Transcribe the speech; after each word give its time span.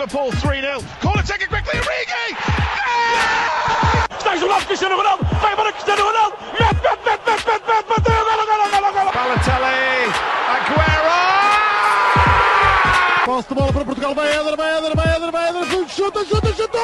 Liverpool 0.00 0.32
3-0. 0.32 0.82
Corner 1.02 1.22
taken 1.22 1.48
quickly, 1.48 1.78
Origi! 1.78 2.36
Cristiano 4.66 4.96
Ronaldo, 4.96 5.24
vai 5.40 5.72
Cristiano 5.72 6.04
Ronaldo, 6.04 6.36
golo, 8.24 8.44
golo, 8.46 8.68
golo, 8.70 8.92
golo. 8.92 9.10
Balotelli, 9.12 10.12
Aguero! 10.54 11.18
Posse 13.24 13.48
de 13.48 13.54
bola 13.54 13.72
para 13.72 13.84
Portugal, 13.84 14.14
vai 14.14 14.28
Éder, 14.32 14.56
vai 14.56 14.78
Éder, 14.78 14.96
vai 14.96 15.16
Éder, 15.16 15.30
vai 15.32 15.48
Éder, 15.48 15.88
chuta, 15.88 16.24
chuta, 16.24 16.52
chuta! 16.54 16.78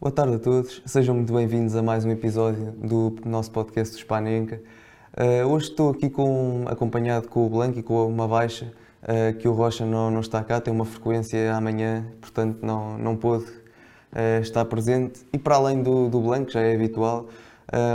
Boa 0.00 0.10
tarde 0.10 0.36
a 0.36 0.38
todos, 0.38 0.80
sejam 0.86 1.14
muito 1.14 1.30
bem-vindos 1.30 1.76
a 1.76 1.82
mais 1.82 2.06
um 2.06 2.10
episódio 2.10 2.72
do 2.72 3.14
nosso 3.22 3.50
podcast 3.50 3.94
do 3.94 3.98
Spanenka. 3.98 4.58
Uh, 5.12 5.46
hoje 5.46 5.66
estou 5.66 5.90
aqui 5.90 6.08
com, 6.08 6.64
acompanhado 6.68 7.28
com 7.28 7.44
o 7.44 7.50
Blanco 7.50 7.78
e 7.78 7.82
com 7.82 8.06
uma 8.06 8.26
baixa, 8.26 8.72
uh, 9.02 9.36
que 9.36 9.46
o 9.46 9.52
Rocha 9.52 9.84
não, 9.84 10.10
não 10.10 10.20
está 10.20 10.42
cá, 10.42 10.58
tem 10.58 10.72
uma 10.72 10.86
frequência 10.86 11.54
amanhã, 11.54 12.06
portanto 12.18 12.60
não, 12.62 12.96
não 12.96 13.14
pôde 13.14 13.44
uh, 13.44 14.40
estar 14.40 14.64
presente. 14.64 15.20
E 15.34 15.36
para 15.36 15.56
além 15.56 15.82
do, 15.82 16.08
do 16.08 16.18
Blanco, 16.18 16.50
já 16.50 16.62
é 16.62 16.74
habitual, 16.74 17.28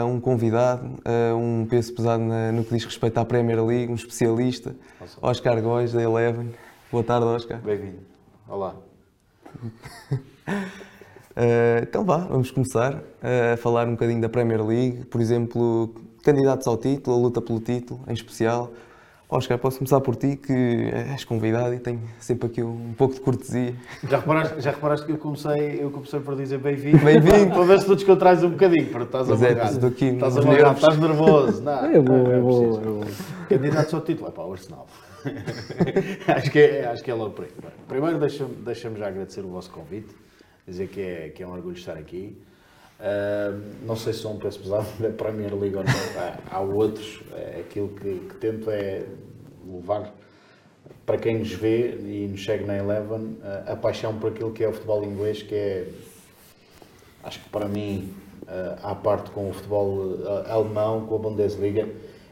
um 0.08 0.22
convidado, 0.22 0.88
um 1.36 1.66
peso 1.66 1.94
pesado 1.94 2.24
na, 2.24 2.52
no 2.52 2.64
que 2.64 2.76
diz 2.76 2.86
respeito 2.86 3.18
à 3.18 3.26
Premier 3.26 3.66
League, 3.66 3.92
um 3.92 3.96
especialista, 3.96 4.76
Oscar 5.24 5.60
Góis, 5.60 5.92
da 5.92 6.04
Eleven. 6.04 6.54
Boa 6.92 7.04
tarde, 7.04 7.26
Oscar. 7.26 7.60
Bem-vindo. 7.62 7.98
Olá. 8.48 8.76
Uh, 11.36 11.84
então 11.84 12.06
vá, 12.06 12.18
vamos 12.18 12.50
começar 12.50 13.04
a 13.22 13.58
falar 13.58 13.88
um 13.88 13.92
bocadinho 13.92 14.22
da 14.22 14.30
Premier 14.30 14.66
League, 14.66 15.06
por 15.06 15.20
exemplo, 15.20 15.94
candidatos 16.24 16.66
ao 16.66 16.78
título, 16.78 17.18
a 17.18 17.20
luta 17.20 17.42
pelo 17.42 17.60
título 17.60 18.02
em 18.08 18.14
especial. 18.14 18.72
Oscar, 19.28 19.58
posso 19.58 19.80
começar 19.80 20.00
por 20.02 20.16
ti, 20.16 20.36
que 20.36 20.54
és 20.94 21.26
convidado 21.26 21.74
e 21.74 21.80
tenho 21.80 22.00
sempre 22.20 22.48
aqui 22.48 22.62
um 22.62 22.94
pouco 22.96 23.16
de 23.16 23.22
cortesia. 23.22 23.74
Já 24.08 24.20
reparaste, 24.20 24.62
já 24.62 24.72
reparaste 24.72 25.06
que 25.08 25.12
eu 25.14 25.18
comecei, 25.18 25.84
eu 25.84 25.90
comecei 25.90 26.20
por 26.20 26.36
dizer 26.36 26.60
bem-vindo? 26.60 27.00
Bem-vindo. 27.00 27.50
Para 27.56 27.64
ver 27.64 27.80
se 27.80 27.86
tu 27.86 27.96
descontrais 27.96 28.44
um 28.44 28.52
bocadinho, 28.52 28.88
porque 28.92 29.06
estás 29.06 29.42
é, 29.42 29.52
estou 29.66 29.90
aqui 29.90 30.06
estás 30.06 30.38
amargado, 30.38 30.64
nervos. 30.64 30.84
estás 30.84 31.00
nervoso. 31.00 31.64
Não, 31.64 31.74
é 31.86 31.90
preciso. 31.90 32.82
eu 32.84 32.94
vou. 32.94 33.06
Candidatos 33.50 33.94
ao 33.96 34.02
título, 34.02 34.30
é 34.30 34.32
para 34.32 34.46
o 34.46 34.52
Arsenal. 34.54 34.88
acho, 36.28 36.52
que 36.52 36.60
é, 36.60 36.86
acho 36.86 37.04
que 37.04 37.10
é 37.10 37.14
logo 37.16 37.32
por 37.32 37.46
aí. 37.46 37.52
Primeiro, 37.88 38.20
deixa-me 38.20 38.54
deixa 38.58 38.92
já 38.96 39.08
agradecer 39.08 39.42
o 39.42 39.50
vosso 39.50 39.72
convite, 39.72 40.16
dizer 40.68 40.88
que 40.88 41.02
é, 41.02 41.30
que 41.30 41.44
é 41.44 41.48
um 41.48 41.52
orgulho 41.52 41.76
estar 41.76 41.98
aqui. 41.98 42.38
Ah, 43.00 43.58
não 43.86 43.96
sei 43.96 44.14
se 44.14 44.20
sou 44.20 44.34
um 44.34 44.40
peso 44.40 44.60
pesado 44.60 44.88
da 45.00 45.10
Premier 45.10 45.54
League 45.56 45.76
ou 45.76 45.84
não. 45.84 45.94
Há, 46.22 46.58
há 46.58 46.60
outros. 46.62 47.22
É, 47.34 47.62
aquilo 47.62 47.90
que, 47.90 48.20
que 48.30 48.36
tento 48.36 48.70
é 48.70 49.06
levar 49.66 50.14
para 51.06 51.18
quem 51.18 51.40
nos 51.40 51.52
vê 51.52 51.96
e 52.00 52.28
nos 52.28 52.44
segue 52.44 52.64
na 52.64 52.78
Eleven 52.78 53.38
a, 53.44 53.74
a 53.74 53.76
paixão 53.76 54.18
por 54.18 54.32
aquilo 54.32 54.52
que 54.52 54.64
é 54.64 54.68
o 54.68 54.74
futebol 54.74 55.04
inglês, 55.04 55.42
que 55.44 55.56
é, 55.56 55.88
acho 57.24 57.40
que 57.42 57.50
para 57.50 57.68
mim, 57.68 58.14
ah, 58.48 58.92
à 58.92 58.96
parte 58.96 59.32
com 59.32 59.50
o 59.50 59.54
futebol 59.54 60.18
ah, 60.26 60.54
alemão, 60.54 61.06
com 61.06 61.16
a 61.16 61.20
Bundesliga, 61.20 61.88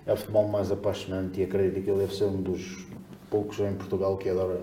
é 0.06 0.14
o 0.14 0.18
futebol 0.18 0.47
mais 0.47 0.72
apaixonante 0.72 1.40
e 1.40 1.44
acredito 1.44 1.84
que 1.84 1.90
ele 1.90 2.00
deve 2.00 2.16
ser 2.16 2.25
um 2.25 2.42
dos 2.42 2.86
poucos 3.30 3.59
em 3.59 3.73
Portugal 3.73 4.18
que 4.18 4.30
adora 4.30 4.62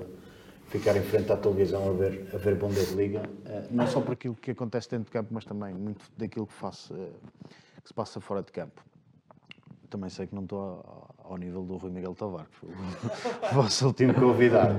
ficar 0.70 0.96
em 0.96 1.02
frente 1.02 1.30
à 1.32 1.36
televisão 1.36 1.88
a 1.90 1.92
ver, 1.92 2.26
a 2.32 2.36
ver 2.38 2.54
Bundesliga, 2.54 3.22
eh, 3.46 3.62
não 3.70 3.86
só 3.86 4.00
por 4.00 4.12
aquilo 4.12 4.34
que 4.36 4.52
acontece 4.52 4.88
dentro 4.90 5.06
de 5.06 5.10
campo, 5.10 5.28
mas 5.32 5.44
também 5.44 5.74
muito 5.74 6.04
daquilo 6.16 6.46
que, 6.46 6.54
faço, 6.54 6.94
eh, 6.94 7.08
que 7.82 7.88
se 7.88 7.94
passa 7.94 8.20
fora 8.20 8.42
de 8.42 8.52
campo. 8.52 8.80
Também 9.88 10.08
sei 10.08 10.28
que 10.28 10.34
não 10.34 10.44
estou 10.44 10.60
ao- 11.24 11.36
nível 11.36 11.62
do 11.62 11.76
Rui 11.76 11.90
Miguel 11.90 12.14
Tavares, 12.14 12.46
que 12.48 12.56
foi 12.58 12.68
o 12.70 12.74
vosso 13.54 13.86
último 13.86 14.14
convidado. 14.14 14.74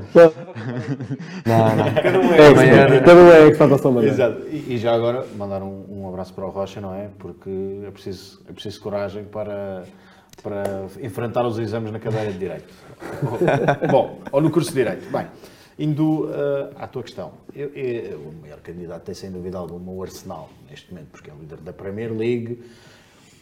Não, 1.45 1.75
não. 1.75 1.93
Cada 2.01 2.19
um 2.19 2.33
É, 2.33 2.99
cada 2.99 3.15
um 3.15 3.31
é 3.31 3.51
que 3.51 3.57
faz 3.57 3.71
a 3.73 3.77
sua 3.77 3.91
maneira. 3.91 4.13
Exato. 4.15 4.41
E, 4.47 4.73
e 4.73 4.77
já 4.77 4.93
agora 4.93 5.25
mandar 5.37 5.61
um, 5.63 5.85
um 5.89 6.07
abraço 6.07 6.33
para 6.33 6.45
o 6.45 6.49
Rocha, 6.49 6.79
não 6.79 6.93
é? 6.93 7.09
Porque 7.19 7.49
é 7.85 7.91
preciso, 7.91 8.41
é 8.47 8.53
preciso 8.53 8.79
coragem 8.81 9.23
para, 9.25 9.83
para 10.43 10.63
enfrentar 11.01 11.45
os 11.45 11.57
exames 11.59 11.91
na 11.91 11.99
cadeira 11.99 12.31
de 12.31 12.37
Direito. 12.37 12.73
Bom, 13.91 14.19
ou 14.31 14.41
no 14.41 14.49
curso 14.51 14.69
de 14.71 14.75
Direito. 14.77 15.09
Bem, 15.11 15.27
indo 15.83 16.29
eh, 16.31 16.71
à 16.75 16.87
tua 16.87 17.03
questão. 17.03 17.33
Eu, 17.55 17.69
eu- 17.69 18.19
o 18.19 18.33
maior 18.41 18.59
candidato 18.59 19.09
é 19.09 19.13
sem 19.13 19.31
dúvida 19.31 19.57
alguma 19.57 19.91
o 19.91 20.03
Arsenal, 20.03 20.49
neste 20.69 20.91
momento, 20.93 21.09
porque 21.11 21.29
é 21.29 21.33
o 21.33 21.37
líder 21.39 21.57
da 21.57 21.73
Premier 21.73 22.11
League, 22.13 22.61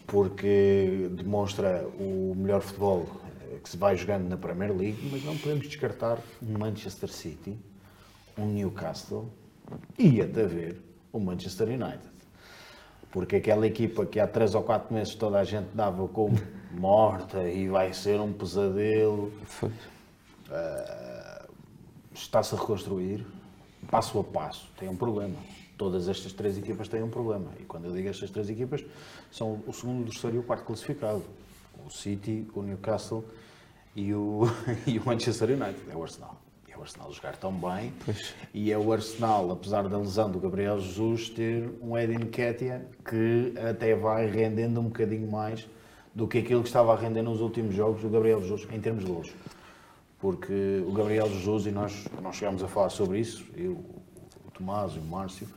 porque 0.07 1.09
demonstra 1.11 1.85
o 1.99 2.33
melhor 2.35 2.61
futebol 2.61 3.05
eh, 3.51 3.57
que 3.63 3.69
se 3.69 3.77
vai 3.77 3.95
jogando 3.95 4.27
na 4.27 4.37
Premier 4.37 4.75
League, 4.75 5.09
mas 5.11 5.23
não 5.23 5.37
podemos 5.37 5.67
descartar 5.67 6.17
um 6.41 6.57
Manchester 6.57 7.09
City, 7.09 7.57
um 8.37 8.45
Newcastle 8.45 9.27
e 9.97 10.21
até 10.21 10.45
ver 10.45 10.81
o 11.11 11.19
Manchester 11.19 11.67
United. 11.67 12.09
Porque 13.11 13.37
aquela 13.37 13.65
equipa 13.65 14.05
que 14.05 14.19
há 14.19 14.27
três 14.27 14.53
ou 14.55 14.61
quatro 14.63 14.93
meses 14.93 15.15
toda 15.15 15.39
a 15.39 15.43
gente 15.43 15.67
dava 15.73 16.07
como 16.07 16.37
morta 16.71 17.43
e 17.49 17.67
vai 17.67 17.91
ser 17.91 18.19
um 18.19 18.31
pesadelo, 18.31 19.31
Foi. 19.45 19.71
Está-se 22.21 22.55
a 22.55 22.57
reconstruir 22.57 23.25
passo 23.89 24.19
a 24.19 24.23
passo. 24.23 24.69
Tem 24.77 24.89
um 24.89 24.95
problema. 24.95 25.35
Todas 25.77 26.09
estas 26.09 26.33
três 26.33 26.57
equipas 26.57 26.87
têm 26.87 27.01
um 27.01 27.09
problema. 27.09 27.51
E 27.59 27.63
quando 27.63 27.85
eu 27.85 27.91
digo 27.91 28.09
estas 28.09 28.29
três 28.29 28.49
equipas, 28.49 28.83
são 29.31 29.61
o 29.65 29.73
segundo, 29.73 30.01
o 30.01 30.05
terceiro 30.09 30.35
e 30.35 30.39
o 30.39 30.43
quarto 30.43 30.65
classificado. 30.65 31.23
O 31.85 31.89
City, 31.89 32.45
o 32.53 32.61
Newcastle 32.61 33.23
e 33.95 34.13
o, 34.13 34.41
e 34.85 34.99
o 34.99 35.05
Manchester 35.05 35.49
United. 35.49 35.79
É 35.89 35.95
o 35.95 36.03
Arsenal. 36.03 36.37
É 36.67 36.77
o 36.77 36.81
Arsenal 36.81 37.11
jogar 37.13 37.37
tão 37.37 37.53
bem. 37.53 37.93
E 38.53 38.71
é 38.71 38.77
o 38.77 38.91
Arsenal, 38.91 39.51
apesar 39.51 39.87
da 39.87 39.97
lesão 39.97 40.29
do 40.29 40.39
Gabriel 40.39 40.79
Jesus, 40.79 41.29
ter 41.29 41.69
um 41.81 41.97
Edin 41.97 42.25
Nketiah 42.25 42.81
que 43.07 43.53
até 43.57 43.95
vai 43.95 44.29
rendendo 44.29 44.81
um 44.81 44.85
bocadinho 44.85 45.31
mais 45.31 45.65
do 46.13 46.27
que 46.27 46.39
aquilo 46.39 46.61
que 46.61 46.67
estava 46.67 46.93
a 46.93 46.97
render 46.97 47.21
nos 47.21 47.39
últimos 47.39 47.73
jogos 47.73 48.01
do 48.01 48.09
Gabriel 48.09 48.41
Jesus 48.41 48.67
em 48.71 48.81
termos 48.81 49.05
de 49.05 49.11
gols 49.11 49.33
porque 50.19 50.83
o 50.85 50.91
Gabriel 50.91 51.29
Jesus, 51.29 51.65
e 51.65 51.71
nós, 51.71 52.05
nós 52.21 52.35
chegámos 52.35 52.61
a 52.61 52.67
falar 52.67 52.89
sobre 52.89 53.19
isso, 53.19 53.45
eu, 53.55 53.71
o 54.45 54.51
Tomás 54.51 54.93
e 54.93 54.99
o 54.99 55.03
Márcio, 55.03 55.47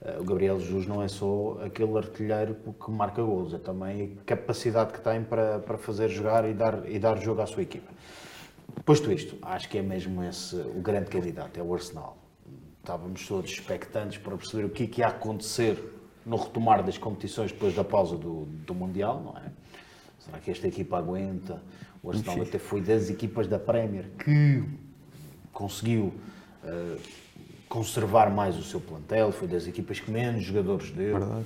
eh, 0.00 0.18
o 0.18 0.24
Gabriel 0.24 0.58
Jesus 0.58 0.86
não 0.86 1.02
é 1.02 1.08
só 1.08 1.58
aquele 1.64 1.96
artilheiro 1.96 2.54
que 2.54 2.90
marca 2.90 3.22
golos, 3.22 3.52
é 3.52 3.58
também 3.58 4.18
a 4.20 4.24
capacidade 4.24 4.92
que 4.92 5.00
tem 5.00 5.22
para, 5.22 5.58
para 5.58 5.76
fazer 5.76 6.08
jogar 6.08 6.48
e 6.48 6.54
dar, 6.54 6.90
e 6.90 6.98
dar 6.98 7.20
jogo 7.20 7.42
à 7.42 7.46
sua 7.46 7.62
equipa. 7.62 7.92
Posto 8.84 9.12
isto, 9.12 9.36
acho 9.42 9.68
que 9.68 9.76
é 9.76 9.82
mesmo 9.82 10.22
esse 10.24 10.56
o 10.56 10.80
grande 10.80 11.10
candidato, 11.10 11.58
é 11.58 11.62
o 11.62 11.74
Arsenal. 11.74 12.16
Estávamos 12.78 13.26
todos 13.28 13.50
expectantes 13.50 14.16
para 14.16 14.34
perceber 14.36 14.64
o 14.64 14.70
que 14.70 14.84
é 14.84 14.86
que 14.86 15.00
ia 15.02 15.08
acontecer 15.08 15.78
no 16.24 16.36
retomar 16.36 16.82
das 16.82 16.96
competições 16.96 17.52
depois 17.52 17.74
da 17.74 17.84
pausa 17.84 18.16
do, 18.16 18.46
do 18.46 18.74
Mundial, 18.74 19.20
não 19.20 19.36
é? 19.36 19.50
Será 20.18 20.38
que 20.38 20.50
esta 20.50 20.68
equipa 20.68 20.98
aguenta? 20.98 21.62
O 22.02 22.10
Arsenal 22.10 22.42
até 22.42 22.58
foi 22.58 22.80
das 22.80 23.10
equipas 23.10 23.46
da 23.46 23.58
Premier 23.58 24.06
que 24.24 24.64
conseguiu 25.52 26.14
eh, 26.64 26.96
conservar 27.68 28.30
mais 28.30 28.56
o 28.56 28.62
seu 28.62 28.80
plantel, 28.80 29.30
foi 29.32 29.46
das 29.46 29.66
equipas 29.66 30.00
que 30.00 30.10
menos 30.10 30.42
jogadores 30.44 30.90
deu. 30.90 31.16
Eh, 31.18 31.42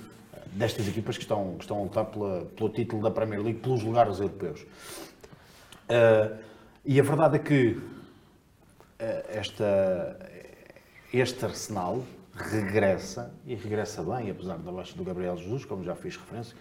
Destas 0.52 0.86
equipas 0.86 1.16
que 1.16 1.22
estão, 1.24 1.54
que 1.56 1.64
estão 1.64 1.78
a 1.78 1.82
lutar 1.82 2.04
pela- 2.04 2.44
pelo 2.56 2.68
título 2.70 3.02
da 3.02 3.10
Premier 3.10 3.42
League, 3.42 3.58
pelos 3.58 3.82
lugares 3.82 4.20
europeus. 4.20 4.64
Eh, 5.88 6.32
e 6.84 7.00
a 7.00 7.02
verdade 7.02 7.36
é 7.36 7.38
que 7.40 7.80
eh, 9.00 9.26
esta, 9.30 10.16
este 11.12 11.44
Arsenal 11.44 12.04
regressa, 12.36 13.34
e 13.44 13.56
regressa 13.56 14.02
bem, 14.04 14.30
apesar 14.30 14.56
da 14.58 14.70
baixa 14.70 14.94
do 14.96 15.02
Gabriel 15.02 15.36
Jesus, 15.36 15.64
como 15.64 15.82
já 15.82 15.96
fiz 15.96 16.16
referência, 16.16 16.56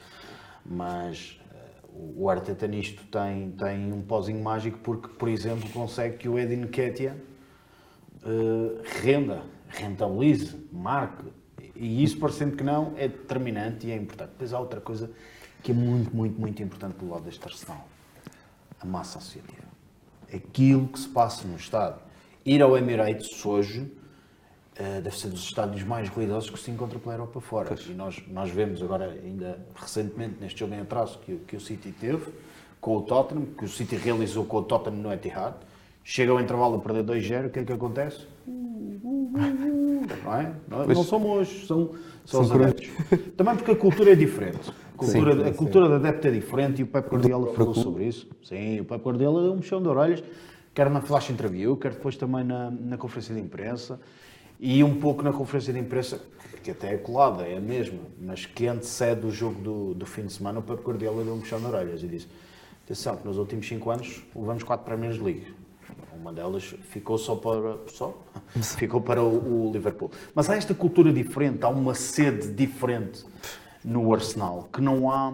mas 0.66 1.40
o 1.96 2.30
Arteta 2.30 2.68
nisto 2.68 3.04
tem, 3.08 3.52
tem 3.52 3.94
um 3.94 4.02
pozinho 4.02 4.44
mágico 4.44 4.80
porque, 4.80 5.08
por 5.08 5.30
exemplo, 5.30 5.70
consegue 5.70 6.18
que 6.18 6.30
o 6.30 6.40
Edin 6.40 6.64
Nketiah 6.64 7.16
eh, 8.26 8.82
renda, 9.02 9.44
rentabilize, 9.70 10.56
marque, 10.72 11.26
e 11.76 12.04
isso, 12.04 12.18
parecendo 12.20 12.56
que 12.56 12.64
não, 12.64 12.94
é 12.98 13.08
determinante 13.08 13.88
e 13.88 13.92
é 13.92 13.96
importante. 13.96 14.30
Depois 14.30 14.54
há 14.54 14.60
outra 14.60 14.80
coisa 14.80 15.12
que 15.62 15.72
é 15.72 15.74
muito, 15.76 16.16
muito, 16.16 16.40
muito 16.40 16.62
importante 16.62 16.98
do 16.98 17.10
lado 17.10 17.24
deste 17.24 17.44
Arsenal. 17.46 17.88
A 18.80 18.86
massa 18.86 19.18
associativa. 19.18 19.64
Aquilo 20.34 20.88
que 20.88 21.00
se 21.00 21.08
passa 21.10 21.48
no 21.48 21.56
estádio. 21.56 22.00
Ir 22.46 22.62
ao 22.62 22.78
Emirates 22.78 23.46
hoje 23.46 23.92
eh, 24.78 25.02
deve 25.02 25.18
ser 25.18 25.28
dos 25.30 25.44
estádios 25.44 25.84
mais 25.84 26.10
ruidosos 26.10 26.50
que 26.50 26.60
se 26.60 26.72
encontra 26.72 26.98
pela 27.00 27.16
Europa 27.16 27.40
fora. 27.42 27.70
E 27.90 27.94
nós, 27.94 28.22
nós 28.28 28.50
vemos 28.50 28.82
agora, 28.82 29.18
ainda 29.24 29.60
recentemente, 29.76 30.36
neste 30.42 30.60
jogo 30.60 30.74
em 30.74 30.80
atraso 30.82 31.20
que, 31.20 31.34
o- 31.34 31.40
que 31.40 31.56
o 31.56 31.60
City 31.60 31.92
teve, 32.00 32.26
com 32.82 32.98
o 32.98 33.02
Tottenham, 33.04 33.46
que 33.58 33.66
o 33.66 33.68
City 33.70 33.96
realizou 33.96 34.46
com 34.46 34.58
o 34.58 34.64
Tottenham 34.64 35.02
no 35.02 35.14
Etihad, 35.14 35.56
chega 36.04 36.32
ao 36.32 36.40
intervalo 36.42 36.76
a 36.76 36.80
perder 36.80 37.04
2-0, 37.04 37.48
o 37.48 37.50
que 37.50 37.60
é 37.60 37.64
que 37.64 37.72
acontece? 37.74 38.28
Não 40.24 40.36
é? 40.36 40.54
Não, 40.68 40.86
não 40.88 41.04
são 41.04 41.20
moços, 41.20 41.68
são, 41.68 41.92
são 42.26 42.42
os 42.42 42.52
adeptos. 42.52 42.90
Também 43.38 43.56
porque 43.56 43.72
a 43.72 43.76
cultura 43.76 44.12
é 44.12 44.16
diferente. 44.16 44.70
A 44.94 44.98
cultura, 44.98 45.32
a 45.50 45.54
cultura 45.54 45.90
da 45.90 45.96
adepto 45.96 46.28
é 46.28 46.32
diferente 46.32 46.80
e 46.82 46.84
o 46.84 46.88
Pep 46.88 47.10
Guardiola 47.10 47.54
falou 47.54 47.74
sobre 47.74 48.06
isso. 48.06 48.28
Sim, 48.44 48.80
o 48.82 48.86
Pep 48.86 49.04
Guardiola 49.04 49.42
deu 49.44 49.52
um 49.54 49.56
mexão 49.58 49.82
de 49.82 49.88
orelhas, 49.88 50.24
quer 50.74 50.90
na 50.90 51.02
flash 51.02 51.30
interview, 51.30 51.76
quer 51.78 51.92
depois 51.94 52.16
também 52.16 52.44
na, 52.44 52.70
na 52.72 52.98
conferência 52.98 53.34
de 53.34 53.42
imprensa 53.42 54.00
e 54.60 54.84
um 54.84 55.00
pouco 55.00 55.24
na 55.24 55.34
conferência 55.34 55.74
de 55.74 55.80
imprensa, 55.80 56.22
que 56.64 56.72
até 56.72 56.94
é 56.94 56.98
colada, 56.98 57.44
é 57.44 57.58
a 57.58 57.60
mesma, 57.60 58.00
mas 58.20 58.46
que 58.46 58.68
antecede 58.68 59.26
o 59.26 59.32
jogo 59.32 59.62
do, 59.62 59.94
do 59.94 60.06
fim 60.06 60.26
de 60.26 60.34
semana, 60.34 60.60
o 60.60 60.62
Pep 60.62 60.82
Guardiola 60.82 61.24
deu 61.24 61.34
um 61.34 61.38
mexão 61.38 61.60
de 61.60 61.66
orelhas 61.66 62.02
e 62.02 62.08
disse 62.08 62.28
atenção, 62.86 63.18
que 63.18 63.28
nos 63.28 63.38
últimos 63.38 63.68
5 63.68 63.90
anos 63.92 64.24
levamos 64.36 64.64
4 64.64 64.86
Premiers 64.86 65.20
League. 65.20 65.54
Uma 66.16 66.32
delas 66.32 66.64
ficou 66.90 67.18
só 67.18 67.36
para, 67.36 67.78
só, 67.88 68.18
ficou 68.78 69.02
para 69.02 69.22
o, 69.22 69.68
o 69.68 69.72
Liverpool. 69.72 70.10
Mas 70.34 70.50
há 70.50 70.56
esta 70.56 70.74
cultura 70.74 71.12
diferente, 71.12 71.64
há 71.64 71.70
uma 71.70 71.94
sede 71.94 72.52
diferente 72.54 73.26
no 73.84 74.14
Arsenal, 74.14 74.70
que 74.72 74.82
não 74.82 75.12
há 75.12 75.34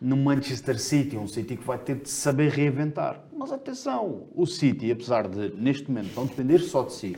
no 0.00 0.16
Manchester 0.16 0.78
City, 0.80 1.16
um 1.16 1.28
City 1.28 1.56
que 1.56 1.64
vai 1.64 1.78
ter 1.78 1.96
de 1.96 2.08
saber 2.08 2.50
reinventar. 2.50 3.20
Mas 3.36 3.52
atenção, 3.52 4.24
o 4.34 4.46
City, 4.46 4.90
apesar 4.90 5.28
de 5.28 5.54
neste 5.56 5.88
momento 5.88 6.14
não 6.16 6.26
depender 6.26 6.58
só 6.58 6.82
de 6.82 6.92
si 6.92 7.16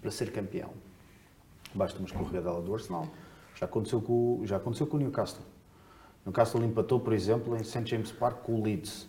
para 0.00 0.10
ser 0.10 0.32
campeão, 0.32 0.70
basta 1.74 1.98
uma 1.98 2.06
escorregadela 2.06 2.60
do 2.62 2.72
Arsenal. 2.74 3.06
Já 3.54 3.66
aconteceu 3.66 4.00
com, 4.00 4.40
o- 4.40 4.46
já 4.46 4.56
aconteceu 4.56 4.86
com 4.86 4.96
o 4.96 5.00
Newcastle. 5.00 5.42
Newcastle 6.24 6.64
empatou, 6.64 7.00
por 7.00 7.12
exemplo, 7.12 7.56
em 7.56 7.64
St. 7.64 7.84
James 7.86 8.12
Park 8.12 8.42
com 8.42 8.54
o 8.60 8.62
Leeds. 8.62 9.08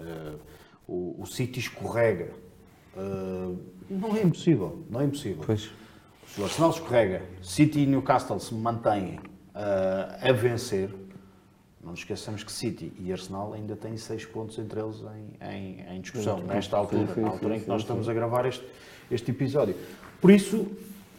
Eh, 0.00 0.34
o, 0.88 1.16
o 1.22 1.26
City 1.26 1.60
escorrega. 1.60 2.30
Eh, 2.96 3.54
não 3.90 4.16
é 4.16 4.22
impossível, 4.22 4.84
não 4.90 5.00
é 5.00 5.04
impossível. 5.04 5.42
Pois. 5.44 5.70
Se 6.26 6.40
o 6.40 6.44
Arsenal 6.44 6.70
escorrega, 6.70 7.22
City 7.42 7.80
e 7.80 7.86
Newcastle 7.86 8.38
se 8.40 8.54
mantêm 8.54 9.18
ah, 9.54 10.18
a 10.22 10.32
vencer, 10.32 10.88
não 11.82 11.90
nos 11.90 12.00
esqueçamos 12.00 12.42
que 12.42 12.50
City 12.50 12.90
e 12.98 13.12
Arsenal 13.12 13.52
ainda 13.52 13.76
têm 13.76 13.96
seis 13.98 14.24
pontos 14.24 14.58
entre 14.58 14.80
eles 14.80 14.96
em, 15.42 15.46
em- 15.46 15.96
em 15.96 16.00
discussão, 16.00 16.38
nesta 16.40 16.76
altura, 16.78 17.12
sim, 17.14 17.20
na 17.20 17.28
altura 17.28 17.54
sim, 17.54 17.60
em 17.60 17.62
que 17.64 17.68
nós 17.68 17.82
sim, 17.82 17.84
estamos 17.86 18.08
a 18.08 18.14
gravar 18.14 18.46
este, 18.46 18.64
este 19.14 19.30
episódio. 19.30 19.74
Por 20.20 20.30
isso, 20.30 20.66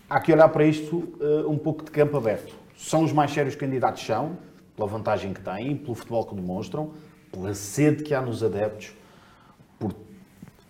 há 0.09 0.19
que 0.19 0.31
olhar 0.31 0.49
para 0.49 0.65
isto 0.65 1.13
ah, 1.21 1.47
um 1.47 1.57
pouco 1.57 1.83
de 1.83 1.91
campo 1.91 2.17
aberto. 2.17 2.53
São 2.77 3.03
os 3.03 3.11
mais 3.11 3.31
sérios 3.31 3.55
candidatos, 3.55 4.05
são, 4.05 4.37
pela 4.75 4.87
vantagem 4.87 5.33
que 5.33 5.41
têm, 5.41 5.75
pelo 5.77 5.95
futebol 5.95 6.25
que 6.25 6.35
demonstram, 6.35 6.91
pela 7.31 7.53
sede 7.53 8.03
que 8.03 8.13
há 8.13 8.21
nos 8.21 8.43
adeptos, 8.43 8.93
por 9.79 9.93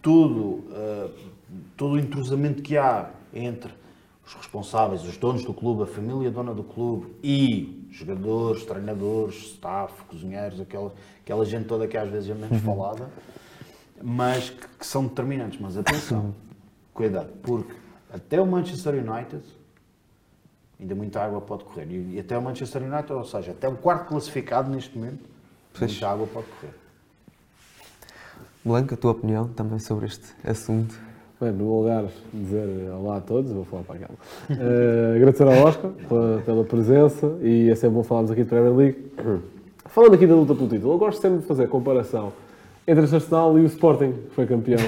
tudo, 0.02 0.64
eh, 0.72 1.10
todo 1.78 1.94
o 1.94 2.00
entrosamento 2.00 2.62
que 2.62 2.78
há 2.78 3.10
entre 3.34 3.72
os 4.26 4.34
responsáveis, 4.34 5.04
os 5.04 5.18
donos 5.18 5.44
do 5.44 5.54
clube, 5.54 5.84
a 5.84 5.86
família 5.86 6.32
dona 6.32 6.54
do 6.54 6.64
clube 6.64 7.14
e 7.22 7.88
jogadores, 7.92 8.66
treinadores, 8.66 9.36
staff, 9.36 9.94
cozinheiros, 10.06 10.60
aquela, 10.60 10.94
aquela 11.22 11.46
gente 11.46 11.66
toda 11.66 11.88
que 11.88 11.98
às 11.98 12.10
vezes 12.10 12.30
é 12.30 12.34
menos 12.34 12.62
falada, 12.64 13.10
mas 14.02 14.50
que, 14.50 14.68
que 14.80 14.88
são 14.88 15.06
determinantes. 15.06 15.60
Mas 15.60 15.78
atenção, 15.78 16.34
cuidado, 16.94 17.30
porque 17.42 17.74
até 18.14 18.40
o 18.40 18.46
Manchester 18.46 18.94
United 18.94 19.42
ainda 20.80 20.96
muita 20.96 21.22
água 21.22 21.42
pode 21.42 21.64
correr. 21.64 21.88
E, 21.90 22.16
e 22.16 22.20
até 22.20 22.38
o 22.38 22.42
Manchester 22.42 22.82
United, 22.84 23.14
ou 23.14 23.26
seja, 23.26 23.52
até 23.52 23.68
o 23.68 23.76
quarto 23.76 24.08
classificado 24.08 24.70
neste 24.70 24.98
momento, 24.98 25.24
muita 25.80 26.08
água 26.08 26.28
pode 26.28 26.48
correr. 26.48 26.74
Blanca, 28.64 28.96
a 28.96 28.98
tua 28.98 29.12
opinião 29.12 29.48
também 29.50 29.80
sobre 29.80 30.06
este 30.06 30.34
assunto? 30.44 30.98
Bem, 31.40 31.50
em 31.50 31.54
primeiro 31.54 31.80
lugar, 31.80 32.06
dizer 32.34 32.92
olá 32.92 33.18
a 33.18 33.22
todos, 33.22 33.52
vou 33.52 33.66
falar 33.66 33.84
para 33.84 33.96
aquela. 33.96 34.18
Eh, 34.50 35.16
agradecer 35.18 35.44
ao 35.44 35.68
Oscar 35.68 35.92
pela, 35.92 36.42
pela 36.46 36.64
presença 36.64 37.38
e 37.42 37.70
é 37.70 37.76
sempre 37.76 37.96
bom 37.96 38.04
falarmos 38.04 38.32
aqui 38.32 38.44
de 38.44 38.50
Premier 38.50 38.74
League. 38.74 39.12
Falando 39.86 40.14
aqui 40.14 40.26
da 40.26 40.36
luta 40.36 40.56
pelo 40.56 40.70
título, 40.70 40.94
eu 40.94 40.98
gosto 40.98 41.22
sempre 41.22 41.40
de 41.40 41.46
fazer 41.46 41.66
a 41.66 41.68
comparação 41.68 42.32
entre 42.88 43.06
o 43.06 43.16
Arsenal 43.16 43.60
e 43.60 43.64
o 43.64 43.66
Sporting, 43.66 44.14
que 44.14 44.36
foi 44.36 44.46
campeão. 44.46 44.80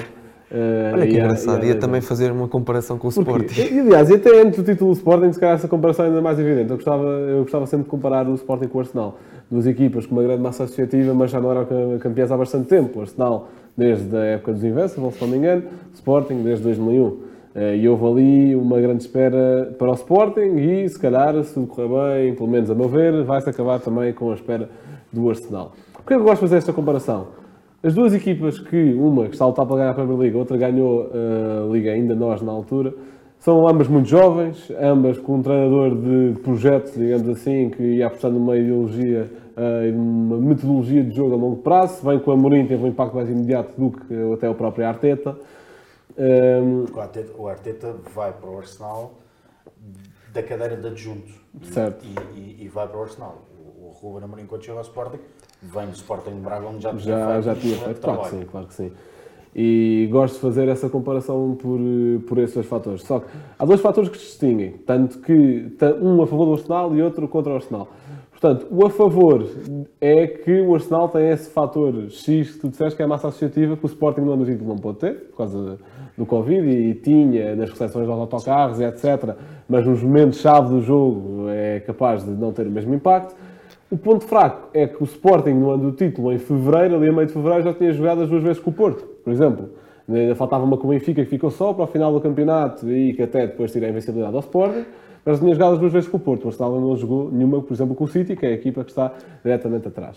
Eh, 0.50 0.90
Olha 0.94 1.06
que 1.06 1.12
e 1.14 1.16
há- 1.20 1.24
engraçado, 1.24 1.56
há 1.62 1.64
ia 1.64 1.72
dois 1.72 1.76
também 1.84 2.00
fazer 2.00 2.30
uma 2.30 2.46
comparação 2.46 2.96
com 2.98 3.08
o? 3.08 3.10
Sporting. 3.10 3.60
E, 3.60 3.80
aliás, 3.80 4.10
e 4.10 4.14
até 4.14 4.40
antes 4.42 4.62
do 4.62 4.64
título 4.64 4.92
do 4.92 4.96
Sporting, 4.96 5.32
se 5.32 5.40
calhar 5.40 5.56
essa 5.56 5.66
comparação 5.66 6.04
é 6.04 6.08
ainda 6.08 6.20
mais 6.22 6.38
evidente. 6.38 6.70
Eu 6.70 6.76
gostava, 6.76 7.02
eu 7.04 7.42
gostava 7.42 7.66
sempre 7.66 7.84
de 7.84 7.90
comparar 7.90 8.28
o 8.28 8.34
Sporting 8.34 8.68
com 8.68 8.78
o 8.78 8.80
Arsenal. 8.80 9.18
Duas 9.50 9.66
equipas 9.66 10.06
com 10.06 10.14
uma 10.14 10.22
grande 10.22 10.42
massa 10.42 10.64
associativa, 10.64 11.12
mas 11.14 11.30
já 11.30 11.40
não 11.40 11.50
eram 11.50 11.64
cam- 11.64 11.98
campeãs 11.98 12.30
há 12.30 12.36
bastante 12.36 12.68
tempo. 12.68 12.98
O 12.98 13.02
Arsenal, 13.02 13.48
desde 13.76 14.16
a 14.16 14.20
época 14.24 14.52
dos 14.52 14.62
Invincibles, 14.64 15.14
se 15.14 15.20
não 15.22 15.28
me 15.28 15.36
engano. 15.38 15.62
O 15.92 15.94
Sporting, 15.94 16.42
desde 16.42 16.62
2001. 16.64 17.16
Eh, 17.54 17.76
E 17.78 17.88
houve 17.88 18.06
ali 18.06 18.54
uma 18.56 18.80
grande 18.80 19.02
espera 19.02 19.74
para 19.78 19.90
o 19.90 19.94
Sporting 19.94 20.56
e, 20.58 20.88
se 20.88 20.98
calhar, 20.98 21.42
se 21.42 21.54
tudo 21.54 21.66
correr 21.66 21.88
bem, 22.24 22.34
pelo 22.34 22.48
menos 22.48 22.70
a 22.70 22.74
meu 22.74 22.88
ver, 22.88 23.24
vai-se 23.24 23.48
acabar 23.50 23.80
também 23.80 24.12
com 24.12 24.30
a 24.30 24.34
espera 24.34 24.68
do 25.12 25.28
Arsenal. 25.28 25.72
Porquê 25.92 26.14
é 26.14 26.16
que 26.16 26.20
eu 26.22 26.24
gosto 26.24 26.34
de 26.36 26.40
fazer 26.42 26.56
esta 26.58 26.72
comparação? 26.72 27.28
As 27.86 27.94
duas 27.94 28.12
equipas 28.12 28.58
que, 28.58 28.94
uma 28.94 29.26
que 29.26 29.34
está 29.34 29.44
a 29.44 29.48
lutar 29.48 29.64
para 29.64 29.76
ganhar 29.76 29.90
a 29.90 29.94
Premier 29.94 30.18
League, 30.18 30.34
a 30.36 30.38
outra 30.40 30.56
ganhou 30.56 31.08
a 31.12 31.72
Liga 31.72 31.92
ainda 31.92 32.16
nós 32.16 32.42
na 32.42 32.50
altura, 32.50 32.92
são 33.38 33.68
ambas 33.68 33.86
muito 33.86 34.08
jovens, 34.08 34.72
ambas 34.80 35.18
com 35.18 35.36
um 35.36 35.42
treinador 35.42 35.94
de 35.94 36.40
projeto, 36.40 36.98
digamos 36.98 37.28
assim, 37.28 37.70
que 37.70 37.82
ia 37.82 38.08
apostando 38.08 38.38
numa 38.40 38.56
ideologia 38.56 39.30
eh, 39.56 39.88
e 39.88 39.92
numa 39.92 40.36
metodologia 40.38 41.04
de 41.04 41.14
jogo 41.14 41.34
a 41.34 41.36
longo 41.36 41.56
prazo. 41.58 42.04
Bem 42.04 42.18
que 42.18 42.28
o 42.28 42.32
Amorim 42.32 42.66
teve 42.66 42.82
um 42.82 42.88
impacto 42.88 43.14
mais 43.14 43.30
imediato 43.30 43.72
do 43.80 43.90
que 43.92 44.32
até 44.34 44.48
o 44.50 44.54
próprio 44.54 44.84
Arteta. 44.86 45.36
Ehm, 46.18 46.86
O 46.92 46.98
Arteta, 47.00 47.32
o 47.38 47.46
Arteta 47.46 47.94
vai 48.12 48.32
para 48.32 48.50
o 48.50 48.58
Arsenal 48.58 49.14
da 50.32 50.42
cadeira 50.42 50.76
de 50.76 50.86
adjunto. 50.88 51.32
Certo. 51.62 52.04
E, 52.04 52.38
e- 52.40 52.64
e 52.64 52.68
vai 52.68 52.88
para 52.88 52.98
o 52.98 53.02
Arsenal. 53.02 53.42
O, 53.56 53.86
o 53.88 53.90
Ruben 53.90 54.24
Amorim, 54.24 54.46
quando 54.46 54.64
chega 54.64 54.78
ao 54.78 54.82
Sporting, 54.82 55.18
vem 55.62 55.86
do 55.86 55.94
Sporting 55.94 56.30
de 56.30 56.40
Braga, 56.40 56.66
onde 56.66 56.82
já 56.82 56.90
tinha 56.90 57.02
já, 57.02 57.26
feito 57.26 57.44
já 57.44 57.54
tinha 57.54 57.76
feito, 57.76 58.00
claro 58.00 58.20
que 58.20 58.28
sim, 58.30 58.44
claro 58.50 58.66
que 58.66 58.74
sim. 58.74 58.92
E 59.58 60.08
gosto 60.12 60.34
de 60.34 60.40
fazer 60.40 60.68
essa 60.68 60.90
comparação 60.90 61.56
por, 61.58 61.80
por 62.28 62.38
esses 62.38 62.54
dois 62.54 62.66
fatores. 62.66 63.02
Só 63.02 63.20
que 63.20 63.26
há 63.58 63.64
dois 63.64 63.80
fatores 63.80 64.10
que 64.10 64.18
se 64.18 64.24
distinguem, 64.24 64.72
tanto 64.86 65.18
que 65.20 65.72
um 66.02 66.22
a 66.22 66.26
favor 66.26 66.44
do 66.44 66.52
Arsenal 66.52 66.94
e 66.94 67.02
outro 67.02 67.26
contra 67.26 67.52
o 67.52 67.56
Arsenal. 67.56 67.88
Portanto, 68.38 68.66
o 68.70 68.84
a 68.84 68.90
favor 68.90 69.48
é 69.98 70.26
que 70.26 70.60
o 70.60 70.74
Arsenal 70.74 71.08
tem 71.08 71.30
esse 71.30 71.48
fator 71.48 72.10
X 72.10 72.52
que 72.52 72.58
tu 72.58 72.68
disseste, 72.68 72.94
que 72.94 73.00
é 73.00 73.06
a 73.06 73.08
massa 73.08 73.28
associativa, 73.28 73.78
que 73.78 73.84
o 73.84 73.88
Sporting 73.88 74.20
no 74.20 74.32
ano 74.32 74.44
título 74.44 74.68
não 74.68 74.76
pode 74.76 74.98
ter, 74.98 75.14
por 75.30 75.38
causa 75.38 75.78
do 76.18 76.26
Covid, 76.26 76.68
e 76.68 76.94
tinha 76.94 77.56
nas 77.56 77.70
recepções 77.70 78.06
aos 78.06 78.20
autocarros 78.20 78.78
e 78.78 78.84
etc. 78.84 79.34
Mas 79.66 79.86
nos 79.86 80.02
momentos-chave 80.02 80.68
do 80.68 80.82
jogo 80.82 81.48
é 81.48 81.80
capaz 81.80 82.24
de 82.24 82.30
não 82.30 82.52
ter 82.52 82.66
o 82.66 82.70
mesmo 82.70 82.94
impacto. 82.94 83.34
O 83.90 83.96
ponto 83.96 84.24
fraco 84.24 84.68
é 84.74 84.86
que 84.86 85.00
o 85.00 85.04
Sporting, 85.04 85.50
no 85.52 85.70
ano 85.70 85.90
do 85.90 85.96
título, 85.96 86.32
em 86.32 86.38
fevereiro, 86.38 86.96
ali 86.96 87.08
a 87.08 87.12
meio 87.12 87.26
de 87.26 87.32
fevereiro, 87.32 87.62
já 87.62 87.72
tinha 87.72 87.92
jogado 87.92 88.22
as 88.22 88.28
duas 88.28 88.42
vezes 88.42 88.58
com 88.60 88.70
o 88.70 88.72
Porto, 88.72 89.04
por 89.22 89.32
exemplo. 89.32 89.68
Ainda 90.08 90.34
faltava 90.34 90.64
uma 90.64 90.76
com 90.76 90.86
o 90.88 90.90
Benfica 90.90 91.22
que 91.24 91.30
ficou 91.30 91.50
só 91.50 91.72
para 91.72 91.84
o 91.84 91.86
final 91.86 92.12
do 92.12 92.20
campeonato 92.20 92.88
e 92.90 93.12
que 93.14 93.22
até 93.22 93.46
depois 93.46 93.72
tira 93.72 93.86
a 93.86 93.90
invencibilidade 93.90 94.34
ao 94.34 94.40
Sporting, 94.40 94.84
mas 95.24 95.38
tinha 95.38 95.52
jogado 95.54 95.74
as 95.74 95.78
duas 95.78 95.92
vezes 95.92 96.08
com 96.08 96.16
o 96.16 96.20
Porto. 96.20 96.44
O 96.44 96.48
Arsenal 96.48 96.80
não 96.80 96.96
jogou 96.96 97.30
nenhuma, 97.30 97.60
por 97.60 97.74
exemplo, 97.74 97.94
com 97.94 98.04
o 98.04 98.08
City, 98.08 98.34
que 98.36 98.44
é 98.46 98.50
a 98.50 98.52
equipa 98.52 98.82
que 98.84 98.90
está 98.90 99.12
diretamente 99.44 99.86
atrás. 99.88 100.16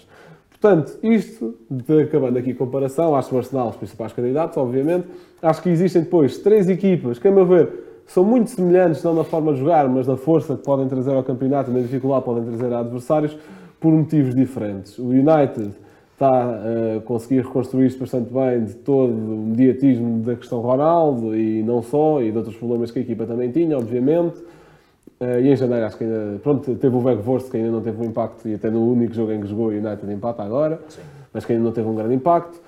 Portanto, 0.49 0.97
isto, 1.03 1.55
de- 1.69 2.01
acabando 2.01 2.37
aqui 2.37 2.51
a 2.51 2.55
comparação, 2.55 3.15
acho 3.15 3.29
que 3.29 3.35
o 3.35 3.37
Arsenal 3.37 3.69
os 3.69 3.75
principais 3.77 4.13
candidatos, 4.13 4.57
obviamente. 4.57 5.07
Acho 5.41 5.61
que 5.61 5.69
existem 5.69 6.01
depois 6.03 6.37
três 6.39 6.67
equipas 6.69 7.17
que, 7.17 7.27
a 7.27 7.31
meu 7.31 7.45
ver, 7.45 7.69
são 8.05 8.23
muito 8.23 8.49
semelhantes, 8.49 9.03
não 9.03 9.13
na 9.13 9.23
forma 9.23 9.53
de 9.53 9.59
jogar, 9.59 9.87
mas 9.87 10.05
na 10.07 10.17
força 10.17 10.55
que 10.55 10.63
podem 10.63 10.87
trazer 10.87 11.13
ao 11.13 11.23
campeonato 11.23 11.71
na 11.71 11.79
dificuldade 11.79 12.21
que 12.21 12.25
podem 12.25 12.43
trazer 12.43 12.73
a 12.73 12.79
adversários, 12.79 13.37
por 13.79 13.91
motivos 13.91 14.35
diferentes. 14.35 14.97
O 14.97 15.07
United 15.07 15.71
está 16.13 16.51
a 16.97 17.01
conseguir 17.05 17.43
reconstruir-se 17.43 17.97
bastante 17.97 18.29
bem 18.33 18.65
de 18.65 18.73
todo 18.73 19.09
o 19.09 19.45
mediatismo 19.47 20.21
da 20.21 20.35
questão 20.35 20.59
Ronaldo 20.59 21.35
e 21.35 21.63
não 21.63 21.81
só, 21.81 22.21
e 22.21 22.29
de 22.29 22.37
outros 22.37 22.57
problemas 22.57 22.91
que 22.91 22.99
a 22.99 23.01
equipa 23.01 23.25
também 23.25 23.49
tinha, 23.51 23.77
obviamente. 23.77 24.37
Eh, 25.19 25.41
e 25.41 25.51
em 25.51 25.55
janeiro 25.55 25.85
acho 25.85 25.97
que 25.97 26.03
ainda, 26.03 26.39
pronto, 26.41 26.75
teve 26.75 26.95
o 26.95 26.99
Weghorst 26.99 27.49
que 27.49 27.57
ainda 27.57 27.71
não 27.71 27.81
teve 27.81 28.01
um 28.01 28.05
impacto 28.05 28.47
e 28.47 28.53
até 28.53 28.69
no 28.69 28.89
único 28.91 29.13
jogo 29.13 29.31
em 29.31 29.41
que 29.41 29.47
jogou 29.47 29.67
o 29.67 29.69
United 29.69 30.11
empata 30.11 30.43
agora, 30.43 30.79
mas 31.33 31.45
que 31.45 31.53
ainda 31.53 31.63
não 31.63 31.71
teve 31.71 31.87
um 31.87 31.95
grande 31.95 32.15
impacto. 32.15 32.59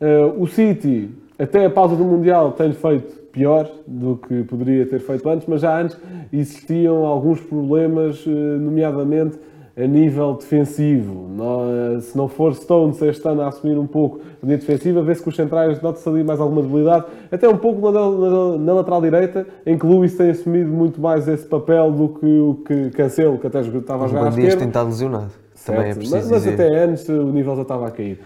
Eh, 0.00 0.32
o 0.38 0.46
City, 0.46 1.10
até 1.38 1.66
a 1.66 1.70
pausa 1.70 1.96
do 1.96 2.04
Mundial, 2.04 2.52
tem 2.52 2.72
feito 2.72 3.20
pior 3.32 3.70
do 3.86 4.16
que 4.16 4.42
poderia 4.44 4.86
ter 4.86 4.98
feito 5.00 5.28
antes, 5.28 5.46
mas 5.46 5.60
já 5.60 5.80
antes 5.80 5.96
existiam 6.32 7.04
alguns 7.04 7.40
problemas, 7.40 8.24
eh, 8.26 8.30
nomeadamente 8.30 9.38
a 9.82 9.86
nível 9.86 10.34
defensivo. 10.34 11.26
Não- 11.36 12.00
se 12.00 12.16
não 12.16 12.28
for 12.28 12.54
Stones 12.54 13.00
este 13.02 13.26
ano 13.28 13.42
a 13.42 13.48
assumir 13.48 13.78
um 13.78 13.86
pouco 13.86 14.20
a 14.42 14.46
linha 14.46 14.58
defensiva, 14.58 15.02
vê-se 15.02 15.22
que 15.22 15.28
os 15.28 15.36
centrais 15.36 15.80
nota-se 15.80 16.08
ali 16.08 16.22
mais 16.24 16.40
alguma 16.40 16.62
debilidade, 16.62 17.04
até 17.30 17.48
um 17.48 17.56
pouco 17.56 17.90
na, 17.90 18.00
na- 18.10 18.58
na 18.58 18.72
lateral 18.74 19.00
direita, 19.00 19.46
em 19.64 19.78
que 19.78 19.86
Luís 19.86 20.16
tem 20.16 20.30
assumido 20.30 20.70
muito 20.70 21.00
mais 21.00 21.26
esse 21.28 21.46
papel 21.46 21.90
do 21.92 22.08
que 22.08 22.26
o 22.26 22.54
que 22.66 22.90
Cancelo, 22.90 23.38
que 23.38 23.46
até 23.46 23.60
estava 23.60 24.04
a 24.04 24.06
O 24.06 24.08
jogar 24.08 24.26
à 24.26 24.28
Dias 24.30 24.38
esquerda. 24.38 24.58
tem 24.58 24.68
estado 24.68 24.86
lesionado. 24.88 25.30
Também 25.64 25.80
é 25.80 25.84
Certo, 25.84 25.96
preciso 25.98 26.16
mas, 26.16 26.30
mas 26.30 26.42
dizer. 26.42 26.54
até 26.54 26.84
antes 26.84 27.08
o 27.08 27.22
nível 27.24 27.54
já 27.56 27.62
estava 27.62 27.86
a 27.86 27.90
cair. 27.90 28.18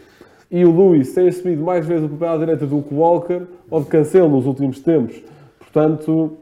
E 0.50 0.64
o 0.64 0.70
Luís 0.70 1.12
tem 1.12 1.28
assumido 1.28 1.62
mais 1.64 1.84
vezes 1.86 2.04
o 2.04 2.08
papel 2.08 2.28
à 2.34 2.36
direita 2.36 2.64
do 2.66 2.80
que 2.82 2.94
o 2.94 2.98
Walker 2.98 3.42
ou 3.70 3.80
de 3.80 3.86
Cancelo 3.86 4.28
nos 4.28 4.46
últimos 4.46 4.78
tempos. 4.80 5.16
Portanto, 5.58 6.32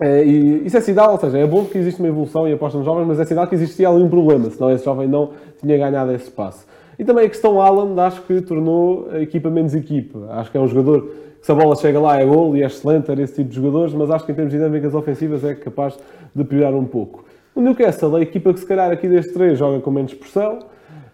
É, 0.00 0.24
e 0.24 0.64
isso 0.64 0.76
é 0.76 0.80
sinal, 0.80 1.12
ou 1.12 1.18
seja, 1.18 1.38
é 1.38 1.46
bom 1.46 1.64
que 1.64 1.76
existe 1.76 2.00
uma 2.00 2.08
evolução 2.08 2.48
e 2.48 2.52
aposta 2.52 2.78
nos 2.78 2.84
jovens, 2.84 3.06
mas 3.06 3.18
é 3.18 3.24
sinal 3.24 3.46
que 3.48 3.54
existia 3.54 3.88
ali 3.88 4.02
um 4.02 4.08
problema, 4.08 4.48
senão 4.48 4.70
esse 4.70 4.84
jovem 4.84 5.08
não 5.08 5.30
tinha 5.60 5.76
ganhado 5.76 6.12
esse 6.12 6.24
espaço. 6.24 6.64
E 6.98 7.04
também 7.04 7.26
a 7.26 7.28
questão 7.28 7.60
Alan, 7.60 8.00
acho 8.02 8.22
que 8.22 8.40
tornou 8.40 9.08
a 9.12 9.20
equipa 9.20 9.50
menos 9.50 9.74
equipa. 9.74 10.18
Acho 10.30 10.50
que 10.50 10.56
é 10.56 10.60
um 10.60 10.66
jogador 10.66 11.02
que 11.40 11.46
se 11.46 11.52
a 11.52 11.54
bola 11.54 11.76
chega 11.76 12.00
lá 12.00 12.20
é 12.20 12.24
gol 12.24 12.56
e 12.56 12.62
é 12.62 12.66
excelente, 12.66 13.10
era 13.10 13.22
esse 13.22 13.34
tipo 13.34 13.50
de 13.50 13.56
jogadores, 13.56 13.94
mas 13.94 14.10
acho 14.10 14.24
que 14.24 14.32
em 14.32 14.34
termos 14.34 14.52
de 14.52 14.58
dinâmicas 14.58 14.94
ofensivas 14.94 15.44
é 15.44 15.54
capaz 15.54 15.96
de 16.34 16.44
piorar 16.44 16.74
um 16.74 16.84
pouco. 16.84 17.24
O 17.54 17.60
Newcastle, 17.60 18.16
a 18.16 18.20
equipa 18.20 18.52
que 18.52 18.60
se 18.60 18.66
calhar 18.66 18.90
aqui 18.90 19.08
destes 19.08 19.32
três 19.32 19.58
joga 19.58 19.80
com 19.80 19.90
menos 19.90 20.14
pressão, 20.14 20.60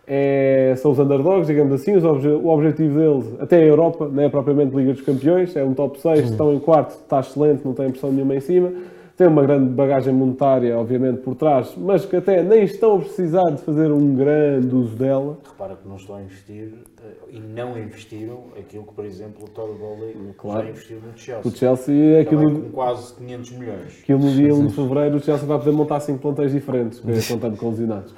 é, 0.07 0.75
são 0.77 0.91
os 0.93 0.99
underdogs, 0.99 1.47
digamos 1.47 1.73
assim, 1.73 1.97
os 1.97 2.05
obje- 2.05 2.29
o 2.29 2.49
objetivo 2.49 2.99
deles, 2.99 3.41
até 3.41 3.57
a 3.59 3.65
Europa, 3.65 4.09
não 4.13 4.23
é 4.23 4.29
propriamente 4.29 4.75
Liga 4.77 4.93
dos 4.93 5.03
Campeões, 5.03 5.55
é 5.57 5.65
um 5.65 5.75
top 5.75 6.01
6, 6.01 6.31
estão 6.31 6.53
em 6.53 6.59
quarto, 6.59 6.91
está 6.91 7.21
excelente, 7.21 7.65
não 7.65 7.73
tem 7.73 7.91
pressão 7.91 8.13
nenhuma 8.13 8.35
em 8.35 8.41
cima, 8.41 8.71
tem 9.17 9.29
uma 9.29 9.43
grande 9.43 9.71
bagagem 9.71 10.13
monetária, 10.13 10.77
obviamente, 10.77 11.19
por 11.21 11.37
trás, 11.37 11.73
mas 11.77 12.05
que 12.05 12.17
até 12.17 12.43
nem 12.43 12.65
estão 12.65 12.97
a 12.97 12.99
precisar 12.99 13.49
de 13.53 13.63
fazer 13.63 13.93
um 13.93 14.13
grande 14.17 14.75
uso 14.75 14.97
dela. 14.97 15.39
Repara 15.49 15.77
que 15.81 15.89
não 15.89 15.95
estão 15.95 16.17
a 16.17 16.23
investir 16.23 16.73
eh, 17.01 17.11
e 17.31 17.39
não 17.39 17.79
investiram 17.79 18.41
aquilo 18.59 18.83
que, 18.83 18.93
por 18.93 19.05
exemplo, 19.05 19.45
o 19.45 19.49
Todd 19.49 19.73
Bowley 19.79 20.17
Claro. 20.37 20.65
já 20.65 20.71
investiu 20.71 20.97
no 20.97 21.17
Chelsea. 21.17 21.49
O 21.53 21.55
Chelsea 21.57 21.95
é 22.17 22.21
aquilo, 22.23 22.61
com 22.61 22.71
quase 22.71 23.15
500 23.15 23.53
milhões. 23.53 23.99
aquilo 24.03 24.19
no 24.19 24.31
dia 24.33 24.53
1 24.53 24.67
de 24.67 24.73
Fevereiro, 24.75 25.17
o 25.17 25.21
Chelsea 25.21 25.47
vai 25.47 25.59
poder 25.61 25.71
montar 25.71 26.01
5 26.01 26.19
plantéis 26.19 26.51
diferentes, 26.51 27.01
eh, 27.07 27.13
contando 27.33 27.57
com 27.57 27.69
lesionados. 27.69 28.13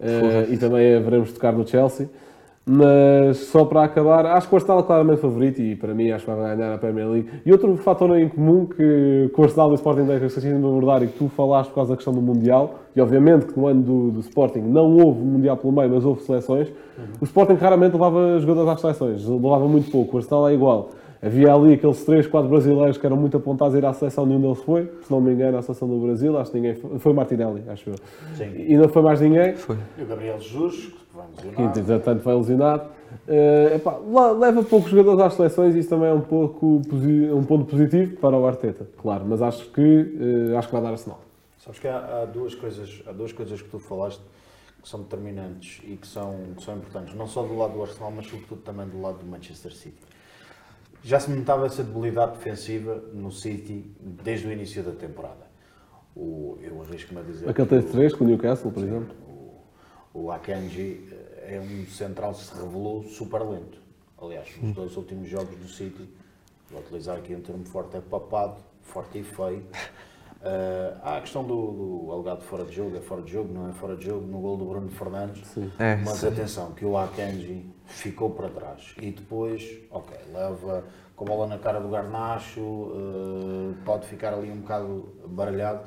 Eh, 0.00 0.48
e 0.50 0.56
também 0.58 0.96
haveremos 0.96 1.32
tocar 1.32 1.52
no 1.52 1.66
Chelsea. 1.66 2.08
Mas 2.68 3.36
só 3.36 3.64
para 3.64 3.84
acabar, 3.84 4.26
acho 4.26 4.48
que 4.48 4.54
o 4.54 4.56
Arsenal 4.56 4.80
é 4.80 4.82
claramente 4.82 5.20
favorito 5.20 5.62
e 5.62 5.76
para 5.76 5.94
mim 5.94 6.10
acho 6.10 6.24
que 6.24 6.30
vai 6.32 6.56
ganhar 6.56 6.74
a 6.74 6.78
Premier 6.78 7.08
League. 7.08 7.28
E 7.46 7.52
outro 7.52 7.76
fator 7.76 8.18
em 8.18 8.28
comum 8.28 8.66
que, 8.66 9.30
que 9.32 9.40
o 9.40 9.44
Arsenal 9.44 9.68
e 9.68 9.72
o 9.72 9.74
Sporting 9.76 10.04
têm 10.04 10.18
que 10.18 10.26
de 10.26 10.52
abordar 10.52 11.00
e 11.04 11.06
que 11.06 11.16
tu 11.16 11.28
falaste 11.28 11.68
por 11.68 11.76
causa 11.76 11.90
da 11.92 11.96
questão 11.96 12.12
do 12.12 12.20
Mundial, 12.20 12.80
e 12.96 13.00
obviamente 13.00 13.46
que 13.46 13.56
no 13.56 13.68
ano 13.68 13.82
do, 13.82 14.10
do 14.10 14.20
Sporting 14.20 14.62
não 14.62 14.96
houve 14.96 15.20
Mundial 15.20 15.56
pelo 15.56 15.72
meio, 15.72 15.88
mas 15.90 16.04
houve 16.04 16.22
seleções, 16.22 16.68
o 17.20 17.24
Sporting 17.24 17.54
raramente 17.54 17.92
levava 17.92 18.36
jogadores 18.40 18.68
às 18.68 18.80
seleções, 18.80 19.24
levava 19.24 19.68
muito 19.68 19.88
pouco, 19.88 20.16
o 20.16 20.18
Arsenal 20.18 20.48
é 20.48 20.54
igual. 20.54 20.90
Havia 21.22 21.52
ali 21.54 21.74
aqueles 21.74 22.04
3, 22.04 22.26
4 22.26 22.48
brasileiros 22.48 22.98
que 22.98 23.06
eram 23.06 23.16
muito 23.16 23.36
apontados 23.36 23.74
a 23.74 23.78
ir 23.78 23.84
à 23.86 23.92
seleção, 23.92 24.26
nenhum 24.26 24.40
deles 24.40 24.58
foi, 24.58 24.84
se 25.02 25.10
não 25.10 25.20
me 25.20 25.32
engano, 25.32 25.56
à 25.58 25.62
seleção 25.62 25.88
do 25.88 25.98
Brasil, 25.98 26.36
acho 26.38 26.50
que 26.50 26.56
ninguém 26.58 26.74
foi, 26.74 26.98
foi 26.98 27.12
Martinelli, 27.14 27.62
acho 27.68 27.90
eu. 27.90 27.94
Sim. 28.36 28.52
E 28.56 28.76
não 28.76 28.88
foi 28.88 29.02
mais 29.02 29.20
ninguém. 29.20 29.54
Foi. 29.54 29.76
E 29.98 30.02
o 30.02 30.06
Gabriel 30.06 30.38
Jesus, 30.38 30.76
que 30.86 31.16
vai 31.16 31.26
entretanto 31.64 32.20
foi 32.22 32.34
lesionado. 32.34 32.90
Eh, 33.26 33.72
epá, 33.76 33.96
le- 33.98 34.38
leva 34.38 34.62
poucos 34.62 34.90
jogadores 34.90 35.20
às 35.20 35.34
seleções 35.34 35.74
e 35.74 35.78
isso 35.78 35.88
também 35.88 36.08
é 36.08 36.12
um, 36.12 36.20
pouco, 36.20 36.82
posi- 36.88 37.30
um 37.32 37.42
ponto 37.44 37.64
positivo 37.64 38.16
para 38.16 38.36
o 38.36 38.46
Arteta, 38.46 38.86
claro, 39.00 39.24
mas 39.26 39.40
acho 39.40 39.70
que, 39.70 40.50
eh, 40.52 40.56
acho 40.56 40.68
que 40.68 40.74
vai 40.74 40.82
dar 40.82 40.90
Arsenal. 40.90 41.20
Sabes 41.58 41.78
que 41.80 41.88
há, 41.88 42.22
há 42.22 42.24
duas 42.26 42.54
coisas, 42.54 43.02
há 43.06 43.12
duas 43.12 43.32
coisas 43.32 43.62
que 43.62 43.68
tu 43.70 43.78
falaste 43.78 44.20
que 44.82 44.88
são 44.88 45.00
determinantes 45.00 45.80
e 45.84 45.96
que 45.96 46.06
são, 46.06 46.34
que 46.56 46.62
são 46.62 46.76
importantes, 46.76 47.14
não 47.14 47.26
só 47.26 47.42
do 47.42 47.56
lado 47.56 47.72
do 47.72 47.82
Arsenal, 47.82 48.12
mas 48.14 48.26
sobretudo 48.26 48.60
também 48.60 48.86
do 48.86 49.00
lado 49.00 49.18
do 49.18 49.26
Manchester 49.26 49.72
City. 49.72 49.96
Já 51.06 51.20
se 51.20 51.30
notava 51.30 51.66
essa 51.66 51.84
debilidade 51.84 52.32
defensiva 52.32 53.00
no 53.14 53.30
City 53.30 53.88
desde 54.00 54.48
o 54.48 54.50
início 54.52 54.82
da 54.82 54.90
temporada. 54.90 55.46
O, 56.16 56.58
eu 56.60 56.82
arrisco-me 56.82 57.20
a 57.20 57.22
dizer. 57.22 57.48
Aquele 57.48 57.68
que 57.68 57.74
o- 57.76 57.78
3-3 57.80 58.12
com 58.12 58.24
o 58.24 58.26
Newcastle, 58.26 58.72
por 58.72 58.82
exemplo. 58.82 59.14
O 60.12 60.32
Akanji 60.32 61.06
eh, 61.12 61.54
é 61.54 61.60
um 61.60 61.86
central 61.86 62.32
que 62.34 62.42
se 62.42 62.52
revelou 62.54 63.04
super 63.04 63.40
lento. 63.42 63.78
Aliás, 64.20 64.48
os 64.60 64.72
dois 64.72 64.96
últimos 64.96 65.28
jogos 65.28 65.56
do 65.56 65.68
City, 65.68 66.08
vou 66.72 66.80
utilizar 66.80 67.18
aqui 67.18 67.36
um 67.36 67.40
termo 67.40 67.64
forte, 67.66 67.96
é 67.96 68.00
papado, 68.00 68.56
forte 68.82 69.20
e 69.20 69.22
feio. 69.22 69.62
Eh, 70.42 70.94
há 71.02 71.16
a 71.16 71.20
questão 71.22 71.42
do, 71.42 72.04
do 72.06 72.12
alegado 72.12 72.42
fora 72.42 72.64
de 72.64 72.72
jogo, 72.76 72.96
é 72.96 73.00
fora 73.00 73.22
de 73.22 73.32
jogo, 73.32 73.52
não 73.52 73.68
é 73.70 73.72
fora 73.72 73.96
de 73.96 74.04
jogo, 74.04 74.24
no 74.26 74.38
gol 74.38 74.56
do 74.56 74.64
Bruno 74.66 74.88
Fernandes. 74.90 75.42
É, 75.78 75.96
Mas 75.96 76.18
sim. 76.18 76.28
atenção, 76.28 76.72
que 76.72 76.84
o 76.84 76.96
Akanji 76.96 77.64
ficou 77.86 78.30
para 78.30 78.48
trás 78.48 78.94
e 79.00 79.10
depois, 79.10 79.78
ok, 79.90 80.16
leva 80.32 80.84
com 81.14 81.24
a 81.24 81.28
bola 81.28 81.46
na 81.46 81.58
cara 81.58 81.80
do 81.80 81.88
Garnacho, 81.88 82.60
eh, 82.60 83.74
pode 83.84 84.06
ficar 84.06 84.34
ali 84.34 84.50
um 84.50 84.60
bocado 84.60 85.08
baralhado, 85.26 85.86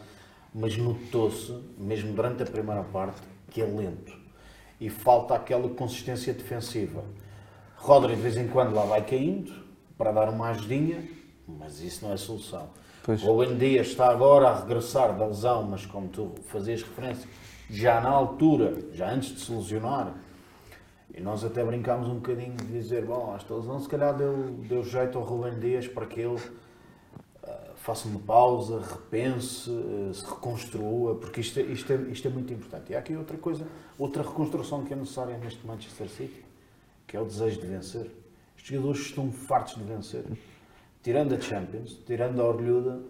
mas 0.53 0.75
notou-se, 0.77 1.53
mesmo 1.77 2.13
durante 2.13 2.41
a 2.41 2.45
primeira 2.45 2.83
parte, 2.83 3.21
que 3.51 3.61
é 3.61 3.65
lento 3.65 4.17
e 4.79 4.89
falta 4.89 5.35
aquela 5.35 5.67
consistência 5.69 6.33
defensiva. 6.33 7.03
Rodri 7.75 8.15
de 8.15 8.21
vez 8.21 8.37
em 8.37 8.47
quando 8.47 8.73
lá 8.73 8.85
vai 8.85 9.05
caindo 9.05 9.53
para 9.97 10.11
dar 10.11 10.29
uma 10.29 10.49
ajudinha, 10.49 11.03
mas 11.47 11.81
isso 11.81 12.05
não 12.05 12.13
é 12.13 12.17
solução. 12.17 12.69
Pois. 13.03 13.23
O 13.23 13.45
Dias 13.55 13.87
está 13.87 14.09
agora 14.09 14.49
a 14.49 14.59
regressar 14.59 15.17
da 15.17 15.25
lesão, 15.25 15.63
mas 15.63 15.85
como 15.85 16.07
tu 16.07 16.31
fazias 16.45 16.81
referência, 16.81 17.27
já 17.69 17.99
na 17.99 18.09
altura, 18.09 18.77
já 18.93 19.11
antes 19.11 19.35
de 19.35 19.41
se 19.41 19.51
lesionar, 19.51 20.13
e 21.19 21.21
nós 21.21 21.43
até 21.43 21.65
brincámos 21.65 22.07
um 22.07 22.15
bocadinho 22.15 22.55
de 22.55 22.65
dizer, 22.67 23.03
bom, 23.03 23.35
esta 23.35 23.53
lesão 23.53 23.77
se 23.77 23.89
calhar 23.89 24.15
deu, 24.15 24.51
deu 24.69 24.81
jeito 24.81 25.17
ao 25.17 25.23
Rubem 25.25 25.59
Dias 25.59 25.85
para 25.85 26.05
que 26.05 26.21
ele 26.21 26.39
ah, 27.43 27.71
faça 27.75 28.07
uma 28.07 28.21
pausa, 28.21 28.79
repense, 28.79 29.69
eh, 29.69 30.13
se 30.13 30.25
reconstrua, 30.25 31.15
porque 31.15 31.41
isto 31.41 31.59
é, 31.59 31.63
isto, 31.63 31.91
é, 31.91 31.95
isto 32.03 32.25
é 32.25 32.31
muito 32.31 32.53
importante. 32.53 32.93
E 32.93 32.95
há 32.95 32.99
aqui 32.99 33.17
outra 33.17 33.37
coisa, 33.37 33.67
outra 33.97 34.23
reconstrução 34.23 34.85
que 34.85 34.93
é 34.93 34.95
necessária 34.95 35.37
neste 35.37 35.67
Manchester 35.67 36.07
City, 36.07 36.45
que 37.05 37.17
é 37.17 37.19
o 37.19 37.25
desejo 37.25 37.59
de 37.59 37.67
vencer. 37.67 38.09
Estes 38.55 38.73
jogadores 38.73 39.01
estão 39.01 39.29
fartos 39.29 39.75
de 39.75 39.83
vencer. 39.83 40.23
Tirando 41.03 41.35
a 41.35 41.41
Champions, 41.41 41.99
tirando 42.05 42.41
a 42.41 42.45
Orlhuda, 42.45 43.01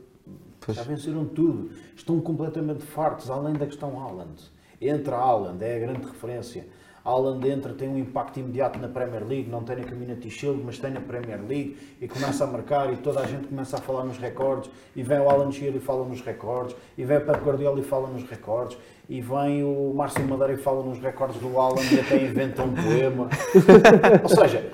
já 0.68 0.82
venceram 0.82 1.26
tudo. 1.26 1.70
Estão 1.96 2.20
completamente 2.20 2.82
fartos, 2.82 3.30
além 3.30 3.54
da 3.54 3.68
questão 3.68 4.02
Haaland. 4.02 4.42
Entra 4.82 5.16
Haaland, 5.16 5.64
é 5.64 5.76
a 5.76 5.80
grande 5.80 6.08
referência. 6.08 6.66
Haaland 7.10 7.48
entra, 7.48 7.74
tem 7.74 7.90
um 7.90 7.98
impacto 7.98 8.40
imediato 8.40 8.80
na 8.80 8.88
Premier 8.88 9.26
League, 9.26 9.50
não 9.50 9.64
tem 9.64 9.78
na 9.78 9.84
Community 9.84 10.30
Shield, 10.30 10.62
mas 10.64 10.78
tem 10.78 10.92
na 10.92 11.02
Premier 11.02 11.40
League 11.40 11.78
e 12.00 12.08
começa 12.08 12.44
a 12.44 12.48
marcar 12.48 12.94
e 12.94 12.98
toda 12.98 13.20
a 13.22 13.26
gente 13.26 13.48
começa 13.48 13.78
a 13.78 13.82
falar 13.82 14.04
nos 14.04 14.18
recordes 14.18 14.70
e 14.96 15.02
vem 15.02 15.20
o 15.20 15.30
Alan 15.30 15.52
Shearer 15.52 15.76
e 15.76 15.80
fala 15.80 16.06
nos 16.06 16.22
recordes 16.22 16.76
e 16.98 17.04
vem 17.04 17.18
o 17.18 17.22
Pep 17.22 17.44
Guardiola 17.44 17.80
e 17.80 17.84
fala 17.84 18.08
nos 18.08 18.24
recordes 18.24 18.78
e 19.10 19.22
vem 19.22 19.64
o 19.64 19.92
Márcio 19.96 20.24
Madeira 20.28 20.54
e 20.54 20.58
fala 20.58 20.84
nos 20.84 21.00
recordes 21.00 21.42
do 21.42 21.60
Alan 21.60 21.82
e 21.92 22.00
até 22.00 22.24
inventa 22.24 22.62
um 22.62 22.74
poema. 22.74 23.30
Ou 24.22 24.30
seja, 24.30 24.72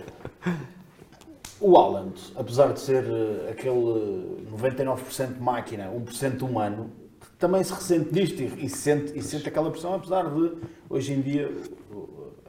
o 1.59 1.77
Haaland, 1.77 2.13
apesar 2.35 2.73
de 2.73 2.79
ser 2.79 3.05
eh, 3.05 3.51
aquele 3.51 4.43
eh, 4.45 4.57
99% 4.57 5.39
máquina, 5.39 5.89
1% 5.89 6.41
humano, 6.41 6.91
também 7.39 7.63
se 7.63 7.73
ressente 7.73 8.11
disto 8.11 8.41
e, 8.41 8.65
e 8.65 8.69
sente, 8.69 9.17
e 9.17 9.21
sente 9.21 9.47
aquela 9.47 9.71
pressão, 9.71 9.95
apesar 9.95 10.29
de, 10.29 10.51
hoje 10.89 11.13
em 11.13 11.21
dia, 11.21 11.51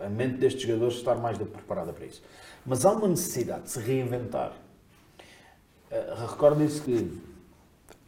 a 0.00 0.08
mente 0.08 0.38
destes 0.38 0.62
jogadores 0.62 0.96
estar 0.96 1.16
mais 1.16 1.38
do 1.38 1.46
que 1.46 1.52
preparada 1.52 1.92
para 1.92 2.04
isso. 2.06 2.22
Mas 2.64 2.84
há 2.84 2.92
uma 2.92 3.08
necessidade 3.08 3.62
de 3.62 3.70
se 3.70 3.80
reinventar. 3.80 4.52
Eh, 5.90 6.14
Recordem-se 6.28 6.82
que, 6.82 7.22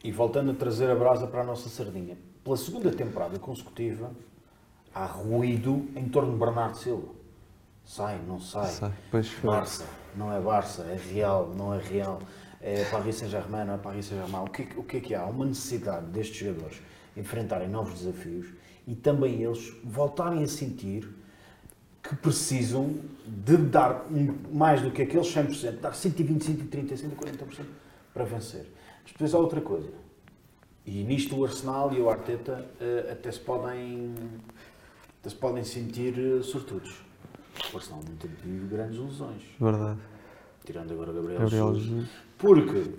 e 0.03 0.11
voltando 0.11 0.51
a 0.51 0.53
trazer 0.53 0.89
a 0.89 0.95
brasa 0.95 1.27
para 1.27 1.41
a 1.41 1.43
nossa 1.43 1.69
sardinha, 1.69 2.17
pela 2.43 2.57
segunda 2.57 2.91
temporada 2.91 3.39
consecutiva, 3.39 4.11
há 4.93 5.05
ruído 5.05 5.87
em 5.95 6.07
torno 6.09 6.33
de 6.33 6.37
Bernardo 6.37 6.77
Silva. 6.77 7.07
Sai, 7.83 8.19
não 8.27 8.39
sai. 8.39 8.67
Sai, 8.67 8.93
pois 9.09 9.29
foi. 9.29 9.49
Barça, 9.49 9.85
não 10.15 10.31
é 10.31 10.39
Barça, 10.39 10.83
é 10.83 10.95
Real, 10.95 11.53
não 11.55 11.73
é 11.73 11.79
Real. 11.79 12.19
É 12.61 12.83
Paris 12.85 13.15
Saint-Germain, 13.15 13.65
não 13.65 13.75
é 13.75 13.77
Paris 13.77 14.05
Saint-Germain. 14.05 14.43
O 14.43 14.49
que, 14.49 14.63
é 14.63 14.67
o 14.77 14.83
que 14.83 14.97
é 14.97 14.99
que 14.99 15.15
há? 15.15 15.21
Há 15.21 15.25
uma 15.25 15.45
necessidade 15.45 16.05
destes 16.07 16.37
jogadores 16.37 16.81
enfrentarem 17.15 17.69
novos 17.69 17.99
desafios 17.99 18.47
e 18.85 18.95
também 18.95 19.41
eles 19.41 19.73
voltarem 19.83 20.43
a 20.43 20.47
sentir 20.47 21.09
que 22.01 22.15
precisam 22.15 22.95
de 23.25 23.57
dar 23.57 24.07
mais 24.51 24.81
do 24.81 24.91
que 24.91 25.01
aqueles 25.01 25.27
100%, 25.27 25.79
dar 25.79 25.93
120, 25.93 26.43
130, 26.43 26.95
140% 26.95 27.65
para 28.13 28.23
vencer. 28.23 28.65
Mas 29.03 29.11
depois 29.11 29.33
há 29.33 29.37
outra 29.37 29.61
coisa. 29.61 29.89
E 30.85 31.03
nisto 31.03 31.37
o 31.37 31.45
Arsenal 31.45 31.93
e 31.93 32.01
o 32.01 32.09
Arteta 32.09 32.65
eh, 32.79 33.09
até 33.11 33.31
se 33.31 33.39
podem, 33.39 34.15
até 35.19 35.29
se 35.29 35.35
podem 35.35 35.63
sentir 35.63 36.17
eh, 36.17 36.41
sortudos. 36.41 37.01
O 37.71 37.77
Arsenal 37.77 38.01
não 38.07 38.15
tem 38.15 38.31
tido 38.41 38.69
grandes 38.69 38.97
lesões, 38.97 39.43
Verdade. 39.59 39.99
tirando 40.65 40.91
agora 40.93 41.11
Gabriel, 41.13 41.39
Gabriel 41.41 41.75
Jesus. 41.75 42.09
Porque, 42.37 42.91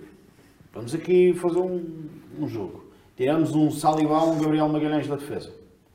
vamos 0.71 0.93
aqui 0.93 1.33
fazer 1.33 1.59
um, 1.59 2.07
um 2.39 2.47
jogo. 2.47 2.85
Tiramos 3.17 3.53
um 3.53 3.69
Saliba 3.71 4.21
ou 4.21 4.33
um 4.33 4.39
Gabriel 4.39 4.69
Magalhães 4.69 5.07
da 5.07 5.15
defesa. 5.15 5.51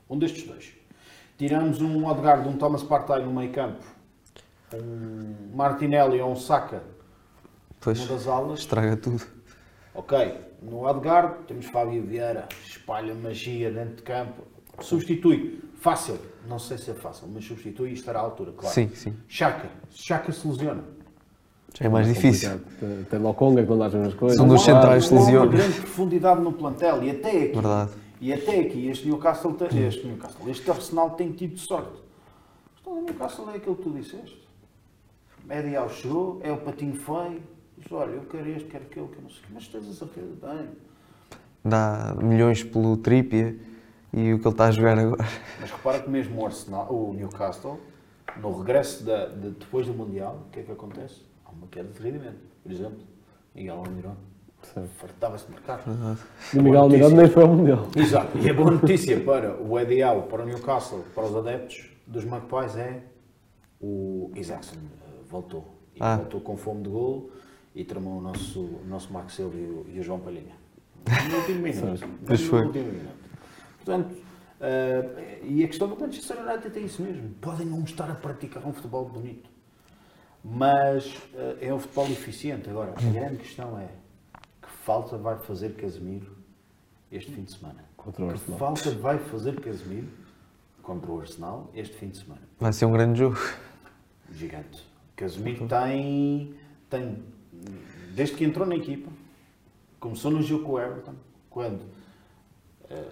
Um 0.09 0.19
destes 0.19 0.43
dois. 0.43 0.76
Tiramos 1.37 1.81
um 1.81 2.05
Odegaard, 2.05 2.47
um 2.47 2.53
Thomas 2.57 2.83
Partey 2.83 3.23
no 3.23 3.31
meio 3.31 3.51
campo. 3.51 3.83
Um 4.73 5.55
Martinelli 5.55 6.19
ou 6.19 6.31
um 6.31 6.35
Saka 6.35 6.81
Pois, 7.79 7.99
numa 7.99 8.09
das 8.13 8.27
alas. 8.27 8.59
estraga 8.59 8.97
tudo. 8.97 9.23
Ok, 9.93 10.35
no 10.61 10.85
Odegaard 10.85 11.43
temos 11.47 11.65
Fábio 11.67 12.03
Vieira, 12.03 12.47
espalha 12.65 13.13
magia 13.15 13.71
dentro 13.71 13.95
de 13.97 14.01
campo, 14.03 14.43
substitui, 14.81 15.63
fácil, 15.79 16.17
não 16.47 16.59
sei 16.59 16.77
se 16.77 16.91
é 16.91 16.93
fácil, 16.93 17.27
mas 17.33 17.45
substitui 17.45 17.91
e 17.91 17.93
estará 17.93 18.19
à 18.19 18.23
altura, 18.23 18.51
claro. 18.55 18.73
Sim, 18.73 18.89
sim. 18.93 19.13
Chaka, 19.27 19.69
Chaka 19.91 20.31
se 20.31 20.47
lesiona. 20.47 20.83
Já 21.73 21.85
é 21.85 21.89
mais 21.89 22.07
difícil. 22.07 22.49
complicado. 22.59 23.05
Tem- 23.09 23.19
Lokonga 23.19 23.63
que 23.63 23.69
não 23.69 23.77
dá 23.77 23.85
as 23.85 23.93
mesmas 23.93 24.13
coisas. 24.15 24.37
São 24.37 24.47
dos 24.47 24.63
centrais 24.63 25.07
que 25.07 25.13
há 25.13 25.17
uma 25.17 25.25
lesionam. 25.25 25.49
grande 25.51 25.81
profundidade 25.81 26.41
no 26.41 26.51
plantel 26.53 27.03
e 27.03 27.11
até 27.11 27.29
aqui. 27.29 27.53
Verdade. 27.53 27.91
E 28.19 28.33
até 28.33 28.59
aqui, 28.61 28.87
este 28.87 29.07
Newcastle, 29.07 29.55
este 29.87 30.07
Newcastle, 30.07 30.49
este 30.49 30.69
Arsenal 30.71 31.11
tem 31.11 31.31
tido 31.31 31.57
sorte. 31.59 32.01
Então, 32.81 32.99
o 32.99 33.01
Newcastle 33.03 33.49
é 33.51 33.57
aquilo 33.57 33.75
que 33.75 33.83
tu 33.83 33.91
disseste. 33.91 34.47
É 35.49 35.61
Dial 35.61 35.89
chegou, 35.89 36.39
é 36.43 36.51
o 36.51 36.57
patinho 36.57 36.95
feio. 36.95 37.41
Diz, 37.77 37.91
olha, 37.91 38.11
eu 38.11 38.23
quero 38.25 38.49
este, 38.49 38.67
quero 38.69 38.85
aquele, 38.85 39.07
que 39.07 39.21
não 39.21 39.29
sei 39.29 39.39
o 39.39 39.41
quê. 39.43 39.47
Mas 39.53 39.67
tens 39.67 39.87
a 39.89 39.93
certeza? 39.93 40.33
Tenho. 40.41 40.69
Dá 41.63 42.15
milhões 42.21 42.63
pelo 42.63 42.97
Trippier 42.97 43.55
e 44.13 44.33
o 44.33 44.39
que 44.39 44.47
ele 44.47 44.53
está 44.53 44.65
a 44.65 44.71
jogar 44.71 44.97
agora. 44.97 45.23
Mas 45.61 45.69
repara 45.71 45.99
que 46.01 46.09
mesmo 46.09 46.41
o, 46.41 46.45
Arsenal, 46.45 46.87
o 46.91 47.13
Newcastle, 47.13 47.79
no 48.41 48.57
regresso 48.57 49.03
da, 49.03 49.27
de- 49.27 49.51
depois 49.51 49.85
do 49.85 49.93
Mundial, 49.93 50.43
o 50.47 50.51
que 50.51 50.59
é 50.61 50.63
que 50.63 50.71
acontece? 50.71 51.21
Há 51.45 51.51
uma 51.51 51.67
queda 51.67 51.89
de 51.89 52.01
rendimento. 52.01 52.39
Por 52.63 52.71
exemplo, 52.71 52.99
Miguel 53.53 53.75
Almirón. 53.77 54.15
Fartava-se 54.97 55.45
de 55.45 55.51
marcar. 55.53 55.83
E 56.53 56.59
o 56.59 56.63
Miguel 56.63 56.89
nem 56.89 57.27
foi 57.27 57.43
ao 57.43 57.49
Mundial. 57.49 57.87
Exato. 57.95 58.37
E 58.37 58.49
a 58.49 58.53
boa 58.53 58.71
notícia 58.71 59.19
para 59.21 59.55
o 59.61 59.79
Eddie 59.79 60.03
Howe, 60.03 60.23
para 60.27 60.43
o 60.43 60.45
Newcastle, 60.45 61.03
para 61.15 61.23
os 61.25 61.35
adeptos 61.35 61.89
dos 62.05 62.25
Magpies 62.25 62.75
é 62.75 63.01
o 63.81 64.31
Isaacson 64.35 64.75
eh, 64.75 65.09
voltou. 65.29 65.65
E 65.95 65.99
Ah. 66.01 66.17
voltou 66.17 66.41
com 66.41 66.57
fome 66.57 66.83
de 66.83 66.89
golo 66.89 67.31
e 67.73 67.83
tramou 67.83 68.17
o 68.17 68.21
nosso, 68.21 68.59
o 68.59 68.85
nosso 68.87 69.11
Marco 69.11 69.31
Silva 69.31 69.55
e 69.55 69.61
o, 69.63 69.85
e 69.93 69.99
o 69.99 70.03
João 70.03 70.19
Palhinha. 70.19 70.55
No 71.29 71.37
último 71.37 71.61
minuto. 71.63 72.07
Pois 72.25 72.41
No 72.41 72.47
foi. 72.47 72.65
último 72.65 72.85
minuto. 72.85 73.15
Portanto, 73.83 74.15
eh, 74.61 75.39
e 75.43 75.63
a 75.63 75.67
questão 75.67 75.87
do 75.87 75.99
Manchester 75.99 76.37
United 76.39 76.77
é 76.77 76.81
isso 76.81 77.01
mesmo. 77.01 77.29
Podem 77.41 77.65
não 77.65 77.81
estar 77.83 78.09
a 78.11 78.15
praticar 78.15 78.65
um 78.65 78.73
futebol 78.73 79.05
bonito. 79.05 79.49
Mas 80.43 81.15
eh, 81.35 81.57
é 81.67 81.73
um 81.73 81.79
futebol 81.79 82.05
eficiente. 82.07 82.69
Agora, 82.69 82.93
a 82.95 83.01
grande 83.11 83.37
questão 83.37 83.79
é 83.79 83.87
falta 84.87 85.17
vai 85.17 85.37
fazer 85.39 85.75
Casemiro 85.75 86.31
este 87.11 87.33
fim 87.33 87.43
de 87.43 87.51
semana? 87.51 87.83
Contra 87.97 88.23
o 88.23 88.27
que 88.27 88.33
Arsenal. 88.35 88.57
falta 88.57 88.91
vai 88.91 89.19
fazer 89.19 89.59
Casemiro 89.59 90.07
contra 90.81 91.11
o 91.11 91.19
Arsenal 91.19 91.69
este 91.73 91.97
fim 91.97 92.07
de 92.07 92.19
semana? 92.19 92.39
Vai 92.57 92.71
ser 92.71 92.85
um 92.85 92.93
grande 92.93 93.19
jogo. 93.19 93.37
Gigante. 94.31 94.87
Casemiro 95.13 95.67
tem, 95.67 96.55
tem, 96.89 97.21
desde 98.15 98.37
que 98.37 98.45
entrou 98.45 98.65
na 98.65 98.77
equipa, 98.77 99.11
começou 99.99 100.31
no 100.31 100.41
jogo 100.41 100.63
com 100.63 100.71
o 100.73 100.79
Everton, 100.79 101.15
quando 101.49 101.81
eh, 102.89 103.11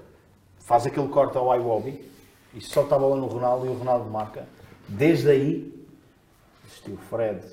faz 0.60 0.86
aquele 0.86 1.10
corte 1.10 1.38
ao 1.38 1.54
Iwobi 1.54 2.10
e 2.54 2.62
solta 2.62 2.96
a 2.96 3.00
bola 3.00 3.18
no 3.18 3.28
Ronaldo 3.28 3.66
e 3.66 3.70
o 3.70 3.74
Ronaldo 3.74 4.10
marca. 4.10 4.48
Desde 4.88 5.30
aí, 5.30 5.86
existiu 6.66 6.94
o 6.94 6.98
Fred, 6.98 7.46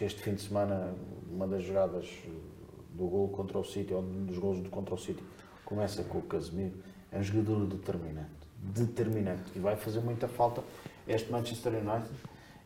este 0.00 0.22
fim 0.22 0.34
de 0.34 0.40
semana, 0.40 0.94
uma 1.30 1.46
das 1.46 1.62
jogadas 1.62 2.08
do 2.94 3.06
gol 3.06 3.28
contra 3.28 3.58
o 3.58 3.64
City, 3.64 3.92
ou 3.92 4.00
um 4.00 4.24
dos 4.24 4.38
gols 4.38 4.60
do- 4.60 4.70
contra 4.70 4.94
o 4.94 4.98
City, 4.98 5.22
começa 5.64 6.02
com 6.04 6.18
o 6.18 6.22
Casemiro. 6.22 6.74
É 7.10 7.18
um 7.18 7.22
jogador 7.22 7.66
determinante. 7.66 8.30
Determinante. 8.58 9.52
E 9.54 9.58
vai 9.58 9.76
fazer 9.76 10.00
muita 10.00 10.28
falta 10.28 10.62
este 11.06 11.30
Manchester 11.30 11.72
United. 11.74 12.10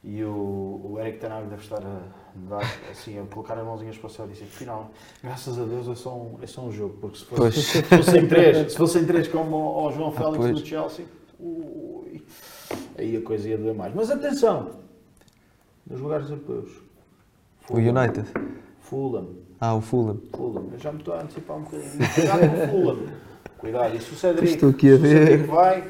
E 0.04 0.22
o, 0.22 0.92
o 0.92 0.96
Eric 1.00 1.18
Ten 1.18 1.30
Hag 1.32 1.48
deve 1.48 1.62
estar 1.62 1.82
a 1.84 2.02
dar, 2.48 2.62
assim, 2.90 3.18
a 3.18 3.24
colocar 3.24 3.58
as 3.58 3.64
mãozinhas 3.64 3.98
para 3.98 4.06
o 4.06 4.10
céu 4.10 4.26
e 4.26 4.28
dizer, 4.28 4.44
final, 4.44 4.90
graças 5.20 5.58
a 5.58 5.64
Deus 5.64 5.88
é 5.88 5.94
só 5.96 6.16
um, 6.16 6.38
é 6.40 6.46
só 6.46 6.60
um 6.62 6.70
jogo, 6.70 6.96
porque 7.00 7.18
se 7.18 7.24
fosse, 7.24 7.60
se 7.60 7.82
fossem 7.82 8.28
três, 8.28 8.72
se 8.72 8.78
fossem 8.78 9.04
três 9.04 9.26
como 9.26 9.56
ao, 9.56 9.80
ao 9.86 9.92
João 9.92 10.12
Félix 10.12 10.36
pois. 10.36 10.60
do 10.60 10.64
Chelsea, 10.66 11.06
ui, 11.40 12.22
aí 12.96 13.16
a 13.16 13.22
coisa 13.22 13.48
ia 13.48 13.58
doer 13.58 13.74
mais. 13.74 13.92
Mas 13.94 14.08
atenção, 14.08 14.76
dos 15.84 16.00
lugares 16.00 16.30
europeus. 16.30 16.70
O 17.68 17.78
United. 17.78 18.28
Fulham, 18.78 19.30
Ah, 19.60 19.74
o 19.74 19.80
Fulham. 19.80 20.20
Fulham, 20.34 20.68
eu 20.72 20.78
já 20.78 20.92
me 20.92 20.98
estou 20.98 21.14
a 21.14 21.22
antecipar 21.22 21.56
um 21.56 21.62
bocadinho. 21.62 21.90
Cuidado 22.14 22.40
com 22.40 22.64
o 22.64 22.68
Fulham. 22.68 23.06
Cuidado, 23.58 23.96
e 23.96 24.00
se 24.00 24.12
o 24.12 24.16
Cedric, 24.16 24.52
Estou 24.54 24.70
aqui 24.70 24.88
a 24.88 24.90
se 24.92 24.96
o 24.96 25.00
ver. 25.02 25.26
Cedric 25.28 25.48
vai, 25.50 25.88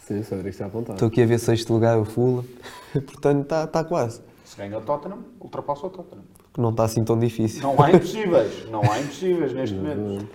Sim, 0.00 0.20
o 0.20 0.24
Cedric 0.24 0.48
está 0.50 0.66
apontado. 0.66 0.92
Estou 0.94 1.08
aqui 1.08 1.22
a 1.22 1.26
ver 1.26 1.38
sexto 1.38 1.72
lugar 1.72 1.98
o 1.98 2.04
Fulham. 2.04 2.44
Portanto, 2.92 3.42
está 3.42 3.64
está 3.64 3.82
quase. 3.84 4.20
se 4.44 4.56
ganha 4.56 4.78
o 4.78 4.80
Tottenham, 4.82 5.18
ultrapassa 5.40 5.86
o 5.86 5.90
Tottenham. 5.90 6.24
Que 6.52 6.60
não 6.60 6.70
está 6.70 6.84
assim 6.84 7.02
tão 7.04 7.18
difícil. 7.18 7.62
Não 7.62 7.80
há 7.82 7.90
impossíveis, 7.90 8.70
não 8.70 8.82
há 8.82 9.00
impossíveis 9.00 9.52
neste 9.52 9.74
momento. 9.76 10.28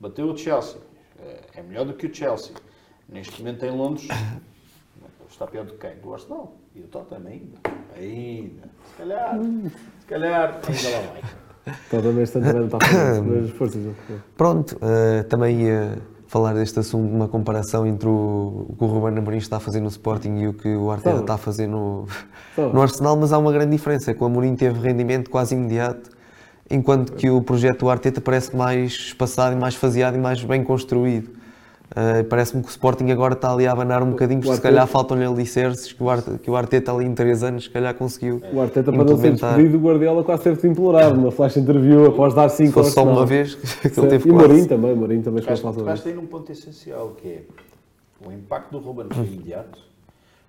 Bateu 0.00 0.26
o 0.30 0.36
Chelsea, 0.36 0.76
é- 1.24 1.60
é 1.60 1.62
melhor 1.62 1.84
do 1.86 1.94
que 1.94 2.06
o 2.06 2.14
Chelsea. 2.14 2.52
Neste 3.08 3.40
momento 3.40 3.64
em 3.64 3.70
Londres, 3.70 4.08
está 5.30 5.46
pior 5.46 5.64
do 5.64 5.72
que 5.74 5.78
quem? 5.88 5.96
Do 6.00 6.12
Arsenal. 6.12 6.54
E 6.74 6.80
o 6.80 6.88
Tottenham 6.88 7.26
ainda. 7.26 7.58
Ainda. 7.96 8.68
Se 8.90 8.94
calhar, 8.98 9.38
se 10.00 10.06
calhar, 10.06 10.60
ainda 10.68 10.88
lá 10.90 11.12
vai. 11.12 11.22
Então 11.66 12.02
também 12.02 12.22
este 12.22 12.40
também 12.40 12.64
está 12.64 12.76
a 12.76 12.80
fazer 12.80 13.22
mas 13.24 13.50
forças. 13.50 13.82
Pronto, 14.36 14.76
eh, 14.82 15.22
também 15.24 15.62
ia 15.62 15.98
falar 16.34 16.52
deste 16.52 16.78
assunto, 16.80 17.14
uma 17.14 17.28
comparação 17.28 17.86
entre 17.86 18.08
o, 18.08 18.66
o 18.68 18.74
que 18.76 18.84
o 18.84 18.86
Ruben 18.88 19.16
Amorim 19.16 19.36
está 19.36 19.58
a 19.58 19.60
fazer 19.60 19.80
no 19.80 19.88
Sporting 19.88 20.36
e 20.38 20.48
o 20.48 20.52
que 20.52 20.68
o 20.74 20.90
Arteta 20.90 21.10
Sabe. 21.10 21.20
está 21.22 21.34
a 21.34 21.38
fazer 21.38 21.68
no, 21.68 22.06
no 22.56 22.82
Arsenal, 22.82 23.16
mas 23.16 23.32
há 23.32 23.38
uma 23.38 23.52
grande 23.52 23.70
diferença, 23.70 24.12
que 24.12 24.20
o 24.22 24.26
Amorim 24.26 24.56
teve 24.56 24.80
rendimento 24.80 25.30
quase 25.30 25.54
imediato, 25.54 26.10
enquanto 26.68 27.12
que 27.12 27.30
o 27.30 27.40
projeto 27.40 27.80
do 27.80 27.88
Arteta 27.88 28.20
parece 28.20 28.56
mais 28.56 28.92
espaçado 28.92 29.54
e 29.54 29.58
mais 29.58 29.76
faseado 29.76 30.16
e 30.16 30.18
mais 30.18 30.42
bem 30.42 30.64
construído. 30.64 31.30
Eh, 31.94 32.22
Parece-me 32.24 32.62
que 32.62 32.68
o 32.68 32.70
Sporting 32.70 33.10
agora 33.10 33.34
está 33.34 33.52
ali 33.52 33.66
a 33.66 33.72
abanar 33.72 34.02
um 34.02 34.10
bocadinho, 34.10 34.40
porque 34.40 34.56
se 34.56 34.62
calhar 34.62 34.86
faltam-lhe 34.86 35.24
alicerces 35.24 35.92
que 35.92 36.02
o, 36.02 36.08
Arteta, 36.08 36.38
que 36.38 36.50
o 36.50 36.56
Arteta 36.56 36.92
ali 36.92 37.04
em 37.04 37.14
3 37.14 37.42
anos 37.42 37.64
se 37.64 37.70
calhar 37.70 37.94
conseguiu 37.94 38.42
O 38.52 38.60
Arteta, 38.60 38.90
para 38.90 39.04
não 39.04 39.18
ser 39.18 39.32
despedido, 39.32 39.76
o 39.76 39.80
Guardiola 39.80 40.24
quase 40.24 40.44
teve 40.44 40.60
de 40.60 40.68
implorar 40.68 41.14
numa 41.14 41.30
flash 41.30 41.56
interview 41.56 42.06
após 42.06 42.34
dar 42.34 42.48
5 42.48 42.68
Se 42.68 42.72
fosse 42.72 42.90
só 42.92 43.04
uma 43.04 43.26
vez, 43.26 43.54
que 43.82 44.00
ele 44.00 44.08
teve 44.08 44.28
E 44.28 44.32
o. 44.32 44.34
Mourinho 44.34 44.66
também, 44.66 44.92
o 44.92 44.96
Mourinho 44.96 45.22
também 45.22 45.42
chegou 45.42 45.70
a 45.70 45.74
Tocaste, 45.74 46.08
aí 46.08 46.14
num 46.14 46.26
ponto 46.26 46.50
essencial, 46.50 47.10
que 47.10 47.28
é 47.28 47.42
o 48.26 48.32
impacto 48.32 48.72
do 48.72 48.78
Ruben 48.78 49.06
foi 49.12 49.26
imediato, 49.26 49.78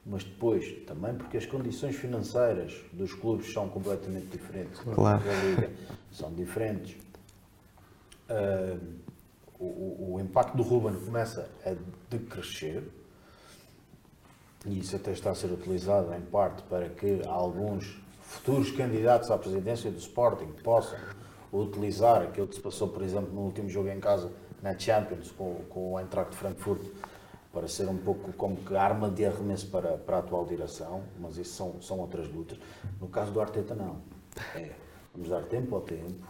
mas 0.06 0.24
depois 0.24 0.66
também 0.88 1.14
porque 1.16 1.38
as 1.38 1.46
condições 1.46 1.96
financeiras 1.96 2.74
dos 2.94 3.14
clubes 3.14 3.52
são 3.52 3.68
completamente 3.68 4.28
diferentes. 4.32 4.80
Claro. 4.80 5.22
Da 5.24 5.34
Liga 5.44 5.70
são 6.12 6.32
diferentes. 6.34 6.96
O, 8.30 9.05
o- 9.64 10.16
o 10.16 10.20
impacto 10.20 10.56
do 10.58 10.64
Ruben 10.64 10.94
começa 11.06 11.50
a 11.66 11.74
decrescer 12.10 12.84
e 14.66 14.80
isso 14.80 14.96
até 14.96 15.12
está 15.12 15.32
a 15.32 15.36
ser 15.36 15.52
utilizado 15.52 16.14
em 16.14 16.22
parte 16.22 16.64
para 16.64 16.90
que 16.90 17.22
alguns 17.28 18.02
futuros 18.22 18.72
candidatos 18.72 19.30
à 19.30 19.38
presidência 19.38 19.92
do 19.92 19.98
Sporting 19.98 20.52
possam 20.64 20.98
utilizar 21.54 22.22
aquilo 22.24 22.48
que 22.48 22.56
se 22.56 22.62
passou, 22.62 22.88
por 22.90 23.04
exemplo, 23.04 23.32
no 23.34 23.42
último 23.42 23.70
jogo 23.70 23.90
em 23.90 24.00
casa 24.00 24.32
na 24.62 24.78
Champions 24.78 25.32
com, 25.32 25.56
com 25.70 25.94
o 25.94 26.00
Eintracht 26.00 26.32
de 26.32 26.38
Frankfurt 26.38 26.82
para 27.54 27.68
ser 27.68 27.88
um 27.88 27.98
pouco 27.98 28.34
como 28.34 28.58
que 28.58 28.76
arma 28.76 29.10
de 29.10 29.26
arremesso 29.26 29.68
para, 29.68 29.98
para 29.98 30.18
a 30.18 30.20
atual 30.20 30.46
direção, 30.46 31.04
mas 31.20 31.38
isso 31.38 31.54
são, 31.56 31.82
são 31.82 32.00
outras 32.00 32.28
lutas. 32.28 32.58
No 33.00 33.08
caso 33.08 33.32
do 33.32 33.40
Arteta, 33.40 33.74
não. 33.74 34.02
É, 34.56 34.72
vamos 35.14 35.30
dar 35.30 35.44
tempo 35.44 35.74
ao 35.76 35.82
tempo. 35.82 36.28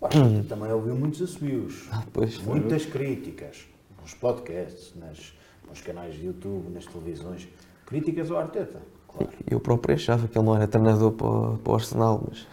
O 0.00 0.06
Arteta 0.06 0.44
também 0.48 0.72
ouviu 0.72 0.94
muitos 0.94 1.20
assobios, 1.20 1.88
pois. 2.12 2.38
muitas 2.42 2.86
críticas, 2.86 3.66
nos 4.00 4.14
podcasts, 4.14 4.94
nas, 4.96 5.34
nos 5.68 5.80
canais 5.82 6.14
de 6.14 6.26
YouTube, 6.26 6.70
nas 6.72 6.86
televisões, 6.86 7.46
críticas 7.86 8.30
ao 8.30 8.38
Arteta, 8.38 8.80
claro. 9.08 9.30
Eu 9.50 9.60
próprio 9.60 9.94
achava 9.94 10.26
que 10.26 10.38
ele 10.38 10.46
não 10.46 10.56
era 10.56 10.66
treinador 10.66 11.12
para, 11.12 11.26
o- 11.26 11.58
para 11.58 11.72
o 11.72 11.74
Arsenal, 11.74 12.24
mas 12.28 12.46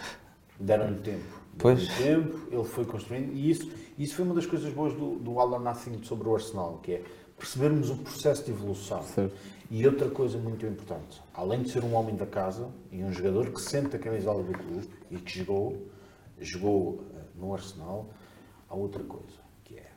Deram-lhe 0.59 0.99
tempo. 0.99 1.23
Pois. 1.57 1.87
Deram-lhe 1.87 2.23
tempo, 2.31 2.47
ele 2.51 2.63
foi 2.65 2.83
construindo 2.85 3.31
e 3.33 3.49
isso, 3.49 3.71
isso 3.97 4.15
foi 4.15 4.25
uma 4.25 4.35
das 4.35 4.45
coisas 4.45 4.73
boas 4.73 4.93
do, 4.93 5.15
do 5.17 5.39
All 5.39 5.51
or 5.53 5.59
Nothing 5.61 6.03
sobre 6.03 6.27
o 6.27 6.35
Arsenal, 6.35 6.79
que 6.83 6.93
é 6.93 7.03
percebermos 7.37 7.89
o 7.91 7.95
processo 7.95 8.43
de 8.43 8.51
evolução. 8.51 9.01
Certo. 9.03 9.33
E 9.69 9.85
outra 9.85 10.09
coisa 10.09 10.37
muito 10.37 10.65
importante, 10.65 11.21
além 11.33 11.61
de 11.61 11.69
ser 11.71 11.83
um 11.83 11.93
homem 11.93 12.15
da 12.15 12.25
casa 12.25 12.67
e 12.91 13.03
um 13.03 13.11
jogador 13.13 13.51
que 13.51 13.61
sente 13.61 13.95
a 13.95 13.99
camisola 13.99 14.41
do 14.43 14.51
clube 14.53 14.89
e 15.11 15.17
que 15.17 15.39
jogou, 15.39 15.87
jogou 16.39 17.03
eh, 17.15 17.21
no 17.35 17.53
Arsenal, 17.53 18.07
há 18.69 18.75
outra 18.75 19.03
coisa, 19.03 19.39
que 19.63 19.75
é 19.75 19.87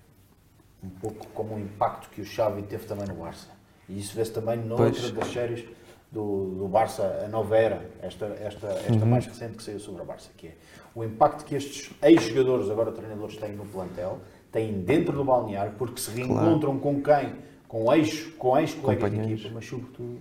um 0.83 0.89
pouco 0.89 1.27
como 1.29 1.55
o 1.55 1.59
impacto 1.59 2.11
que 2.11 2.21
o 2.21 2.25
Xavi 2.25 2.63
teve 2.63 2.87
também 2.87 3.07
no 3.07 3.15
Barça. 3.15 3.49
E 3.89 3.99
isso 3.99 4.15
vê-se 4.15 4.33
também 4.33 4.57
noutra 4.57 4.87
Pois. 4.87 5.11
das 5.11 5.29
séries 5.29 5.65
do, 6.11 6.55
do 6.57 6.69
Barça, 6.69 7.23
a 7.25 7.29
nova 7.29 7.57
era, 7.57 7.91
esta, 8.03 8.27
esta, 8.27 8.69
esta 8.69 9.07
mais 9.07 9.27
recente 9.27 9.57
que 9.57 9.63
saiu 9.63 9.79
sobre 9.79 10.03
a 10.03 10.05
Barça, 10.05 10.31
que 10.37 10.49
é 10.49 10.57
o 10.95 11.05
impacto 11.05 11.45
que 11.45 11.55
estes 11.55 11.95
ex-jogadores, 12.03 12.69
agora 12.69 12.91
treinadores, 12.91 13.37
têm 13.37 13.53
no 13.53 13.65
plantel, 13.65 14.21
têm 14.51 14.83
dentro 14.83 15.13
do 15.13 15.25
balneário, 15.25 15.73
porque 15.79 16.01
se 16.01 16.11
reencontram 16.11 16.79
com 16.79 17.01
quem? 17.03 17.35
Com 17.69 17.93
ex, 17.95 18.25
com 18.37 18.59
ex-colegas 18.59 19.11
de 19.11 19.21
equipa, 19.21 19.51
mas 19.55 19.67
sobretudo 19.67 20.21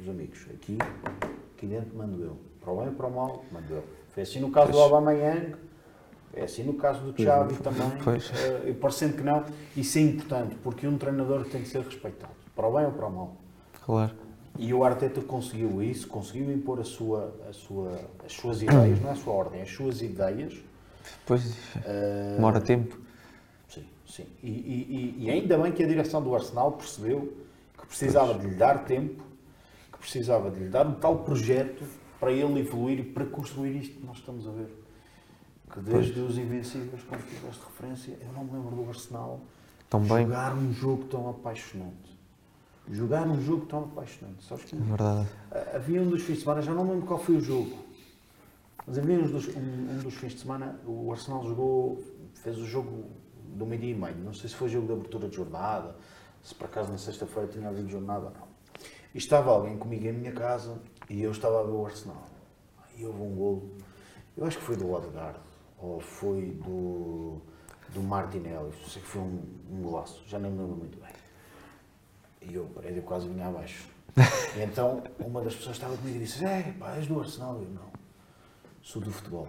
os 0.00 0.08
amigos. 0.08 0.46
Aqui, 0.54 0.78
aqui 1.54 1.66
dentro 1.66 1.94
mando 1.94 2.22
eu. 2.22 2.36
Para 2.60 2.72
o 2.72 2.76
bem 2.78 2.88
e 2.88 2.94
para 2.94 3.06
o 3.06 3.10
mal, 3.10 3.44
mando 3.52 3.74
eu. 3.74 3.84
Foi 4.12 4.22
assim 4.22 4.40
no 4.40 4.50
caso 4.50 4.72
do 4.72 4.78
Aubameyang, 4.80 5.54
é 6.34 6.44
assim 6.44 6.62
no 6.64 6.74
caso 6.74 7.00
do 7.12 7.22
Xavi 7.22 7.54
também, 7.56 7.90
Pois. 8.02 8.30
e 8.66 8.72
parecendo 8.74 9.14
que 9.16 9.22
não, 9.22 9.44
isso 9.76 9.98
é 9.98 10.02
importante, 10.02 10.54
porque 10.62 10.86
um 10.86 10.98
treinador 10.98 11.44
tem 11.46 11.62
que 11.62 11.68
ser 11.68 11.82
respeitado, 11.82 12.32
para 12.54 12.66
o 12.66 12.72
bem 12.76 12.86
ou 12.86 12.92
para 12.92 13.06
o 13.06 13.10
mal. 13.12 13.36
claro. 13.84 14.12
E 14.58 14.74
o 14.74 14.84
Arteta 14.84 15.22
conseguiu 15.22 15.82
isso, 15.82 16.06
conseguiu 16.08 16.52
impor 16.52 16.78
a 16.78 16.84
sua, 16.84 17.34
a 17.48 17.54
sua, 17.54 17.98
as 18.22 18.34
suas 18.34 18.60
ideias, 18.60 19.00
não 19.00 19.08
é 19.08 19.12
a 19.12 19.16
sua 19.16 19.32
ordem, 19.32 19.62
as 19.62 19.70
suas 19.70 20.02
ideias. 20.02 20.54
Pois, 21.24 21.56
eh, 21.86 22.34
demora 22.36 22.60
tempo. 22.60 23.00
Sim, 23.66 23.86
sim. 24.06 24.26
E, 24.42 24.50
e- 24.50 25.16
e- 25.20 25.24
e 25.24 25.30
ainda 25.30 25.56
bem 25.56 25.72
que 25.72 25.82
a 25.82 25.86
direção 25.86 26.22
do 26.22 26.34
Arsenal 26.34 26.72
percebeu 26.72 27.32
que 27.80 27.86
precisava 27.86 28.34
de 28.34 28.46
lhe 28.46 28.54
dar 28.54 28.84
tempo, 28.84 29.22
que 29.90 29.98
precisava 29.98 30.50
de 30.50 30.58
lhe 30.60 30.68
dar 30.68 30.86
um 30.86 30.92
tal 30.96 31.20
projeto 31.20 31.82
para 32.22 32.30
ele 32.30 32.60
evoluir 32.60 33.00
e 33.00 33.02
para 33.02 33.26
construir 33.26 33.74
isto 33.74 33.96
que 33.98 34.06
nós 34.06 34.18
estamos 34.18 34.46
a 34.46 34.52
ver. 34.52 34.68
Que 35.72 35.80
desde 35.80 36.20
os 36.20 36.38
Invencíveis, 36.38 37.02
como 37.02 37.20
tiveste 37.20 37.60
referência, 37.64 38.16
eu 38.20 38.32
não 38.32 38.44
me 38.44 38.52
lembro 38.52 38.76
do 38.76 38.88
Arsenal 38.88 39.40
Tão 39.90 39.98
bem. 40.02 40.22
jogar 40.24 40.54
um 40.54 40.72
jogo 40.72 41.04
tão 41.06 41.28
apaixonante. 41.28 42.16
Jogar 42.88 43.26
um 43.26 43.40
jogo 43.42 43.66
tão 43.66 43.80
apaixonante. 43.80 44.44
Sabes 44.44 44.66
que 44.66 44.76
É 44.76 44.78
verdade. 44.78 45.28
havia 45.74 46.00
um 46.00 46.08
dos 46.10 46.22
fins 46.22 46.36
de 46.36 46.42
semana, 46.42 46.62
já 46.62 46.72
não 46.72 46.84
me 46.84 46.92
lembro 46.92 47.06
qual 47.08 47.18
foi 47.18 47.34
o 47.34 47.40
jogo, 47.40 47.76
mas 48.86 48.98
havia 48.98 49.18
um 49.18 49.26
dos, 49.28 49.48
um, 49.48 49.60
um 49.60 49.98
dos 49.98 50.14
fins 50.14 50.34
de 50.34 50.40
semana, 50.42 50.78
o 50.86 51.10
Arsenal 51.10 51.42
jogou, 51.44 52.00
fez 52.34 52.56
o 52.56 52.64
jogo 52.66 53.06
do 53.56 53.66
meio-dia 53.66 53.90
e 53.90 53.94
meio. 53.98 54.16
Não 54.18 54.32
sei 54.32 54.48
se 54.48 54.54
foi 54.54 54.68
jogo 54.68 54.86
de 54.86 54.92
abertura 54.92 55.28
de 55.28 55.34
jornada, 55.34 55.96
se 56.40 56.54
por 56.54 56.66
acaso 56.66 56.92
na 56.92 56.98
sexta-feira 56.98 57.48
tinha 57.48 57.68
havido 57.68 57.88
jornada 57.88 58.26
ou 58.26 58.30
não. 58.30 58.46
E 59.12 59.18
estava 59.18 59.50
alguém 59.50 59.76
comigo 59.76 60.06
em 60.06 60.12
minha 60.12 60.32
casa 60.32 60.78
e 61.08 61.22
eu 61.22 61.30
estava 61.30 61.60
a 61.60 61.62
ver 61.62 61.72
o 61.72 61.86
Arsenal. 61.86 62.24
E 62.96 63.04
houve 63.04 63.20
um 63.20 63.34
golo, 63.34 63.70
eu 64.36 64.44
acho 64.44 64.58
que 64.58 64.64
foi 64.64 64.76
do 64.76 64.90
Odegaard, 64.92 65.38
ou 65.78 66.00
foi 66.00 66.52
do, 66.64 67.40
do 67.90 68.02
Martinelli, 68.02 68.72
sei 68.86 69.02
que 69.02 69.08
foi 69.08 69.22
um, 69.22 69.42
um 69.70 69.82
golaço, 69.82 70.22
já 70.26 70.38
nem 70.38 70.50
me 70.50 70.58
lembro 70.58 70.76
muito 70.76 70.98
bem. 70.98 71.12
E 72.42 72.54
eu, 72.54 72.66
parei, 72.74 72.96
eu 72.96 73.02
quase 73.02 73.28
vinha 73.28 73.46
abaixo. 73.46 73.88
E 74.56 74.60
então 74.62 75.02
uma 75.18 75.40
das 75.40 75.54
pessoas 75.54 75.76
estava 75.76 75.96
comigo 75.96 76.16
e 76.16 76.20
disse: 76.20 76.44
É, 76.44 76.74
pá, 76.78 76.96
és 76.96 77.06
do 77.06 77.20
Arsenal? 77.20 77.54
Eu 77.54 77.70
não. 77.70 77.92
Sou 78.82 79.00
do 79.00 79.10
futebol. 79.10 79.48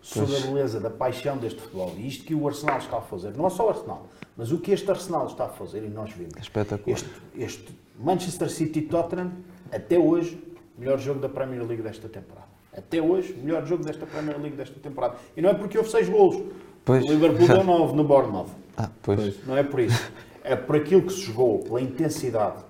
Sou 0.00 0.26
da 0.26 0.40
beleza, 0.40 0.78
da 0.78 0.90
paixão 0.90 1.36
deste 1.36 1.60
futebol. 1.60 1.94
E 1.96 2.06
isto 2.06 2.24
que 2.24 2.34
o 2.34 2.46
Arsenal 2.46 2.78
está 2.78 2.98
a 2.98 3.02
fazer, 3.02 3.36
não 3.36 3.46
é 3.46 3.50
só 3.50 3.66
o 3.66 3.68
Arsenal, 3.70 4.06
mas 4.36 4.52
o 4.52 4.58
que 4.58 4.70
este 4.70 4.88
Arsenal 4.90 5.26
está 5.26 5.46
a 5.46 5.48
fazer, 5.48 5.84
e 5.84 5.88
nós 5.88 6.12
vimos. 6.12 6.34
Espetacular. 6.38 6.96
Este, 6.96 7.10
este 7.36 7.78
Manchester 7.98 8.48
City 8.48 8.82
Tottenham, 8.82 9.32
até 9.72 9.98
hoje, 9.98 10.36
melhor 10.78 10.98
jogo 10.98 11.20
da 11.20 11.28
Premier 11.28 11.62
League 11.66 11.82
desta 11.82 12.08
temporada. 12.08 12.46
Até 12.76 13.02
hoje, 13.02 13.34
melhor 13.34 13.66
jogo 13.66 13.84
desta 13.84 14.06
Premier 14.06 14.38
League 14.40 14.56
desta 14.56 14.78
temporada. 14.80 15.16
E 15.36 15.42
não 15.42 15.50
é 15.50 15.54
porque 15.54 15.76
houve 15.76 15.90
seis 15.90 16.08
golos. 16.08 16.42
Pois. 16.84 17.04
O 17.04 17.08
Liverpool 17.08 17.46
deu 17.46 17.64
nove 17.64 17.96
no 17.96 18.04
Bournemouth. 18.04 18.48
Ah, 18.76 18.90
pois. 19.02 19.44
Não 19.46 19.56
é 19.56 19.62
por 19.62 19.80
isso. 19.80 20.10
É 20.44 20.54
por 20.56 20.76
aquilo 20.76 21.02
que 21.02 21.12
se 21.12 21.22
jogou, 21.22 21.58
pela 21.58 21.80
intensidade. 21.80 22.62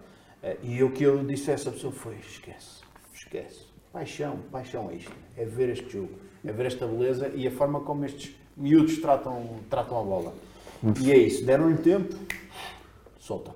Eh, 0.43 0.57
E 0.63 0.83
o 0.83 0.91
que 0.91 1.05
eu 1.05 1.23
disse 1.25 1.51
a 1.51 1.55
essa 1.55 1.71
pessoa 1.71 1.93
foi: 1.93 2.15
esquece, 2.17 2.81
esquece. 3.15 3.67
Paixão, 3.93 4.39
paixão 4.51 4.91
é 4.91 4.95
isto. 4.95 5.13
É 5.37 5.45
ver 5.45 5.69
este 5.71 5.89
jogo, 5.91 6.11
é 6.45 6.53
ver 6.53 6.67
esta 6.67 6.87
beleza 6.87 7.31
e 7.35 7.47
a 7.47 7.51
forma 7.51 7.81
como 7.81 8.05
estes 8.05 8.35
miúdos 8.57 8.99
tratam, 8.99 9.45
tratam 9.71 10.01
a 10.01 10.03
bola. 10.03 10.35
E 11.01 11.13
é 11.13 11.17
isso. 11.19 11.45
Deram-lhe 11.45 11.77
tempo, 11.79 12.15
solta. 13.19 13.53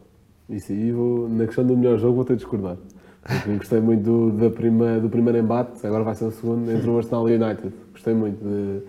Isso 0.48 0.72
aí, 0.72 0.90
vou, 0.92 1.28
na 1.28 1.46
questão 1.46 1.64
do 1.64 1.76
melhor 1.76 1.98
jogo, 1.98 2.16
vou 2.16 2.24
ter 2.24 2.34
de 2.34 2.40
discordar. 2.42 2.76
Porque 3.22 3.56
gostei 3.56 3.80
muito 3.80 4.02
do, 4.02 4.30
da 4.32 4.50
prima, 4.50 4.98
do 4.98 5.08
primeiro 5.08 5.38
embate, 5.38 5.86
agora 5.86 6.02
vai 6.02 6.14
ser 6.14 6.24
o 6.24 6.32
segundo, 6.32 6.70
entre 6.70 6.88
o 6.90 6.96
Arsenal 6.98 7.28
e 7.28 7.36
o 7.36 7.44
United. 7.44 7.72
Gostei 7.92 8.14
muito. 8.14 8.38
De, 8.42 8.80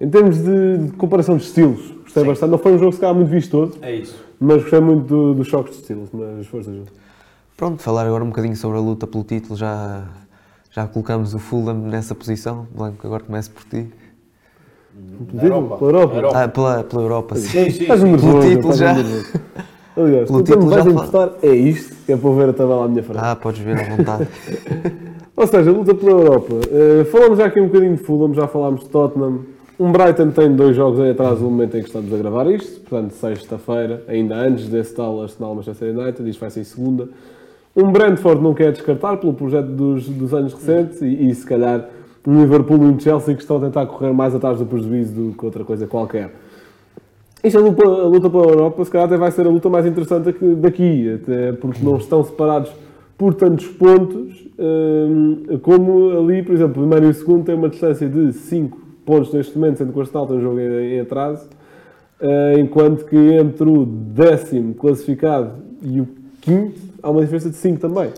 em 0.00 0.08
termos 0.10 0.36
de, 0.38 0.78
de 0.78 0.92
comparação 0.92 1.36
de 1.36 1.44
estilos, 1.44 1.92
gostei 2.02 2.22
Sim. 2.22 2.28
bastante. 2.28 2.50
Não 2.50 2.58
foi 2.58 2.72
um 2.72 2.78
jogo, 2.78 2.92
se 2.92 3.00
calhar, 3.00 3.14
muito 3.14 3.28
vistoso, 3.30 3.78
É 3.82 3.94
isso. 3.94 4.24
mas 4.40 4.62
gostei 4.62 4.80
muito 4.80 5.06
do- 5.06 5.34
dos 5.34 5.46
choques 5.46 5.74
de 5.74 5.80
estilos, 5.82 6.08
mas 6.12 6.46
força 6.46 6.72
jogo. 6.72 6.88
Pronto, 7.56 7.82
falar 7.82 8.06
agora 8.06 8.24
um 8.24 8.28
bocadinho 8.28 8.56
sobre 8.56 8.78
a 8.78 8.80
luta 8.80 9.06
pelo 9.06 9.22
título. 9.22 9.56
Já, 9.56 10.04
já 10.70 10.86
colocamos 10.88 11.34
o 11.34 11.38
Fulham 11.38 11.74
nessa 11.74 12.14
posição. 12.14 12.66
Blanco, 12.74 13.06
agora 13.06 13.22
começo 13.22 13.50
por 13.50 13.64
ti. 13.64 13.86
Na 15.32 15.42
Europa. 15.44 15.76
Pela 15.78 15.90
Europa. 15.90 16.14
Europa. 16.16 16.42
Ah, 16.42 16.48
pela, 16.48 16.84
pela 16.84 17.02
Europa, 17.02 17.36
sim. 17.36 17.48
Sim, 17.48 17.70
sim, 17.70 17.96
sim. 17.96 18.16
Pelo 18.16 18.40
título 18.40 18.74
já. 18.74 18.94
Aliás, 19.96 20.28
quando 20.28 20.44
título 20.44 20.68
vais 20.68 20.84
já 20.84 20.90
importar 20.90 21.32
é 21.42 21.54
isto, 21.54 21.94
que 22.04 22.12
é 22.12 22.16
para 22.16 22.28
eu 22.28 22.34
ver 22.34 22.48
a 22.48 22.52
tabela 22.52 22.84
à 22.84 22.88
minha 22.88 23.02
frente. 23.02 23.20
Ah, 23.22 23.36
podes 23.36 23.60
ver 23.60 23.78
à 23.78 23.96
vontade. 23.96 24.28
Ou 25.36 25.46
seja, 25.46 25.70
luta 25.70 25.94
pela 25.94 26.12
Europa. 26.12 26.54
Uh, 26.54 27.04
falamos 27.06 27.38
já 27.38 27.46
aqui 27.46 27.60
um 27.60 27.66
bocadinho 27.66 27.96
de 27.96 28.02
Fulham, 28.02 28.34
já 28.34 28.46
falámos 28.46 28.82
de 28.82 28.88
Tottenham. 28.88 29.40
Um 29.78 29.90
Brighton 29.90 30.30
tem 30.30 30.54
dois 30.54 30.76
jogos 30.76 31.00
aí 31.00 31.10
atrás 31.10 31.40
do 31.40 31.44
momento 31.44 31.76
em 31.76 31.80
que 31.80 31.88
estamos 31.88 32.12
a 32.12 32.16
gravar 32.16 32.46
isto, 32.48 32.80
portanto, 32.82 33.10
sexta-feira, 33.12 34.04
ainda 34.06 34.36
antes 34.36 34.68
desse 34.68 34.94
tal 34.94 35.20
Arsenal 35.20 35.56
Manchester 35.56 35.96
United, 35.96 36.30
isto 36.30 36.38
vai 36.38 36.50
ser 36.50 36.64
segunda. 36.64 37.08
Um 37.74 37.90
Brentford 37.90 38.40
não 38.40 38.54
quer 38.54 38.70
descartar 38.70 39.16
pelo 39.16 39.34
projeto 39.34 39.66
dos, 39.66 40.08
dos 40.08 40.32
anos 40.32 40.54
recentes 40.54 41.02
e, 41.02 41.28
e 41.28 41.34
se 41.34 41.44
calhar 41.44 41.88
um 42.24 42.40
Liverpool 42.40 42.78
e 42.78 42.86
um 42.86 42.98
Chelsea 42.98 43.34
que 43.34 43.42
estão 43.42 43.56
a 43.56 43.60
tentar 43.60 43.86
correr 43.86 44.12
mais 44.12 44.32
atrás 44.32 44.58
do 44.58 44.64
prejuízo 44.64 45.12
do 45.12 45.32
que 45.36 45.44
outra 45.44 45.64
coisa 45.64 45.88
qualquer. 45.88 46.32
Isto, 47.44 47.58
a 47.58 47.60
luta, 47.60 47.86
a 47.86 48.06
luta 48.06 48.30
pela 48.30 48.44
Europa, 48.44 48.84
se 48.86 48.90
calhar 48.90 49.06
até 49.06 49.18
vai 49.18 49.30
ser 49.30 49.46
a 49.46 49.50
luta 49.50 49.68
mais 49.68 49.84
interessante 49.84 50.30
aqui- 50.30 50.54
daqui, 50.54 51.12
até 51.22 51.52
porque 51.52 51.84
não 51.84 51.96
estão 51.98 52.24
separados 52.24 52.72
por 53.18 53.34
tantos 53.34 53.66
pontos, 53.66 54.48
hum, 54.58 55.58
como 55.60 56.10
ali, 56.18 56.42
por 56.42 56.54
exemplo, 56.54 56.82
o 56.82 56.86
primeiro 56.86 57.06
e 57.06 57.10
o 57.10 57.14
segundo 57.14 57.44
têm 57.44 57.54
uma 57.54 57.68
distância 57.68 58.08
de 58.08 58.32
5 58.32 58.78
pontos 59.04 59.30
neste 59.34 59.58
momento, 59.58 59.76
sendo 59.76 59.92
que 59.92 59.98
o 59.98 60.00
Arsenal 60.00 60.26
tem 60.26 60.36
um 60.38 60.40
jogo 60.40 60.58
em, 60.58 60.94
em 60.94 61.00
atraso, 61.00 61.46
eh, 62.20 62.54
enquanto 62.58 63.04
que 63.04 63.16
entre 63.16 63.68
o 63.68 63.84
décimo 63.84 64.72
classificado 64.74 65.50
e 65.82 66.00
o 66.00 66.08
quinto 66.40 66.80
há 67.02 67.10
uma 67.10 67.20
diferença 67.20 67.50
de 67.50 67.56
5 67.56 67.78
também. 67.78 68.08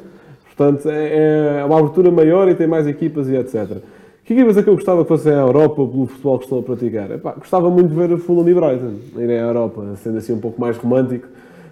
Portanto, 0.56 0.88
é, 0.88 1.60
é 1.60 1.64
uma 1.64 1.78
abertura 1.80 2.12
maior 2.12 2.48
e 2.48 2.54
tem 2.54 2.68
mais 2.68 2.86
equipas 2.86 3.28
e 3.28 3.34
etc. 3.34 3.78
Que 4.26 4.32
equipas 4.32 4.56
é 4.56 4.62
que 4.64 4.68
eu 4.68 4.74
gostava 4.74 5.04
que 5.04 5.08
fossem 5.08 5.32
à 5.32 5.36
Europa 5.36 5.86
pelo 5.86 6.06
futebol 6.08 6.38
que 6.38 6.46
estão 6.46 6.58
a 6.58 6.62
praticar? 6.64 7.12
Epá, 7.12 7.34
gostava 7.34 7.70
muito 7.70 7.90
de 7.90 7.94
ver 7.94 8.12
o 8.12 8.18
Fulham 8.18 8.48
e 8.48 8.54
Brighton 8.54 8.94
irem 9.22 9.38
à 9.38 9.42
Europa, 9.42 9.84
sendo 10.02 10.18
assim 10.18 10.32
um 10.32 10.40
pouco 10.40 10.60
mais 10.60 10.76
romântico. 10.76 11.28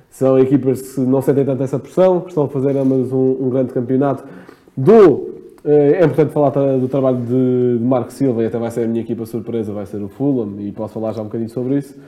São 0.08 0.38
equipas 0.38 0.94
que 0.94 1.00
não 1.00 1.20
sentem 1.20 1.44
tanto 1.44 1.64
essa 1.64 1.80
pressão, 1.80 2.20
que 2.20 2.28
estão 2.28 2.44
a 2.44 2.48
fazer 2.48 2.76
ambas 2.76 3.10
um, 3.10 3.38
um 3.40 3.50
grande 3.50 3.72
campeonato. 3.72 4.22
Do, 4.76 5.30
eh, 5.64 5.98
é 6.00 6.04
importante 6.04 6.32
falar 6.32 6.50
do 6.50 6.86
trabalho 6.86 7.16
de, 7.22 7.78
de 7.78 7.84
Marco 7.84 8.12
Silva 8.12 8.44
e 8.44 8.46
até 8.46 8.56
vai 8.56 8.70
ser 8.70 8.84
a 8.84 8.86
minha 8.86 9.00
equipa 9.00 9.26
surpresa, 9.26 9.72
vai 9.72 9.86
ser 9.86 10.00
o 10.00 10.08
Fulham, 10.08 10.60
e 10.60 10.70
posso 10.70 10.94
falar 10.94 11.12
já 11.12 11.22
um 11.22 11.24
bocadinho 11.24 11.50
sobre 11.50 11.78
isso. 11.78 11.98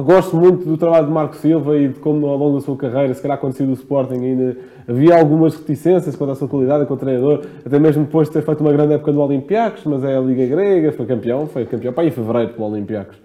Gosto 0.00 0.36
muito 0.36 0.64
do 0.64 0.76
trabalho 0.76 1.06
de 1.06 1.12
Marco 1.12 1.34
Silva 1.34 1.76
e 1.76 1.88
de 1.88 1.98
como 1.98 2.24
ao 2.28 2.36
longo 2.36 2.58
da 2.58 2.64
sua 2.64 2.76
carreira, 2.76 3.12
se 3.12 3.20
calhar 3.20 3.40
saiu 3.52 3.66
do 3.66 3.72
Sporting 3.72 4.14
ainda 4.14 4.56
havia 4.86 5.18
algumas 5.18 5.56
reticências 5.56 6.14
quanto 6.14 6.30
à 6.30 6.34
sua 6.36 6.46
qualidade 6.46 6.84
enquanto 6.84 7.00
treinador, 7.00 7.42
até 7.66 7.80
mesmo 7.80 8.04
depois 8.04 8.28
de 8.28 8.34
ter 8.34 8.42
feito 8.42 8.60
uma 8.60 8.72
grande 8.72 8.94
época 8.94 9.12
do 9.12 9.20
Olympiacos, 9.20 9.82
mas 9.84 10.04
é 10.04 10.16
a 10.16 10.20
Liga 10.20 10.46
Grega, 10.46 10.92
foi 10.92 11.04
campeão, 11.04 11.48
foi 11.48 11.66
campeão 11.66 11.92
pá, 11.92 12.04
em 12.04 12.12
fevereiro 12.12 12.52
pelo 12.52 12.70
Olympiacos. 12.70 13.16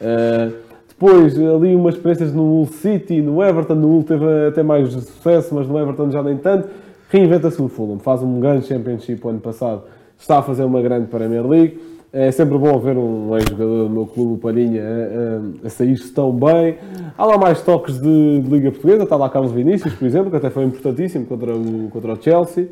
Uh, 0.00 0.52
depois 0.88 1.38
ali 1.38 1.76
umas 1.76 1.94
experiências 1.94 2.32
no 2.32 2.42
Hull 2.42 2.66
City, 2.66 3.22
no 3.22 3.40
Everton, 3.40 3.76
no 3.76 3.88
Hull 3.88 4.02
teve 4.02 4.24
até 4.48 4.64
mais 4.64 4.92
sucesso, 4.92 5.54
mas 5.54 5.68
no 5.68 5.78
Everton 5.78 6.10
já 6.10 6.24
nem 6.24 6.36
tanto. 6.36 6.68
Reinventa-se 7.08 7.62
o 7.62 7.68
Fulham, 7.68 8.00
faz 8.00 8.20
um 8.20 8.40
grande 8.40 8.66
Championship 8.66 9.24
o 9.24 9.28
ano 9.28 9.38
passado, 9.38 9.82
está 10.18 10.38
a 10.38 10.42
fazer 10.42 10.64
uma 10.64 10.82
grande 10.82 11.06
Premier 11.06 11.46
League. 11.46 11.95
É 12.18 12.30
sempre 12.30 12.56
bom 12.56 12.78
ver 12.78 12.96
um 12.96 13.36
ex-jogador 13.36 13.84
do 13.88 13.90
meu 13.90 14.06
clube, 14.06 14.32
o 14.34 14.36
Palhinha, 14.38 14.82
a, 14.82 15.66
a- 15.66 15.68
sair-se 15.70 16.10
tão 16.14 16.32
bem. 16.32 16.76
Há 17.18 17.26
lá 17.26 17.36
mais 17.36 17.60
toques 17.60 18.00
de, 18.00 18.40
de 18.40 18.48
Liga 18.50 18.70
Portuguesa, 18.70 19.02
está 19.02 19.16
lá 19.16 19.28
Carlos 19.28 19.52
Vinícius, 19.52 19.92
por 19.92 20.06
exemplo, 20.06 20.30
que 20.30 20.36
até 20.38 20.48
foi 20.48 20.64
importantíssimo 20.64 21.26
contra 21.26 21.54
o, 21.54 21.88
contra 21.90 22.14
o 22.14 22.22
Chelsea. 22.22 22.68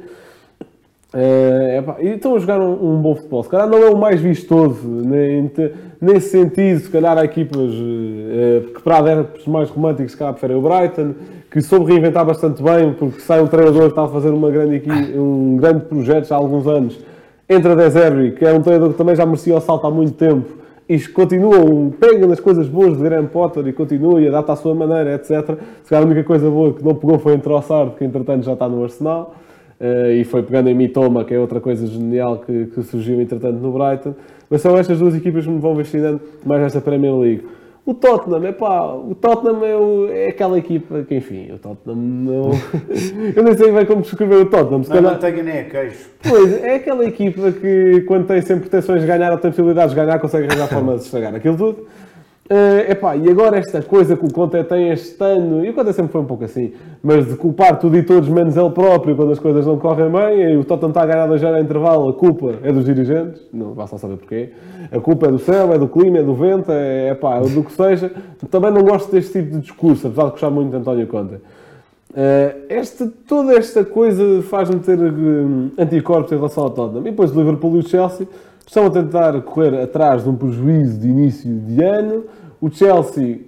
É, 1.13 1.77
epá, 1.79 1.97
e 2.01 2.09
estão 2.09 2.35
a 2.35 2.39
jogar 2.39 2.59
um, 2.59 2.95
um 2.95 3.03
bom 3.03 3.15
futebol. 3.15 3.43
Se 3.43 3.51
calhar 3.51 3.69
não 3.69 3.77
é 3.79 3.91
o 3.91 3.97
mais 3.99 4.19
vistoso 4.19 4.81
nem, 4.89 5.51
nesse 6.01 6.31
sentido. 6.31 6.81
Se 6.81 6.89
calhar 6.91 7.19
há 7.19 7.25
equipas 7.25 7.71
eh, 7.71 8.63
que, 8.75 8.83
para 8.83 8.97
adeptos 8.99 9.47
mais 9.47 9.69
românticos, 9.69 10.13
se 10.13 10.19
calhar 10.19 10.33
preferem 10.33 10.57
o 10.57 10.63
Brighton, 10.63 11.15
que 11.51 11.61
soube 11.61 11.93
reinventar 11.93 12.25
bastante 12.25 12.63
bem, 12.63 12.95
porque 12.95 13.21
sai 13.21 13.43
um 13.43 13.47
treinador 13.47 13.83
que 13.83 13.89
está 13.91 14.05
a 14.05 14.09
fazer 14.09 14.31
uma 14.31 14.51
grande, 14.51 14.83
um 15.19 15.57
grande 15.59 15.85
projeto 15.85 16.29
já 16.29 16.35
há 16.35 16.39
alguns 16.39 16.67
anos. 16.67 16.99
Entra 17.49 17.77
De 17.77 17.91
Zerbi, 17.91 18.33
que 18.33 18.45
é 18.45 18.53
um 18.53 18.63
treinador 18.63 18.93
que 18.93 18.99
também 18.99 19.15
já 19.15 19.27
merecia 19.27 19.55
o 19.57 19.61
salto 19.61 19.87
há 19.87 19.91
muito 19.91 20.13
tempo, 20.15 20.49
e 20.89 20.99
continua, 21.01 21.59
um- 21.61 21.91
pega 21.91 22.27
nas 22.27 22.41
coisas 22.41 22.69
boas 22.69 22.97
de 22.97 23.03
Graham 23.03 23.27
Potter 23.27 23.67
e 23.67 23.73
continua 23.73 24.21
e 24.21 24.29
adapta 24.29 24.53
à 24.53 24.57
sua 24.57 24.75
maneira, 24.75 25.15
etc. 25.15 25.31
Se 25.83 25.91
calhar 25.91 26.03
a 26.03 26.07
única 26.07 26.25
coisa 26.25 26.49
boa 26.51 26.73
que 26.75 26.85
não 26.85 26.95
pegou 26.95 27.19
foi 27.19 27.35
em 27.35 27.39
Trossard, 27.39 27.93
que 27.97 28.05
entretanto 28.05 28.45
já 28.45 28.53
está 28.55 28.69
no 28.69 28.83
Arsenal. 28.83 29.35
Eh, 29.81 30.19
e 30.21 30.25
foi 30.25 30.43
pegando 30.43 30.69
em 30.69 30.75
Mitoma, 30.75 31.25
que 31.25 31.35
é 31.35 31.39
outra 31.39 31.61
coisa 31.61 31.85
genial 31.87 32.39
que, 32.39 32.67
que 32.67 32.83
surgiu 32.85 33.21
entretanto 33.21 33.57
no 33.59 33.73
Brighton. 33.73 34.15
Mas 34.49 34.61
são 34.63 34.77
estas 34.79 34.99
duas 34.99 35.15
equipas 35.17 35.45
que 35.45 35.51
me 35.51 35.59
vão 35.59 35.75
fascinando 35.75 36.21
mais 36.47 36.63
nesta 36.63 36.81
Premier 36.81 37.15
League. 37.17 37.43
O 37.87 37.93
Tottenham, 37.93 38.47
epá, 38.47 38.95
o 38.95 39.15
Tottenham 39.15 39.63
é, 39.65 39.77
o- 39.77 40.09
é 40.11 40.29
aquela 40.29 40.57
equipa 40.59 41.03
que, 41.03 41.17
enfim, 41.17 41.53
o 41.53 41.59
Tottenham 41.59 41.97
não... 41.97 42.51
Eu 43.37 43.43
nem 43.43 43.55
sei 43.55 43.71
bem 43.73 43.85
como 43.85 44.01
descrever 44.01 44.37
o 44.37 44.47
Tottenham. 44.47 44.83
Se 44.85 44.89
Não 44.89 44.97
é 44.97 45.01
calhar, 45.01 45.13
manteiga 45.15 45.43
nem 45.43 45.57
é 45.59 45.65
queijo. 45.65 45.97
pois, 46.27 46.63
é 46.63 46.77
aquela 46.77 47.05
equipa 47.05 47.53
que, 47.53 48.01
quando 48.09 48.27
tem 48.27 48.41
sempre 48.41 48.69
pretensões 48.71 49.03
de 49.03 49.07
ganhar 49.07 49.33
ou 49.33 49.39
tem 49.39 49.51
possibilidades 49.51 49.91
de 49.95 50.01
ganhar, 50.01 50.19
consegue 50.19 50.47
arranjar 50.47 50.69
forma 50.69 50.97
de 50.97 51.03
estragar 51.03 51.35
aquilo 51.35 51.57
tudo. 51.59 51.87
Eh, 52.47 52.93
epá, 52.93 53.17
e 53.17 53.27
agora 53.31 53.57
esta 53.57 53.81
coisa 53.81 54.15
que 54.15 54.27
o 54.27 54.31
Conte 54.31 54.63
tem 54.65 54.91
este 54.91 55.17
ano, 55.25 55.65
e 55.65 55.71
o 55.71 55.73
Conte 55.73 55.95
sempre 55.95 56.13
foi 56.13 56.21
um 56.21 56.27
pouco 56.27 56.45
assim, 56.45 56.75
mas 57.03 57.27
de 57.27 57.37
culpar 57.37 57.79
tudo 57.79 57.97
e 57.97 58.03
todos 58.03 58.29
menos 58.29 58.55
ele 58.55 58.69
próprio 58.69 59.17
quando 59.17 59.33
as 59.33 59.39
coisas 59.39 59.65
não 59.65 59.79
correm 59.79 60.11
bem, 60.11 60.53
e 60.53 60.57
o 60.59 60.63
Tottenham 60.63 60.91
está 60.91 61.05
a 61.05 61.07
ganhar 61.07 61.27
dois 61.27 61.43
a 61.43 61.59
intervalo, 61.59 62.11
a 62.11 62.13
culpa 62.13 62.57
é 62.63 62.71
dos 62.71 62.85
dirigentes, 62.85 63.41
não 63.51 63.73
vai 63.73 63.89
só 63.89 63.97
saber 63.97 64.19
porquê, 64.19 64.51
a 64.93 65.01
culpa 65.01 65.27
é 65.27 65.31
do 65.31 65.39
céu, 65.39 65.73
é 65.73 65.79
do 65.79 65.89
clima, 65.89 66.19
é 66.19 66.23
do 66.23 66.35
vento, 66.35 66.71
é, 66.71 67.13
epá, 67.13 67.39
é 67.39 67.49
do 67.49 67.65
que 67.65 67.73
seja. 67.73 68.13
Também 68.51 68.71
não 68.71 68.83
gosto 68.83 69.11
deste 69.11 69.33
tipo 69.33 69.53
de 69.53 69.61
discurso, 69.61 70.07
apesar 70.07 70.25
de 70.25 70.31
gostar 70.33 70.51
muito 70.51 70.71
de 70.71 70.77
António 70.77 71.07
Conte. 71.07 71.37
Eh, 72.17 72.55
este, 72.69 73.09
toda 73.09 73.55
esta 73.55 73.85
coisa 73.85 74.43
faz-me 74.43 74.79
ter 74.81 74.99
eh, 74.99 75.83
anticorpos 75.83 76.31
em 76.31 76.37
relação 76.37 76.65
ao 76.65 76.71
Tottenham. 76.71 77.01
E 77.01 77.11
depois 77.11 77.33
Liverpool 77.33 77.77
e 77.77 77.79
o 77.81 77.83
Chelsea 77.83 78.29
estão 78.67 78.87
a 78.87 78.91
tentar 78.91 79.41
correr 79.43 79.81
atrás 79.81 80.25
de 80.25 80.29
um 80.29 80.37
prejuízo 80.37 80.99
de 80.99 81.09
início 81.09 81.53
de 81.53 81.83
ano. 81.83 82.25
O 82.61 82.71
Chelsea, 82.71 83.41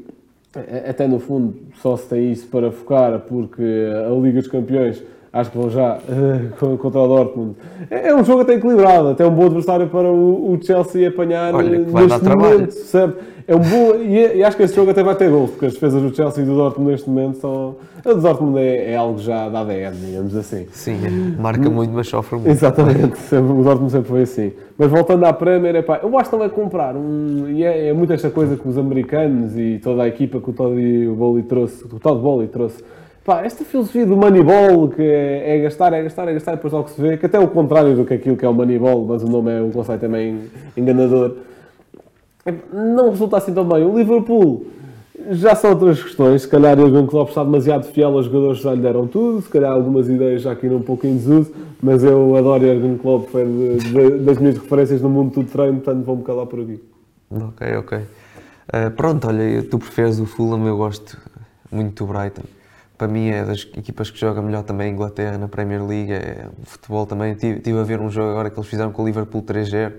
até 0.88 1.06
no 1.06 1.18
fundo, 1.18 1.56
só 1.80 1.96
se 1.96 2.08
tem 2.08 2.32
isso 2.32 2.46
para 2.48 2.70
focar, 2.70 3.20
porque 3.20 3.62
a 4.06 4.10
Liga 4.10 4.40
dos 4.40 4.48
Campeões 4.48 5.02
acho 5.40 5.50
que 5.50 5.58
vão 5.58 5.70
já 5.70 5.98
eh, 6.08 6.76
contra 6.78 7.00
o 7.00 7.08
Dortmund. 7.08 7.56
É 7.90 8.08
é 8.08 8.14
um 8.14 8.24
jogo 8.24 8.42
até 8.42 8.54
equilibrado, 8.54 9.08
até 9.08 9.26
um 9.26 9.30
bom 9.30 9.46
adversário 9.46 9.86
para 9.88 10.08
o, 10.08 10.52
o 10.52 10.58
Chelsea 10.62 11.08
apanhar 11.08 11.54
Olha, 11.54 11.76
eh, 11.76 11.84
que 11.84 11.90
vai 11.90 12.06
dar 12.06 12.18
neste 12.20 12.36
momento? 12.36 13.16
É 13.48 13.54
um 13.54 13.60
bom, 13.60 13.94
e, 14.02 14.38
e 14.38 14.42
acho 14.42 14.56
que 14.56 14.64
esse 14.64 14.74
jogo 14.74 14.90
até 14.90 15.04
vai 15.04 15.14
ter 15.14 15.30
gol, 15.30 15.46
porque 15.46 15.66
as 15.66 15.74
defesas 15.74 16.02
do 16.02 16.14
Chelsea 16.14 16.42
e 16.42 16.46
do 16.46 16.56
Dortmund 16.56 16.90
neste 16.90 17.08
momento 17.08 17.38
são. 17.38 17.76
A 18.04 18.12
do 18.12 18.20
Dortmund 18.20 18.58
é, 18.58 18.92
é 18.92 18.96
algo 18.96 19.18
já 19.20 19.48
da 19.48 19.60
ADN, 19.60 19.94
digamos 20.04 20.34
assim. 20.34 20.66
Sim, 20.72 21.36
marca 21.38 21.70
muito, 21.70 21.92
mas 21.92 22.08
sofre 22.08 22.36
muito. 22.36 22.50
Exatamente, 22.50 23.16
sempre- 23.30 23.52
o 23.52 23.62
Dortmund 23.62 23.92
sempre 23.92 24.08
foi 24.08 24.22
assim. 24.22 24.52
Mas 24.76 24.90
voltando 24.90 25.24
à 25.26 25.32
Premier, 25.32 25.76
epá, 25.76 26.00
eu 26.02 26.18
acho 26.18 26.28
que 26.28 26.34
não 26.36 26.40
vai 26.40 26.48
comprar 26.48 26.96
um. 26.96 27.48
E 27.48 27.62
é, 27.62 27.88
é 27.88 27.92
muito 27.92 28.12
esta 28.12 28.30
coisa 28.30 28.56
que 28.56 28.68
os 28.68 28.76
americanos 28.76 29.56
e 29.56 29.78
toda 29.82 30.02
a 30.02 30.08
equipa 30.08 30.40
que 30.40 30.50
o 30.50 30.52
Todd 30.52 30.74
Bowley 31.16 31.44
trouxe, 31.44 31.84
o 31.84 32.00
Todd 32.00 32.20
Bowley 32.20 32.48
trouxe. 32.48 32.82
Pá, 33.26 33.42
esta 33.44 33.64
filosofia 33.64 34.06
do 34.06 34.16
Moneyball, 34.16 34.88
que 34.88 35.02
é, 35.02 35.56
é 35.56 35.62
gastar, 35.62 35.92
é 35.92 36.00
gastar, 36.00 36.28
é 36.28 36.34
gastar, 36.34 36.52
depois 36.54 36.72
logo 36.72 36.88
se 36.88 37.00
vê, 37.02 37.16
que 37.16 37.26
até 37.26 37.36
é 37.36 37.40
o 37.40 37.48
contrário 37.48 37.96
do 37.96 38.04
que 38.04 38.14
aquilo 38.14 38.36
que 38.36 38.44
é 38.44 38.48
o 38.48 38.54
Moneyball, 38.54 39.04
mas 39.04 39.20
o 39.24 39.26
nome 39.28 39.50
é 39.52 39.60
um 39.60 39.72
conceito 39.72 40.00
também 40.02 40.42
enganador. 40.76 41.32
Não 42.72 43.10
resulta 43.10 43.38
assim 43.38 43.52
tão 43.52 43.64
bem. 43.64 43.84
O 43.84 43.98
Liverpool 43.98 44.66
já 45.32 45.56
são 45.56 45.70
outras 45.70 46.00
questões. 46.00 46.42
Se 46.42 46.48
calhar 46.48 46.78
Jurgen 46.78 47.04
Klopp 47.08 47.30
está 47.30 47.42
demasiado 47.42 47.82
fiel 47.86 48.10
aos 48.16 48.26
jogadores 48.26 48.60
já 48.60 48.72
lhe 48.72 48.80
deram 48.80 49.08
tudo. 49.08 49.42
Se 49.42 49.48
calhar 49.48 49.72
algumas 49.72 50.08
ideias 50.08 50.42
já 50.42 50.54
caíram 50.54 50.76
um 50.76 50.82
pouco 50.82 51.04
em 51.04 51.16
desuso. 51.16 51.52
Mas 51.82 52.04
eu 52.04 52.36
adoro 52.36 52.64
o 52.64 52.98
Klopp, 52.98 53.28
foi 53.30 53.44
de- 53.44 53.78
de- 53.78 54.18
das 54.18 54.38
minhas 54.38 54.56
referências 54.56 55.02
no 55.02 55.08
mundo 55.08 55.34
do 55.34 55.42
treino, 55.44 55.80
portanto 55.80 56.04
vou-me 56.04 56.22
calar 56.22 56.46
por 56.46 56.60
aqui. 56.60 56.80
Ok, 57.32 57.76
ok. 57.78 57.98
Uh, 57.98 58.90
pronto, 58.96 59.26
olha, 59.26 59.64
tu 59.64 59.78
preferes 59.80 60.20
o 60.20 60.26
Fulham, 60.26 60.64
eu 60.68 60.76
gosto 60.76 61.18
muito 61.72 62.06
do 62.06 62.12
Brighton. 62.12 62.42
Para 62.96 63.08
mim 63.08 63.28
é 63.28 63.44
das 63.44 63.60
equipas 63.76 64.10
que 64.10 64.18
joga 64.18 64.40
melhor 64.40 64.62
também 64.62 64.88
em 64.90 64.92
Inglaterra, 64.94 65.36
na 65.36 65.48
Premier 65.48 65.84
League, 65.86 66.12
é 66.12 66.46
o 66.62 66.64
futebol 66.66 67.04
também. 67.06 67.32
Estive 67.32 67.58
estive 67.58 67.78
a 67.78 67.82
ver 67.82 68.00
um 68.00 68.10
jogo 68.10 68.30
agora 68.30 68.48
que 68.50 68.58
eles 68.58 68.68
fizeram 68.68 68.90
com 68.90 69.02
o 69.02 69.06
Liverpool 69.06 69.42
3-0. 69.42 69.92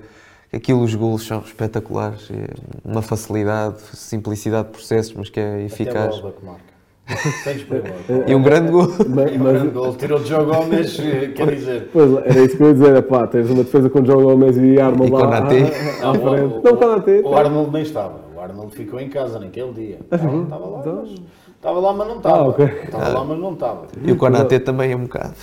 Aquilo, 0.51 0.81
os 0.81 0.95
golos 0.95 1.27
são 1.27 1.39
espetaculares, 1.39 2.29
é 2.31 2.47
uma 2.83 3.01
facilidade, 3.01 3.81
simplicidade 3.93 4.67
de 4.67 4.73
processos, 4.73 5.13
mas 5.13 5.29
que 5.29 5.39
é 5.39 5.55
Até 5.55 5.63
eficaz. 5.65 6.19
bola 6.19 6.33
que 6.33 6.45
marca. 6.45 6.77
E 8.27 8.35
um 8.35 8.41
grande 8.41 8.71
gol. 8.71 8.87
Mas, 9.09 9.31
E 9.31 9.35
o 9.37 9.43
grande 9.43 9.67
gol 9.69 9.95
tirou 9.95 10.19
de 10.19 10.29
jogo 10.29 10.53
Gomes, 10.53 10.99
eh, 10.99 11.27
quer 11.35 11.55
dizer. 11.55 11.89
pois, 11.93 12.11
era 12.25 12.39
isso 12.43 12.57
que 12.57 12.63
eu 12.63 12.67
ia 12.67 12.73
dizer. 12.73 12.95
Epá, 12.97 13.27
tens 13.27 13.49
uma 13.49 13.63
defesa 13.63 13.89
com 13.89 14.03
João 14.03 14.23
Gomes 14.23 14.57
e 14.57 14.79
Arnold 14.79 15.09
E 15.11 15.13
lá 15.13 15.19
Konaté. 15.21 15.57
à, 16.01 16.07
à 16.07 16.11
o- 16.11 16.15
frente. 16.15 16.53
o- 16.55 16.61
Não, 16.63 16.75
Konaté. 16.77 17.21
O 17.23 17.35
Arnold 17.35 17.71
nem 17.71 17.81
estava. 17.83 18.19
O 18.35 18.39
Arnold 18.39 18.75
ficou 18.75 18.99
em 18.99 19.09
casa 19.09 19.39
naquele 19.39 19.71
dia. 19.73 19.99
Estava, 20.11 20.43
estava 20.43 20.65
lá, 20.65 20.79
Então- 20.79 21.05
mas, 21.05 21.21
estava 21.57 21.79
lá, 21.79 21.93
mas 21.93 22.07
não 22.07 22.17
estava. 22.17 22.37
Ah, 22.37 22.47
ok. 22.47 22.65
Estava 22.65 23.09
lá, 23.09 23.23
mas 23.25 23.39
não 23.39 23.53
estava. 23.53 23.87
E 24.03 24.11
o 24.11 24.17
Konaté 24.17 24.59
também 24.59 24.91
é 24.91 24.95
um 24.95 25.03
bocado. 25.03 25.33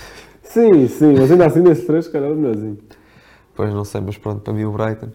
Sim, 0.43 0.87
sim, 0.89 1.15
mas 1.19 1.31
ainda 1.31 1.47
assim 1.47 1.61
nesses 1.61 1.87
três, 1.87 2.09
calhar 2.09 2.31
é 2.31 2.35
melhorzinho. 2.35 2.79
Pois 3.55 3.73
não 3.73 3.85
sei, 3.85 4.01
mas 4.01 4.17
pronto, 4.19 4.41
para 4.41 4.53
mim 4.53 4.65
o 4.65 4.73
Brighton 4.73 5.07
uh, 5.07 5.13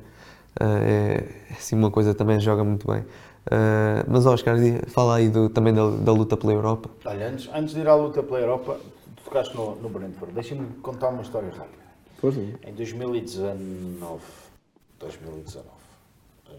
é, 0.62 1.26
é 1.50 1.54
assim 1.54 1.76
uma 1.76 1.92
coisa 1.92 2.14
também 2.14 2.40
joga 2.40 2.64
muito 2.64 2.88
bem. 2.88 3.02
Uh, 3.02 4.06
mas 4.08 4.26
Oscar, 4.26 4.56
fala 4.88 5.16
aí 5.16 5.30
do- 5.30 5.50
também 5.50 5.74
da, 5.74 5.90
da 5.90 6.12
luta 6.12 6.38
pela 6.38 6.54
Europa. 6.54 6.90
Olha, 7.06 7.30
antes, 7.30 7.50
antes 7.54 7.74
de 7.74 7.82
ir 7.82 7.88
à 7.88 7.96
luta 7.96 8.22
pela 8.22 8.40
Europa, 8.40 8.78
tu 9.16 9.24
tocaste 9.24 9.56
no, 9.56 9.76
no 9.76 9.90
Brentford. 9.90 10.34
Deixa-me 10.34 10.66
contar 10.82 11.10
uma 11.10 11.22
história 11.22 11.50
rápida. 11.50 11.84
Pois 12.22 12.36
não. 12.36 12.44
Em 12.64 12.74
2019, 12.74 14.22
2019, 15.00 15.68